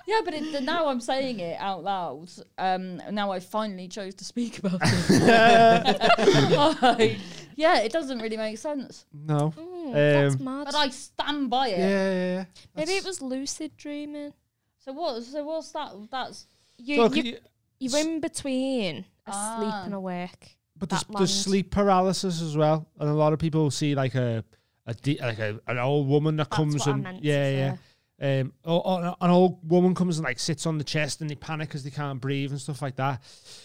Yeah, 0.06 0.20
but 0.26 0.34
it, 0.34 0.62
now 0.64 0.88
I'm 0.90 1.00
saying 1.00 1.40
it 1.40 1.58
out 1.62 1.82
loud. 1.84 2.30
Um, 2.58 2.98
now 3.12 3.32
I 3.32 3.40
finally 3.40 3.88
chose 3.88 4.14
to 4.16 4.26
speak 4.26 4.60
about 4.60 4.82
it. 4.84 6.82
Like, 6.82 7.18
yeah, 7.56 7.80
it 7.80 7.92
doesn't 7.92 8.20
really 8.20 8.38
make 8.38 8.58
sense, 8.58 9.06
No. 9.14 9.52
Mm, 9.58 9.94
that's 9.94 10.36
Um, 10.36 10.44
mad. 10.44 10.66
but 10.66 10.76
I 10.76 10.90
stand 10.90 11.50
by 11.50 11.68
Yeah, 11.68 11.76
it. 11.76 11.80
yeah, 11.80 12.34
yeah. 12.36 12.46
Maybe 12.76 12.92
it 12.94 13.04
That's- 13.04 13.06
was 13.06 13.22
lucid 13.22 13.76
dreaming. 13.78 14.34
So 14.80 14.92
what? 14.94 15.24
So 15.24 15.44
what's 15.46 15.72
that? 15.72 15.92
That's 16.12 16.46
You, 16.78 17.04
Look, 17.04 17.16
you, 17.16 17.24
y- 17.34 17.40
you're 17.80 17.98
in 18.00 18.20
between 18.20 19.06
asleep 19.28 19.74
Ah. 19.74 19.84
and 19.86 19.94
awake. 19.94 20.58
but 20.78 20.90
there's, 20.90 21.04
that 21.04 21.18
there's 21.18 21.32
land. 21.36 21.44
sleep 21.46 21.72
paralysis 21.72 22.42
as 22.42 22.58
well, 22.58 22.88
and 23.00 23.08
a 23.10 23.14
lot 23.14 23.32
of 23.32 23.40
people 23.40 23.70
see 23.72 23.96
like 23.96 24.16
a 24.16 24.44
a 24.86 24.94
de- 24.96 25.18
like 25.22 25.40
a, 25.40 25.60
an 25.68 25.78
old 25.78 26.08
woman 26.10 26.36
that 26.36 26.50
That's 26.50 26.58
comes 26.58 26.76
what 26.80 26.88
I 26.88 26.92
and 26.92 27.04
meant 27.04 27.22
to 27.22 27.28
yeah, 27.28 27.34
say. 27.44 27.58
yeah. 27.58 28.40
Um, 28.42 28.54
or, 28.66 28.86
or 28.88 29.16
an 29.22 29.30
old 29.30 29.60
woman 29.70 29.96
comes 29.96 30.18
and 30.18 30.26
like 30.26 30.40
sits 30.40 30.66
on 30.66 30.78
the 30.78 30.84
chest 30.84 31.22
and 31.22 31.30
they 31.30 31.36
panic 31.36 31.70
because 31.70 31.84
they 31.84 31.90
can't 31.90 32.20
breathe 32.20 32.52
and 32.52 32.60
stuff 32.60 32.82
like 32.82 32.96
that. 32.98 33.22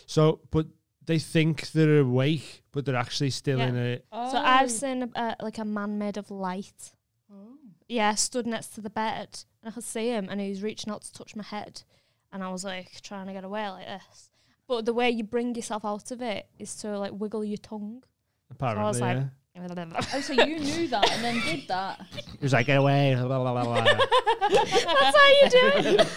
So, 0.06 0.40
but 0.50 0.66
they 1.06 1.18
think 1.18 1.70
they're 1.72 1.98
awake, 2.00 2.62
but 2.78 2.84
they're 2.84 2.94
actually 2.94 3.30
still 3.30 3.58
Yeah. 3.58 3.66
in 3.70 3.76
a. 3.76 3.96
So 3.98 4.02
Oh. 4.12 4.42
I've 4.44 4.70
seen 4.70 5.02
a, 5.02 5.10
uh, 5.18 5.34
like 5.42 5.58
a 5.58 5.64
man 5.64 5.98
made 5.98 6.16
of 6.16 6.30
light. 6.30 6.94
Oh. 7.28 7.56
Yeah, 7.88 8.14
stood 8.14 8.46
next 8.46 8.68
to 8.76 8.80
the 8.80 8.88
bed, 8.90 9.30
and 9.60 9.70
I 9.70 9.74
could 9.74 9.82
see 9.82 10.10
him, 10.10 10.28
and 10.30 10.40
he 10.40 10.48
was 10.48 10.62
reaching 10.62 10.92
out 10.92 11.02
to 11.02 11.12
touch 11.12 11.34
my 11.34 11.42
head, 11.42 11.82
and 12.30 12.44
I 12.44 12.50
was 12.52 12.62
like 12.62 13.00
trying 13.00 13.26
to 13.26 13.32
get 13.32 13.42
away 13.42 13.68
like 13.68 13.86
this. 13.86 14.30
But 14.68 14.84
the 14.86 14.92
way 14.94 15.10
you 15.10 15.24
bring 15.24 15.56
yourself 15.56 15.84
out 15.84 16.12
of 16.12 16.22
it 16.22 16.48
is 16.56 16.76
to 16.76 16.96
like 16.98 17.12
wiggle 17.12 17.42
your 17.44 17.56
tongue. 17.58 18.04
Apparently, 18.48 19.00
like, 19.00 19.16
yeah. 19.16 19.24
Oh, 20.14 20.20
so 20.20 20.32
you 20.32 20.58
knew 20.58 20.88
that 20.88 21.10
and 21.10 21.24
then 21.24 21.40
did 21.40 21.68
that? 21.68 22.00
He 22.14 22.38
was 22.42 22.52
like, 22.52 22.66
get 22.66 22.78
away. 22.78 23.14
blah, 23.18 23.26
blah, 23.26 23.52
blah, 23.52 23.64
blah. 23.64 23.84
That's 23.84 25.16
how 25.16 25.28
you 25.28 25.50
do 25.50 25.72
it. 25.74 26.08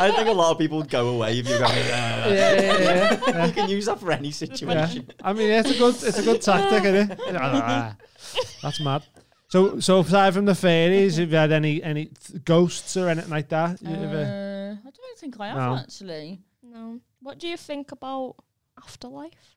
I 0.00 0.12
think 0.14 0.28
a 0.28 0.32
lot 0.32 0.52
of 0.52 0.58
people 0.58 0.78
would 0.78 0.88
go 0.90 1.08
away 1.08 1.38
if 1.38 1.48
you 1.48 1.58
go. 1.58 1.66
yeah, 1.66 2.28
yeah, 2.28 3.20
yeah. 3.26 3.46
You 3.46 3.52
can 3.52 3.68
use 3.68 3.86
that 3.86 3.98
for 4.00 4.12
any 4.12 4.28
Yeah. 4.28 4.34
situation. 4.34 5.10
I 5.22 5.32
mean, 5.32 5.50
it's 5.50 5.70
a 5.70 5.78
good, 5.78 5.94
it's 6.02 6.18
a 6.18 6.22
good 6.22 6.42
tactic, 6.42 6.84
isn't 6.84 7.10
it? 7.12 7.18
That's 8.62 8.80
mad. 8.80 9.02
So, 9.48 9.80
so 9.80 10.00
aside 10.00 10.34
from 10.34 10.46
the 10.46 10.54
fairies, 10.54 11.16
have 11.18 11.30
you 11.30 11.36
had 11.36 11.52
any 11.52 11.82
any 11.82 12.10
ghosts 12.44 12.96
or 12.96 13.08
anything 13.10 13.30
like 13.30 13.48
that? 13.50 13.82
You 13.82 13.94
ever- 13.94 14.78
Uh, 14.82 14.88
I 14.88 14.90
don't 14.90 15.18
think 15.18 15.38
I 15.40 15.48
have 15.48 15.56
No. 15.56 15.76
actually. 15.76 16.40
No. 16.62 17.00
What 17.20 17.38
do 17.38 17.46
you 17.48 17.56
think 17.58 17.92
about 17.92 18.36
afterlife? 18.82 19.56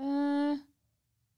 Uh, 0.00 0.56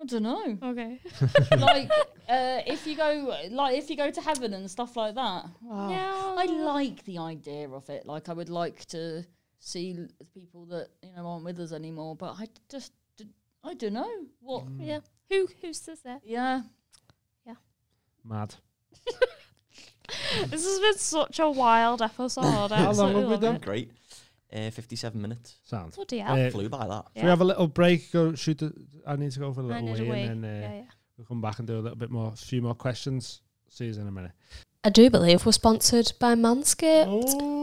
I 0.00 0.04
don't 0.06 0.22
know. 0.22 0.58
Okay. 0.62 1.00
like, 1.58 1.90
uh, 2.28 2.60
if 2.66 2.86
you 2.86 2.96
go, 2.96 3.36
like, 3.50 3.76
if 3.78 3.90
you 3.90 3.96
go 3.96 4.10
to 4.10 4.20
heaven 4.20 4.52
and 4.54 4.70
stuff 4.70 4.96
like 4.96 5.14
that. 5.14 5.46
Wow. 5.62 5.90
Yeah. 5.90 6.34
I 6.38 6.46
like 6.46 7.04
the 7.04 7.18
idea 7.18 7.68
of 7.68 7.88
it. 7.90 8.06
Like, 8.06 8.28
I 8.28 8.32
would 8.32 8.48
like 8.48 8.84
to 8.86 9.24
see 9.58 9.96
l- 9.98 10.06
people 10.34 10.64
that 10.66 10.88
you 11.02 11.10
know 11.16 11.26
aren't 11.26 11.44
with 11.44 11.58
us 11.60 11.72
anymore. 11.72 12.16
But 12.16 12.36
I 12.38 12.46
just, 12.68 12.92
I 13.64 13.74
don't 13.74 13.92
know 13.94 14.10
what. 14.40 14.64
Yeah. 14.78 15.00
Who 15.30 15.48
who 15.60 15.72
says 15.72 16.00
that? 16.02 16.20
Yeah. 16.24 16.62
Yeah. 17.46 17.54
Mad. 18.24 18.54
This 20.46 20.64
has 20.64 20.78
been 20.80 20.98
such 20.98 21.38
a 21.38 21.50
wild 21.50 22.02
episode. 22.02 22.70
How 22.70 22.92
long 22.92 23.14
have 23.14 23.28
we 23.28 23.36
done? 23.38 23.58
Great. 23.58 23.90
Uh, 24.52 24.70
57 24.70 25.20
minutes. 25.20 25.56
Sounds. 25.64 25.96
Bloody 25.96 26.18
hell. 26.18 26.38
Uh, 26.38 26.50
Flew 26.50 26.68
by 26.68 26.86
that. 26.86 27.06
Should 27.14 27.24
we 27.24 27.30
have 27.30 27.40
a 27.40 27.44
little 27.44 27.68
break? 27.68 28.12
Go 28.12 28.34
shoot. 28.34 28.58
The, 28.58 28.72
I 29.06 29.16
need 29.16 29.32
to 29.32 29.38
go 29.40 29.52
for 29.52 29.60
a 29.60 29.64
little 29.64 29.82
need 29.82 30.00
wee, 30.00 30.10
wee. 30.10 30.20
and 30.20 30.44
then 30.44 30.50
uh, 30.50 30.60
yeah, 30.60 30.74
yeah. 30.74 30.82
we'll 31.16 31.26
come 31.26 31.40
back 31.40 31.58
and 31.58 31.66
do 31.66 31.78
a 31.78 31.80
little 31.80 31.96
bit 31.96 32.10
more, 32.10 32.32
a 32.34 32.36
few 32.36 32.60
more 32.60 32.74
questions. 32.74 33.40
See 33.68 33.86
you 33.86 33.94
in 33.94 34.06
a 34.06 34.12
minute. 34.12 34.32
I 34.84 34.90
do 34.90 35.08
believe 35.08 35.46
we're 35.46 35.52
sponsored 35.52 36.12
by 36.18 36.34
Manscaped. 36.34 37.06
Oh, 37.06 37.61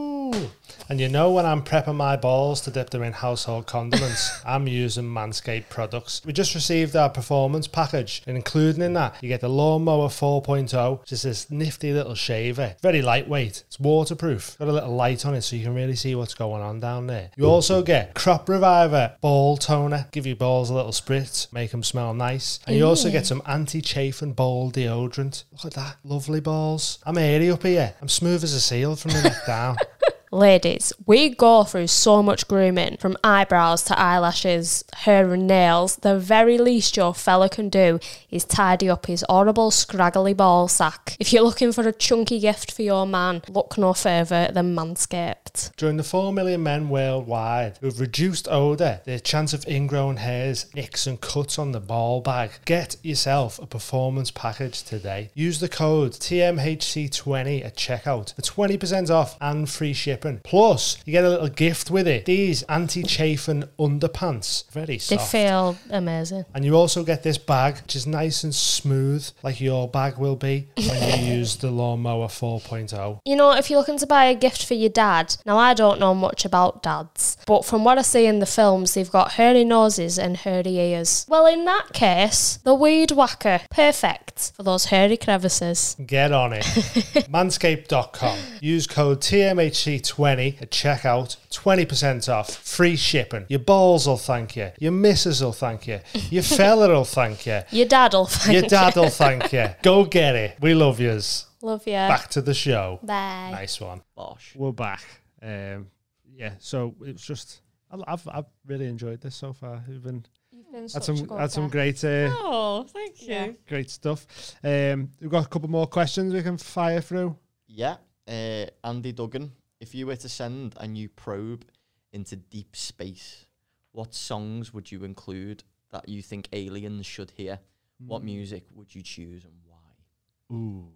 and 0.90 1.00
you 1.00 1.08
know 1.08 1.32
when 1.32 1.46
I'm 1.46 1.64
prepping 1.64 1.96
my 1.96 2.16
balls 2.16 2.62
to 2.62 2.72
dip 2.72 2.90
them 2.90 3.04
in 3.04 3.14
household 3.14 3.68
condiments, 3.68 4.32
I'm 4.46 4.68
using 4.68 5.06
Manscaped 5.06 5.70
products. 5.70 6.22
We 6.26 6.34
just 6.34 6.56
received 6.56 6.96
our 6.96 7.10
performance 7.10 7.68
package, 7.68 8.24
and 8.26 8.36
including 8.36 8.82
in 8.82 8.94
that, 8.94 9.16
you 9.22 9.30
get 9.30 9.42
the 9.42 9.50
Lawnmower 9.50 10.08
4.0, 10.08 11.02
which 11.02 11.12
is 11.12 11.22
this 11.22 11.50
nifty 11.52 11.94
little 11.94 12.16
shaver. 12.16 12.76
Very 12.82 13.02
lightweight. 13.02 13.64
It's 13.68 13.80
waterproof. 13.80 14.58
Got 14.58 14.68
a 14.68 14.72
little 14.72 14.96
light 14.96 15.26
on 15.26 15.36
it 15.36 15.42
so 15.42 15.56
you 15.56 15.64
can 15.64 15.76
really 15.76 15.96
see 15.96 16.16
what's 16.16 16.34
going 16.34 16.62
on 16.62 16.80
down 16.80 17.08
there. 17.08 17.32
You 17.36 17.46
also 17.46 17.82
get 17.82 18.14
Crop 18.16 18.50
Reviver 18.50 19.16
Ball 19.22 19.58
Toner. 19.58 20.08
Give 20.12 20.26
your 20.26 20.36
balls 20.36 20.70
a 20.70 20.74
little 20.74 20.92
spritz, 20.92 21.52
make 21.54 21.72
them 21.72 21.84
smell 21.84 22.14
nice. 22.14 22.60
And 22.66 22.76
you 22.76 22.86
also 22.86 23.12
get 23.12 23.26
some 23.26 23.42
anti-chafing 23.46 24.34
ball 24.34 24.72
deodorant. 24.72 25.44
Look 25.52 25.66
at 25.66 25.74
that. 25.74 25.98
Lovely 26.04 26.40
balls. 26.40 27.00
I'm 27.06 27.18
airy 27.18 27.52
up 27.52 27.64
here. 27.64 27.94
I'm 28.02 28.10
smooth 28.10 28.44
as 28.44 28.54
a 28.54 28.62
seal 28.62 28.96
from 28.96 29.12
the 29.12 29.22
neck 29.22 29.46
down. 29.46 29.78
Ladies, 30.32 30.94
we 31.08 31.30
go 31.30 31.64
through 31.64 31.88
so 31.88 32.22
much 32.22 32.48
grooming 32.48 32.98
from 32.98 33.18
eyebrows 33.24 33.82
to 33.86 34.00
eyelashes, 34.00 34.84
hair 34.94 35.34
and 35.34 35.48
nails. 35.48 35.96
The 35.98 36.20
very 36.20 36.60
least 36.60 36.96
your 36.96 37.16
fella 37.16 37.50
can 37.50 37.70
do 37.70 38.00
is 38.30 38.46
tidy 38.46 38.90
up 38.90 39.08
his 39.08 39.26
horrible, 39.28 39.72
scraggly 39.72 40.36
ball 40.36 40.68
sack. 40.68 41.18
If 41.20 41.34
you're 41.34 41.42
looking 41.42 41.72
for 41.72 41.88
a 41.88 41.92
chunky 41.92 42.40
gift 42.40 42.72
for 42.72 42.84
your 42.84 43.08
man, 43.08 43.42
look 43.50 43.76
no 43.76 43.94
further 43.94 44.52
than 44.54 44.76
Manscaped. 44.76 45.49
During 45.78 45.98
the 45.98 46.04
4 46.04 46.34
million 46.34 46.64
men 46.64 46.90
worldwide 46.90 47.78
who've 47.82 48.00
reduced 48.00 48.48
odour, 48.48 49.02
their 49.06 49.20
chance 49.20 49.54
of 49.54 49.68
ingrown 49.68 50.18
hairs, 50.18 50.66
nicks, 50.76 51.08
and 51.08 51.20
cuts 51.20 51.58
on 51.58 51.72
the 51.72 51.80
ball 51.80 52.22
bag, 52.22 52.52
get 52.66 52.98
yourself 53.04 53.60
a 53.60 53.66
performance 53.66 54.32
package 54.32 54.84
today. 54.84 55.30
Use 55.34 55.60
the 55.60 55.70
code 55.70 56.14
TMHC20 56.14 57.66
at 57.66 57.76
checkout 57.76 58.36
for 58.36 58.42
20% 58.42 59.10
off 59.10 59.38
and 59.42 59.70
free 59.70 59.94
shipping. 59.94 60.42
Plus, 60.44 60.98
you 61.06 61.12
get 61.12 61.24
a 61.24 61.30
little 61.30 61.50
gift 61.50 61.90
with 61.90 62.08
it 62.08 62.26
these 62.26 62.64
anti 62.64 63.04
chafing 63.04 63.64
underpants. 63.80 64.70
Very 64.72 64.98
soft. 64.98 65.32
They 65.32 65.40
feel 65.40 65.78
amazing. 65.90 66.46
And 66.54 66.64
you 66.64 66.76
also 66.76 67.04
get 67.04 67.24
this 67.24 67.38
bag, 67.38 67.82
which 67.82 67.96
is 67.96 68.06
nice 68.06 68.44
and 68.44 68.54
smooth, 68.54 69.28
like 69.44 69.60
your 69.60 69.88
bag 69.88 70.18
will 70.18 70.36
be 70.36 70.68
when 70.76 71.24
you 71.26 71.34
use 71.38 71.56
the 71.58 71.72
Lawnmower 71.72 72.28
4.0. 72.28 73.20
You 73.26 73.36
know, 73.36 73.52
if 73.54 73.70
you're 73.70 73.80
looking 73.80 73.98
to 73.98 74.08
buy 74.08 74.26
a 74.26 74.36
gift 74.36 74.66
for 74.66 74.74
your 74.74 74.90
dad, 74.90 75.36
now 75.46 75.58
I 75.58 75.74
don't 75.74 76.00
know 76.00 76.14
much 76.14 76.46
about 76.46 76.84
dads, 76.84 77.38
but 77.46 77.66
from 77.66 77.84
what 77.84 77.98
I 77.98 78.02
see 78.02 78.26
in 78.26 78.40
the 78.40 78.46
films, 78.46 78.94
they've 78.94 79.10
got 79.10 79.34
hairy 79.34 79.64
noses 79.64 80.18
and 80.20 80.38
hairy 80.38 80.78
ears. 80.78 81.26
Well, 81.28 81.46
in 81.46 81.66
that 81.66 81.94
case, 81.94 82.60
the 82.64 82.74
weed 82.74 83.12
whacker, 83.12 83.62
perfect 83.70 84.52
for 84.56 84.64
those 84.64 84.86
hairy 84.86 85.18
crevices. 85.18 85.96
Get 86.06 86.32
on 86.32 86.54
it. 86.54 86.64
Manscaped.com. 87.32 88.38
Use 88.62 88.88
code 88.88 89.22
TMHC20 89.22 90.62
at 90.62 90.72
checkout. 90.72 91.38
20% 91.52 92.30
off. 92.30 92.56
Free 92.56 92.96
shipping. 92.96 93.46
Your 93.50 93.60
balls 93.60 94.08
will 94.08 94.18
thank 94.18 94.56
you. 94.56 94.72
Your 94.80 94.92
missus 94.92 95.42
will 95.42 95.52
thank 95.52 95.88
you. 95.88 96.00
Your 96.30 96.44
fella 96.58 96.90
will 96.90 97.06
thank 97.06 97.46
you. 97.46 97.62
Your 97.72 97.88
dad'll 97.88 98.26
thank 98.26 98.48
you. 98.48 98.54
Your 98.54 98.64
you. 98.64 98.70
dad 98.70 98.96
will 98.96 99.10
thank 99.10 99.54
you. 99.54 99.68
Go 99.82 100.06
get 100.06 100.36
it. 100.36 100.58
We 100.62 100.74
love 100.74 101.00
yous. 101.00 101.46
Love 101.62 101.86
you. 101.88 101.94
Back 101.94 102.30
to 102.30 102.42
the 102.42 102.54
show. 102.54 103.00
Bye. 103.04 103.50
Nice 103.52 103.82
one. 103.82 104.02
Bosh. 104.16 104.54
We're 104.56 104.72
back. 104.72 105.04
Um, 105.42 105.88
yeah, 106.36 106.54
so 106.60 106.96
it's 107.02 107.26
just, 107.26 107.62
I- 107.92 108.14
I've, 108.14 108.28
I've 108.28 108.46
really 108.66 108.86
enjoyed 108.88 109.22
this 109.22 109.36
so 109.36 109.54
far. 109.54 109.84
We've 109.88 110.02
been, 110.04 110.26
You've 110.52 110.72
been 110.72 110.82
had 110.84 110.92
such 110.92 111.02
a 111.04 111.06
some, 111.18 111.26
good 111.26 111.40
had 111.40 111.52
some 111.52 111.68
great, 111.70 112.04
uh, 112.04 112.30
Oh, 112.32 112.86
thank 112.90 113.22
you. 113.22 113.28
Yeah. 113.34 113.52
great 113.68 113.90
stuff. 113.90 114.28
Um, 114.64 115.12
we've 115.20 115.30
got 115.30 115.46
a 115.46 115.50
couple 115.50 115.70
more 115.70 115.88
questions 115.88 116.34
we 116.34 116.44
can 116.44 116.58
fire 116.58 117.02
through. 117.02 117.38
Yeah. 117.68 117.98
Uh, 118.28 118.66
Andy 118.84 119.12
Duggan, 119.12 119.52
if 119.80 119.96
you 119.96 120.08
were 120.08 120.16
to 120.18 120.30
send 120.30 120.76
a 120.80 120.88
new 120.88 121.10
probe 121.10 121.66
into 122.12 122.36
deep 122.36 122.76
space, 122.76 123.46
what 123.92 124.14
songs 124.14 124.74
would 124.74 124.92
you 124.92 125.04
include 125.04 125.64
that 125.92 126.08
you 126.08 126.22
think 126.22 126.48
aliens 126.54 127.06
should 127.06 127.32
hear? 127.32 127.60
What 128.06 128.24
music 128.24 128.64
would 128.76 128.94
you 128.96 129.02
choose 129.02 129.44
and 129.44 129.54
why? 129.66 130.56
Ooh. 130.56 130.88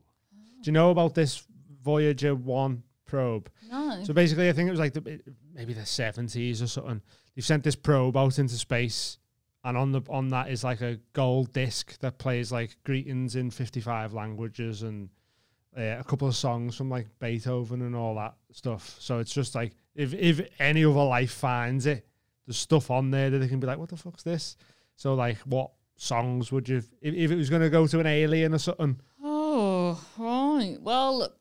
Do 0.62 0.68
you 0.68 0.72
know 0.72 0.90
about 0.92 1.16
this 1.16 1.44
Voyager 1.84 2.34
1 2.34 2.82
probe? 3.06 3.50
No. 3.70 4.04
So 4.04 4.14
basically, 4.14 4.50
I 4.50 4.54
think 4.54 4.68
it 4.68 4.72
was 4.72 4.80
like 4.80 4.94
the, 4.94 5.22
maybe 5.54 5.74
the 5.74 5.82
70s 5.82 6.62
or 6.62 6.68
something. 6.68 7.02
They've 7.36 7.46
sent 7.46 7.64
this 7.64 7.76
probe 7.76 8.18
out 8.18 8.40
into 8.40 8.56
space, 8.56 9.18
and 9.64 9.78
on 9.78 9.92
the 9.92 10.02
on 10.10 10.30
that 10.30 10.50
is 10.50 10.64
like 10.64 10.82
a 10.82 11.00
gold 11.14 11.54
disc 11.54 11.98
that 12.00 12.18
plays 12.18 12.52
like 12.52 12.78
greetings 12.84 13.36
in 13.36 13.50
55 13.50 14.14
languages 14.14 14.84
and 14.84 15.10
uh, 15.78 15.98
a 16.00 16.04
couple 16.04 16.28
of 16.28 16.36
songs 16.36 16.76
from 16.76 16.90
like 16.90 17.08
Beethoven 17.20 17.82
and 17.82 17.96
all 17.96 18.16
that 18.16 18.36
stuff. 18.52 18.96
So 19.00 19.20
it's 19.20 19.34
just 19.34 19.56
like 19.56 19.74
if 19.96 20.14
if 20.14 20.42
any 20.60 20.86
other 20.86 21.04
life 21.04 21.32
finds 21.32 21.86
it, 21.86 22.06
there's 22.46 22.58
stuff 22.58 22.92
on 22.92 23.12
there 23.12 23.30
that 23.30 23.40
they 23.40 23.48
can 23.48 23.60
be 23.60 23.68
like, 23.68 23.78
what 23.78 23.90
the 23.90 23.98
fuck's 23.98 24.24
this? 24.24 24.58
So 24.96 25.16
like, 25.16 25.38
what 25.40 25.72
songs 25.96 26.52
would 26.52 26.68
you 26.68 26.78
if, 27.02 27.14
if 27.14 27.32
it 27.32 27.36
was 27.36 27.50
going 27.50 27.62
to 27.62 27.70
go 27.70 27.88
to 27.88 28.00
an 28.00 28.08
alien 28.08 28.54
or 28.54 28.60
something? 28.60 29.00
Oh, 29.24 30.00
right. 30.18 30.78
Well, 30.82 31.34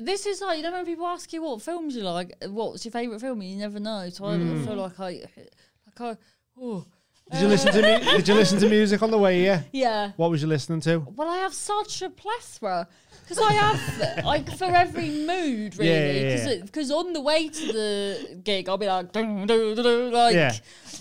this 0.00 0.26
is 0.26 0.40
like 0.40 0.58
you 0.58 0.62
know 0.62 0.72
when 0.72 0.86
people 0.86 1.06
ask 1.06 1.32
you 1.32 1.42
what 1.42 1.62
films 1.62 1.96
you 1.96 2.02
like, 2.02 2.34
what's 2.48 2.84
your 2.84 2.92
favourite 2.92 3.20
film, 3.20 3.42
you 3.42 3.56
never 3.56 3.80
know. 3.80 4.08
So 4.10 4.24
I 4.26 4.36
feel 4.36 4.46
mm. 4.46 4.76
like 4.76 5.00
I, 5.00 5.10
like 5.86 6.00
I, 6.00 6.16
oh, 6.60 6.84
Did 7.30 7.40
you 7.42 7.48
listen 7.48 7.72
to 7.72 7.82
mu- 7.82 8.16
Did 8.16 8.28
you 8.28 8.34
listen 8.34 8.58
to 8.60 8.68
music 8.68 9.02
on 9.02 9.10
the 9.10 9.18
way 9.18 9.40
here? 9.40 9.64
yeah. 9.72 10.12
What 10.16 10.30
was 10.30 10.42
you 10.42 10.48
listening 10.48 10.80
to? 10.82 10.98
Well, 10.98 11.28
I 11.28 11.38
have 11.38 11.54
such 11.54 12.02
a 12.02 12.10
plethora 12.10 12.88
because 13.22 13.38
I 13.38 13.52
have 13.52 14.24
like 14.24 14.50
for 14.56 14.64
every 14.64 15.10
mood 15.10 15.74
Yeah, 15.78 15.92
really. 15.92 16.20
yeah, 16.22 16.48
yeah. 16.48 16.62
Because 16.64 16.90
on 16.90 17.12
the 17.12 17.20
way 17.20 17.48
to 17.48 17.72
the 17.72 18.40
gig, 18.42 18.68
I'll 18.68 18.78
be 18.78 18.86
like, 18.86 19.12
dun, 19.12 19.46
dun, 19.46 19.74
dun, 19.74 19.84
dun, 19.84 20.12
like 20.12 20.34
Yeah. 20.34 20.54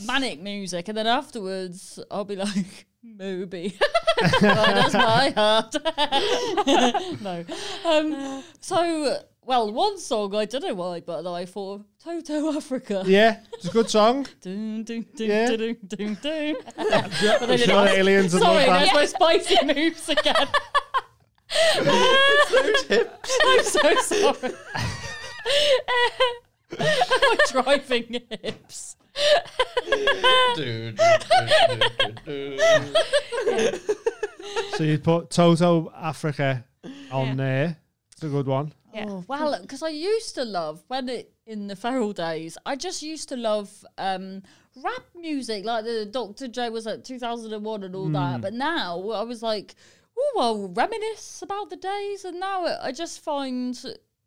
manic 0.06 0.42
music, 0.42 0.90
and 0.90 0.98
then 0.98 1.08
afterwards, 1.08 2.00
I'll 2.12 2.26
be 2.26 2.36
like. 2.36 2.87
Moby. 3.04 3.78
that's 4.42 4.94
my 4.94 5.30
heart. 5.36 5.76
no. 7.22 7.46
Um, 7.86 8.44
so, 8.60 9.20
well, 9.46 9.72
one 9.72 9.98
song, 10.00 10.36
I 10.36 10.46
don't 10.46 10.64
know 10.64 10.74
why, 10.74 11.02
but 11.02 11.32
I 11.32 11.46
thought 11.46 11.82
of 11.82 11.86
Toto 12.04 12.56
Africa. 12.58 13.04
Yeah, 13.06 13.40
it's 13.54 13.66
a 13.68 13.72
good 13.72 13.90
song. 13.90 14.28
Dun, 14.42 14.84
dun, 14.84 15.06
dun, 15.16 15.28
Yeah. 15.28 15.48
dun, 15.48 15.58
dun, 15.58 15.78
dun, 15.88 16.18
dun. 16.22 16.56
I'm 16.78 17.48
then 17.48 17.58
sure 17.60 17.88
aliens 17.88 18.34
would 18.34 18.42
Sorry, 18.42 18.66
love 18.68 18.80
that's 18.82 18.94
my 18.94 19.06
spicy 19.06 19.66
moves 19.66 20.10
again. 20.10 20.48
I'm 23.40 23.64
so 23.64 23.96
sorry. 24.02 24.54
My 26.78 27.38
driving 27.50 28.22
hips. 28.30 28.96
So 34.76 34.84
you 34.84 35.00
put 35.00 35.30
Toto 35.30 35.92
Africa 35.96 36.66
on 37.12 37.38
there. 37.38 37.78
It's 38.12 38.24
a 38.24 38.30
good 38.30 38.48
one. 38.48 38.74
Yeah. 38.94 39.06
Oh, 39.08 39.24
well, 39.28 39.58
because 39.62 39.84
I 39.84 39.90
used 39.90 40.36
to 40.36 40.46
love 40.46 40.84
when 40.88 41.10
it 41.10 41.34
in 41.46 41.68
the 41.68 41.76
feral 41.76 42.14
days. 42.14 42.58
I 42.66 42.76
just 42.76 43.02
used 43.04 43.30
to 43.30 43.36
love 43.36 43.86
um, 43.98 44.44
rap 44.84 45.04
music, 45.16 45.66
like 45.66 45.86
the 45.86 46.06
Dr. 46.06 46.48
Dre 46.48 46.70
was 46.70 46.88
at 46.88 47.04
2001 47.04 47.84
and 47.84 47.96
all 47.96 48.10
that. 48.10 48.42
But 48.42 48.54
now 48.54 49.10
I 49.12 49.24
was 49.24 49.42
like, 49.44 49.76
oh, 50.18 50.38
I'll 50.40 50.68
reminisce 50.70 51.42
about 51.42 51.70
the 51.70 51.76
days, 51.76 52.26
and 52.26 52.40
now 52.40 52.66
I 52.82 52.92
just 52.92 53.20
find 53.24 53.80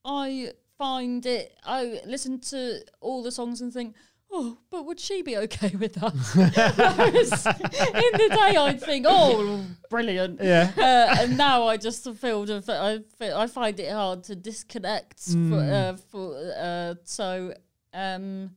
I 0.05 0.53
find 0.81 1.26
it. 1.26 1.47
I 1.64 2.01
listen 2.07 2.41
to 2.53 2.81
all 3.01 3.22
the 3.22 3.31
songs 3.31 3.61
and 3.61 3.70
think. 3.72 3.95
Oh, 4.33 4.57
but 4.70 4.87
would 4.87 5.01
she 5.01 5.22
be 5.22 5.37
okay 5.45 5.72
with 5.83 5.95
that? 6.01 6.14
Whereas 6.97 7.47
in 7.47 8.12
the 8.22 8.28
day, 8.41 8.57
I'd 8.64 8.81
think, 8.81 9.05
"Oh, 9.09 9.64
brilliant!" 9.91 10.41
Yeah. 10.41 10.70
uh, 10.78 11.20
and 11.20 11.37
now 11.37 11.66
I 11.72 11.76
just 11.76 12.05
feel 12.22 12.47
the- 12.47 12.62
I 12.91 12.91
feel, 13.18 13.37
I 13.37 13.47
find 13.49 13.78
it 13.81 13.91
hard 13.93 14.22
to 14.28 14.35
disconnect. 14.37 15.20
For, 15.51 15.59
uh, 15.78 15.97
for 16.11 16.24
uh, 16.57 16.95
so, 17.05 17.53
um, 17.93 18.51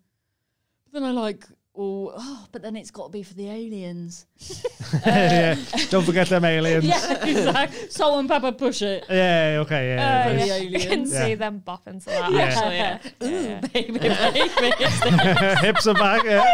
then 0.92 1.04
I 1.04 1.12
like. 1.12 1.44
Oh, 1.76 2.14
oh, 2.16 2.46
but 2.52 2.62
then 2.62 2.76
it's 2.76 2.92
got 2.92 3.06
to 3.06 3.10
be 3.10 3.24
for 3.24 3.34
the 3.34 3.50
aliens. 3.50 4.28
yeah. 5.06 5.56
Don't 5.90 6.06
forget 6.06 6.30
them 6.30 6.46
aliens. 6.46 6.86
Yeah. 6.86 7.26
Yeah, 7.26 7.28
exactly. 7.48 7.90
Salt-N-Pepa, 7.90 8.58
push 8.60 8.84
it. 8.84 9.06
Yeah, 9.10 9.58
okay. 9.62 9.96
Yeah. 9.96 10.20
Uh, 10.20 10.30
For 10.30 10.36
nice. 10.36 10.48
the 10.50 10.54
I 10.56 10.60
can 10.60 10.76
aliens. 10.92 11.12
see 11.12 11.30
Yeah. 11.30 11.36
them 11.36 11.64
bopping 11.66 12.00
to 12.04 12.06
that. 12.12 12.32
Yeah. 12.32 12.40
Actually, 12.42 12.76
yeah. 12.76 13.00
Yeah, 13.22 13.28
Ooh, 13.28 13.44
yeah. 13.44 13.60
baby, 13.74 14.00
baby. 14.00 15.66
Hips 15.66 15.88
are 15.88 15.96
back. 15.96 16.24
Yeah. 16.26 16.46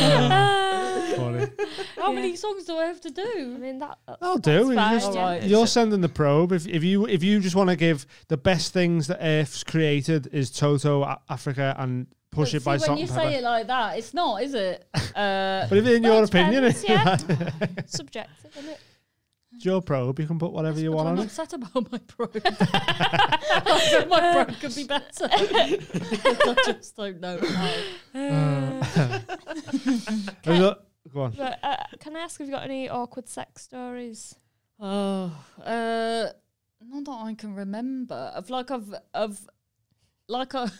Uh, 0.00 1.16
Funny. 1.16 1.46
How 1.96 2.08
Yeah. 2.12 2.14
many 2.14 2.36
songs 2.36 2.64
do 2.64 2.76
I 2.78 2.84
have 2.86 3.00
to 3.02 3.10
do? 3.10 3.52
I 3.54 3.58
mean 3.58 3.78
that. 3.78 3.98
I'll 4.22 4.38
do. 4.38 4.68
You 4.70 4.74
fine, 4.74 4.98
just- 5.00 5.12
yeah. 5.14 5.20
Alright. 5.20 5.42
You're 5.44 5.66
sending 5.66 6.00
the 6.00 6.08
probe. 6.08 6.52
If, 6.52 6.66
if 6.66 6.82
you 6.84 7.06
if 7.06 7.22
you 7.22 7.40
just 7.40 7.56
want 7.56 7.70
to 7.70 7.76
give 7.76 8.06
the 8.28 8.36
best 8.36 8.72
things 8.72 9.06
that 9.08 9.18
Earth's 9.20 9.64
created 9.64 10.28
is 10.32 10.50
Toto, 10.50 11.02
A- 11.02 11.20
Africa, 11.28 11.74
and 11.78 12.06
push 12.38 12.52
But 12.52 12.60
it 12.62 12.64
by 12.64 12.76
see, 12.76 12.84
salt 12.86 12.96
when 12.98 13.06
you 13.06 13.12
and 13.12 13.14
pepper. 13.14 13.30
say 13.30 13.38
it 13.38 13.42
like 13.44 13.66
that, 13.66 13.98
it's 13.98 14.14
not, 14.14 14.42
is 14.42 14.54
it? 14.54 14.86
Uh, 15.18 15.66
but 15.68 15.78
if 15.78 15.86
in 15.86 16.02
your 16.04 16.12
Well, 16.12 16.24
opinion, 16.24 16.62
depends, 16.62 16.84
it's 16.84 16.88
yeah. 16.88 17.16
Subjective, 17.86 18.52
isn't 18.58 18.70
it? 18.70 18.80
your 19.60 19.82
probe, 19.82 20.20
you 20.20 20.26
can 20.28 20.38
put 20.38 20.52
whatever 20.52 20.78
you 20.78 20.90
but 20.90 20.96
want 20.98 21.08
I'm 21.08 21.14
on 21.14 21.20
it. 21.22 21.24
upset 21.26 21.52
about 21.54 21.90
my 21.90 21.98
probe. 22.06 22.34
My 24.08 24.32
probe 24.44 24.60
could 24.60 24.74
be 24.76 24.84
better. 24.84 25.28
I 25.32 26.54
just 26.66 26.94
don't 26.96 27.18
know 27.20 27.38
how. 27.40 27.74
Have 28.84 30.54
you 30.54 30.58
got- 30.60 30.84
Go 31.12 31.22
on. 31.22 31.32
But, 31.32 31.58
uh, 31.62 31.76
can 32.00 32.14
I 32.16 32.20
ask 32.20 32.38
if 32.38 32.46
you've 32.46 32.54
got 32.54 32.64
any 32.64 32.88
awkward 32.90 33.28
sex 33.28 33.62
stories? 33.62 34.34
Oh, 34.78 35.32
uh, 35.64 36.26
not 36.84 37.04
that 37.06 37.18
I 37.24 37.34
can 37.34 37.54
remember. 37.54 38.14
Of 38.14 38.50
like 38.50 38.70
I've 38.70 38.94
of 39.14 39.40
like 40.28 40.54
I 40.54 40.70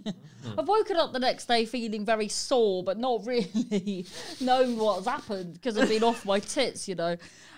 I've 0.58 0.68
woken 0.68 0.96
up 0.96 1.12
the 1.12 1.18
next 1.18 1.46
day 1.46 1.64
feeling 1.64 2.04
very 2.04 2.28
sore, 2.28 2.82
but 2.82 2.98
not 2.98 3.24
really 3.26 4.06
knowing 4.40 4.76
what's 4.76 5.06
happened 5.06 5.54
because 5.54 5.78
I've 5.78 5.88
been 5.88 6.04
off 6.04 6.24
my 6.24 6.40
tits, 6.40 6.88
you 6.88 6.94
know. 6.94 7.16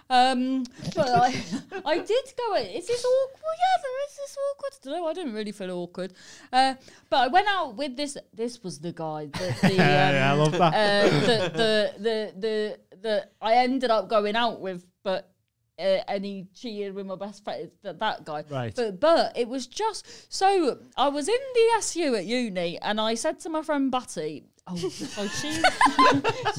Um, 0.09 0.65
but 0.95 1.09
I 1.09 1.43
I 1.85 1.99
did 1.99 2.33
go. 2.37 2.55
Is 2.55 2.87
this 2.87 3.05
awkward? 3.05 3.57
Yeah, 3.59 3.83
there 3.83 4.05
is 4.07 4.17
this 4.17 4.37
awkward. 4.39 4.73
I 4.73 4.85
don't 4.85 5.01
know. 5.01 5.09
I 5.09 5.13
didn't 5.15 5.35
really 5.35 5.53
feel 5.53 5.71
awkward. 5.73 6.13
Uh, 6.53 6.75
but 7.11 7.17
I 7.17 7.27
went 7.27 7.49
out 7.49 7.75
with 7.77 7.97
this. 7.97 8.17
This 8.33 8.63
was 8.63 8.79
the 8.79 8.93
guy. 8.93 9.27
The, 9.27 9.57
the, 9.63 9.67
um, 9.71 9.75
yeah, 9.75 10.33
I 10.33 10.35
love 10.35 10.53
that. 10.53 10.75
uh, 10.75 11.09
the, 11.09 11.51
the 11.51 11.93
the 11.99 12.33
the 12.39 12.79
the 13.03 13.29
I 13.43 13.55
ended 13.55 13.91
up 13.91 14.09
going 14.09 14.37
out 14.37 14.61
with, 14.61 14.87
but 15.03 15.33
uh, 15.79 16.01
and 16.09 16.25
he 16.25 16.47
cheated 16.55 16.95
with 16.95 17.07
my 17.07 17.17
best 17.17 17.45
friend, 17.45 17.71
that, 17.83 17.99
that 17.99 18.25
guy. 18.25 18.45
Right. 18.51 18.75
But 18.75 19.01
but 19.01 19.37
it 19.37 19.49
was 19.49 19.67
just 19.67 20.33
so 20.33 20.79
I 20.97 21.09
was 21.09 21.29
in 21.29 21.39
the 21.55 21.71
SU 21.79 22.15
at 22.15 22.25
uni, 22.25 22.79
and 22.81 23.01
I 23.01 23.15
said 23.15 23.41
to 23.41 23.49
my 23.49 23.63
friend 23.63 23.91
Batty. 23.91 24.45
Oh, 24.69 24.75
so 24.77 25.29
she's 25.29 25.65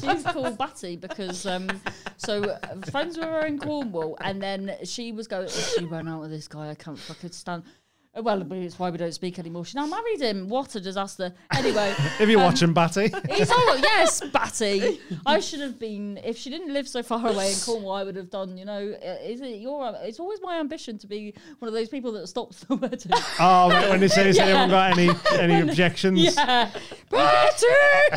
she's 0.00 0.22
called 0.24 0.56
Batty 0.56 0.96
because 0.96 1.44
um, 1.44 1.68
so 2.16 2.56
friends 2.90 3.18
with 3.18 3.26
her 3.26 3.44
in 3.44 3.58
Cornwall, 3.58 4.16
and 4.20 4.40
then 4.40 4.76
she 4.84 5.12
was 5.12 5.26
going. 5.26 5.48
She 5.48 5.84
went 5.84 6.08
out 6.08 6.20
with 6.20 6.30
this 6.30 6.48
guy. 6.48 6.70
I 6.70 6.74
can't 6.74 6.98
fucking 6.98 7.32
stand. 7.32 7.64
Uh, 8.18 8.22
Well, 8.22 8.52
it's 8.52 8.78
why 8.78 8.90
we 8.90 8.98
don't 8.98 9.12
speak 9.12 9.38
anymore. 9.38 9.64
She 9.64 9.76
now 9.76 9.86
married 9.86 10.20
him. 10.20 10.48
What 10.48 10.74
a 10.74 10.80
disaster. 10.80 11.32
Anyway, 11.56 11.94
If 12.20 12.28
you're 12.28 12.40
um, 12.40 12.46
watching 12.46 12.72
Batty, 12.72 13.12
He's 13.30 13.50
all 13.50 13.78
yes, 13.78 14.20
Batty. 14.32 15.00
I 15.26 15.40
should 15.40 15.60
have 15.60 15.78
been 15.78 16.18
if 16.24 16.36
she 16.36 16.50
didn't 16.50 16.72
live 16.72 16.88
so 16.88 17.02
far 17.02 17.26
away 17.26 17.52
in 17.52 17.58
Cornwall. 17.58 17.94
I 17.94 18.04
would 18.04 18.16
have 18.16 18.30
done. 18.30 18.56
You 18.58 18.64
know, 18.64 18.94
uh, 19.04 19.16
is 19.22 19.40
it 19.40 19.60
your? 19.60 19.94
It's 20.02 20.20
always 20.20 20.40
my 20.42 20.58
ambition 20.58 20.98
to 20.98 21.06
be 21.06 21.34
one 21.58 21.68
of 21.68 21.74
those 21.74 21.88
people 21.88 22.12
that 22.12 22.26
stops 22.26 22.60
the 22.64 22.76
wedding. 22.76 23.12
oh, 23.40 23.70
right, 23.70 23.88
when 23.90 24.00
they 24.00 24.08
say 24.08 24.30
they 24.30 24.36
Yeah. 24.36 24.46
haven't 24.46 24.70
got 24.70 24.98
any 24.98 25.10
any 25.38 25.68
objections, 25.68 26.20
yeah, 26.20 26.70
Batty. 27.10 27.66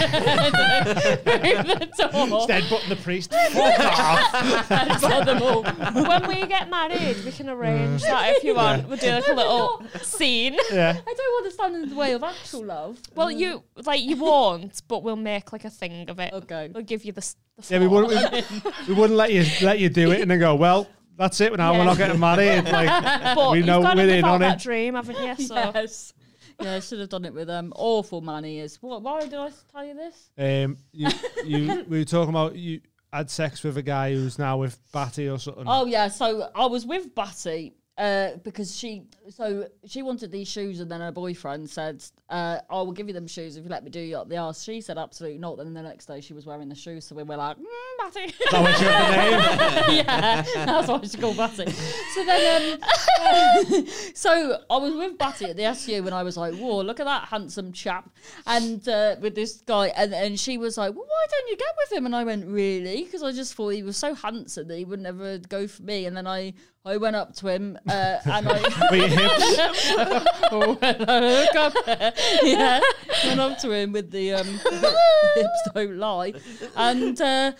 Through 0.02 1.64
the 1.64 1.90
door. 1.98 2.40
instead 2.40 2.64
putting 2.64 2.90
the 2.90 3.00
priest. 3.02 3.34
Fuck 3.52 3.80
off. 3.80 4.72
and 4.72 5.02
got 5.02 5.26
them 5.26 5.42
all. 5.42 5.64
when 5.64 6.28
we 6.28 6.46
get 6.48 6.70
married, 6.70 7.18
we 7.26 7.32
can 7.32 7.50
arrange 7.50 8.02
that 8.04 8.36
if 8.36 8.44
you 8.44 8.56
want. 8.56 8.88
We'll 8.88 8.98
do 8.98 9.10
like 9.12 9.28
a 9.28 9.34
little 9.34 9.84
scene. 10.02 10.58
Yeah. 10.72 10.90
I 10.92 11.14
don't 11.14 11.18
want 11.34 11.46
to 11.46 11.52
stand 11.52 11.76
in 11.76 11.90
the 11.90 11.96
way 11.96 12.14
of 12.14 12.24
actual 12.24 12.66
love. 12.66 13.00
Well, 13.16 13.32
you 13.32 13.64
like 13.86 14.02
you 14.02 14.18
won't, 14.18 14.82
but 14.88 15.04
we'll 15.04 15.16
make 15.16 15.52
like 15.54 15.66
a 15.66 15.70
thing 15.70 16.10
of 16.10 16.20
it. 16.20 16.34
Okay. 16.34 16.70
We'll 16.74 16.84
give 16.84 17.04
you 17.06 17.12
the. 17.12 17.20
s- 17.20 17.36
the 17.58 17.74
Yeah, 17.76 17.80
we 17.82 17.88
floor. 17.88 18.06
wouldn't, 18.06 18.32
we, 18.34 18.72
we 18.88 18.94
wouldn't 18.94 19.18
let 19.18 19.32
you 19.34 19.46
let 19.62 19.80
you 19.80 19.90
do 19.90 20.12
it 20.12 20.22
and 20.22 20.30
then 20.32 20.40
go, 20.40 20.56
well, 20.56 20.88
that's 21.18 21.40
it. 21.42 21.56
Now 21.56 21.74
we're 21.74 21.86
not 21.86 21.98
getting 21.98 22.20
married. 22.20 22.66
Like 22.66 23.04
But 23.36 23.52
we 23.52 23.58
you've 23.60 23.68
know 23.68 23.82
got 23.82 23.96
we're 23.98 24.06
to 24.08 24.14
in 24.14 24.16
live 24.22 24.26
out 24.26 24.34
on 24.36 24.40
that 24.42 24.56
it. 24.60 24.64
dream, 24.64 24.96
haven't 24.96 25.40
you? 25.40 25.46
So 25.46 25.56
Yes. 25.56 26.14
Yeah, 26.60 26.76
I 26.76 26.80
should 26.80 27.00
have 27.00 27.10
done 27.10 27.26
it 27.26 27.34
with 27.34 27.50
um 27.50 27.74
awful 27.76 28.22
man 28.22 28.44
he 28.44 28.60
is. 28.60 28.76
What 28.82 29.02
why 29.02 29.22
did 29.22 29.34
I 29.34 29.50
tell 29.72 29.84
you 29.86 29.96
this? 29.96 30.30
Um, 30.38 30.78
you, 30.92 31.10
you, 31.46 31.86
we 31.88 32.00
were 32.00 32.06
talking 32.06 32.30
about 32.30 32.56
you 32.56 32.82
had 33.12 33.30
sex 33.30 33.64
with 33.64 33.78
a 33.78 33.82
guy 33.82 34.14
who's 34.14 34.38
now 34.40 34.58
with 34.58 34.78
Batty 34.94 35.28
or 35.28 35.38
something. 35.40 35.64
Oh 35.68 35.86
yeah, 35.86 36.08
so 36.08 36.50
I 36.56 36.66
was 36.68 36.86
with 36.86 37.14
Batty 37.16 37.74
uh, 37.98 38.38
because 38.44 38.76
she 38.76 39.04
so 39.30 39.68
she 39.86 40.02
wanted 40.02 40.32
these 40.32 40.48
shoes 40.48 40.80
and 40.80 40.90
then 40.90 41.02
her 41.02 41.12
boyfriend 41.12 41.70
said, 41.70 42.04
uh, 42.30 42.60
"I 42.70 42.76
will 42.76 42.94
give 42.94 43.08
you 43.08 43.14
them 43.14 43.28
shoes 43.28 43.58
if 43.58 43.64
you 43.64 43.70
let 43.70 43.84
me 43.84 43.90
do 43.90 44.00
you 44.00 44.18
up 44.18 44.30
the 44.30 44.38
arse." 44.38 44.64
She 44.64 44.82
said, 44.82 44.98
"Absolutely 44.98 45.40
not." 45.40 45.58
Then 45.58 45.74
the 45.74 45.82
next 45.82 46.06
day 46.06 46.22
she 46.22 46.34
was 46.34 46.46
wearing 46.46 46.70
the 46.70 46.76
shoes, 46.76 47.06
so 47.06 47.16
we 47.16 47.24
were 47.24 47.36
like, 47.36 47.58
mm, 47.58 47.64
"Batty." 48.00 48.34
That 48.52 48.62
what 48.62 48.80
you 48.80 48.88
have 48.88 49.58
the 49.58 49.88
name? 49.88 50.06
yeah, 50.08 50.42
that's 50.66 50.88
why 50.88 51.02
she 51.04 51.18
called 51.18 51.38
Batty. 51.38 51.70
So 51.70 52.26
then, 52.26 52.82
um, 52.82 53.88
so 54.16 54.58
I 54.70 54.78
was 54.78 54.96
with 54.96 55.18
Batty 55.18 55.46
at 55.46 55.58
the 55.58 55.66
SU 55.66 56.06
and 56.06 56.16
I 56.16 56.24
was 56.24 56.38
like, 56.38 56.56
"Whoa, 56.56 56.82
look 56.82 57.00
at 57.00 57.06
that 57.06 57.28
handsome 57.28 57.74
chap!" 57.74 58.10
And 58.48 58.88
uh, 58.88 59.18
with 59.22 59.36
this 59.36 59.62
guy, 59.62 59.88
and 59.98 60.14
and 60.14 60.40
she 60.40 60.58
was 60.58 60.78
like, 60.78 60.96
"Well, 60.96 61.06
why 61.06 61.26
don't 61.30 61.50
you 61.50 61.58
get 61.58 61.76
with 61.78 61.98
him?" 61.98 62.06
And 62.06 62.16
I 62.16 62.24
went, 62.24 62.48
"Really?" 62.48 63.04
Because 63.04 63.22
I 63.22 63.32
just 63.34 63.54
thought 63.54 63.70
he 63.70 63.84
was 63.84 63.98
so 63.98 64.16
handsome 64.16 64.70
that 64.70 64.78
he 64.78 64.86
would 64.86 65.02
never 65.02 65.38
go 65.38 65.68
for 65.68 65.84
me. 65.84 66.06
And 66.06 66.16
then 66.16 66.26
I 66.26 66.54
I 66.84 66.98
went 66.98 67.16
up 67.16 67.36
to 67.36 67.48
him 67.48 67.78
uh, 67.88 68.18
and 68.26 68.50
I. 68.50 68.58
Hips. 68.92 69.58
when 70.52 71.10
I 71.10 71.48
up 71.56 71.74
there, 71.86 72.14
yeah, 72.42 72.80
went 73.26 73.40
up 73.40 73.60
to 73.60 73.72
him 73.72 73.92
with 73.92 74.10
the 74.10 74.34
um, 74.34 74.48
hips 74.48 75.70
don't 75.76 75.98
lie, 75.98 76.34
and 76.76 77.22
uh, 77.22 77.52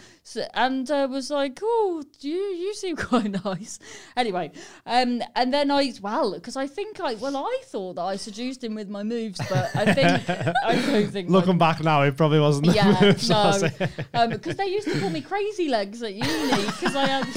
and 0.56 0.90
uh, 0.90 1.08
was 1.10 1.30
like, 1.30 1.60
"Oh, 1.62 2.04
you 2.22 2.34
you 2.34 2.74
seem 2.74 2.96
quite 2.96 3.30
nice." 3.46 3.78
Anyway, 4.18 4.52
um, 4.88 5.22
and 5.36 5.54
then 5.54 5.70
I 5.70 5.94
well, 6.02 6.34
because 6.34 6.56
I 6.56 6.66
think 6.66 7.00
I 7.00 7.14
well, 7.14 7.38
I 7.38 7.62
thought 7.66 7.98
that 7.98 8.02
I 8.04 8.16
seduced 8.16 8.64
him 8.64 8.74
with 8.74 8.90
my 8.90 9.04
moves, 9.04 9.40
but 9.50 9.70
I 9.76 9.94
think 9.94 10.30
I 10.66 10.76
don't 10.76 11.12
think 11.12 11.30
my 11.30 11.38
Looking 11.38 11.60
back 11.60 11.84
now, 11.84 12.02
it 12.02 12.18
probably 12.18 12.40
wasn't. 12.40 12.68
the 12.68 12.74
yeah, 12.74 12.98
move, 13.00 13.22
so 13.22 13.34
no, 13.44 13.52
say- 13.52 13.90
um, 14.16 14.30
because 14.32 14.56
they 14.58 14.66
used 14.66 14.88
to 14.88 15.00
call 15.00 15.12
me 15.12 15.22
Crazy 15.22 15.70
Legs 15.70 16.02
at 16.02 16.16
uni 16.16 16.66
because 16.66 16.96
I 16.96 17.06
had. 17.06 17.28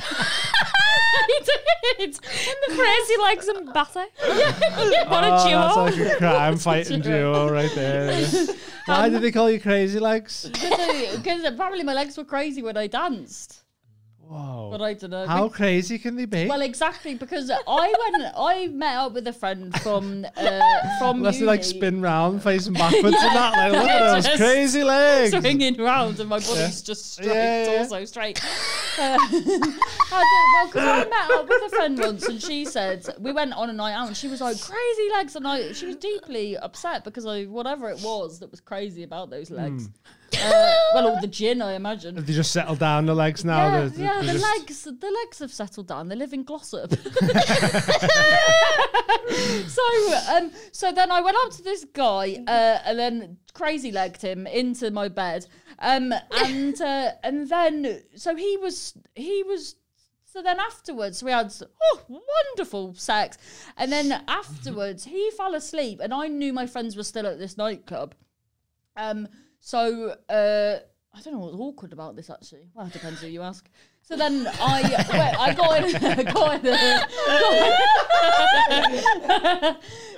He 1.27 2.07
did. 2.07 2.15
and 2.15 2.57
the 2.67 2.75
crazy 2.77 3.17
legs 3.23 3.49
and 3.49 3.73
batter. 3.73 4.05
Oh, 4.23 5.05
what 5.09 5.25
a 5.25 5.29
that's 5.29 5.45
duo! 5.45 5.85
like 5.85 6.13
a 6.13 6.17
crime 6.17 6.57
fighting 6.57 7.01
duo 7.01 7.49
right 7.51 7.73
there. 7.75 8.21
yeah. 8.21 8.47
Why 8.87 9.09
did 9.09 9.17
um, 9.17 9.23
they 9.23 9.33
call 9.33 9.51
you 9.51 9.61
Crazy 9.61 9.99
Legs? 9.99 10.51
Because 11.15 11.45
uh, 11.45 11.49
apparently 11.49 11.85
my 11.85 11.95
legs 11.95 12.17
were 12.19 12.25
crazy 12.25 12.63
when 12.63 12.77
I 12.77 12.87
danced. 12.87 13.64
Whoa. 14.29 14.69
But 14.73 14.83
I 14.83 14.95
don't 14.95 15.11
know. 15.11 15.27
How 15.27 15.49
crazy 15.49 15.99
can 15.99 16.17
they 16.17 16.25
be? 16.25 16.47
well, 16.47 16.63
exactly 16.63 17.15
because 17.15 17.51
I 17.51 17.95
went. 18.11 18.33
I 18.37 18.69
met 18.69 18.97
up 18.97 19.13
with 19.13 19.27
a 19.29 19.33
friend 19.33 19.79
from 19.83 20.27
uh, 20.37 20.61
from 20.99 21.19
Unless 21.19 21.39
they 21.41 21.45
like 21.45 21.63
spin 21.65 22.01
round, 22.01 22.43
facing 22.43 22.73
backwards 22.73 23.05
and 23.05 23.37
that. 23.37 23.53
Like, 23.53 23.73
look 23.83 23.91
at 23.91 24.23
those 24.23 24.37
crazy 24.37 24.83
legs. 24.83 25.37
swinging 25.37 25.77
round, 25.77 26.19
and 26.21 26.29
my 26.29 26.39
body's 26.39 26.59
Yeah. 26.81 26.85
just 26.85 27.13
straight, 27.13 27.27
Yeah, 27.29 27.65
yeah. 27.65 27.77
torso 27.79 28.05
straight. 28.07 28.43
Uh, 28.99 29.19
I 29.31 30.21
don't, 30.21 30.53
well, 30.55 30.67
because 30.67 30.85
I 30.85 31.09
met 31.09 31.31
up 31.39 31.49
with 31.49 31.63
a 31.73 31.77
friend 31.77 31.99
once, 31.99 32.27
and 32.29 32.41
she 32.43 32.65
said 32.65 33.07
we 33.19 33.33
went 33.33 33.53
on 33.53 33.71
a 33.71 33.73
night 33.73 33.93
out, 33.95 34.07
and 34.09 34.17
she 34.17 34.29
was 34.29 34.41
like 34.41 34.61
crazy 34.61 35.09
legs, 35.13 35.37
and 35.37 35.47
I 35.47 35.73
she 35.73 35.87
was 35.87 35.97
deeply 35.97 36.57
upset 36.57 37.05
because 37.05 37.27
I 37.27 37.45
whatever 37.45 37.91
it 37.91 38.01
was 38.03 38.39
that 38.41 38.51
was 38.51 38.61
crazy 38.61 39.03
about 39.03 39.31
those 39.31 39.51
legs. 39.51 39.89
Uh, 40.43 40.75
well, 40.95 41.09
all 41.09 41.21
the 41.21 41.27
gin, 41.27 41.61
I 41.63 41.73
imagine. 41.75 42.15
They 42.17 42.33
just 42.33 42.53
settled 42.53 42.79
down 42.79 43.07
the 43.07 43.15
legs 43.15 43.45
now. 43.45 43.57
Yeah, 43.67 43.81
They're- 43.81 43.89
they're 43.89 44.07
yeah, 44.07 44.21
the 44.21 44.33
just- 44.39 44.45
legs, 44.59 44.83
the 44.85 45.11
legs 45.25 45.39
have 45.41 45.53
settled 45.53 45.89
down. 45.89 46.09
They 46.09 46.17
live 46.17 46.33
in 46.33 46.45
Glossop. 46.45 46.91
so, 49.67 49.83
um, 50.37 50.51
so 50.73 50.93
then 50.93 51.11
I 51.11 51.21
went 51.21 51.37
up 51.45 51.53
to 51.53 51.63
this 51.63 51.85
guy, 51.93 52.43
uh, 52.47 52.79
and 52.85 52.99
then 52.99 53.37
crazy 53.55 53.91
legged 53.93 54.23
him 54.23 54.47
into 54.47 54.91
my 54.91 55.09
bed, 55.09 55.47
um, 55.79 56.13
and 56.33 56.81
uh, 56.81 57.13
and 57.23 57.49
then 57.49 58.03
so 58.15 58.35
he 58.37 58.57
was 58.57 58.95
he 59.15 59.43
was. 59.45 59.77
So 60.27 60.43
then 60.43 60.59
afterwards 60.59 61.23
we 61.23 61.31
had 61.31 61.53
oh 61.83 62.01
wonderful 62.09 62.95
sex, 62.95 63.39
and 63.77 63.93
then 63.93 64.25
afterwards 64.27 65.05
he 65.05 65.31
fell 65.37 65.55
asleep, 65.55 66.01
and 66.03 66.13
I 66.13 66.27
knew 66.27 66.53
my 66.53 66.67
friends 66.67 66.97
were 66.97 67.05
still 67.05 67.27
at 67.27 67.39
this 67.39 67.57
nightclub. 67.57 68.15
Um, 68.97 69.29
so 69.65 70.15
uh, 70.29 70.79
I 71.15 71.21
don't 71.23 71.33
know 71.33 71.39
what's 71.39 71.57
awkward 71.57 71.95
about 71.95 72.17
this 72.17 72.29
actually. 72.29 72.69
Well, 72.75 72.87
it 72.87 72.93
depends 72.93 73.23
who 73.23 73.29
you 73.29 73.41
ask. 73.41 73.67
So 74.03 74.15
then 74.15 74.47
I 74.61 74.83
went, 75.09 75.41
I 75.41 75.55
got 75.55 75.83
in, 75.83 75.93
got 76.03 76.19
in, 76.19 76.27
got 76.35 76.65
in 76.65 76.71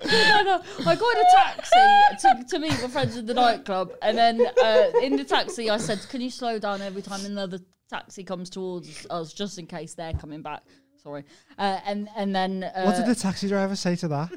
so 0.02 0.10
then, 0.10 0.48
uh, 0.48 0.62
I 0.84 0.96
got 0.96 1.16
in 1.16 1.22
a 1.22 1.30
taxi 1.32 2.18
to, 2.20 2.44
to 2.48 2.58
meet 2.58 2.82
my 2.82 2.88
friends 2.88 3.16
at 3.16 3.28
the 3.28 3.34
nightclub, 3.34 3.92
and 4.02 4.18
then 4.18 4.44
uh, 4.64 4.90
in 5.00 5.14
the 5.14 5.22
taxi 5.24 5.70
I 5.70 5.76
said, 5.76 6.00
"Can 6.08 6.20
you 6.20 6.30
slow 6.30 6.58
down 6.58 6.82
every 6.82 7.02
time 7.02 7.24
another 7.24 7.60
taxi 7.88 8.24
comes 8.24 8.50
towards 8.50 9.06
us, 9.10 9.32
just 9.32 9.60
in 9.60 9.66
case 9.66 9.94
they're 9.94 10.14
coming 10.14 10.42
back?" 10.42 10.64
Sorry, 10.96 11.22
uh, 11.56 11.78
and 11.86 12.08
and 12.16 12.34
then 12.34 12.64
uh, 12.64 12.82
What 12.82 12.96
did 12.96 13.06
the 13.06 13.14
taxi 13.14 13.46
driver 13.46 13.76
say 13.76 13.94
to 13.94 14.08
that? 14.08 14.30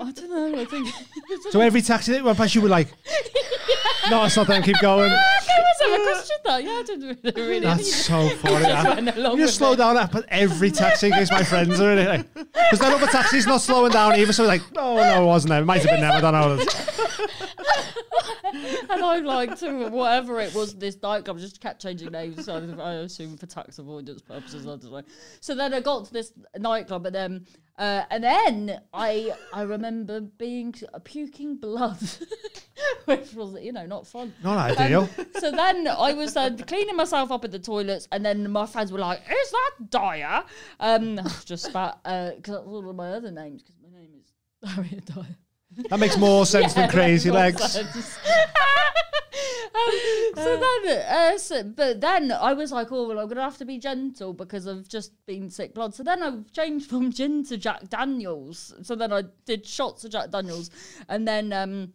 I 0.00 0.12
don't 0.12 0.30
know. 0.30 0.60
I 0.60 0.64
think 0.64 0.88
So 1.50 1.60
every 1.60 1.82
taxi 1.82 2.12
that 2.12 2.22
went 2.24 2.38
past, 2.38 2.54
you 2.54 2.60
were 2.60 2.68
like, 2.68 2.88
"No, 4.10 4.24
it's 4.24 4.36
not 4.36 4.46
them. 4.46 4.62
Keep 4.62 4.80
going." 4.80 5.10
I 5.12 5.14
was 5.60 5.92
ever 5.92 6.04
questioned 6.04 6.40
that. 6.44 6.64
Yeah, 6.64 6.70
I 6.70 6.82
didn't 6.86 7.36
really. 7.36 7.60
That's 7.60 7.94
so 8.06 8.28
funny. 8.36 8.64
Just 8.64 8.84
went 8.88 9.16
along 9.16 9.36
You 9.36 9.42
with 9.44 9.50
slow 9.54 9.72
it. 9.72 9.76
down 9.76 10.08
but 10.12 10.24
every 10.28 10.70
taxi 10.70 11.08
in 11.08 11.12
case 11.12 11.30
my 11.30 11.42
friends 11.42 11.80
are 11.80 11.92
in 11.92 11.98
it. 11.98 12.34
Because 12.34 12.78
then 12.78 12.92
other 12.92 13.06
taxi's 13.08 13.46
not 13.46 13.60
slowing 13.60 13.90
down 13.92 14.14
either. 14.14 14.32
So 14.32 14.44
like, 14.44 14.62
oh 14.76 14.96
no, 14.96 15.22
it 15.22 15.26
wasn't 15.26 15.50
them. 15.50 15.62
It 15.64 15.66
might 15.66 15.82
have 15.82 15.90
been 15.90 16.00
them. 16.00 16.12
I 16.12 16.20
don't 16.20 16.32
know. 16.58 16.64
and 18.90 19.02
I'm 19.02 19.24
like 19.24 19.58
to 19.58 19.88
whatever 19.88 20.40
it 20.40 20.54
was. 20.54 20.74
This 20.74 20.96
nightclub 21.02 21.38
just 21.38 21.60
kept 21.60 21.82
changing 21.82 22.10
names. 22.12 22.44
So 22.44 22.54
I 22.80 22.94
assume 22.94 23.36
for 23.36 23.46
tax 23.46 23.78
avoidance 23.78 24.22
purposes. 24.22 24.66
I 24.66 24.70
don't 24.70 24.84
know. 24.84 25.02
So 25.40 25.54
then 25.54 25.74
I 25.74 25.80
got 25.80 26.06
to 26.06 26.12
this 26.12 26.32
nightclub, 26.56 27.06
and 27.06 27.14
then 27.14 27.46
uh, 27.78 28.04
and 28.10 28.24
then 28.24 28.80
I 28.92 29.32
I 29.52 29.62
remember 29.62 30.20
being 30.20 30.74
puking 31.04 31.56
blood, 31.56 31.98
which 33.04 33.32
was 33.34 33.56
you 33.60 33.72
know 33.72 33.86
not 33.86 34.06
fun. 34.06 34.34
Not 34.42 34.78
ideal. 34.78 35.08
So 35.38 35.50
then 35.50 35.86
I 35.86 36.12
was 36.12 36.36
uh, 36.36 36.50
cleaning 36.66 36.96
myself 36.96 37.30
up 37.30 37.44
at 37.44 37.52
the 37.52 37.58
toilets, 37.58 38.08
and 38.12 38.24
then 38.24 38.50
my 38.50 38.66
friends 38.66 38.92
were 38.92 38.98
like, 38.98 39.20
"Is 39.30 39.50
that 39.50 39.90
Dyer?" 39.90 40.44
Um, 40.80 41.20
just 41.44 41.66
because 41.66 41.94
that's 42.44 42.66
one 42.66 42.84
of 42.88 42.96
my 42.96 43.12
other 43.12 43.30
names 43.30 43.62
because 43.62 43.76
my 43.82 43.98
name 43.98 44.10
is 44.18 44.70
Harriet 44.74 45.04
Dyer. 45.06 45.36
That 45.90 45.98
makes 46.00 46.16
more 46.16 46.44
sense 46.46 46.74
Yeah, 46.76 46.82
than 46.82 46.90
crazy 46.90 47.30
legs. 47.30 47.76
um, 47.76 47.84
so 50.34 50.56
then, 50.56 50.98
uh, 51.08 51.38
so, 51.38 51.62
but 51.62 52.00
then 52.00 52.32
I 52.32 52.52
was 52.52 52.72
like, 52.72 52.90
oh 52.90 53.06
well, 53.08 53.18
I'm 53.20 53.28
gonna 53.28 53.42
have 53.42 53.58
to 53.58 53.64
be 53.64 53.78
gentle 53.78 54.32
because 54.32 54.66
I've 54.66 54.88
just 54.88 55.12
been 55.26 55.50
sick 55.50 55.74
blood. 55.74 55.94
So 55.94 56.02
then 56.02 56.22
I've 56.22 56.50
changed 56.52 56.88
from 56.90 57.12
gin 57.12 57.44
to 57.44 57.56
Jack 57.56 57.88
Daniels. 57.88 58.74
So 58.82 58.94
then 58.96 59.12
I 59.12 59.22
did 59.44 59.66
shots 59.66 60.04
of 60.04 60.10
Jack 60.10 60.30
Daniels, 60.30 60.70
and 61.08 61.26
then. 61.26 61.52
um 61.52 61.92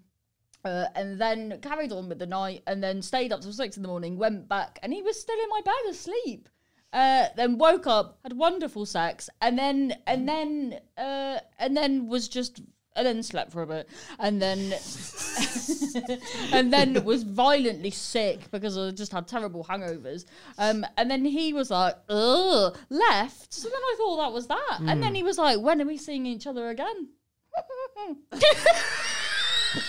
uh, 0.66 0.86
and 0.96 1.20
then 1.20 1.60
carried 1.62 1.92
on 1.92 2.08
with 2.08 2.20
the 2.20 2.26
night, 2.26 2.64
and 2.68 2.82
then 2.82 3.02
stayed 3.02 3.34
up 3.34 3.42
till 3.42 3.52
six 3.52 3.76
in 3.76 3.84
the 3.84 3.90
morning. 3.90 4.18
Went 4.18 4.48
back, 4.48 4.80
and 4.82 4.94
he 4.94 5.02
was 5.02 5.20
still 5.20 5.38
in 5.38 5.50
my 5.50 5.60
bed 5.66 5.92
asleep. 5.92 6.48
Uh, 6.94 7.26
then 7.36 7.58
woke 7.58 7.86
up, 7.86 8.18
had 8.24 8.32
wonderful 8.32 8.86
sex, 8.86 9.30
and 9.42 9.60
then 9.60 9.94
and 10.08 10.26
then 10.26 10.80
uh, 10.98 11.40
and 11.60 11.76
then 11.76 12.08
was 12.08 12.30
just 12.30 12.62
and 12.96 13.06
then 13.06 13.24
slept 13.24 13.52
for 13.52 13.62
a 13.64 13.68
bit, 13.68 13.90
and 14.20 14.42
then 14.42 14.74
and 16.54 16.72
then 16.72 17.04
was 17.04 17.24
violently 17.24 17.92
sick 17.92 18.52
because 18.52 18.78
I 18.78 18.92
just 18.92 19.12
had 19.12 19.28
terrible 19.28 19.64
hangovers. 19.64 20.26
Um, 20.58 20.86
and 20.98 21.10
then 21.10 21.26
he 21.26 21.54
was 21.54 21.70
like, 21.72 21.96
"Ugh," 22.10 22.78
left. 22.90 23.54
So 23.54 23.70
then 23.70 23.78
I 23.78 23.96
thought 23.98 24.18
that 24.18 24.34
was 24.34 24.48
that, 24.48 24.80
and 24.82 25.02
then 25.02 25.16
he 25.16 25.24
was 25.24 25.38
like, 25.38 25.60
"When 25.60 25.82
are 25.82 25.86
we 25.86 25.98
seeing 25.98 26.26
each 26.26 26.48
other 26.48 26.70
again?" 26.70 27.10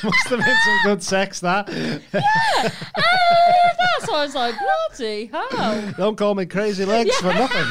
Must 0.02 0.28
have 0.28 0.39
been 0.39 0.56
some 0.64 0.78
good 0.85 1.02
sex. 1.02 1.40
That. 1.40 1.68
Yeah. 2.14 2.70
So 4.06 4.14
I 4.14 4.24
was 4.24 4.35
like, 4.35 4.55
"Bloody 4.98 5.26
hell!" 5.26 5.93
Don't 5.97 6.16
call 6.16 6.35
me 6.35 6.47
crazy 6.47 6.85
legs 6.85 7.14
for 7.16 7.32
nothing. 7.32 7.64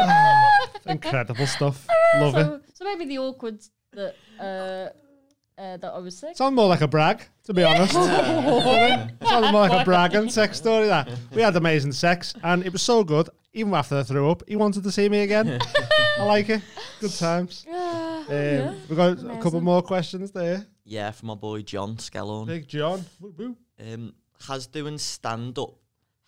Ah, 0.00 0.68
incredible 0.86 1.46
stuff. 1.46 1.86
Love 2.16 2.36
it. 2.36 2.62
So, 2.82 2.88
so 2.88 2.96
maybe 2.96 3.08
the 3.08 3.18
awkward 3.18 3.62
that 3.92 4.14
uh, 4.40 5.60
uh, 5.60 5.76
that 5.76 5.92
I 5.92 5.98
was 5.98 6.18
sick. 6.18 6.36
Sounds 6.36 6.54
more 6.54 6.68
like 6.68 6.80
a 6.80 6.88
brag, 6.88 7.22
to 7.44 7.54
be 7.54 7.62
honest. 7.62 7.92
Sounds 7.92 9.52
more 9.52 9.68
like 9.68 9.82
a 9.82 9.84
brag 9.84 10.14
and 10.14 10.30
sex 10.30 10.58
story. 10.58 10.86
That 10.88 11.08
we 11.32 11.42
had 11.42 11.56
amazing 11.56 11.92
sex, 11.92 12.34
and 12.42 12.64
it 12.64 12.72
was 12.72 12.82
so 12.82 13.04
good. 13.04 13.28
Even 13.52 13.74
after 13.74 13.98
I 13.98 14.02
threw 14.02 14.30
up, 14.30 14.42
he 14.48 14.56
wanted 14.56 14.82
to 14.84 14.90
see 14.90 15.08
me 15.08 15.20
again. 15.20 15.60
I 16.18 16.24
like 16.24 16.48
it. 16.48 16.62
Good 17.00 17.12
times. 17.12 17.66
Um, 18.22 18.76
We've 18.88 18.96
got 18.96 19.18
a 19.18 19.38
couple 19.42 19.60
more 19.60 19.82
questions 19.82 20.30
there. 20.30 20.64
Yeah, 20.84 21.10
from 21.10 21.26
my 21.26 21.34
boy 21.34 21.62
John 21.62 21.96
Skellon. 21.96 22.46
Big 22.46 22.68
John. 22.68 23.04
Woo, 23.20 23.34
woo. 23.36 23.56
Um, 23.80 24.14
has 24.46 24.68
doing 24.68 24.96
stand 24.96 25.58
up 25.58 25.74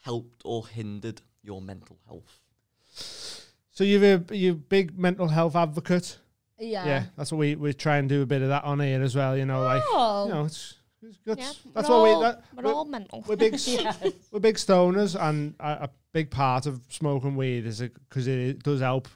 helped 0.01 0.43
or 0.45 0.67
hindered 0.67 1.23
your 1.41 1.63
mental 1.63 1.97
health? 2.09 2.41
So 3.71 3.85
you're 3.85 4.05
a 4.29 4.35
you 4.37 4.55
big 4.55 4.99
mental 4.99 5.29
health 5.29 5.55
advocate. 5.55 6.19
Yeah. 6.59 6.87
Yeah, 6.87 7.05
that's 7.17 7.33
what 7.33 7.39
we 7.39 7.55
we 7.57 7.73
try 7.73 7.97
and 7.99 8.09
do 8.09 8.23
a 8.23 8.27
bit 8.27 8.43
of 8.43 8.49
that 8.49 8.65
on 8.65 8.81
here 8.81 9.03
as 9.03 9.15
well. 9.17 9.37
You 9.37 9.45
know, 9.47 9.63
like 9.63 9.83
Oh. 9.87 10.27
you 10.27 10.33
know, 10.35 10.45
it's, 10.45 10.75
it's 11.03 11.19
good. 11.19 11.39
Yeah, 11.39 11.51
that's 11.75 11.89
we're 11.89 11.95
what 12.03 12.09
all, 12.09 12.19
we. 12.21 12.25
That, 12.27 12.45
we're, 12.57 12.63
we're, 12.65 12.73
all 12.73 12.85
mental. 12.85 13.25
we're 13.27 13.37
big. 13.37 13.55
s- 13.55 13.77
We're 14.31 14.41
big 14.41 14.57
stoners, 14.57 15.21
and 15.21 15.55
a, 15.61 15.85
a 15.85 15.91
big 16.13 16.31
part 16.31 16.67
of 16.67 16.81
smoking 16.89 17.37
weed 17.37 17.67
is 17.67 17.81
because 17.81 18.27
it 18.29 18.63
does 18.63 18.81
help 18.81 19.09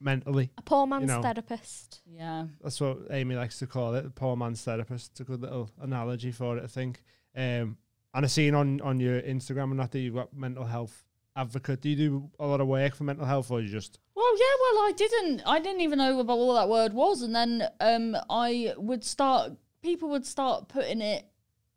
mentally. 0.00 0.50
A 0.58 0.62
poor 0.62 0.86
man's 0.86 1.06
know. 1.06 1.22
therapist. 1.22 2.00
Yeah. 2.06 2.46
That's 2.62 2.80
what 2.80 2.98
Amy 3.10 3.36
likes 3.36 3.58
to 3.60 3.66
call 3.66 3.94
it. 3.94 4.02
The 4.02 4.10
poor 4.10 4.36
man's 4.36 4.62
therapist. 4.62 5.12
It's 5.12 5.20
a 5.20 5.24
good 5.24 5.40
little 5.42 5.70
analogy 5.80 6.32
for 6.32 6.56
it, 6.58 6.64
I 6.64 6.66
think. 6.66 7.02
Um, 7.36 7.76
and 8.12 8.24
I've 8.24 8.30
seen 8.30 8.54
on 8.54 8.80
on 8.80 8.98
your 8.98 9.20
Instagram 9.22 9.70
and 9.70 9.78
that 9.80 9.92
that 9.92 10.00
you've 10.00 10.14
got 10.16 10.34
mental 10.36 10.64
health 10.64 11.04
advocate. 11.36 11.80
Do 11.82 11.88
you 11.88 11.96
do 11.96 12.30
a 12.40 12.46
lot 12.46 12.60
of 12.60 12.66
work 12.66 12.94
for 12.96 13.04
mental 13.04 13.24
health, 13.26 13.50
or 13.52 13.60
you 13.60 13.68
just 13.68 13.98
Well, 14.20 14.38
yeah. 14.38 14.54
Well, 14.60 14.82
I 14.82 14.92
didn't. 14.94 15.42
I 15.46 15.60
didn't 15.60 15.80
even 15.80 15.96
know 15.96 16.20
about 16.20 16.38
what 16.38 16.52
that 16.54 16.68
word 16.68 16.92
was, 16.92 17.22
and 17.22 17.34
then 17.34 17.66
um, 17.80 18.14
I 18.28 18.74
would 18.76 19.02
start. 19.02 19.52
People 19.82 20.10
would 20.10 20.26
start 20.26 20.68
putting 20.68 21.00
it 21.00 21.24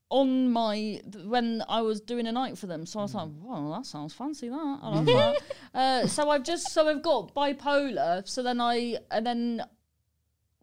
on 0.09 0.51
my 0.51 0.99
when 1.23 1.63
I 1.69 1.81
was 1.83 2.01
doing 2.01 2.27
a 2.27 2.33
night 2.33 2.57
for 2.57 2.67
them. 2.67 2.85
So 2.85 2.99
I 2.99 3.03
was 3.03 3.15
like, 3.15 3.29
"Well, 3.39 3.71
that 3.71 3.85
sounds 3.85 4.13
fancy. 4.13 4.49
That 4.49 4.79
I 4.81 4.89
like 4.99 5.05
that." 5.05 5.41
Uh, 5.73 6.05
so 6.07 6.29
I've 6.29 6.43
just 6.43 6.69
so 6.71 6.89
I've 6.89 7.01
got 7.01 7.33
bipolar. 7.33 8.27
So 8.27 8.43
then 8.43 8.59
I 8.59 8.97
and 9.09 9.25
then. 9.25 9.63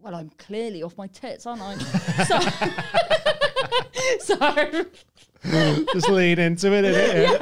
Well, 0.03 0.15
I'm 0.15 0.31
clearly 0.39 0.83
off 0.83 0.99
my 0.99 1.07
tits, 1.09 1.47
aren't 1.47 1.63
I? 1.63 1.79
so, 4.19 4.19
so 4.35 4.85
just 5.93 6.09
lean 6.09 6.39
into 6.39 6.73
it? 6.73 6.85
innit? 6.85 7.39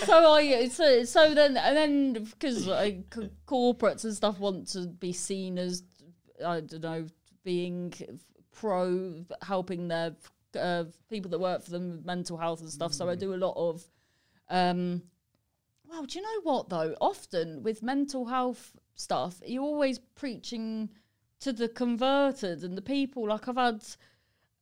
so 0.06 0.32
I 0.32 0.68
so 0.68 1.04
so 1.04 1.34
then 1.34 1.56
and 1.56 1.76
then 1.76 2.24
because 2.24 2.66
like 2.66 3.14
c- 3.14 3.30
corporates 3.46 4.04
and 4.04 4.14
stuff 4.14 4.40
want 4.40 4.68
to 4.68 4.86
be 4.86 5.12
seen 5.12 5.58
as 5.58 5.84
I 6.44 6.60
don't 6.60 6.82
know 6.82 7.06
being 7.44 7.92
pro 8.52 9.24
helping 9.42 9.88
their 9.88 10.16
uh, 10.58 10.84
people 11.08 11.30
that 11.30 11.38
work 11.38 11.62
for 11.62 11.70
them 11.70 11.90
with 11.90 12.04
mental 12.04 12.36
health 12.36 12.60
and 12.60 12.70
stuff. 12.70 12.92
So 12.92 13.08
I 13.08 13.14
do 13.14 13.34
a 13.34 13.36
lot 13.36 13.54
of. 13.56 13.88
Um, 14.48 15.02
well, 15.88 16.04
do 16.04 16.18
you 16.18 16.24
know 16.24 16.40
what 16.42 16.68
though? 16.68 16.94
Often 17.00 17.62
with 17.62 17.82
mental 17.82 18.26
health 18.26 18.72
stuff, 18.94 19.40
you're 19.46 19.62
always 19.62 19.98
preaching 19.98 20.90
to 21.40 21.52
the 21.52 21.68
converted 21.68 22.64
and 22.64 22.76
the 22.76 22.82
people. 22.82 23.28
Like 23.28 23.48
I've 23.48 23.56
had, 23.56 23.84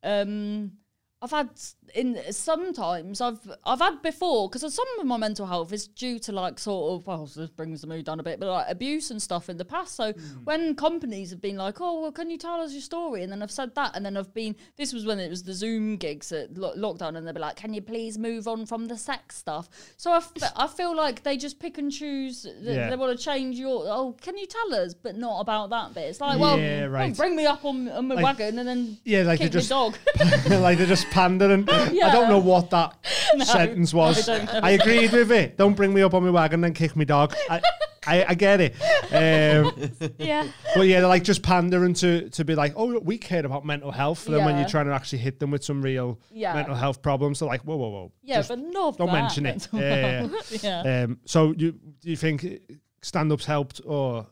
um, 0.03 0.73
I've 1.23 1.31
had 1.31 1.49
in 1.95 2.19
sometimes 2.31 3.21
I've 3.23 3.39
I've 3.65 3.79
had 3.79 4.03
before 4.03 4.51
because 4.51 4.75
some 4.75 4.85
of 5.01 5.07
my 5.07 5.17
mental 5.17 5.47
health 5.47 5.73
is 5.73 5.87
due 5.89 6.19
to 6.21 6.33
like 6.33 6.59
sort 6.59 6.93
of 7.01 7.07
well 7.07 7.25
this 7.25 7.49
brings 7.51 7.81
the 7.81 7.87
mood 7.87 8.05
down 8.05 8.21
a 8.21 8.23
bit 8.23 8.39
but 8.39 8.49
like 8.51 8.67
abuse 8.69 9.11
and 9.11 9.21
stuff 9.23 9.49
in 9.49 9.57
the 9.57 9.65
past. 9.65 9.95
So 9.97 10.13
hmm. 10.13 10.45
when 10.45 10.75
companies 10.75 11.31
have 11.31 11.41
been 11.41 11.57
like 11.57 11.81
oh 11.81 12.03
well 12.03 12.13
can 12.13 12.29
you 12.29 12.37
tell 12.37 12.61
us 12.61 12.73
your 12.73 12.83
story? 12.83 13.23
And 13.23 13.33
then 13.33 13.43
I've 13.43 13.51
said 13.51 13.75
that 13.77 13.97
and 13.97 14.05
then 14.05 14.17
I've 14.17 14.35
been 14.35 14.57
this 14.77 14.93
was 14.93 15.07
when 15.07 15.19
it 15.19 15.31
was 15.31 15.43
the 15.43 15.55
Zoom 15.55 15.97
gigs 15.97 16.33
at 16.33 16.57
lo- 16.59 16.75
lockdown 16.77 17.17
and 17.17 17.27
they'd 17.27 17.35
be 17.35 17.41
like 17.41 17.57
can 17.57 17.73
you 17.73 17.81
please 17.81 18.19
move 18.19 18.47
on 18.47 18.67
from 18.67 18.85
the 18.87 18.99
sex 18.99 19.37
stuff? 19.37 19.71
So 19.97 20.13
I, 20.13 20.19
f- 20.19 20.33
I 20.55 20.67
feel 20.67 20.95
like 20.95 21.23
they 21.23 21.39
just 21.39 21.59
pick 21.59 21.79
and 21.79 21.91
choose 21.91 22.43
th- 22.43 22.55
Yeah. 22.61 22.91
they 22.91 22.97
want 22.97 23.19
to 23.19 23.25
change 23.25 23.59
your 23.59 23.85
oh 23.87 24.15
can 24.21 24.37
you 24.37 24.47
tell 24.47 24.75
us? 24.75 24.93
But 24.93 25.17
not 25.17 25.41
about 25.41 25.71
that 25.71 25.95
bit. 25.95 26.05
It's 26.11 26.21
like 26.21 26.39
well 26.39 26.59
Yeah, 26.59 26.83
well, 26.83 26.91
right. 26.91 27.17
bring 27.17 27.37
me 27.37 27.47
up 27.47 27.65
on, 27.65 27.89
on 27.89 28.09
my 28.09 28.17
Like- 28.17 28.25
wagon 28.39 28.59
and 28.59 28.69
then 28.69 28.99
Yeah, 29.05 29.23
like 29.23 29.39
kick 29.41 29.53
just 29.53 29.71
dog. 29.71 29.97
like 30.51 30.77
they 30.77 30.85
just 30.85 31.07
pandering. 31.17 31.69
I 31.69 32.13
don't 32.13 32.29
know 32.29 32.39
what 32.39 32.71
that 32.71 32.95
sentence 33.45 33.95
was. 33.95 34.29
I. 34.29 34.47
I 34.63 34.71
agreed 34.73 35.13
with 35.13 35.33
it. 35.33 35.57
Don't 35.57 35.75
bring 35.75 35.93
me 35.95 36.03
up 36.03 36.15
on 36.15 36.23
my 36.25 36.31
wagon 36.31 36.63
and 36.65 36.75
kick 36.75 36.95
me 36.97 37.05
dog. 37.05 37.35
I, 37.49 37.61
I, 38.07 38.25
I 38.29 38.35
get 38.35 38.61
it. 38.61 38.75
Um, 39.13 39.73
Yeah. 40.19 40.47
but 40.75 40.83
yeah, 40.83 41.01
they're 41.01 41.09
like 41.09 41.25
just 41.25 41.43
pandering 41.43 41.95
to 41.95 42.29
to 42.31 42.45
be 42.45 42.55
like, 42.55 42.75
oh, 42.77 42.99
we 43.01 43.19
care 43.19 43.45
about 43.45 43.65
mental 43.65 43.91
health. 43.91 44.27
Then 44.27 44.45
when 44.45 44.59
you're 44.59 44.69
trying 44.69 44.87
to 44.87 44.93
actually 44.93 45.19
hit 45.19 45.41
them 45.41 45.51
with 45.51 45.65
some 45.65 45.83
real 45.83 46.21
Yeah. 46.31 46.55
mental 46.55 46.75
health 46.75 47.03
problems, 47.03 47.41
they're 47.41 47.49
like, 47.49 47.63
whoa, 47.63 47.77
whoa, 47.77 47.89
whoa. 47.89 48.13
Yeah, 48.23 48.37
just 48.37 48.51
but 48.51 48.59
not 48.61 48.99
don't 48.99 49.13
mention 49.13 49.47
it. 49.47 49.69
Yeah, 49.73 50.29
yeah. 50.51 50.83
yeah. 50.85 51.03
Um, 51.05 51.19
so 51.25 51.53
you 51.57 51.73
do 51.73 52.11
you 52.11 52.17
think 52.17 52.47
stand 53.03 53.33
ups 53.33 53.45
helped 53.47 53.81
or 53.85 54.27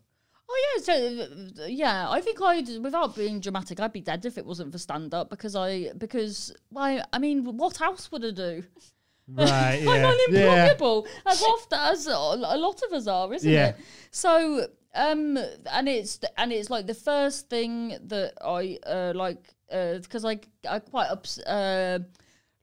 Oh 0.54 0.76
yeah, 0.76 0.82
so 0.84 1.62
uh, 1.62 1.66
yeah, 1.66 2.08
I 2.08 2.20
think 2.20 2.40
I'd 2.40 2.68
without 2.80 3.16
being 3.16 3.40
dramatic, 3.40 3.80
I'd 3.80 3.92
be 3.92 4.00
dead 4.00 4.24
if 4.24 4.38
it 4.38 4.46
wasn't 4.46 4.70
for 4.70 4.78
stand 4.78 5.12
up 5.12 5.28
because 5.28 5.56
I 5.56 5.90
because 5.98 6.54
why 6.70 7.02
I 7.12 7.18
mean, 7.18 7.44
what 7.44 7.80
else 7.80 8.12
would 8.12 8.24
I 8.24 8.30
do? 8.30 8.62
right? 9.28 9.74
Yeah, 9.82 9.90
I'm 9.90 10.00
yeah. 10.00 10.14
unemployable 10.14 11.06
as 11.26 11.42
often 11.42 11.78
as 11.80 12.06
a 12.06 12.16
lot 12.56 12.80
of 12.86 12.92
us 12.92 13.06
are, 13.08 13.32
isn't 13.34 13.50
Yeah. 13.50 13.68
it? 13.68 13.76
So 14.12 14.66
um, 14.94 15.36
and 15.72 15.88
it's 15.88 16.20
and 16.36 16.52
it's 16.52 16.70
like 16.70 16.86
the 16.86 16.94
first 16.94 17.50
thing 17.50 17.98
that 18.04 18.34
I 18.40 18.78
uh 18.86 19.12
like 19.14 19.42
uh 19.72 19.98
because 19.98 20.24
I 20.24 20.38
I 20.68 20.78
quite 20.78 21.08
ups 21.10 21.38
uh. 21.40 21.98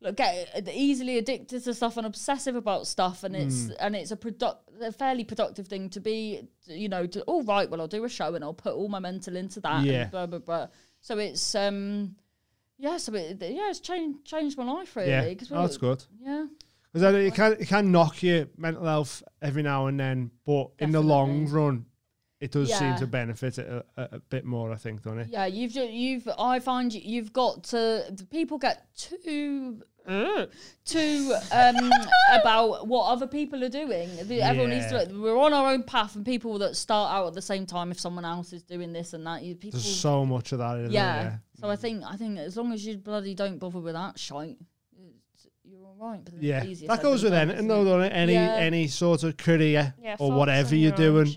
Look, 0.04 0.16
get 0.18 0.68
easily 0.74 1.20
addicted 1.20 1.64
to 1.64 1.74
stuff 1.76 1.96
and 1.98 2.08
obsessive 2.08 2.56
about 2.56 2.88
stuff, 2.88 3.24
and 3.24 3.36
it's 3.36 3.68
Hmm. 3.68 3.74
and 3.80 3.96
it's 3.96 4.10
a 4.10 4.16
product, 4.16 4.68
a 4.82 4.92
fairly 4.92 5.24
productive 5.24 5.68
thing 5.68 5.90
to 5.92 6.00
be, 6.00 6.42
you 6.66 6.90
know, 6.90 7.06
to 7.06 7.22
all 7.24 7.44
right. 7.44 7.70
Well, 7.70 7.82
I'll 7.82 7.88
do 7.88 8.04
a 8.04 8.10
show 8.10 8.34
and 8.34 8.44
I'll 8.44 8.54
put 8.54 8.74
all 8.74 8.88
my 8.88 8.98
mental 9.00 9.36
into 9.36 9.60
that. 9.62 9.86
Yeah. 9.86 10.02
And 10.04 10.12
blah 10.12 10.26
blah 10.26 10.40
blah. 10.40 10.68
So 11.02 11.20
it's 11.20 11.54
um, 11.54 12.16
yeah. 12.80 12.98
So 12.98 13.14
it 13.14 13.38
yeah, 13.42 13.70
it's 13.70 13.80
changed 13.80 14.26
changed 14.26 14.58
my 14.58 14.64
life 14.66 14.96
really. 14.96 15.10
Yeah, 15.12 15.34
oh, 15.52 15.62
that's 15.62 15.78
good. 15.78 16.04
Yeah. 16.20 16.48
Because 16.94 17.16
it 17.16 17.36
can 17.36 17.54
it 17.60 17.68
can 17.68 17.92
knock 17.92 18.24
your 18.24 18.48
mental 18.58 18.86
health 18.86 19.22
every 19.42 19.62
now 19.62 19.86
and 19.86 20.00
then, 20.00 20.32
but 20.46 20.72
in 20.80 20.92
the 20.92 21.00
long 21.00 21.48
run, 21.48 21.86
it 22.42 22.52
does 22.52 22.74
seem 22.74 22.96
to 22.98 23.08
benefit 23.08 23.60
it 23.60 23.68
a, 23.68 23.86
a, 23.96 24.10
a 24.16 24.20
bit 24.20 24.44
more. 24.46 24.74
I 24.74 24.76
think, 24.76 25.04
don't 25.04 25.20
it? 25.20 25.28
Yeah, 25.30 25.46
you've 25.46 25.74
you've 25.74 26.28
I 26.38 26.60
find 26.60 26.92
you- 26.94 27.00
you've 27.02 27.32
got 27.32 27.64
to 27.66 28.04
the 28.10 28.26
people 28.30 28.58
get 28.58 28.88
too 28.98 29.84
too 30.86 31.34
um 31.52 31.76
about 32.34 32.88
what 32.88 33.06
other 33.08 33.28
people 33.28 33.64
are 33.64 33.70
doing. 33.70 34.10
The, 34.24 34.42
Everyone 34.42 34.72
needs 34.72 34.88
to. 34.88 35.08
We're 35.14 35.38
on 35.38 35.54
our 35.54 35.72
own 35.72 35.84
path, 35.84 36.16
and 36.16 36.26
people 36.26 36.58
that 36.60 36.76
start 36.76 37.14
out 37.14 37.28
at 37.28 37.34
the 37.34 37.42
same 37.42 37.66
time, 37.66 37.92
if 37.92 38.00
someone 38.00 38.26
else 38.26 38.54
is 38.54 38.64
doing 38.64 38.94
this 38.94 39.14
and 39.14 39.26
that, 39.28 39.42
people. 39.42 39.72
There's 39.80 39.96
so 40.00 40.26
much 40.26 40.52
of 40.52 40.60
that. 40.60 40.78
Isn't 40.80 40.92
yeah. 40.92 41.24
There? 41.24 41.42
So 41.60 41.70
I 41.70 41.76
think 41.76 42.04
I 42.06 42.16
think 42.18 42.40
as 42.40 42.58
long 42.58 42.74
as 42.74 42.86
you 42.86 42.98
bloody 42.98 43.36
don't 43.36 43.60
bother 43.60 43.80
with 43.80 43.94
that 43.94 44.18
shite, 44.18 44.58
it's- 44.98 45.48
you're 45.64 45.84
all 45.86 45.96
right. 46.00 46.24
But 46.24 46.42
Yeah, 46.42 46.64
that 46.88 47.02
goes 47.02 47.24
with 47.24 47.34
done, 47.34 47.50
anything, 47.52 47.66
isn't 47.70 47.86
though, 47.86 48.02
it? 48.02 48.10
Any 48.10 48.34
Yeah. 48.34 48.56
any 48.56 48.88
sort 48.88 49.24
of 49.24 49.38
career 49.38 49.94
Yeah. 50.02 50.16
or 50.20 50.32
whatever 50.32 50.76
you're 50.76 50.92
doing. 50.92 51.28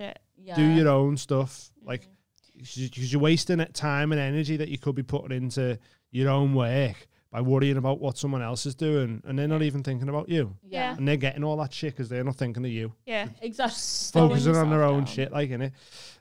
Yeah. 0.47 0.57
do 0.57 0.63
your 0.63 0.89
own 0.89 1.17
stuff. 1.17 1.71
Like, 1.83 2.07
because 2.55 3.11
you're 3.13 3.21
wasting 3.21 3.61
it 3.61 3.73
time 3.73 4.13
and 4.13 4.21
energy 4.21 4.59
that 4.59 4.69
you 4.69 4.77
could 4.77 4.95
be 4.95 5.03
putting 5.03 5.35
into 5.35 5.79
your 6.11 6.29
own 6.31 6.55
work 6.55 7.09
by 7.35 7.41
worrying 7.41 7.77
about 7.77 7.99
what 8.01 8.17
someone 8.17 8.43
else 8.43 8.65
is 8.65 8.77
doing, 8.77 9.21
and 9.27 9.37
they're 9.37 9.49
not 9.49 9.61
even 9.61 9.83
thinking 9.83 10.09
about 10.09 10.29
you, 10.29 10.55
Yeah. 10.69 10.97
and 10.97 11.07
they're 11.09 11.17
getting 11.17 11.43
all 11.43 11.57
that 11.57 11.73
shit 11.75 11.93
because 11.93 12.09
they're 12.09 12.23
not 12.23 12.37
thinking 12.37 12.65
of 12.65 12.71
you. 12.71 12.93
Yeah. 13.07 13.27
Exactly. 13.43 13.75
focusing 14.13 14.55
on 14.55 14.71
their 14.71 14.79
Yourself 14.79 14.93
own 14.93 14.99
down. 15.05 15.07
shit, 15.07 15.33
like 15.33 15.51
innit? 15.51 15.73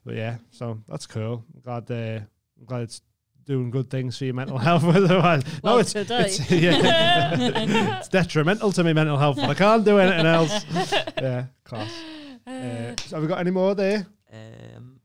But 0.03 0.15
yeah, 0.15 0.37
so 0.49 0.79
that's 0.87 1.05
cool. 1.05 1.45
I'm 1.53 1.61
glad, 1.61 1.91
uh, 1.91 2.21
I'm 2.59 2.65
glad 2.65 2.81
it's 2.81 3.01
doing 3.45 3.69
good 3.69 3.91
things 3.91 4.17
for 4.17 4.25
your 4.25 4.33
mental 4.33 4.57
health. 4.67 4.83
Otherwise, 4.85 5.43
no, 5.63 5.77
it's, 5.77 5.93
today. 5.93 6.21
it's 6.25 6.49
yeah, 6.49 7.35
it's 7.99 8.07
detrimental 8.07 8.71
to 8.71 8.83
my 8.83 8.93
mental 8.93 9.17
health. 9.17 9.35
But 9.35 9.51
I 9.51 9.53
can't 9.53 9.85
do 9.85 9.99
anything 9.99 10.25
else. 10.25 10.65
Yeah, 11.21 11.45
class. 11.63 11.93
Uh, 12.47 12.93
so 12.97 13.15
have 13.15 13.21
we 13.21 13.27
got 13.27 13.39
any 13.39 13.51
more 13.51 13.73
there? 13.75 14.05
Um, 14.33 14.99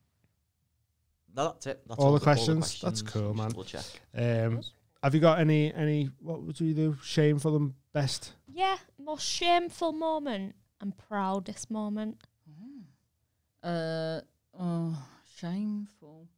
no, 1.36 1.44
that's 1.52 1.66
it. 1.68 1.82
That's 1.86 2.00
All 2.00 2.12
the 2.12 2.18
questions? 2.18 2.80
That's 2.80 3.02
cool, 3.02 3.32
man. 3.34 3.50
Double 3.50 3.62
check. 3.62 3.84
Um, 4.16 4.62
have 5.02 5.14
you 5.14 5.20
got 5.20 5.38
any 5.38 5.72
any? 5.72 6.10
What 6.20 6.42
would 6.42 6.60
you 6.60 6.74
do? 6.74 6.96
Shameful 7.02 7.56
and 7.56 7.74
best? 7.92 8.32
Yeah. 8.52 8.76
Most 8.98 9.26
shameful 9.26 9.92
moment 9.92 10.54
and 10.80 10.92
proudest 10.96 11.70
moment. 11.70 12.18
Uh 13.62 14.20
oh, 14.58 14.96
shameful. 15.36 16.28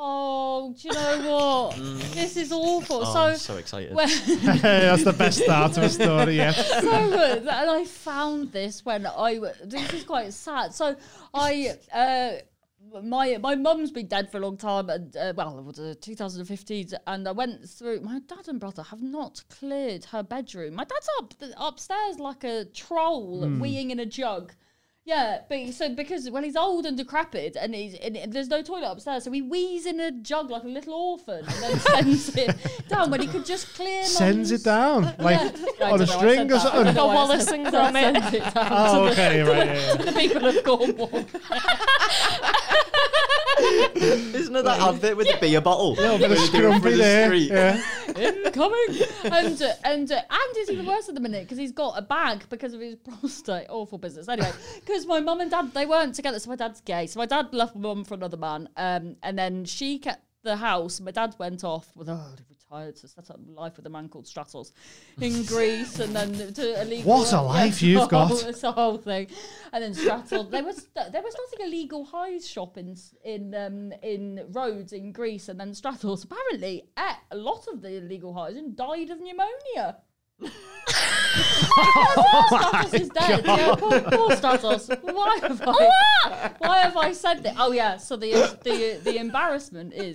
Oh, 0.00 0.74
do 0.80 0.88
you 0.88 0.94
know 0.94 1.30
what? 1.30 1.76
this 2.14 2.36
is 2.36 2.52
awful. 2.52 3.00
Oh, 3.00 3.12
so 3.12 3.20
I'm 3.20 3.36
so 3.36 3.56
excited. 3.56 3.94
when 3.94 4.08
That's 4.62 5.04
the 5.04 5.12
best 5.12 5.42
start 5.42 5.76
of 5.76 5.82
a 5.84 5.88
story. 5.88 6.36
Yeah. 6.36 6.52
so 6.52 7.08
good. 7.10 7.38
and 7.38 7.70
I 7.70 7.84
found 7.84 8.52
this 8.52 8.84
when 8.84 9.06
I 9.06 9.34
w- 9.34 9.52
this 9.64 9.92
is 9.92 10.04
quite 10.04 10.32
sad. 10.32 10.72
So 10.74 10.94
I 11.34 11.76
uh 11.92 12.42
my 13.02 13.36
my 13.38 13.54
mum's 13.54 13.90
been 13.90 14.06
dead 14.06 14.30
for 14.30 14.38
a 14.38 14.40
long 14.40 14.56
time 14.56 14.88
and 14.90 15.16
uh, 15.16 15.32
well 15.36 15.58
it 15.58 15.64
was 15.64 15.78
uh, 15.78 15.94
2015 16.00 16.88
and 17.06 17.28
I 17.28 17.32
went 17.32 17.68
through 17.68 18.00
my 18.00 18.20
dad 18.26 18.48
and 18.48 18.58
brother 18.60 18.82
have 18.84 19.02
not 19.02 19.42
cleared 19.48 20.06
her 20.06 20.22
bedroom. 20.22 20.74
My 20.74 20.84
dad's 20.84 21.08
up 21.18 21.34
upstairs 21.56 22.18
like 22.18 22.44
a 22.44 22.64
troll 22.66 23.42
weeing 23.42 23.90
in 23.90 24.00
a 24.00 24.06
jug. 24.06 24.52
Yeah, 25.04 25.38
but 25.48 25.72
so 25.72 25.94
because 25.94 26.28
well 26.28 26.42
he's 26.42 26.54
old 26.54 26.84
and 26.84 26.94
decrepit 26.94 27.56
and 27.58 27.74
he's 27.74 27.94
and 27.94 28.30
there's 28.30 28.48
no 28.48 28.60
toilet 28.60 28.90
upstairs, 28.90 29.24
so 29.24 29.30
he 29.32 29.40
wheezes 29.40 29.86
in 29.86 29.98
a 30.00 30.10
jug 30.12 30.50
like 30.50 30.64
a 30.64 30.68
little 30.68 30.92
orphan 30.92 31.46
and 31.46 31.62
then 31.62 31.78
sends 31.78 32.36
it 32.36 32.54
down 32.90 33.10
when 33.10 33.22
he 33.22 33.26
could 33.26 33.46
just 33.46 33.72
clear. 33.74 34.04
Sends 34.04 34.50
it 34.50 34.64
down 34.64 35.04
like 35.18 35.40
I 35.40 35.92
on 35.92 36.02
a 36.02 36.04
don't 36.04 36.08
know, 36.08 36.14
I 36.14 36.18
string 36.18 36.52
or 36.52 36.58
something. 36.58 36.84
don't 36.84 36.94
know 36.94 37.06
Wallace 37.06 37.48
and 37.50 37.66
Gromit. 37.68 38.34
it 38.34 38.42
Oh, 38.56 39.06
okay, 39.08 39.40
right. 39.40 39.66
Yeah, 39.66 39.74
yeah. 39.74 39.94
the, 39.94 40.04
the 40.04 40.12
people 40.12 40.46
of 40.46 40.62
Cornwall. 40.62 41.24
Isn't 43.94 44.56
it 44.56 44.64
that 44.64 44.80
advert 44.80 45.16
with 45.16 45.26
the 45.28 45.38
beer 45.40 45.60
bottle? 45.60 45.92
little 45.92 46.18
bit 46.18 46.30
of 46.30 46.38
Where 46.38 46.46
they 46.46 46.58
do 46.58 46.70
it 46.70 46.82
for 46.82 46.88
scrumpy 46.88 46.90
the 46.92 46.96
there. 46.96 47.26
street? 47.26 47.50
Yeah. 47.50 47.82
incoming. 48.16 49.06
And 49.24 49.62
uh, 49.62 49.72
and 49.84 50.12
uh, 50.12 50.22
and 50.30 50.56
it's 50.56 50.70
even 50.70 50.86
worse 50.86 51.08
at 51.08 51.14
the 51.14 51.20
minute 51.20 51.44
because 51.44 51.58
he's 51.58 51.72
got 51.72 51.98
a 51.98 52.02
bag 52.02 52.44
because 52.48 52.74
of 52.74 52.80
his 52.80 52.96
prostate. 52.96 53.66
Awful 53.68 53.98
business. 53.98 54.28
Anyway, 54.28 54.52
because 54.76 55.06
my 55.06 55.20
mum 55.20 55.40
and 55.40 55.50
dad 55.50 55.72
they 55.74 55.86
weren't 55.86 56.14
together, 56.14 56.38
so 56.38 56.50
my 56.50 56.56
dad's 56.56 56.80
gay. 56.80 57.06
So 57.06 57.18
my 57.18 57.26
dad 57.26 57.52
left 57.52 57.74
my 57.74 57.82
mum 57.82 58.04
for 58.04 58.14
another 58.14 58.36
man, 58.36 58.68
um, 58.76 59.16
and 59.22 59.38
then 59.38 59.64
she 59.64 59.98
kept 59.98 60.22
the 60.42 60.56
house. 60.56 61.00
My 61.00 61.10
dad 61.10 61.34
went 61.38 61.64
off 61.64 61.90
with 61.94 62.08
oh, 62.08 62.34
he 62.47 62.47
retired 62.70 62.96
to 62.96 63.08
set 63.08 63.30
up 63.30 63.40
life 63.54 63.76
with 63.76 63.86
a 63.86 63.90
man 63.90 64.08
called 64.08 64.24
Stratos 64.26 64.72
in 65.20 65.44
Greece, 65.46 65.98
and 66.00 66.14
then 66.14 66.52
to 66.54 66.80
illegal. 66.82 67.10
What 67.12 67.32
a 67.32 67.40
life 67.56 67.82
you've 67.82 67.98
whole- 68.00 68.08
got. 68.08 68.44
It's 68.44 68.62
a 68.64 68.72
whole 68.72 68.98
thing, 68.98 69.28
and 69.72 69.82
then 69.82 69.94
Stratos. 69.94 70.50
there 70.50 70.64
was 70.64 70.88
there 70.94 71.22
was 71.22 71.34
nothing 71.50 71.66
a 71.66 71.70
legal 71.70 72.04
highs 72.04 72.48
shop 72.48 72.76
in 72.78 72.96
in 73.24 73.54
um, 73.54 73.92
in 74.02 74.44
Rhodes 74.50 74.92
in 74.92 75.12
Greece, 75.12 75.48
and 75.48 75.58
then 75.58 75.70
Stratos 75.72 76.24
apparently 76.24 76.88
ate 76.98 77.16
a 77.30 77.36
lot 77.36 77.66
of 77.72 77.82
the 77.82 77.96
illegal 77.96 78.34
highs 78.34 78.56
and 78.56 78.76
died 78.76 79.10
of 79.10 79.18
pneumonia. 79.20 79.98
Is 82.92 83.08
dead. 83.10 83.44
Yeah, 83.44 83.74
poor, 83.76 84.00
poor 84.00 84.30
Stratos. 84.30 84.88
Why 85.02 85.38
have 85.42 85.62
I? 85.66 86.50
Why 86.58 86.78
have 86.78 86.96
I 86.96 87.12
said 87.12 87.42
that? 87.44 87.54
Oh, 87.58 87.64
oh, 87.64 87.68
oh 87.68 87.72
yeah. 87.72 87.96
So 87.98 88.16
the 88.16 88.32
the 88.64 88.98
the 89.04 89.16
embarrassment 89.18 89.92
is 89.92 90.14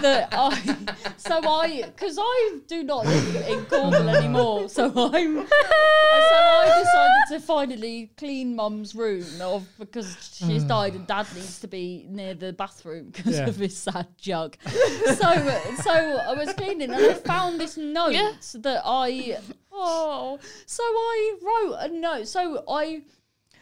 that 0.00 0.28
I. 0.32 0.76
So 1.16 1.40
I 1.44 1.82
because 1.86 2.16
I 2.20 2.58
do 2.66 2.82
not 2.82 3.06
live 3.06 3.36
in 3.48 3.64
Cornwall 3.66 4.08
anymore. 4.08 4.68
So 4.68 4.86
I'm. 4.86 5.46
So 5.46 6.36
I 6.38 6.82
decided 6.82 7.40
to 7.40 7.46
finally 7.46 8.10
clean 8.16 8.56
Mum's 8.56 8.94
room 8.94 9.24
of 9.40 9.66
because 9.78 10.16
she's 10.34 10.64
died 10.64 10.94
and 10.94 11.06
Dad 11.06 11.26
needs 11.34 11.60
to 11.60 11.68
be 11.68 12.06
near 12.08 12.34
the 12.34 12.52
bathroom 12.52 13.10
because 13.10 13.36
Yeah. 13.38 13.48
of 13.48 13.56
his 13.56 13.76
sad 13.76 14.06
jug. 14.18 14.56
so 14.66 15.28
uh, 15.28 15.76
so 15.76 15.90
I 15.92 16.34
was 16.34 16.52
cleaning 16.54 16.90
and 16.90 16.94
I 16.94 17.14
found 17.14 17.60
this 17.60 17.76
note 17.76 18.12
Yeah. 18.12 18.32
that 18.54 18.82
I 18.84 19.31
oh 19.72 20.38
so 20.66 20.82
I 20.82 21.34
wrote 21.42 21.76
a 21.80 21.88
note. 21.88 22.28
So 22.28 22.64
I 22.68 23.02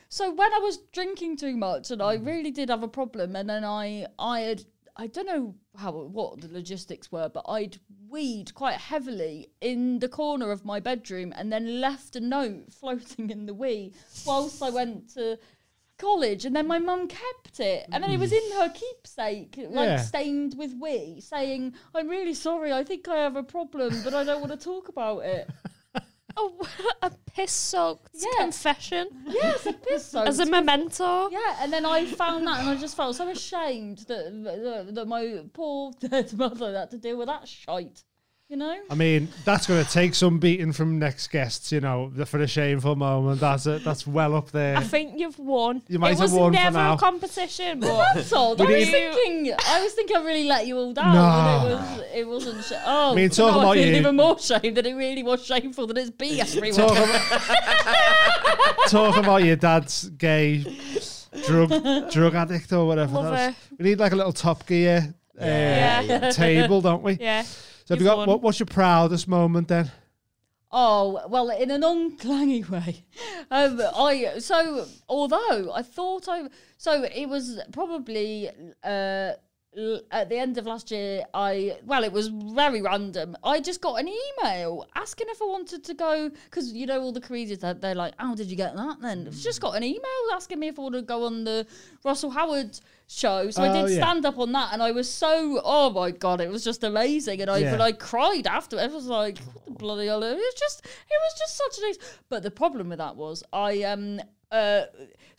so 0.09 0.33
when 0.33 0.53
I 0.53 0.59
was 0.59 0.79
drinking 0.93 1.37
too 1.37 1.57
much 1.57 1.91
and 1.91 2.03
I 2.03 2.17
mm. 2.17 2.27
really 2.27 2.51
did 2.51 2.69
have 2.69 2.83
a 2.83 2.89
problem 2.89 3.37
and 3.37 3.49
then 3.49 3.65
I 3.65 4.07
I 4.19 4.41
had 4.41 4.65
I 4.97 5.07
don't 5.07 5.27
know 5.27 5.55
how 5.77 5.93
what 5.93 6.41
the 6.41 6.49
logistics 6.49 7.11
were, 7.11 7.29
but 7.29 7.45
I'd 7.49 7.79
weed 8.09 8.55
quite 8.55 8.77
heavily 8.77 9.51
in 9.61 10.01
the 10.01 10.09
corner 10.09 10.51
of 10.51 10.65
my 10.65 10.81
bedroom 10.81 11.33
and 11.37 11.53
then 11.53 11.81
left 11.81 12.17
a 12.17 12.21
note 12.21 12.73
floating 12.81 13.31
in 13.31 13.47
the 13.47 13.55
wee 13.55 13.93
whilst 14.27 14.63
I 14.63 14.71
went 14.71 15.15
to 15.15 15.39
college 16.01 16.45
and 16.47 16.55
then 16.57 16.67
my 16.67 16.79
mum 16.79 17.07
kept 17.09 17.61
it 17.61 17.87
and 17.93 18.03
then 18.03 18.11
it 18.11 18.19
was 18.19 18.33
in 18.33 18.43
her 18.59 18.69
mm. 18.69 18.75
keepsake 18.75 19.57
like 19.71 19.89
Yeah. 19.89 19.97
stained 19.99 20.55
with 20.57 20.73
wee 20.81 21.21
saying 21.21 21.75
i'm 21.95 22.09
really 22.09 22.35
sorry 22.35 22.73
i 22.73 22.83
think 22.85 23.07
i 23.09 23.17
have 23.17 23.37
a 23.37 23.43
problem 23.43 23.91
but 24.05 24.15
i 24.15 24.25
don't 24.25 24.41
want 24.41 24.53
to 24.59 24.65
talk 24.73 24.89
about 24.89 25.21
it 25.25 25.49
Oh, 26.37 26.57
a 27.03 27.11
piss 27.35 27.51
soaked 27.51 28.15
Yeah. 28.15 28.45
confession 28.45 29.09
yeah 29.27 29.57
a 29.67 29.73
piss 29.73 30.15
as 30.31 30.39
a 30.39 30.47
memento. 30.47 31.29
Yeah, 31.31 31.57
and 31.61 31.73
then 31.73 31.85
I 31.85 32.07
found 32.07 32.47
that, 32.47 32.61
and 32.61 32.69
I 32.69 32.77
just 32.77 32.97
felt 32.97 33.17
so 33.17 33.29
ashamed 33.29 33.99
that 34.07 34.25
that, 34.45 34.95
that 34.95 35.09
my 35.09 35.43
poor 35.53 35.91
dead 36.01 36.33
mother 36.35 36.73
had 36.79 36.91
to 36.93 36.99
deal 36.99 37.19
with 37.19 37.27
that 37.27 37.49
shite. 37.49 38.05
You 38.51 38.57
know. 38.57 38.77
I 38.91 38.97
mean, 38.97 39.29
that's 39.45 39.69
going 39.69 39.85
to 39.85 39.89
take 39.89 40.13
some 40.17 40.41
beating 40.41 40.73
from 40.73 40.99
next 40.99 41.29
guests, 41.29 41.71
you 41.71 41.81
know, 41.81 42.11
for 42.27 42.39
the 42.39 42.49
shameful 42.49 42.97
moment. 42.97 43.39
That's 43.39 43.65
it. 43.67 43.85
That's 43.85 44.09
well 44.09 44.35
up 44.35 44.51
there. 44.51 44.77
I 44.77 44.83
think 44.83 45.21
you've 45.21 45.39
won. 45.39 45.83
You 45.87 46.01
might 46.01 46.09
it 46.09 46.19
have 46.19 46.21
was 46.23 46.33
won 46.33 46.53
for 46.53 46.59
never 46.59 46.77
now. 46.79 46.95
a 46.95 46.99
competition, 46.99 47.79
but 47.79 48.05
That's 48.15 48.33
all. 48.33 48.57
We 48.57 48.65
I 48.65 48.69
was 48.79 48.87
need- 48.87 48.91
thinking. 49.15 49.55
I 49.69 49.83
was 49.85 49.93
thinking 49.93 50.17
I 50.17 50.21
really 50.25 50.49
let 50.49 50.67
you 50.67 50.77
all 50.79 50.93
down. 50.93 51.15
No. 51.15 51.79
But 51.97 52.09
it 52.13 52.27
was. 52.27 52.45
It 52.47 52.49
wasn't. 52.49 52.65
Sh- 52.65 52.83
oh, 52.85 53.13
I 53.13 53.15
mean, 53.15 53.31
talk 53.31 53.55
no, 53.55 53.61
about 53.61 53.77
I 53.77 53.81
you. 53.83 53.95
even 53.95 54.17
more 54.17 54.37
shame 54.41 54.75
that 54.75 54.85
it 54.85 54.95
really 54.95 55.23
was 55.23 55.47
shameful 55.47 55.87
that 55.87 55.97
it's 55.99 56.11
B 56.11 56.41
everyone. 56.41 56.73
Talk 56.73 56.91
about, 56.99 58.79
talk 58.89 59.17
about 59.17 59.45
your 59.45 59.55
dad's 59.57 60.09
gay 60.11 60.65
drug 61.47 61.69
drug 62.11 62.35
addict 62.35 62.73
or 62.73 62.85
whatever. 62.85 63.13
Love 63.15 63.25
That's- 63.27 63.55
her. 63.55 63.77
We 63.79 63.85
need 63.91 64.01
like 64.01 64.11
a 64.11 64.17
little 64.17 64.33
Top 64.33 64.67
Gear 64.67 65.15
uh, 65.41 65.45
Yeah. 65.45 66.31
table, 66.33 66.81
don't 66.81 67.05
we? 67.05 67.13
yeah. 67.21 67.45
So 67.91 67.97
have 67.97 68.03
you 68.03 68.07
got 68.09 68.29
what, 68.29 68.41
what's 68.41 68.61
your 68.61 68.67
proudest 68.69 69.27
moment 69.27 69.67
then? 69.67 69.91
Oh 70.71 71.27
well, 71.29 71.51
in 71.51 71.73
an 71.73 71.83
unclangy 71.83 72.69
way. 72.71 73.05
Um, 73.51 73.81
I 73.97 74.39
so 74.39 74.87
although 75.09 75.73
I 75.75 75.83
thought 75.83 76.29
I 76.29 76.49
so 76.79 77.03
it 77.03 77.29
was 77.29 77.59
probably 77.73 78.49
uh, 78.85 79.33
at 80.11 80.29
the 80.29 80.37
end 80.37 80.59
of 80.59 80.67
last 80.67 80.91
year. 80.91 81.23
I 81.33 81.79
well, 81.87 82.03
it 82.03 82.13
was 82.13 82.29
very 82.29 82.83
random. 82.83 83.37
I 83.45 83.61
just 83.61 83.81
got 83.81 84.01
an 84.01 84.09
email 84.09 84.85
asking 84.97 85.29
if 85.31 85.41
I 85.41 85.45
wanted 85.47 85.85
to 85.85 85.95
go 85.95 86.29
because 86.45 86.73
you 86.73 86.87
know 86.87 87.01
all 87.01 87.13
the 87.13 87.21
comedians 87.21 87.61
that 87.61 87.81
they're 87.81 87.95
like, 87.95 88.15
"How 88.19 88.35
did 88.35 88.49
you 88.49 88.57
get 88.57 88.75
that?" 88.75 89.01
Then 89.01 89.27
It's 89.29 89.45
just 89.45 89.61
got 89.61 89.77
an 89.77 89.85
email 89.85 90.03
asking 90.33 90.59
me 90.59 90.69
if 90.69 90.79
I 90.79 90.83
wanted 90.83 90.99
to 90.99 91.03
go 91.07 91.25
on 91.25 91.45
the 91.45 91.67
Russell 92.05 92.31
Howard 92.31 92.79
show. 93.07 93.51
So 93.51 93.63
I 93.63 93.69
Oh, 93.69 93.73
did 93.87 93.95
yeah. 93.95 94.03
stand 94.03 94.27
up 94.27 94.39
on 94.39 94.51
that, 94.53 94.73
and 94.73 94.83
I 94.83 94.91
was 94.91 95.09
so 95.09 95.61
oh 95.65 95.91
my 95.91 96.11
god, 96.11 96.41
it 96.41 96.51
was 96.51 96.65
just 96.65 96.83
amazing. 96.83 97.41
And 97.41 97.51
I 97.51 97.59
Yeah. 97.59 97.71
but 97.71 97.81
I 97.81 97.93
cried 97.93 98.47
after. 98.49 98.77
I 98.79 98.87
was 98.89 99.07
like, 99.07 99.39
what 99.39 99.65
the 99.67 99.71
bloody 99.73 100.07
hell? 100.07 100.23
It 100.25 100.35
was 100.35 100.55
just 100.59 100.85
it 100.85 101.19
was 101.25 101.39
just 101.39 101.57
such 101.57 101.79
a 101.79 101.87
nice. 101.87 101.99
But 102.29 102.43
the 102.43 102.51
problem 102.51 102.89
with 102.89 102.99
that 102.99 103.15
was 103.15 103.45
I 103.53 103.85
um 103.85 104.21
uh 104.51 104.83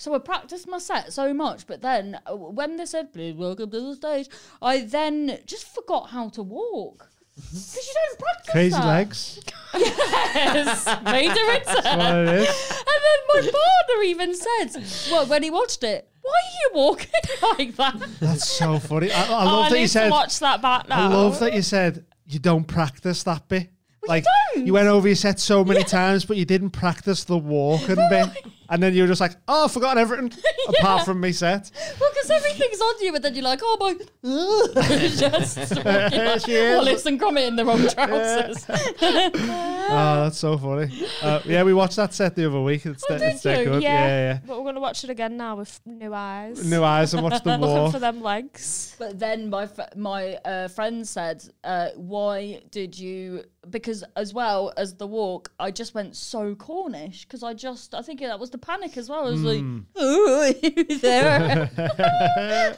so 0.01 0.15
I 0.15 0.19
practiced 0.19 0.67
my 0.67 0.79
set 0.79 1.13
so 1.13 1.33
much, 1.33 1.67
but 1.67 1.81
then 1.81 2.19
uh, 2.25 2.35
when 2.35 2.77
they 2.77 2.85
said 2.85 3.13
please 3.13 3.35
welcome 3.35 3.69
to 3.71 3.79
the 3.79 3.95
stage, 3.95 4.27
I 4.61 4.79
then 4.81 5.39
just 5.45 5.67
forgot 5.73 6.09
how 6.09 6.29
to 6.29 6.43
walk. 6.43 7.09
Because 7.35 7.75
you 7.87 7.93
don't 7.95 8.19
practice 8.19 8.51
Crazy 8.51 8.69
that. 8.75 8.85
legs. 8.85 9.39
Yes, 9.73 10.85
made 11.05 11.29
a 11.31 11.43
return. 11.51 11.97
What 11.97 12.15
it 12.15 12.41
is. 12.41 12.71
And 12.71 12.99
then 13.05 13.19
my 13.29 13.41
partner 13.41 14.03
even 14.05 14.35
said, 14.35 14.83
well, 15.11 15.25
when 15.27 15.43
he 15.43 15.49
watched 15.49 15.83
it, 15.83 16.09
why 16.21 16.31
are 16.31 16.51
you 16.61 16.69
walking 16.73 17.09
like 17.57 17.75
that? 17.77 17.95
That's 18.19 18.47
so 18.49 18.79
funny. 18.79 19.11
I, 19.11 19.23
I 19.23 19.27
Oh, 19.43 19.45
love 19.45 19.65
I 19.65 19.69
that 19.69 19.79
you 19.79 19.87
said. 19.87 20.05
to 20.05 20.11
watch 20.11 20.39
that 20.39 20.61
back 20.61 20.87
now. 20.89 21.05
I 21.09 21.13
love 21.13 21.39
that 21.39 21.53
you 21.53 21.61
said 21.61 22.05
you 22.27 22.39
don't 22.39 22.65
practice 22.65 23.23
that 23.23 23.47
bit. 23.47 23.69
Well, 24.01 24.09
like 24.09 24.25
you 24.25 24.55
don't. 24.55 24.67
you 24.67 24.73
went 24.73 24.87
over 24.87 25.07
your 25.07 25.15
set 25.15 25.39
so 25.39 25.63
many 25.63 25.83
times, 25.83 26.25
but 26.25 26.35
you 26.37 26.45
didn't 26.45 26.71
practice 26.71 27.23
the 27.23 27.37
walking 27.37 27.95
bit. 28.09 28.29
And 28.71 28.81
then 28.81 28.93
you're 28.95 29.05
just 29.05 29.19
like, 29.21 29.35
"Oh, 29.47 29.65
I've 29.65 29.71
forgotten 29.71 29.97
everything 30.01 30.31
apart 30.79 31.03
from 31.05 31.19
me 31.19 31.33
set." 31.33 31.69
Well, 31.99 32.09
because 32.13 32.31
everything's 32.31 32.79
on 32.81 32.95
you, 33.01 33.11
but 33.11 33.21
then 33.21 33.35
you're 33.35 33.43
like, 33.43 33.59
oh 33.61 33.77
my, 33.79 33.93
just 35.09 35.57
walking 35.75 35.85
like 35.85 36.47
is. 36.49 36.77
Wallace 36.77 37.05
and 37.05 37.19
Gromit 37.19 37.47
in 37.49 37.55
the 37.57 37.65
wrong 37.65 37.85
trousers. 37.89 38.65
Oh, 38.69 40.23
that's 40.23 40.37
so 40.37 40.57
funny. 40.57 40.89
Uh, 41.21 41.41
yeah, 41.45 41.63
we 41.63 41.73
watched 41.73 41.97
that 41.97 42.13
set 42.13 42.35
the 42.35 42.45
other 42.47 42.61
week. 42.61 42.85
It's, 42.85 43.03
Oh, 43.09 43.17
de- 43.17 43.31
it's 43.31 43.43
dead 43.43 43.65
good. 43.65 43.83
Yeah. 43.83 43.91
Yeah, 44.05 44.39
But 44.47 44.57
we're 44.59 44.65
gonna 44.65 44.79
watch 44.79 45.03
it 45.03 45.09
again 45.09 45.35
now 45.37 45.57
with 45.57 45.79
new 45.85 46.13
eyes. 46.13 46.65
New 46.69 46.83
eyes 46.83 47.13
and 47.13 47.23
watch 47.23 47.43
the 47.43 47.57
Looking 47.57 47.91
for 47.91 47.99
them 47.99 48.21
legs. 48.21 48.95
But 48.97 49.19
then 49.19 49.49
my 49.49 49.67
fr- 49.67 49.81
my 49.97 50.35
uh, 50.45 50.67
friend 50.69 51.05
said, 51.07 51.43
uh, 51.63 51.89
"Why 51.95 52.61
did 52.71 52.97
you?" 52.97 53.43
Because 53.69 54.03
as 54.15 54.33
well 54.33 54.71
as 54.77 54.95
the 54.95 55.05
walk, 55.05 55.51
I 55.59 55.69
just 55.71 55.93
went 55.93 56.15
so 56.15 56.55
Cornish 56.55 57.25
because 57.25 57.43
I 57.43 57.53
just 57.53 57.93
I 57.93 58.01
think 58.01 58.21
that 58.21 58.39
was 58.39 58.49
the 58.49 58.57
panic 58.61 58.97
as 58.97 59.09
well. 59.09 59.27
I 59.27 59.31
was 59.31 59.41
Hmm. 59.41 59.47
like, 59.47 59.63
"Oh, 59.95 60.53
you 60.63 60.97
there." 60.99 61.69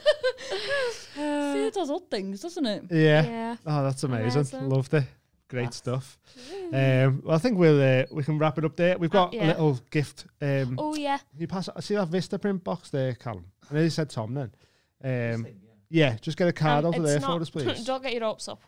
See, 1.14 1.66
it 1.66 1.74
does 1.74 1.90
odd 1.90 2.10
things, 2.10 2.40
doesn't 2.40 2.66
it? 2.66 2.84
Yeah. 2.90 3.24
Yeah. 3.24 3.56
Oh, 3.66 3.82
that's 3.84 4.02
amazing. 4.02 4.40
Amazing. 4.40 4.68
Loved 4.68 4.94
it. 4.94 5.04
Great 5.48 5.72
stuff. 5.74 6.18
Um, 6.72 7.22
well, 7.24 7.36
I 7.36 7.38
think 7.38 7.58
we'll 7.58 7.80
uh, 7.80 8.04
we 8.10 8.24
can 8.24 8.38
wrap 8.38 8.58
it 8.58 8.64
up 8.64 8.76
there. 8.76 8.98
We've 8.98 9.10
got 9.10 9.32
yeah. 9.32 9.44
a 9.44 9.48
little 9.48 9.78
gift. 9.90 10.26
Um, 10.40 10.74
Oh 10.78 10.94
yeah. 10.96 11.18
You 11.38 11.46
pass? 11.46 11.68
I 11.74 11.80
see 11.80 11.94
that 11.94 12.08
Vistaprint 12.08 12.64
box 12.64 12.90
there, 12.90 13.14
Callum. 13.14 13.44
I 13.70 13.74
know 13.74 13.80
you 13.82 13.90
said 13.90 14.10
Tom 14.10 14.34
then. 14.34 14.50
Um, 15.34 15.46
yeah, 15.90 16.16
just 16.20 16.36
get 16.36 16.48
a 16.48 16.52
card 16.52 16.84
Um, 16.84 16.94
over 16.94 17.06
there 17.06 17.20
for 17.20 17.40
us, 17.40 17.50
please. 17.50 17.84
Don't 17.84 18.02
get 18.02 18.12
your 18.14 18.22
hopes 18.24 18.48
up. 18.48 18.62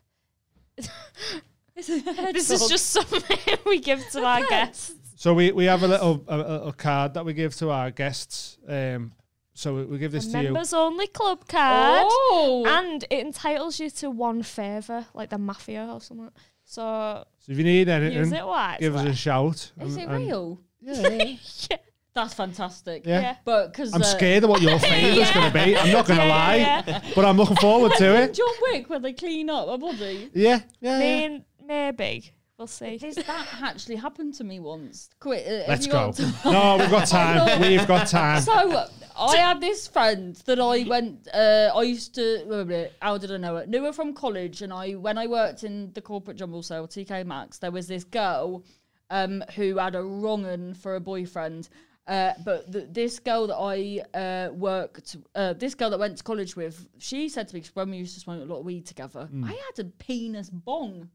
It's 0.76 1.88
a 1.88 2.00
This 2.32 2.50
is 2.50 2.68
just 2.68 2.86
something 2.90 3.56
we 3.66 3.80
give 3.80 4.06
to 4.12 4.24
our 4.24 4.46
guests. 4.46 4.94
So 5.18 5.32
we, 5.34 5.50
we 5.50 5.64
have 5.64 5.82
a 5.82 5.88
little 5.88 6.24
a, 6.28 6.36
a 6.36 6.38
little 6.38 6.72
card 6.72 7.14
that 7.14 7.24
we 7.24 7.32
give 7.32 7.54
to 7.56 7.70
our 7.70 7.90
guests. 7.90 8.58
Um, 8.68 9.12
so 9.54 9.74
we, 9.74 9.84
we 9.86 9.98
give 9.98 10.12
this 10.12 10.28
A 10.28 10.32
to 10.32 10.38
you. 10.38 10.44
members 10.44 10.74
only 10.74 11.06
club 11.06 11.48
card. 11.48 12.04
Oh, 12.06 12.64
And 12.68 13.02
it 13.04 13.20
entitles 13.26 13.80
you 13.80 13.88
to 13.90 14.10
one 14.10 14.42
favour, 14.42 15.06
like 15.14 15.30
the 15.30 15.38
mafia 15.38 15.88
or 15.90 16.00
something. 16.02 16.30
So 16.64 17.24
So 17.40 17.52
if 17.52 17.56
you 17.58 17.64
need 17.64 17.88
use 17.88 17.96
anything, 17.96 18.34
it 18.34 18.46
wisely. 18.46 18.80
give 18.86 18.94
us 18.96 19.06
a 19.06 19.14
shout. 19.14 19.54
is 19.56 19.72
and- 19.80 19.98
it 19.98 20.08
and- 20.08 20.26
real? 20.26 20.60
Yeah, 20.82 21.08
yeah. 21.08 21.36
yeah. 21.70 21.76
That's 22.12 22.32
fantastic. 22.34 23.04
Yeah. 23.06 23.20
Yeah. 23.20 23.36
But 23.44 23.72
because 23.72 23.92
I'm 23.94 24.02
scared 24.02 24.44
of 24.44 24.50
what 24.50 24.62
your 24.62 24.78
favour's 24.92 25.30
going 25.32 25.52
to 25.52 25.64
be. 25.64 25.76
I'm 25.76 25.92
not 25.92 26.06
going 26.06 26.18
to 26.18 26.24
Yeah, 26.26 26.30
lie, 26.34 26.56
yeah. 26.56 27.02
but 27.14 27.24
I'm 27.26 27.36
looking 27.36 27.56
forward 27.56 27.92
to 27.98 28.22
it. 28.22 28.32
John 28.34 28.48
Wick 28.62 28.88
when 28.88 29.02
they 29.02 29.12
clean 29.12 29.50
up 29.50 29.68
a 29.68 29.76
body. 29.76 30.30
Yeah, 30.32 30.60
yeah. 30.80 30.98
yeah. 30.98 30.98
Mean, 30.98 31.44
maybe. 31.66 32.32
We'll 32.58 32.66
see. 32.66 32.96
This 32.96 33.16
that 33.16 33.46
actually 33.60 33.96
happened 33.96 34.32
to 34.34 34.44
me 34.44 34.60
once. 34.60 35.10
Quit. 35.20 35.46
uh, 35.46 35.50
have 35.58 35.68
Let's 35.68 35.86
you 35.86 35.92
go. 35.92 36.10
got 36.10 36.16
time? 36.16 36.52
No, 36.52 36.76
we've 36.78 36.90
got 36.90 37.06
time. 37.06 37.60
We've 37.60 37.86
got 37.86 38.06
time. 38.08 38.40
So 38.40 38.86
I 39.18 39.36
had 39.36 39.60
this 39.60 39.86
friend 39.86 40.34
that 40.46 40.58
I 40.58 40.84
went. 40.88 41.28
Uh, 41.34 41.70
I 41.74 41.82
used 41.82 42.14
to. 42.14 42.44
wait 42.46 42.60
a 42.60 42.64
minute, 42.64 42.92
How 43.02 43.18
did 43.18 43.30
I 43.30 43.36
know 43.36 43.56
it? 43.56 43.68
Knew 43.68 43.84
her 43.84 43.92
from 43.92 44.14
college, 44.14 44.62
and 44.62 44.72
I 44.72 44.92
when 44.92 45.18
I 45.18 45.26
worked 45.26 45.64
in 45.64 45.92
the 45.92 46.00
corporate 46.00 46.38
jumble 46.38 46.62
sale, 46.62 46.88
TK 46.88 47.26
Maxx, 47.26 47.58
there 47.58 47.70
was 47.70 47.88
this 47.88 48.04
girl 48.04 48.64
um, 49.10 49.44
who 49.54 49.76
had 49.76 49.94
a 49.94 50.02
wrong 50.02 50.46
un 50.46 50.72
for 50.72 50.94
a 50.96 51.00
boyfriend. 51.00 51.68
Uh, 52.06 52.32
but 52.44 52.72
th- 52.72 52.86
this 52.90 53.18
girl 53.18 53.48
that 53.48 53.56
I 53.56 54.00
uh, 54.16 54.52
worked, 54.52 55.16
uh, 55.34 55.52
this 55.54 55.74
girl 55.74 55.90
that 55.90 55.98
went 55.98 56.16
to 56.18 56.22
college 56.24 56.54
with, 56.56 56.86
she 56.98 57.28
said 57.28 57.48
to 57.48 57.54
me, 57.54 57.60
'cause 57.60 57.72
when 57.74 57.90
we 57.90 57.96
used 57.98 58.14
to 58.14 58.20
smoke 58.20 58.40
a 58.40 58.44
lot 58.46 58.60
of 58.60 58.64
weed 58.64 58.86
together, 58.86 59.28
I 59.44 59.48
had 59.76 59.84
a 59.84 59.88
penis 59.98 60.48
bong. 60.48 61.10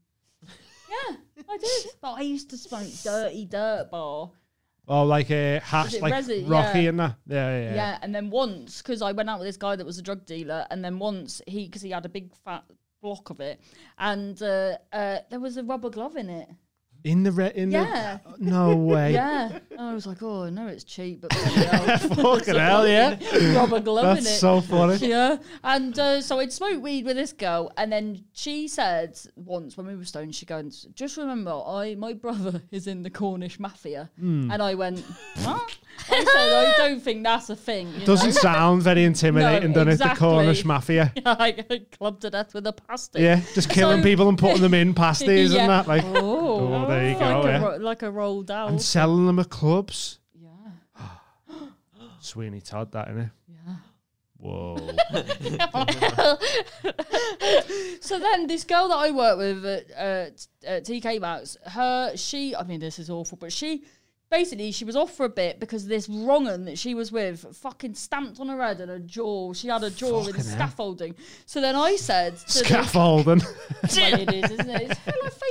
Yeah, 0.92 1.16
I 1.48 1.56
did. 1.58 1.90
But 2.00 2.12
I 2.12 2.20
used 2.22 2.50
to 2.50 2.56
smoke 2.56 2.88
dirty 3.02 3.44
dirt 3.46 3.88
bar. 3.90 4.30
Oh, 4.88 5.04
like 5.04 5.30
a 5.30 5.60
hash, 5.60 6.00
like 6.00 6.12
Resi? 6.12 6.48
Rocky 6.48 6.82
Yeah. 6.82 6.88
and 6.88 7.00
that. 7.00 7.16
Yeah, 7.26 7.50
yeah. 7.50 7.64
Yeah. 7.64 7.74
yeah. 7.74 7.98
and 8.02 8.14
then 8.14 8.30
once 8.30 8.82
because 8.82 9.00
I 9.00 9.12
went 9.12 9.30
out 9.30 9.38
with 9.38 9.48
this 9.48 9.56
guy 9.56 9.76
that 9.76 9.86
was 9.86 9.98
a 9.98 10.02
drug 10.02 10.26
dealer, 10.26 10.66
and 10.70 10.84
then 10.84 10.98
once 10.98 11.40
he 11.46 11.66
because 11.66 11.82
he 11.82 11.90
had 11.90 12.04
a 12.04 12.08
big 12.08 12.34
fat 12.44 12.64
block 13.00 13.30
of 13.30 13.40
it, 13.40 13.60
and 13.98 14.40
uh, 14.42 14.76
uh, 14.92 15.18
there 15.30 15.40
was 15.40 15.56
a 15.56 15.62
rubber 15.62 15.90
glove 15.90 16.16
in 16.16 16.28
it. 16.30 16.48
In 17.04 17.24
the 17.24 17.32
re- 17.32 17.52
in 17.54 17.70
Yeah. 17.72 18.18
the 18.38 18.44
no 18.50 18.76
way. 18.76 19.12
Yeah, 19.12 19.58
and 19.72 19.80
I 19.80 19.92
was 19.94 20.06
like, 20.06 20.22
oh, 20.22 20.44
I 20.44 20.50
know 20.50 20.68
it's 20.68 20.84
cheap, 20.84 21.20
but 21.22 21.30
bloody 21.30 21.50
hell. 21.66 21.98
Fucking 21.98 22.54
hell, 22.68 22.86
yeah. 22.86 23.18
rubber 23.56 23.80
glove 23.80 24.18
in 24.18 24.24
That's 24.24 24.36
it. 24.36 24.38
so 24.38 24.60
funny. 24.60 24.96
yeah, 25.08 25.38
and 25.64 25.98
uh, 25.98 26.20
so 26.20 26.38
I'd 26.38 26.52
smoke 26.52 26.80
weed 26.82 27.04
with 27.04 27.16
this 27.16 27.32
girl, 27.32 27.72
and 27.76 27.90
then 27.92 28.24
she 28.32 28.68
said 28.68 29.18
once 29.36 29.76
when 29.76 29.86
we 29.86 29.96
were 29.96 30.04
stoned, 30.04 30.34
she 30.34 30.46
goes, 30.46 30.86
"Just 30.94 31.16
remember, 31.16 31.50
I 31.50 31.96
my 31.96 32.12
brother 32.12 32.62
is 32.70 32.86
in 32.86 33.02
the 33.02 33.10
Cornish 33.10 33.58
mafia," 33.58 34.08
Hmm. 34.18 34.50
and 34.52 34.62
I 34.62 34.74
went, 34.74 35.00
"What?" 35.42 35.76
I 36.08 36.24
said, 36.24 36.26
"I 36.52 36.74
don't 36.88 37.00
think 37.02 37.22
that's 37.24 37.50
a 37.50 37.56
thing." 37.56 37.92
You 37.98 38.06
Doesn't 38.06 38.28
know? 38.34 38.40
sound 38.40 38.82
very 38.82 39.04
intimidating, 39.04 39.72
No, 39.72 39.84
does 39.84 40.00
it? 40.00 40.04
The 40.08 40.14
Cornish 40.14 40.60
exactly. 40.60 40.68
mafia. 40.68 41.12
I 41.26 41.50
got 41.50 41.90
clubbed 41.98 42.22
to 42.22 42.30
death 42.30 42.54
with 42.54 42.66
a 42.66 42.72
pasty. 42.72 43.22
Yeah, 43.22 43.40
just 43.54 43.68
killing 43.70 43.98
So- 43.98 44.04
people 44.04 44.28
and 44.28 44.38
putting 44.38 44.62
them 44.62 44.72
in 44.74 44.94
pasties 44.94 45.52
Yeah. 45.52 45.62
and 45.62 45.70
that, 45.70 45.88
like, 45.88 46.04
Oh, 46.04 46.52
Oh, 46.52 46.86
there 46.92 47.08
you 47.10 47.16
like 47.16 47.20
go, 47.20 47.40
A, 47.42 47.46
yeah. 47.50 47.62
ro- 47.62 47.76
like 47.76 48.02
a 48.02 48.10
roll 48.10 48.42
down. 48.42 48.68
and 48.70 48.82
selling 48.82 49.26
them 49.26 49.38
at 49.38 49.48
clubs. 49.50 50.18
yeah, 50.34 50.48
Sweeney 52.20 52.60
Todd, 52.60 52.92
that 52.92 53.08
innit? 53.08 53.30
yeah. 53.48 53.74
Whoa. 54.38 54.76
So 58.00 58.18
then, 58.18 58.46
this 58.48 58.64
girl 58.64 58.88
that 58.88 58.96
I 58.96 59.10
work 59.12 59.38
with 59.38 59.64
at, 59.64 59.90
uh, 59.96 60.30
t- 60.30 60.66
at 60.66 60.84
TK 60.84 61.20
Maxx, 61.20 61.56
her, 61.66 62.16
she, 62.16 62.54
I 62.56 62.64
mean, 62.64 62.80
this 62.80 62.98
is 62.98 63.08
awful, 63.08 63.38
but 63.38 63.52
she, 63.52 63.84
basically, 64.28 64.72
she 64.72 64.84
was 64.84 64.96
off 64.96 65.12
for 65.14 65.24
a 65.24 65.28
bit 65.28 65.60
because 65.60 65.86
this 65.86 66.08
wrong 66.08 66.48
un 66.48 66.64
that 66.64 66.78
she 66.78 66.94
was 66.94 67.12
with 67.12 67.46
fucking 67.58 67.94
stamped 67.94 68.40
on 68.40 68.48
her 68.48 68.60
head 68.60 68.80
and 68.80 68.90
her 68.90 68.98
jaw. 68.98 69.52
She 69.52 69.68
had 69.68 69.84
a 69.84 69.90
jaw 69.90 70.18
in 70.20 70.26
Fucking 70.26 70.44
hell. 70.44 70.54
scaffolding. 70.56 71.14
So 71.46 71.60
then 71.60 71.76
I 71.76 71.94
said 71.96 72.36
to 72.38 72.58
the, 72.58 72.64
Scaffolding. 72.64 73.38
well, 73.96 74.20
it 74.20 74.32
is, 74.34 74.50
isn't 74.50 74.70
it? 74.70 74.82
It's 74.90 75.00
kind 75.04 75.16
of 75.16 75.22
like 75.24 75.32
face 75.34 75.41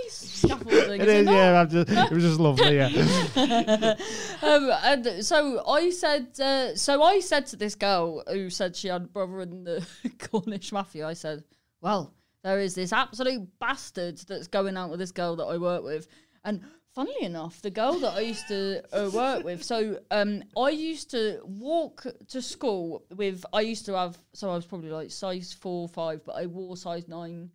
scaffolding. 0.41 1.01
it 1.01 1.07
is 1.07 1.25
not? 1.25 1.33
yeah. 1.33 1.65
Just, 1.65 1.89
it 1.89 2.11
was 2.11 2.23
just 2.23 2.39
lovely, 2.39 2.75
yeah. 2.75 3.95
Um, 4.43 4.71
and 4.83 5.23
so 5.23 5.63
I 5.67 5.91
said, 5.91 6.39
uh, 6.39 6.75
so 6.75 7.03
I 7.03 7.19
said 7.19 7.45
to 7.47 7.55
this 7.55 7.75
girl 7.75 8.23
who 8.27 8.49
said 8.49 8.75
she 8.75 8.87
had 8.87 9.03
a 9.03 9.07
brother 9.07 9.41
in 9.41 9.63
the 9.63 9.85
Cornish 10.19 10.71
mafia, 10.71 11.07
I 11.07 11.13
said, 11.13 11.43
well, 11.81 12.13
there 12.43 12.59
is 12.59 12.73
this 12.73 12.91
absolute 12.91 13.47
bastard 13.59 14.17
that's 14.27 14.47
going 14.47 14.77
out 14.77 14.89
with 14.89 14.99
this 14.99 15.11
girl 15.11 15.35
that 15.37 15.45
I 15.45 15.57
work 15.57 15.83
with, 15.83 16.07
and. 16.43 16.61
Funnily 16.93 17.23
enough, 17.23 17.61
the 17.61 17.69
girl 17.71 17.97
that 17.99 18.15
I 18.15 18.19
used 18.19 18.49
to 18.49 18.83
uh, 18.91 19.09
work 19.11 19.45
with, 19.45 19.63
so 19.63 19.99
um, 20.11 20.43
I 20.57 20.71
used 20.71 21.09
to 21.11 21.39
walk 21.45 22.05
to 22.27 22.41
school 22.41 23.05
with. 23.15 23.45
I 23.53 23.61
used 23.61 23.85
to 23.85 23.95
have, 23.95 24.17
so 24.33 24.49
I 24.49 24.55
was 24.55 24.65
probably 24.65 24.89
like 24.89 25.09
size 25.09 25.53
four, 25.53 25.87
five, 25.87 26.21
but 26.25 26.33
I 26.33 26.47
wore 26.47 26.75
size 26.75 27.07
nine 27.07 27.49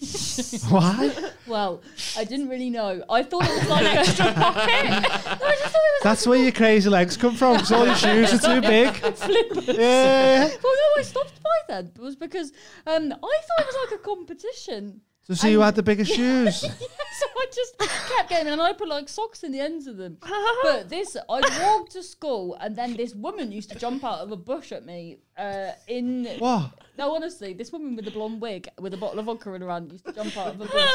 What? 0.70 1.34
well, 1.46 1.82
I 2.16 2.24
didn't 2.24 2.48
really 2.48 2.70
know. 2.70 3.04
I 3.08 3.22
thought 3.22 3.44
it 3.44 3.60
was 3.60 3.68
like 3.68 3.84
an 3.92 3.98
extra 3.98 4.32
pocket. 4.32 4.84
No, 4.84 4.88
I 4.88 5.56
just 5.58 5.72
thought 5.72 5.86
it 5.88 5.94
was 5.94 6.02
That's 6.02 6.26
where 6.26 6.38
your 6.38 6.52
crazy 6.52 6.88
legs 6.88 7.16
come 7.16 7.34
from. 7.34 7.54
Because 7.56 7.72
all 7.72 7.86
your 7.86 7.94
shoes 7.94 8.32
are 8.34 8.54
too 8.54 8.60
big. 8.60 8.94
flippers. 9.16 9.68
Yeah. 9.68 10.46
Well, 10.48 10.74
no, 10.74 11.00
I 11.00 11.02
stopped 11.02 11.42
by 11.42 11.50
then. 11.68 11.92
It 11.94 12.00
was 12.00 12.16
because 12.16 12.52
um, 12.86 13.12
I 13.12 13.16
thought 13.18 13.60
it 13.60 13.66
was 13.66 13.90
like 13.90 14.00
a 14.00 14.02
competition. 14.02 15.00
So 15.24 15.34
see 15.34 15.52
who 15.52 15.60
had 15.60 15.74
the 15.76 15.82
biggest 15.82 16.12
shoes. 16.16 16.60
so 16.60 16.68
I 16.68 17.46
just 17.54 17.78
kept 17.78 18.28
getting, 18.28 18.52
and 18.52 18.60
I 18.60 18.72
put 18.72 18.88
like 18.88 19.08
socks 19.08 19.44
in 19.44 19.52
the 19.52 19.60
ends 19.60 19.86
of 19.86 19.96
them. 19.96 20.18
But 20.62 20.88
this, 20.88 21.16
I 21.28 21.40
walked 21.64 21.92
to 21.92 22.02
school, 22.02 22.56
and 22.60 22.74
then 22.76 22.96
this 22.96 23.14
woman 23.14 23.52
used 23.52 23.70
to 23.70 23.78
jump 23.78 24.02
out 24.04 24.20
of 24.20 24.32
a 24.32 24.36
bush 24.36 24.72
at 24.72 24.84
me. 24.84 25.18
Uh, 25.38 25.70
in 25.86 26.26
What? 26.38 26.72
no, 26.98 27.14
honestly, 27.14 27.52
this 27.52 27.70
woman 27.72 27.94
with 27.96 28.04
the 28.04 28.10
blonde 28.10 28.40
wig 28.40 28.68
with 28.80 28.94
a 28.94 28.96
bottle 28.96 29.18
of 29.20 29.26
vodka 29.26 29.52
in 29.54 29.62
her 29.62 29.70
hand 29.70 29.92
used 29.92 30.04
to 30.06 30.12
jump 30.12 30.36
out 30.36 30.54
of 30.54 30.60
a 30.60 30.64
bush 30.66 30.90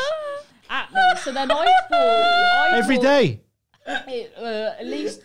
at 0.69 0.91
me. 0.93 1.01
So 1.23 1.31
then 1.31 1.49
I 1.51 1.65
thought 1.89 2.71
I 2.73 2.77
Every 2.77 2.95
thought- 2.97 3.03
day. 3.03 3.41
it, 3.87 4.33
uh, 4.37 4.73
at 4.79 4.85
least 4.85 5.21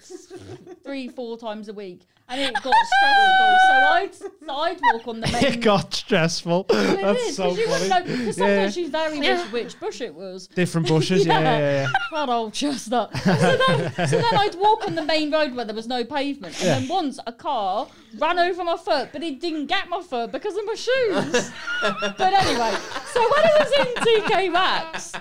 three, 0.84 1.08
four 1.08 1.36
times 1.36 1.68
a 1.68 1.72
week, 1.72 2.02
and 2.32 2.40
it 2.40 2.54
got 2.54 2.74
stressful. 2.74 3.58
So 3.68 3.72
I'd, 3.92 4.14
so 4.14 4.30
I'd 4.54 4.80
walk 4.92 5.08
on 5.08 5.20
the 5.20 5.26
main. 5.28 5.44
It 5.44 5.60
got 5.60 5.94
stressful. 5.94 6.66
It 6.70 7.00
That's 7.02 7.20
is, 7.22 7.36
so 7.36 7.44
'cause 7.50 7.58
you 7.58 7.68
funny. 7.68 7.88
know, 7.88 8.02
because 8.02 8.26
Yeah. 8.26 8.32
sometimes 8.46 8.74
she's 8.74 8.88
very 8.90 9.18
which, 9.20 9.52
which 9.52 9.80
bush 9.80 10.00
it 10.00 10.14
was. 10.14 10.46
Different 10.48 10.88
bushes. 10.88 11.26
Yeah, 11.32 11.40
yeah, 11.40 11.58
yeah. 11.58 11.88
That 12.12 12.28
old 12.28 12.52
chestnut. 12.52 13.16
So 13.18 13.32
then, 13.34 13.92
so 14.08 14.16
then 14.20 14.34
I'd 14.36 14.54
walk 14.56 14.86
on 14.86 14.94
the 14.94 15.02
main 15.04 15.30
road 15.30 15.54
where 15.54 15.64
there 15.64 15.74
was 15.74 15.86
no 15.86 16.04
pavement, 16.04 16.54
and 16.56 16.64
Yeah. 16.64 16.78
then 16.80 16.88
once 16.88 17.18
a 17.26 17.32
car 17.32 17.86
ran 18.18 18.38
over 18.38 18.64
my 18.64 18.76
foot, 18.76 19.10
but 19.12 19.22
it 19.22 19.40
didn't 19.40 19.66
get 19.66 19.88
my 19.88 20.00
foot 20.02 20.32
because 20.32 20.56
of 20.56 20.64
my 20.66 20.74
shoes. 20.74 21.50
but 21.80 22.20
anyway, 22.20 22.72
so 23.12 23.20
when 23.20 23.44
I 23.44 23.56
was 23.60 23.72
in 23.86 24.22
TK 24.22 24.52
Maxx, 24.52 25.12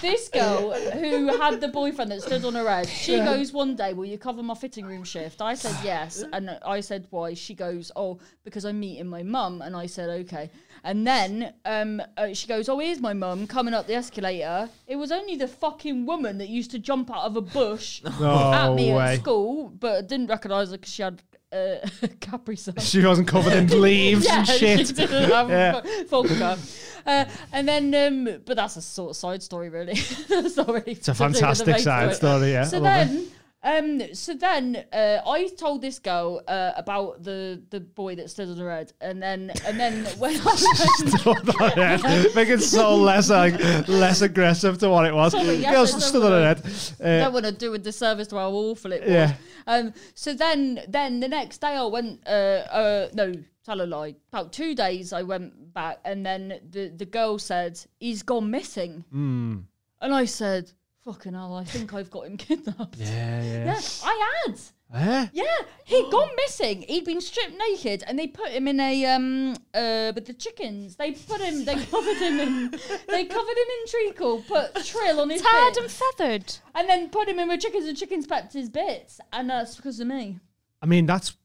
this 0.00 0.28
girl 0.28 0.72
who 0.72 1.26
had 1.38 1.60
the 1.60 1.68
boyfriend 1.68 2.10
that 2.10 2.22
stood 2.22 2.44
on 2.44 2.54
her 2.54 2.68
head, 2.68 2.88
she 2.88 3.16
goes 3.18 3.52
one 3.52 3.76
day, 3.76 3.92
"Will 3.92 4.06
you 4.06 4.18
cover 4.18 4.42
my 4.42 4.54
fitting 4.54 4.86
room 4.86 5.04
shift?" 5.04 5.40
I 5.42 5.54
said 5.54 5.76
yes, 5.84 6.24
and 6.32 6.58
I 6.64 6.80
said 6.80 7.06
why. 7.10 7.34
She 7.34 7.54
goes, 7.54 7.90
"Oh, 7.96 8.18
because 8.44 8.64
I'm 8.64 8.80
meeting 8.80 9.06
my 9.06 9.22
mum," 9.22 9.62
and 9.62 9.74
I 9.76 9.86
said 9.86 10.08
okay. 10.24 10.50
And 10.84 11.06
then 11.06 11.52
um, 11.64 12.00
uh, 12.16 12.32
she 12.34 12.46
goes, 12.46 12.68
"Oh, 12.68 12.78
here's 12.78 13.00
my 13.00 13.12
mum 13.12 13.46
coming 13.46 13.74
up 13.74 13.86
the 13.86 13.94
escalator." 13.94 14.68
It 14.86 14.96
was 14.96 15.12
only 15.12 15.36
the 15.36 15.48
fucking 15.48 16.06
woman 16.06 16.38
that 16.38 16.48
used 16.48 16.70
to 16.72 16.78
jump 16.78 17.10
out 17.10 17.24
of 17.24 17.36
a 17.36 17.40
bush 17.40 18.02
No 18.20 18.52
at 18.52 18.74
me 18.74 18.92
way. 18.92 19.14
at 19.14 19.20
school, 19.20 19.68
but 19.68 20.08
didn't 20.08 20.28
recognise 20.28 20.70
her 20.70 20.76
because 20.78 20.92
she 20.92 21.02
had 21.02 21.22
uh, 21.52 21.76
Capri 22.20 22.56
Sun. 22.56 22.76
She 22.78 23.04
wasn't 23.04 23.28
covered 23.28 23.52
in 23.52 23.80
leaves 23.80 24.24
yeah, 24.26 24.38
and 24.38 24.48
shit. 24.48 24.86
she 24.86 24.92
didn't 24.92 25.30
have 25.30 25.50
Yeah. 25.50 25.80
a 25.84 26.04
vodka. 26.04 26.58
Uh, 27.06 27.24
and 27.52 27.66
then, 27.66 27.94
um, 27.94 28.40
but 28.44 28.56
that's 28.56 28.76
a 28.76 28.82
sort 28.82 29.10
of 29.10 29.16
side 29.16 29.42
story, 29.42 29.68
really. 29.70 29.92
it's 29.94 30.56
not 30.56 30.68
really 30.68 30.92
It's 30.92 31.08
a 31.08 31.14
fantastic 31.14 31.78
side 31.78 32.14
story. 32.14 32.52
Yeah. 32.52 32.64
So 32.64 32.76
I 32.76 32.80
love 32.80 33.10
it. 33.10 33.14
then, 33.14 33.26
um, 33.62 34.00
so 34.14 34.34
then 34.34 34.84
uh, 34.92 35.18
I 35.26 35.48
told 35.48 35.82
this 35.82 35.98
girl 35.98 36.40
uh, 36.48 36.72
about 36.76 37.22
the 37.22 37.62
the 37.70 37.80
boy 37.80 38.14
that 38.16 38.30
stood 38.30 38.48
on 38.48 38.56
her 38.56 38.70
head, 38.70 38.92
and 39.00 39.22
then 39.22 39.50
and 39.66 39.78
then 39.78 40.04
when 40.18 40.34
I 40.44 41.74
Yeah, 41.76 42.24
Make 42.34 42.48
it 42.48 42.62
so 42.62 42.96
less 42.96 43.28
like 43.30 43.58
less 43.88 44.22
aggressive 44.22 44.78
to 44.78 44.88
what 44.88 45.06
it 45.06 45.14
was. 45.14 45.32
Sorry, 45.32 45.56
yes, 45.56 45.72
Girls 45.72 45.90
I 45.90 45.92
don't 45.92 46.00
stood 46.00 46.24
on 46.24 46.32
her 46.32 46.46
head. 46.46 46.62
Uh, 47.00 47.24
don't 47.24 47.32
want 47.34 47.46
to 47.46 47.52
do 47.52 47.74
a 47.74 47.78
disservice 47.78 48.28
to 48.28 48.36
how 48.36 48.50
awful 48.50 48.92
it 48.92 49.02
was. 49.02 49.10
Yeah. 49.10 49.34
Um. 49.66 49.92
So 50.14 50.32
then, 50.34 50.80
then 50.88 51.20
the 51.20 51.28
next 51.28 51.58
day 51.60 51.76
I 51.76 51.84
went. 51.84 52.26
Uh. 52.26 52.30
Uh. 52.70 53.08
No, 53.12 53.34
tell 53.64 53.80
a 53.82 53.84
lie. 53.86 54.14
About 54.32 54.52
two 54.52 54.74
days 54.74 55.12
I 55.12 55.22
went 55.22 55.74
back, 55.74 55.98
and 56.04 56.24
then 56.24 56.60
the 56.70 56.88
the 56.96 57.04
girl 57.06 57.38
said 57.38 57.78
he's 57.98 58.22
gone 58.22 58.50
missing, 58.50 59.04
Hmm. 59.10 59.58
and 60.00 60.14
I 60.14 60.24
said, 60.24 60.72
"Fucking 61.04 61.32
hell! 61.34 61.54
I 61.54 61.64
think 61.64 61.94
I've 61.94 62.10
got 62.10 62.26
him 62.26 62.36
kidnapped." 62.46 62.96
yeah, 62.96 63.42
yeah. 63.42 63.64
Yeah, 63.66 63.80
I 64.04 64.42
had. 64.46 64.54
Eh? 64.92 65.26
Yeah, 65.32 65.44
he'd 65.84 66.10
gone 66.10 66.28
missing. 66.44 66.82
He'd 66.82 67.04
been 67.04 67.20
stripped 67.20 67.54
naked, 67.56 68.02
and 68.08 68.18
they 68.18 68.26
put 68.26 68.48
him 68.48 68.66
in 68.66 68.80
a 68.80 69.06
um 69.06 69.52
uh 69.72 70.10
with 70.14 70.26
the 70.26 70.34
chickens. 70.34 70.96
They 70.96 71.12
put 71.12 71.40
him. 71.40 71.64
They 71.64 71.76
covered 71.76 72.16
him 72.16 72.40
in. 72.40 72.70
They 73.08 73.24
covered 73.24 73.56
him 73.62 73.68
in 73.78 73.86
treacle. 73.88 74.42
Put 74.42 74.74
trill 74.84 75.20
on 75.20 75.30
his 75.30 75.42
Tarred 75.42 75.74
bit, 75.74 75.82
and 75.84 75.90
feathered. 75.92 76.54
and 76.74 76.88
then 76.88 77.08
put 77.08 77.28
him 77.28 77.38
in 77.38 77.48
with 77.48 77.60
chickens, 77.60 77.86
and 77.86 77.96
chickens 77.96 78.26
pecked 78.26 78.52
his 78.52 78.68
bits, 78.68 79.20
and 79.32 79.48
that's 79.48 79.76
because 79.76 80.00
of 80.00 80.08
me. 80.08 80.40
I 80.82 80.86
mean, 80.86 81.06
that's 81.06 81.36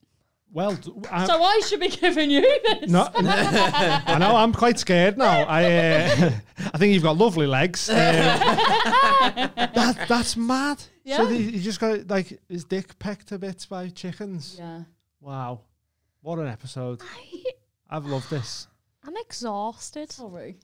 well. 0.56 0.74
d- 0.76 0.92
I, 1.12 1.26
So 1.28 1.44
I 1.44 1.62
should 1.68 1.80
be 1.80 1.90
giving 1.90 2.32
you 2.32 2.42
this. 2.42 2.90
no, 2.90 3.08
I 3.14 4.18
know. 4.20 4.36
I'm 4.36 4.54
quite 4.54 4.80
scared 4.80 5.18
now. 5.18 5.44
I 5.44 5.66
uh, 5.66 6.32
I 6.74 6.78
think 6.80 6.94
you've 6.94 7.04
got 7.04 7.18
lovely 7.18 7.46
legs. 7.46 7.90
Um, 7.90 7.96
that, 7.96 10.06
that's 10.08 10.36
mad. 10.38 10.80
So 10.80 10.88
Yeah. 11.04 11.26
the, 11.26 11.38
you 11.38 11.60
just 11.60 11.80
got 11.80 12.08
like 12.08 12.40
his 12.50 12.64
dick 12.64 12.98
pecked 12.98 13.32
a 13.32 13.38
bit 13.38 13.68
by 13.70 13.90
chickens. 13.90 14.56
Yeah. 14.58 14.82
Wow, 15.22 15.62
what 16.22 16.40
an 16.40 16.48
episode! 16.48 17.02
I've 17.90 18.06
loved 18.06 18.30
this. 18.30 18.68
I'm 19.06 19.16
exhausted. 19.18 20.12
Sorry. 20.12 20.58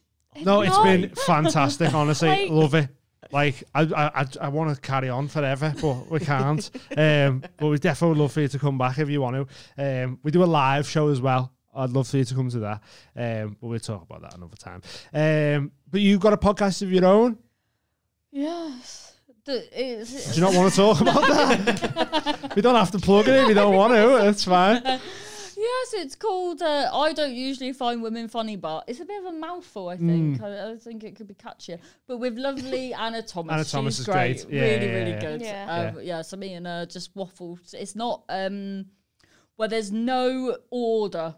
No, 0.44 0.62
it's 0.62 0.76
No. 0.78 0.84
been 0.84 1.10
fantastic. 1.28 1.94
Honestly, 1.94 2.30
Like- 2.30 2.50
love 2.50 2.74
it. 2.76 2.88
Like 3.32 3.64
I, 3.74 3.82
I, 3.82 4.22
I, 4.22 4.26
I 4.42 4.48
want 4.50 4.74
to 4.76 4.82
carry 4.82 5.10
on 5.10 5.28
forever, 5.28 5.74
but 5.82 6.10
we 6.10 6.20
can't. 6.20 6.70
um, 6.98 7.44
but 7.58 7.68
we 7.68 7.78
definitely 7.78 8.16
would 8.16 8.22
love 8.24 8.32
for 8.32 8.42
you 8.42 8.48
to 8.48 8.60
come 8.60 8.78
back 8.78 8.98
if 8.98 9.10
you 9.10 9.22
want 9.22 9.48
to. 9.78 10.04
Um, 10.04 10.20
we 10.24 10.32
do 10.32 10.44
a 10.44 10.46
live 10.46 10.88
show 10.88 11.10
as 11.10 11.22
well. 11.22 11.54
I'd 11.74 11.92
love 11.92 12.08
for 12.08 12.18
you 12.18 12.26
to 12.26 12.36
come 12.36 12.50
to 12.50 12.60
that. 12.60 12.82
Um, 13.16 13.58
but 13.62 13.68
we'll 13.68 13.80
talk 13.80 14.04
about 14.04 14.22
that 14.24 14.36
another 14.36 14.58
time. 14.58 14.82
Um, 15.14 15.72
but 15.90 16.02
you've 16.02 16.20
got 16.20 16.34
a 16.34 16.38
podcast 16.38 16.82
of 16.82 16.92
your 16.92 17.06
own. 17.06 17.38
Yes. 18.32 19.14
The, 19.46 19.68
Do 19.76 20.36
you 20.36 20.42
not 20.42 20.54
want 20.54 20.72
to 20.72 20.76
talk 20.76 21.02
about 21.02 21.22
that? 21.22 22.54
we 22.56 22.62
don't 22.62 22.76
have 22.76 22.92
to 22.92 23.00
plug 23.00 23.28
it 23.28 23.42
if 23.42 23.48
you 23.50 23.54
don't 23.56 23.76
want 23.76 23.94
to. 23.94 24.28
It's 24.28 24.44
fine. 24.44 24.84
Yes, 25.62 25.94
it's 25.94 26.16
called. 26.16 26.64
Uh, 26.64 26.90
I 26.92 27.14
don't 27.14 27.36
usually 27.36 27.72
find 27.72 28.02
women 28.02 28.28
funny, 28.28 28.56
but 28.56 28.84
it's 28.88 29.00
a 29.00 29.06
bit 29.06 29.20
of 29.20 29.32
a 29.32 29.38
mouthful. 29.38 29.90
I 29.90 29.98
think. 29.98 30.40
Hmm. 30.40 30.44
I, 30.44 30.72
I 30.72 30.78
think 30.78 31.04
it 31.04 31.16
could 31.16 31.28
be 31.28 31.36
catchier. 31.36 31.78
But 32.08 32.18
with 32.18 32.36
lovely 32.36 32.94
Anna 33.06 33.22
Thomas, 33.22 33.54
Anna 33.54 33.64
Thomas 33.66 33.96
she's 33.96 34.00
is 34.00 34.06
great, 34.06 34.46
great. 34.46 34.50
Yeah, 34.50 34.62
really, 34.62 34.86
yeah, 34.88 34.94
really 34.94 35.12
yeah. 35.12 35.20
good. 35.20 35.42
Yeah. 35.42 35.92
Um, 35.96 36.02
yeah. 36.02 36.22
So 36.24 36.38
me 36.38 36.54
and 36.54 36.66
her 36.66 36.88
just 36.88 37.16
waffle. 37.16 37.60
It's 37.74 37.96
not 37.96 38.24
um, 38.30 38.88
where 39.56 39.68
there's 39.68 39.92
no 39.92 40.58
order. 40.72 41.36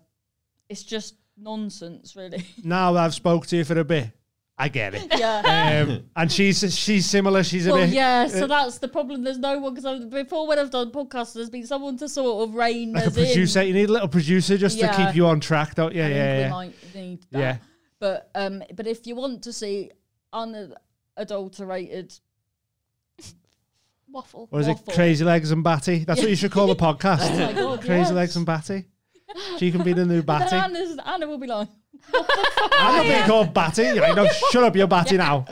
It's 0.69 0.83
just 0.83 1.15
nonsense, 1.37 2.15
really. 2.15 2.45
Now 2.63 2.93
that 2.93 3.03
I've 3.03 3.13
spoke 3.13 3.45
to 3.47 3.57
you 3.57 3.65
for 3.65 3.77
a 3.77 3.83
bit, 3.83 4.09
I 4.57 4.69
get 4.69 4.93
it. 4.93 5.07
yeah. 5.17 5.83
Um, 5.87 6.03
and 6.15 6.31
she's 6.31 6.59
she's 6.77 7.05
similar. 7.07 7.43
She's 7.43 7.65
a 7.65 7.71
Well, 7.71 7.85
bit 7.85 7.89
yeah, 7.93 8.27
so 8.27 8.43
uh, 8.43 8.47
that's 8.47 8.77
the 8.77 8.87
problem. 8.87 9.23
There's 9.23 9.39
no 9.39 9.57
one 9.59 9.73
because 9.73 10.05
before 10.05 10.47
when 10.47 10.59
I've 10.59 10.69
done 10.69 10.91
podcasts, 10.91 11.33
there's 11.33 11.49
been 11.49 11.65
someone 11.65 11.97
to 11.97 12.07
sort 12.07 12.47
of 12.47 12.55
rein 12.55 12.93
like 12.93 13.05
a 13.05 13.07
us 13.07 13.17
in. 13.17 13.25
producer. 13.25 13.63
You 13.63 13.73
need 13.73 13.89
a 13.89 13.91
little 13.91 14.07
producer 14.07 14.57
just 14.57 14.79
to 14.79 14.93
keep 14.93 15.15
you 15.15 15.25
on 15.25 15.39
track, 15.39 15.75
don't 15.75 15.93
you? 15.93 16.01
Yeah, 16.01 16.07
we 16.07 16.39
yeah. 16.41 16.49
might 16.49 16.95
need 16.95 17.25
that. 17.31 17.39
Yeah. 17.39 17.57
But 17.99 18.29
um, 18.35 18.61
but 18.75 18.85
if 18.85 19.07
you 19.07 19.15
want 19.15 19.43
to 19.43 19.53
see 19.53 19.89
unadulterated, 21.17 22.13
Waffle. 24.11 24.47
Or 24.51 24.59
is 24.59 24.67
it 24.67 24.77
Crazy 24.93 25.25
Legs 25.25 25.49
and 25.51 25.63
Batty? 25.63 26.03
That's 26.05 26.21
what 26.21 26.29
you 26.29 26.35
should 26.35 26.51
call 26.51 26.67
the 26.67 26.75
podcast. 26.87 27.21
oh 27.31 27.53
god, 27.53 27.79
Crazy 27.79 27.91
yes. 28.01 28.11
Legs 28.11 28.35
and 28.35 28.45
Batty. 28.45 28.85
She 29.57 29.71
can 29.71 29.81
be 29.83 29.93
the 29.93 30.05
new 30.05 30.21
Batty. 30.23 30.55
Anna 30.55 31.25
will 31.27 31.39
be 31.39 31.47
like, 31.47 31.67
I'm 32.13 32.95
not 32.97 33.03
being 33.03 33.23
called 33.23 33.53
Batty. 33.53 33.83
You're 33.83 34.01
like, 34.01 34.15
no, 34.15 34.27
shut 34.51 34.63
up, 34.63 34.75
you're 34.75 34.87
Batty 34.87 35.17
now. 35.17 35.45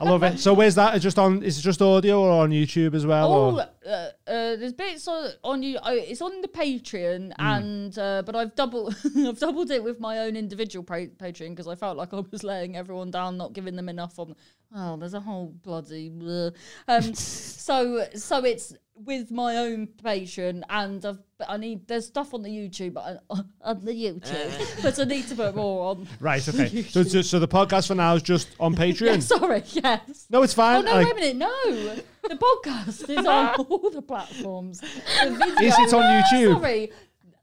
I 0.00 0.04
love 0.10 0.22
it. 0.24 0.40
So 0.40 0.52
where's 0.54 0.74
that? 0.74 0.94
Is 0.94 1.00
it 1.00 1.04
just 1.04 1.18
on? 1.18 1.42
Is 1.42 1.58
it 1.58 1.62
just 1.62 1.80
audio 1.80 2.20
or 2.20 2.42
on 2.42 2.50
YouTube 2.50 2.94
as 2.94 3.06
well? 3.06 3.32
oh, 3.32 3.54
or? 3.56 3.60
uh, 3.60 3.90
uh, 3.90 4.10
there's 4.26 4.72
bits 4.72 5.06
on, 5.06 5.30
on 5.44 5.62
you. 5.62 5.78
Uh, 5.78 5.90
it's 5.92 6.20
on 6.20 6.40
the 6.40 6.48
Patreon, 6.48 7.32
Hmm. 7.38 7.40
and 7.46 7.98
uh, 7.98 8.22
but 8.26 8.34
I've 8.34 8.54
double 8.56 8.92
I've 9.16 9.38
doubled 9.38 9.70
it 9.70 9.84
with 9.84 10.00
my 10.00 10.18
own 10.20 10.36
individual 10.36 10.84
pa- 10.84 10.94
Patreon 11.18 11.50
because 11.50 11.68
I 11.68 11.76
felt 11.76 11.96
like 11.96 12.12
I 12.12 12.22
was 12.30 12.42
letting 12.42 12.76
everyone 12.76 13.12
down, 13.12 13.36
not 13.36 13.52
giving 13.52 13.76
them 13.76 13.88
enough 13.88 14.18
on. 14.18 14.34
Oh, 14.74 14.96
there's 14.96 15.14
a 15.14 15.20
whole 15.20 15.54
bloody. 15.62 16.10
bleh. 16.10 16.52
Um, 16.88 17.14
so 17.14 18.04
so 18.16 18.44
it's 18.44 18.74
with 18.96 19.30
my 19.30 19.56
own 19.56 19.88
Patreon, 20.02 20.62
and 20.68 21.04
I've 21.04 21.18
I 21.48 21.56
need 21.56 21.86
there's 21.88 22.06
stuff 22.06 22.32
on 22.32 22.42
the 22.42 22.48
YouTube, 22.48 22.94
but 22.94 23.22
I, 23.30 23.40
on 23.62 23.84
the 23.84 23.92
YouTube, 23.92 24.60
uh. 24.60 24.66
but 24.82 24.98
I 24.98 25.04
need 25.04 25.26
to 25.28 25.34
put 25.34 25.54
more 25.56 25.90
on. 25.90 26.08
Right. 26.20 26.46
Okay. 26.48 26.82
So, 26.82 27.02
so, 27.02 27.22
so 27.22 27.38
the 27.38 27.48
podcast 27.48 27.88
for 27.88 27.94
now 27.94 28.14
is 28.14 28.22
just 28.22 28.48
on 28.60 28.74
Patreon. 28.76 29.22
Sorry, 29.22 29.62
yes. 29.66 30.26
No, 30.30 30.42
it's 30.42 30.54
Oh 30.54 30.56
fine. 30.56 30.84
no! 30.84 30.92
like, 30.92 31.06
wait 31.06 31.12
a 31.12 31.34
minute. 31.34 31.36
No, 31.36 31.94
the 32.28 32.36
podcast 32.36 33.10
is 33.10 33.26
on 33.26 33.54
all 33.68 33.90
the 33.90 34.02
platforms. 34.02 34.80
The 34.80 35.30
video, 35.30 35.68
Is 35.68 35.78
it 35.78 35.94
on 35.94 36.02
ah, 36.02 36.22
YouTube? 36.22 36.54
Sorry, 36.54 36.92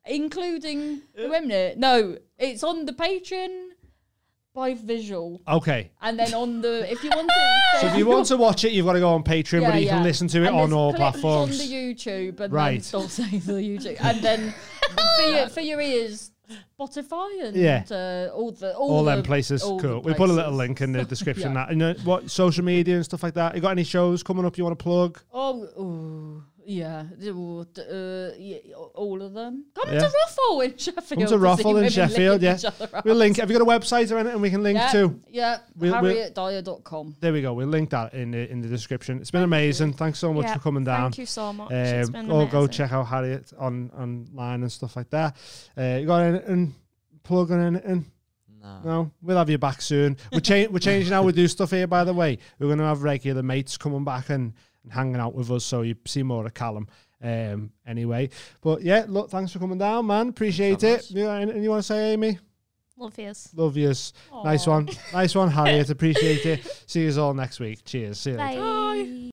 including 0.05 1.01
wait 1.17 1.25
a 1.25 1.41
minute. 1.41 1.77
No, 1.77 2.17
it's 2.37 2.63
on 2.63 2.85
the 2.85 2.93
Patreon. 2.93 3.70
By 4.53 4.73
visual, 4.73 5.41
Okay. 5.47 5.91
and 6.01 6.19
then 6.19 6.33
on 6.33 6.61
the 6.61 6.91
if 6.91 7.03
you 7.03 7.09
want 7.09 7.29
to, 7.29 7.79
So 7.81 7.87
if 7.87 7.97
you 7.97 8.05
want 8.05 8.27
to 8.27 8.37
watch 8.37 8.63
it, 8.65 8.71
you've 8.73 8.85
got 8.85 8.93
to 8.93 8.99
go 8.99 9.09
on 9.13 9.23
Patreon, 9.23 9.61
but 9.69 9.81
you 9.81 9.87
can 9.87 10.03
listen 10.03 10.27
to 10.29 10.43
it 10.43 10.47
And 10.47 10.55
on 10.57 10.73
all 10.73 10.93
platforms. 10.93 11.53
on 11.53 11.67
the 11.67 11.73
YouTube, 11.73 12.39
and 12.41 12.51
Right. 12.53 12.71
then 12.73 12.81
stop 12.81 13.09
saying 13.09 13.41
the 13.45 13.53
YouTube, 13.53 13.97
and 14.03 14.19
then 14.21 14.53
for 15.17 15.23
your 15.23 15.47
for 15.49 15.61
your 15.61 15.79
ears, 15.81 16.31
Spotify 16.77 17.45
and 17.47 17.55
Yeah. 17.55 17.83
uh, 17.89 18.29
all 18.35 18.51
the 18.51 18.75
all, 18.75 18.91
all 18.91 19.03
the, 19.05 19.11
them 19.15 19.23
places. 19.23 19.63
all 19.63 19.77
the 19.77 19.87
Cool. 19.87 20.01
We 20.01 20.13
put 20.13 20.29
a 20.29 20.33
little 20.33 20.51
link 20.51 20.81
in 20.81 20.91
the 20.91 21.05
description. 21.15 21.53
Yeah. 21.53 21.65
That 21.65 21.69
you 21.71 21.77
know 21.77 21.93
what 22.03 22.29
social 22.29 22.65
media 22.65 22.95
and 22.97 23.05
stuff 23.05 23.23
like 23.23 23.35
that. 23.35 23.55
You 23.55 23.61
got 23.61 23.69
any 23.71 23.85
shows 23.85 24.21
coming 24.21 24.43
up 24.45 24.57
you 24.57 24.65
want 24.65 24.77
to 24.77 24.83
plug? 24.83 25.21
Oh, 25.31 25.63
ooh, 25.79 26.43
yeah, 26.65 27.03
all, 27.33 27.61
uh, 27.77 28.29
yeah, 28.37 28.57
all 28.95 29.21
of 29.21 29.33
them. 29.33 29.65
Come 29.75 29.93
Yeah. 29.93 29.99
to 29.99 30.05
Ruffle 30.23 30.61
in 30.61 30.77
Sheffield. 30.77 31.19
Come 31.19 31.27
to 31.29 31.37
Ruffle 31.37 31.77
in 31.77 31.89
Sheffield. 31.89 32.41
licking 32.41 32.43
Yeah, 32.43 32.55
each 32.55 32.65
other 32.65 32.89
up. 32.97 33.05
we'll 33.05 33.15
link. 33.15 33.37
Have 33.37 33.49
you 33.51 33.57
got 33.57 33.63
a 33.67 33.79
website 33.79 34.11
or 34.11 34.17
anything 34.17 34.41
we 34.41 34.49
can 34.49 34.63
link 34.63 34.77
yeah, 34.77 34.91
to? 34.91 35.19
Yeah, 35.29 35.57
We'll- 35.75 36.01
we'll- 36.01 36.13
harrietdyer.com. 36.15 37.15
There 37.19 37.33
we 37.33 37.41
go. 37.41 37.53
We'll 37.53 37.67
link 37.67 37.89
that 37.91 38.13
in 38.13 38.31
the 38.31 38.49
in 38.51 38.61
the 38.61 38.67
description. 38.67 39.19
It's 39.19 39.31
been 39.31 39.43
amazing. 39.43 39.93
Thanks 39.93 40.19
so 40.19 40.33
much 40.33 40.45
Yeah, 40.45 40.53
for 40.55 40.59
coming 40.59 40.83
down. 40.83 41.11
Thank 41.11 41.17
you 41.19 41.25
so 41.25 41.53
much. 41.53 41.71
It's 41.71 42.07
Um, 42.09 42.13
been 42.13 42.31
or 42.31 42.45
go 42.47 42.59
amazing. 42.59 42.71
check 42.73 42.91
out 42.93 43.07
Harriet 43.07 43.51
on 43.57 43.89
online 43.97 44.61
and 44.63 44.71
stuff 44.71 44.95
like 44.95 45.09
that. 45.11 45.35
Uh, 45.77 45.97
you 45.99 46.05
got 46.07 46.19
anything 46.23 46.75
plug 47.23 47.51
on 47.51 47.61
anything? 47.75 48.05
Nah. 48.61 48.83
No, 48.83 49.11
we'll 49.23 49.37
have 49.37 49.49
you 49.49 49.57
back 49.57 49.81
soon. 49.81 50.15
We're, 50.31 50.39
cha- 50.39 50.67
we're 50.69 50.77
changing 50.77 51.11
how 51.11 51.23
we 51.23 51.31
do 51.31 51.47
stuff 51.47 51.71
here, 51.71 51.87
by 51.87 52.03
the 52.03 52.13
way. 52.13 52.37
We're 52.59 52.67
going 52.67 52.77
to 52.77 52.83
have 52.85 53.01
regular 53.01 53.41
mates 53.41 53.75
coming 53.75 54.03
back 54.03 54.29
and, 54.29 54.53
and 54.83 54.93
hanging 54.93 55.17
out 55.17 55.35
with 55.35 55.51
us, 55.51 55.65
so 55.65 55.81
you 55.81 55.95
see 56.05 56.23
more 56.23 56.45
of 56.45 56.53
Callum. 56.53 56.87
Um, 57.23 57.71
anyway, 57.85 58.29
but 58.61 58.81
yeah, 58.81 59.05
look, 59.07 59.29
thanks 59.29 59.51
for 59.51 59.59
coming 59.59 59.77
down, 59.77 60.07
man. 60.07 60.29
Appreciate 60.29 60.81
so 60.81 60.87
it. 60.87 60.91
much. 60.93 61.11
You 61.11 61.23
got 61.25 61.41
anything 61.41 61.63
you 61.63 61.69
want 61.69 61.83
to 61.83 61.87
say, 61.87 62.13
Amy? 62.13 62.39
Love 62.97 63.17
yous. 63.17 63.49
Love 63.55 63.77
yous. 63.77 64.13
Nice 64.43 64.67
one. 64.67 64.89
Nice 65.13 65.35
one, 65.35 65.49
Harriet. 65.51 65.89
Appreciate 65.89 66.45
it. 66.45 66.83
See 66.87 67.05
you 67.05 67.21
all 67.21 67.33
next 67.33 67.59
week. 67.59 67.83
Cheers. 67.85 68.19
See 68.19 68.31
you 68.31 68.37
later. 68.37 68.61
Bye. 68.61 68.80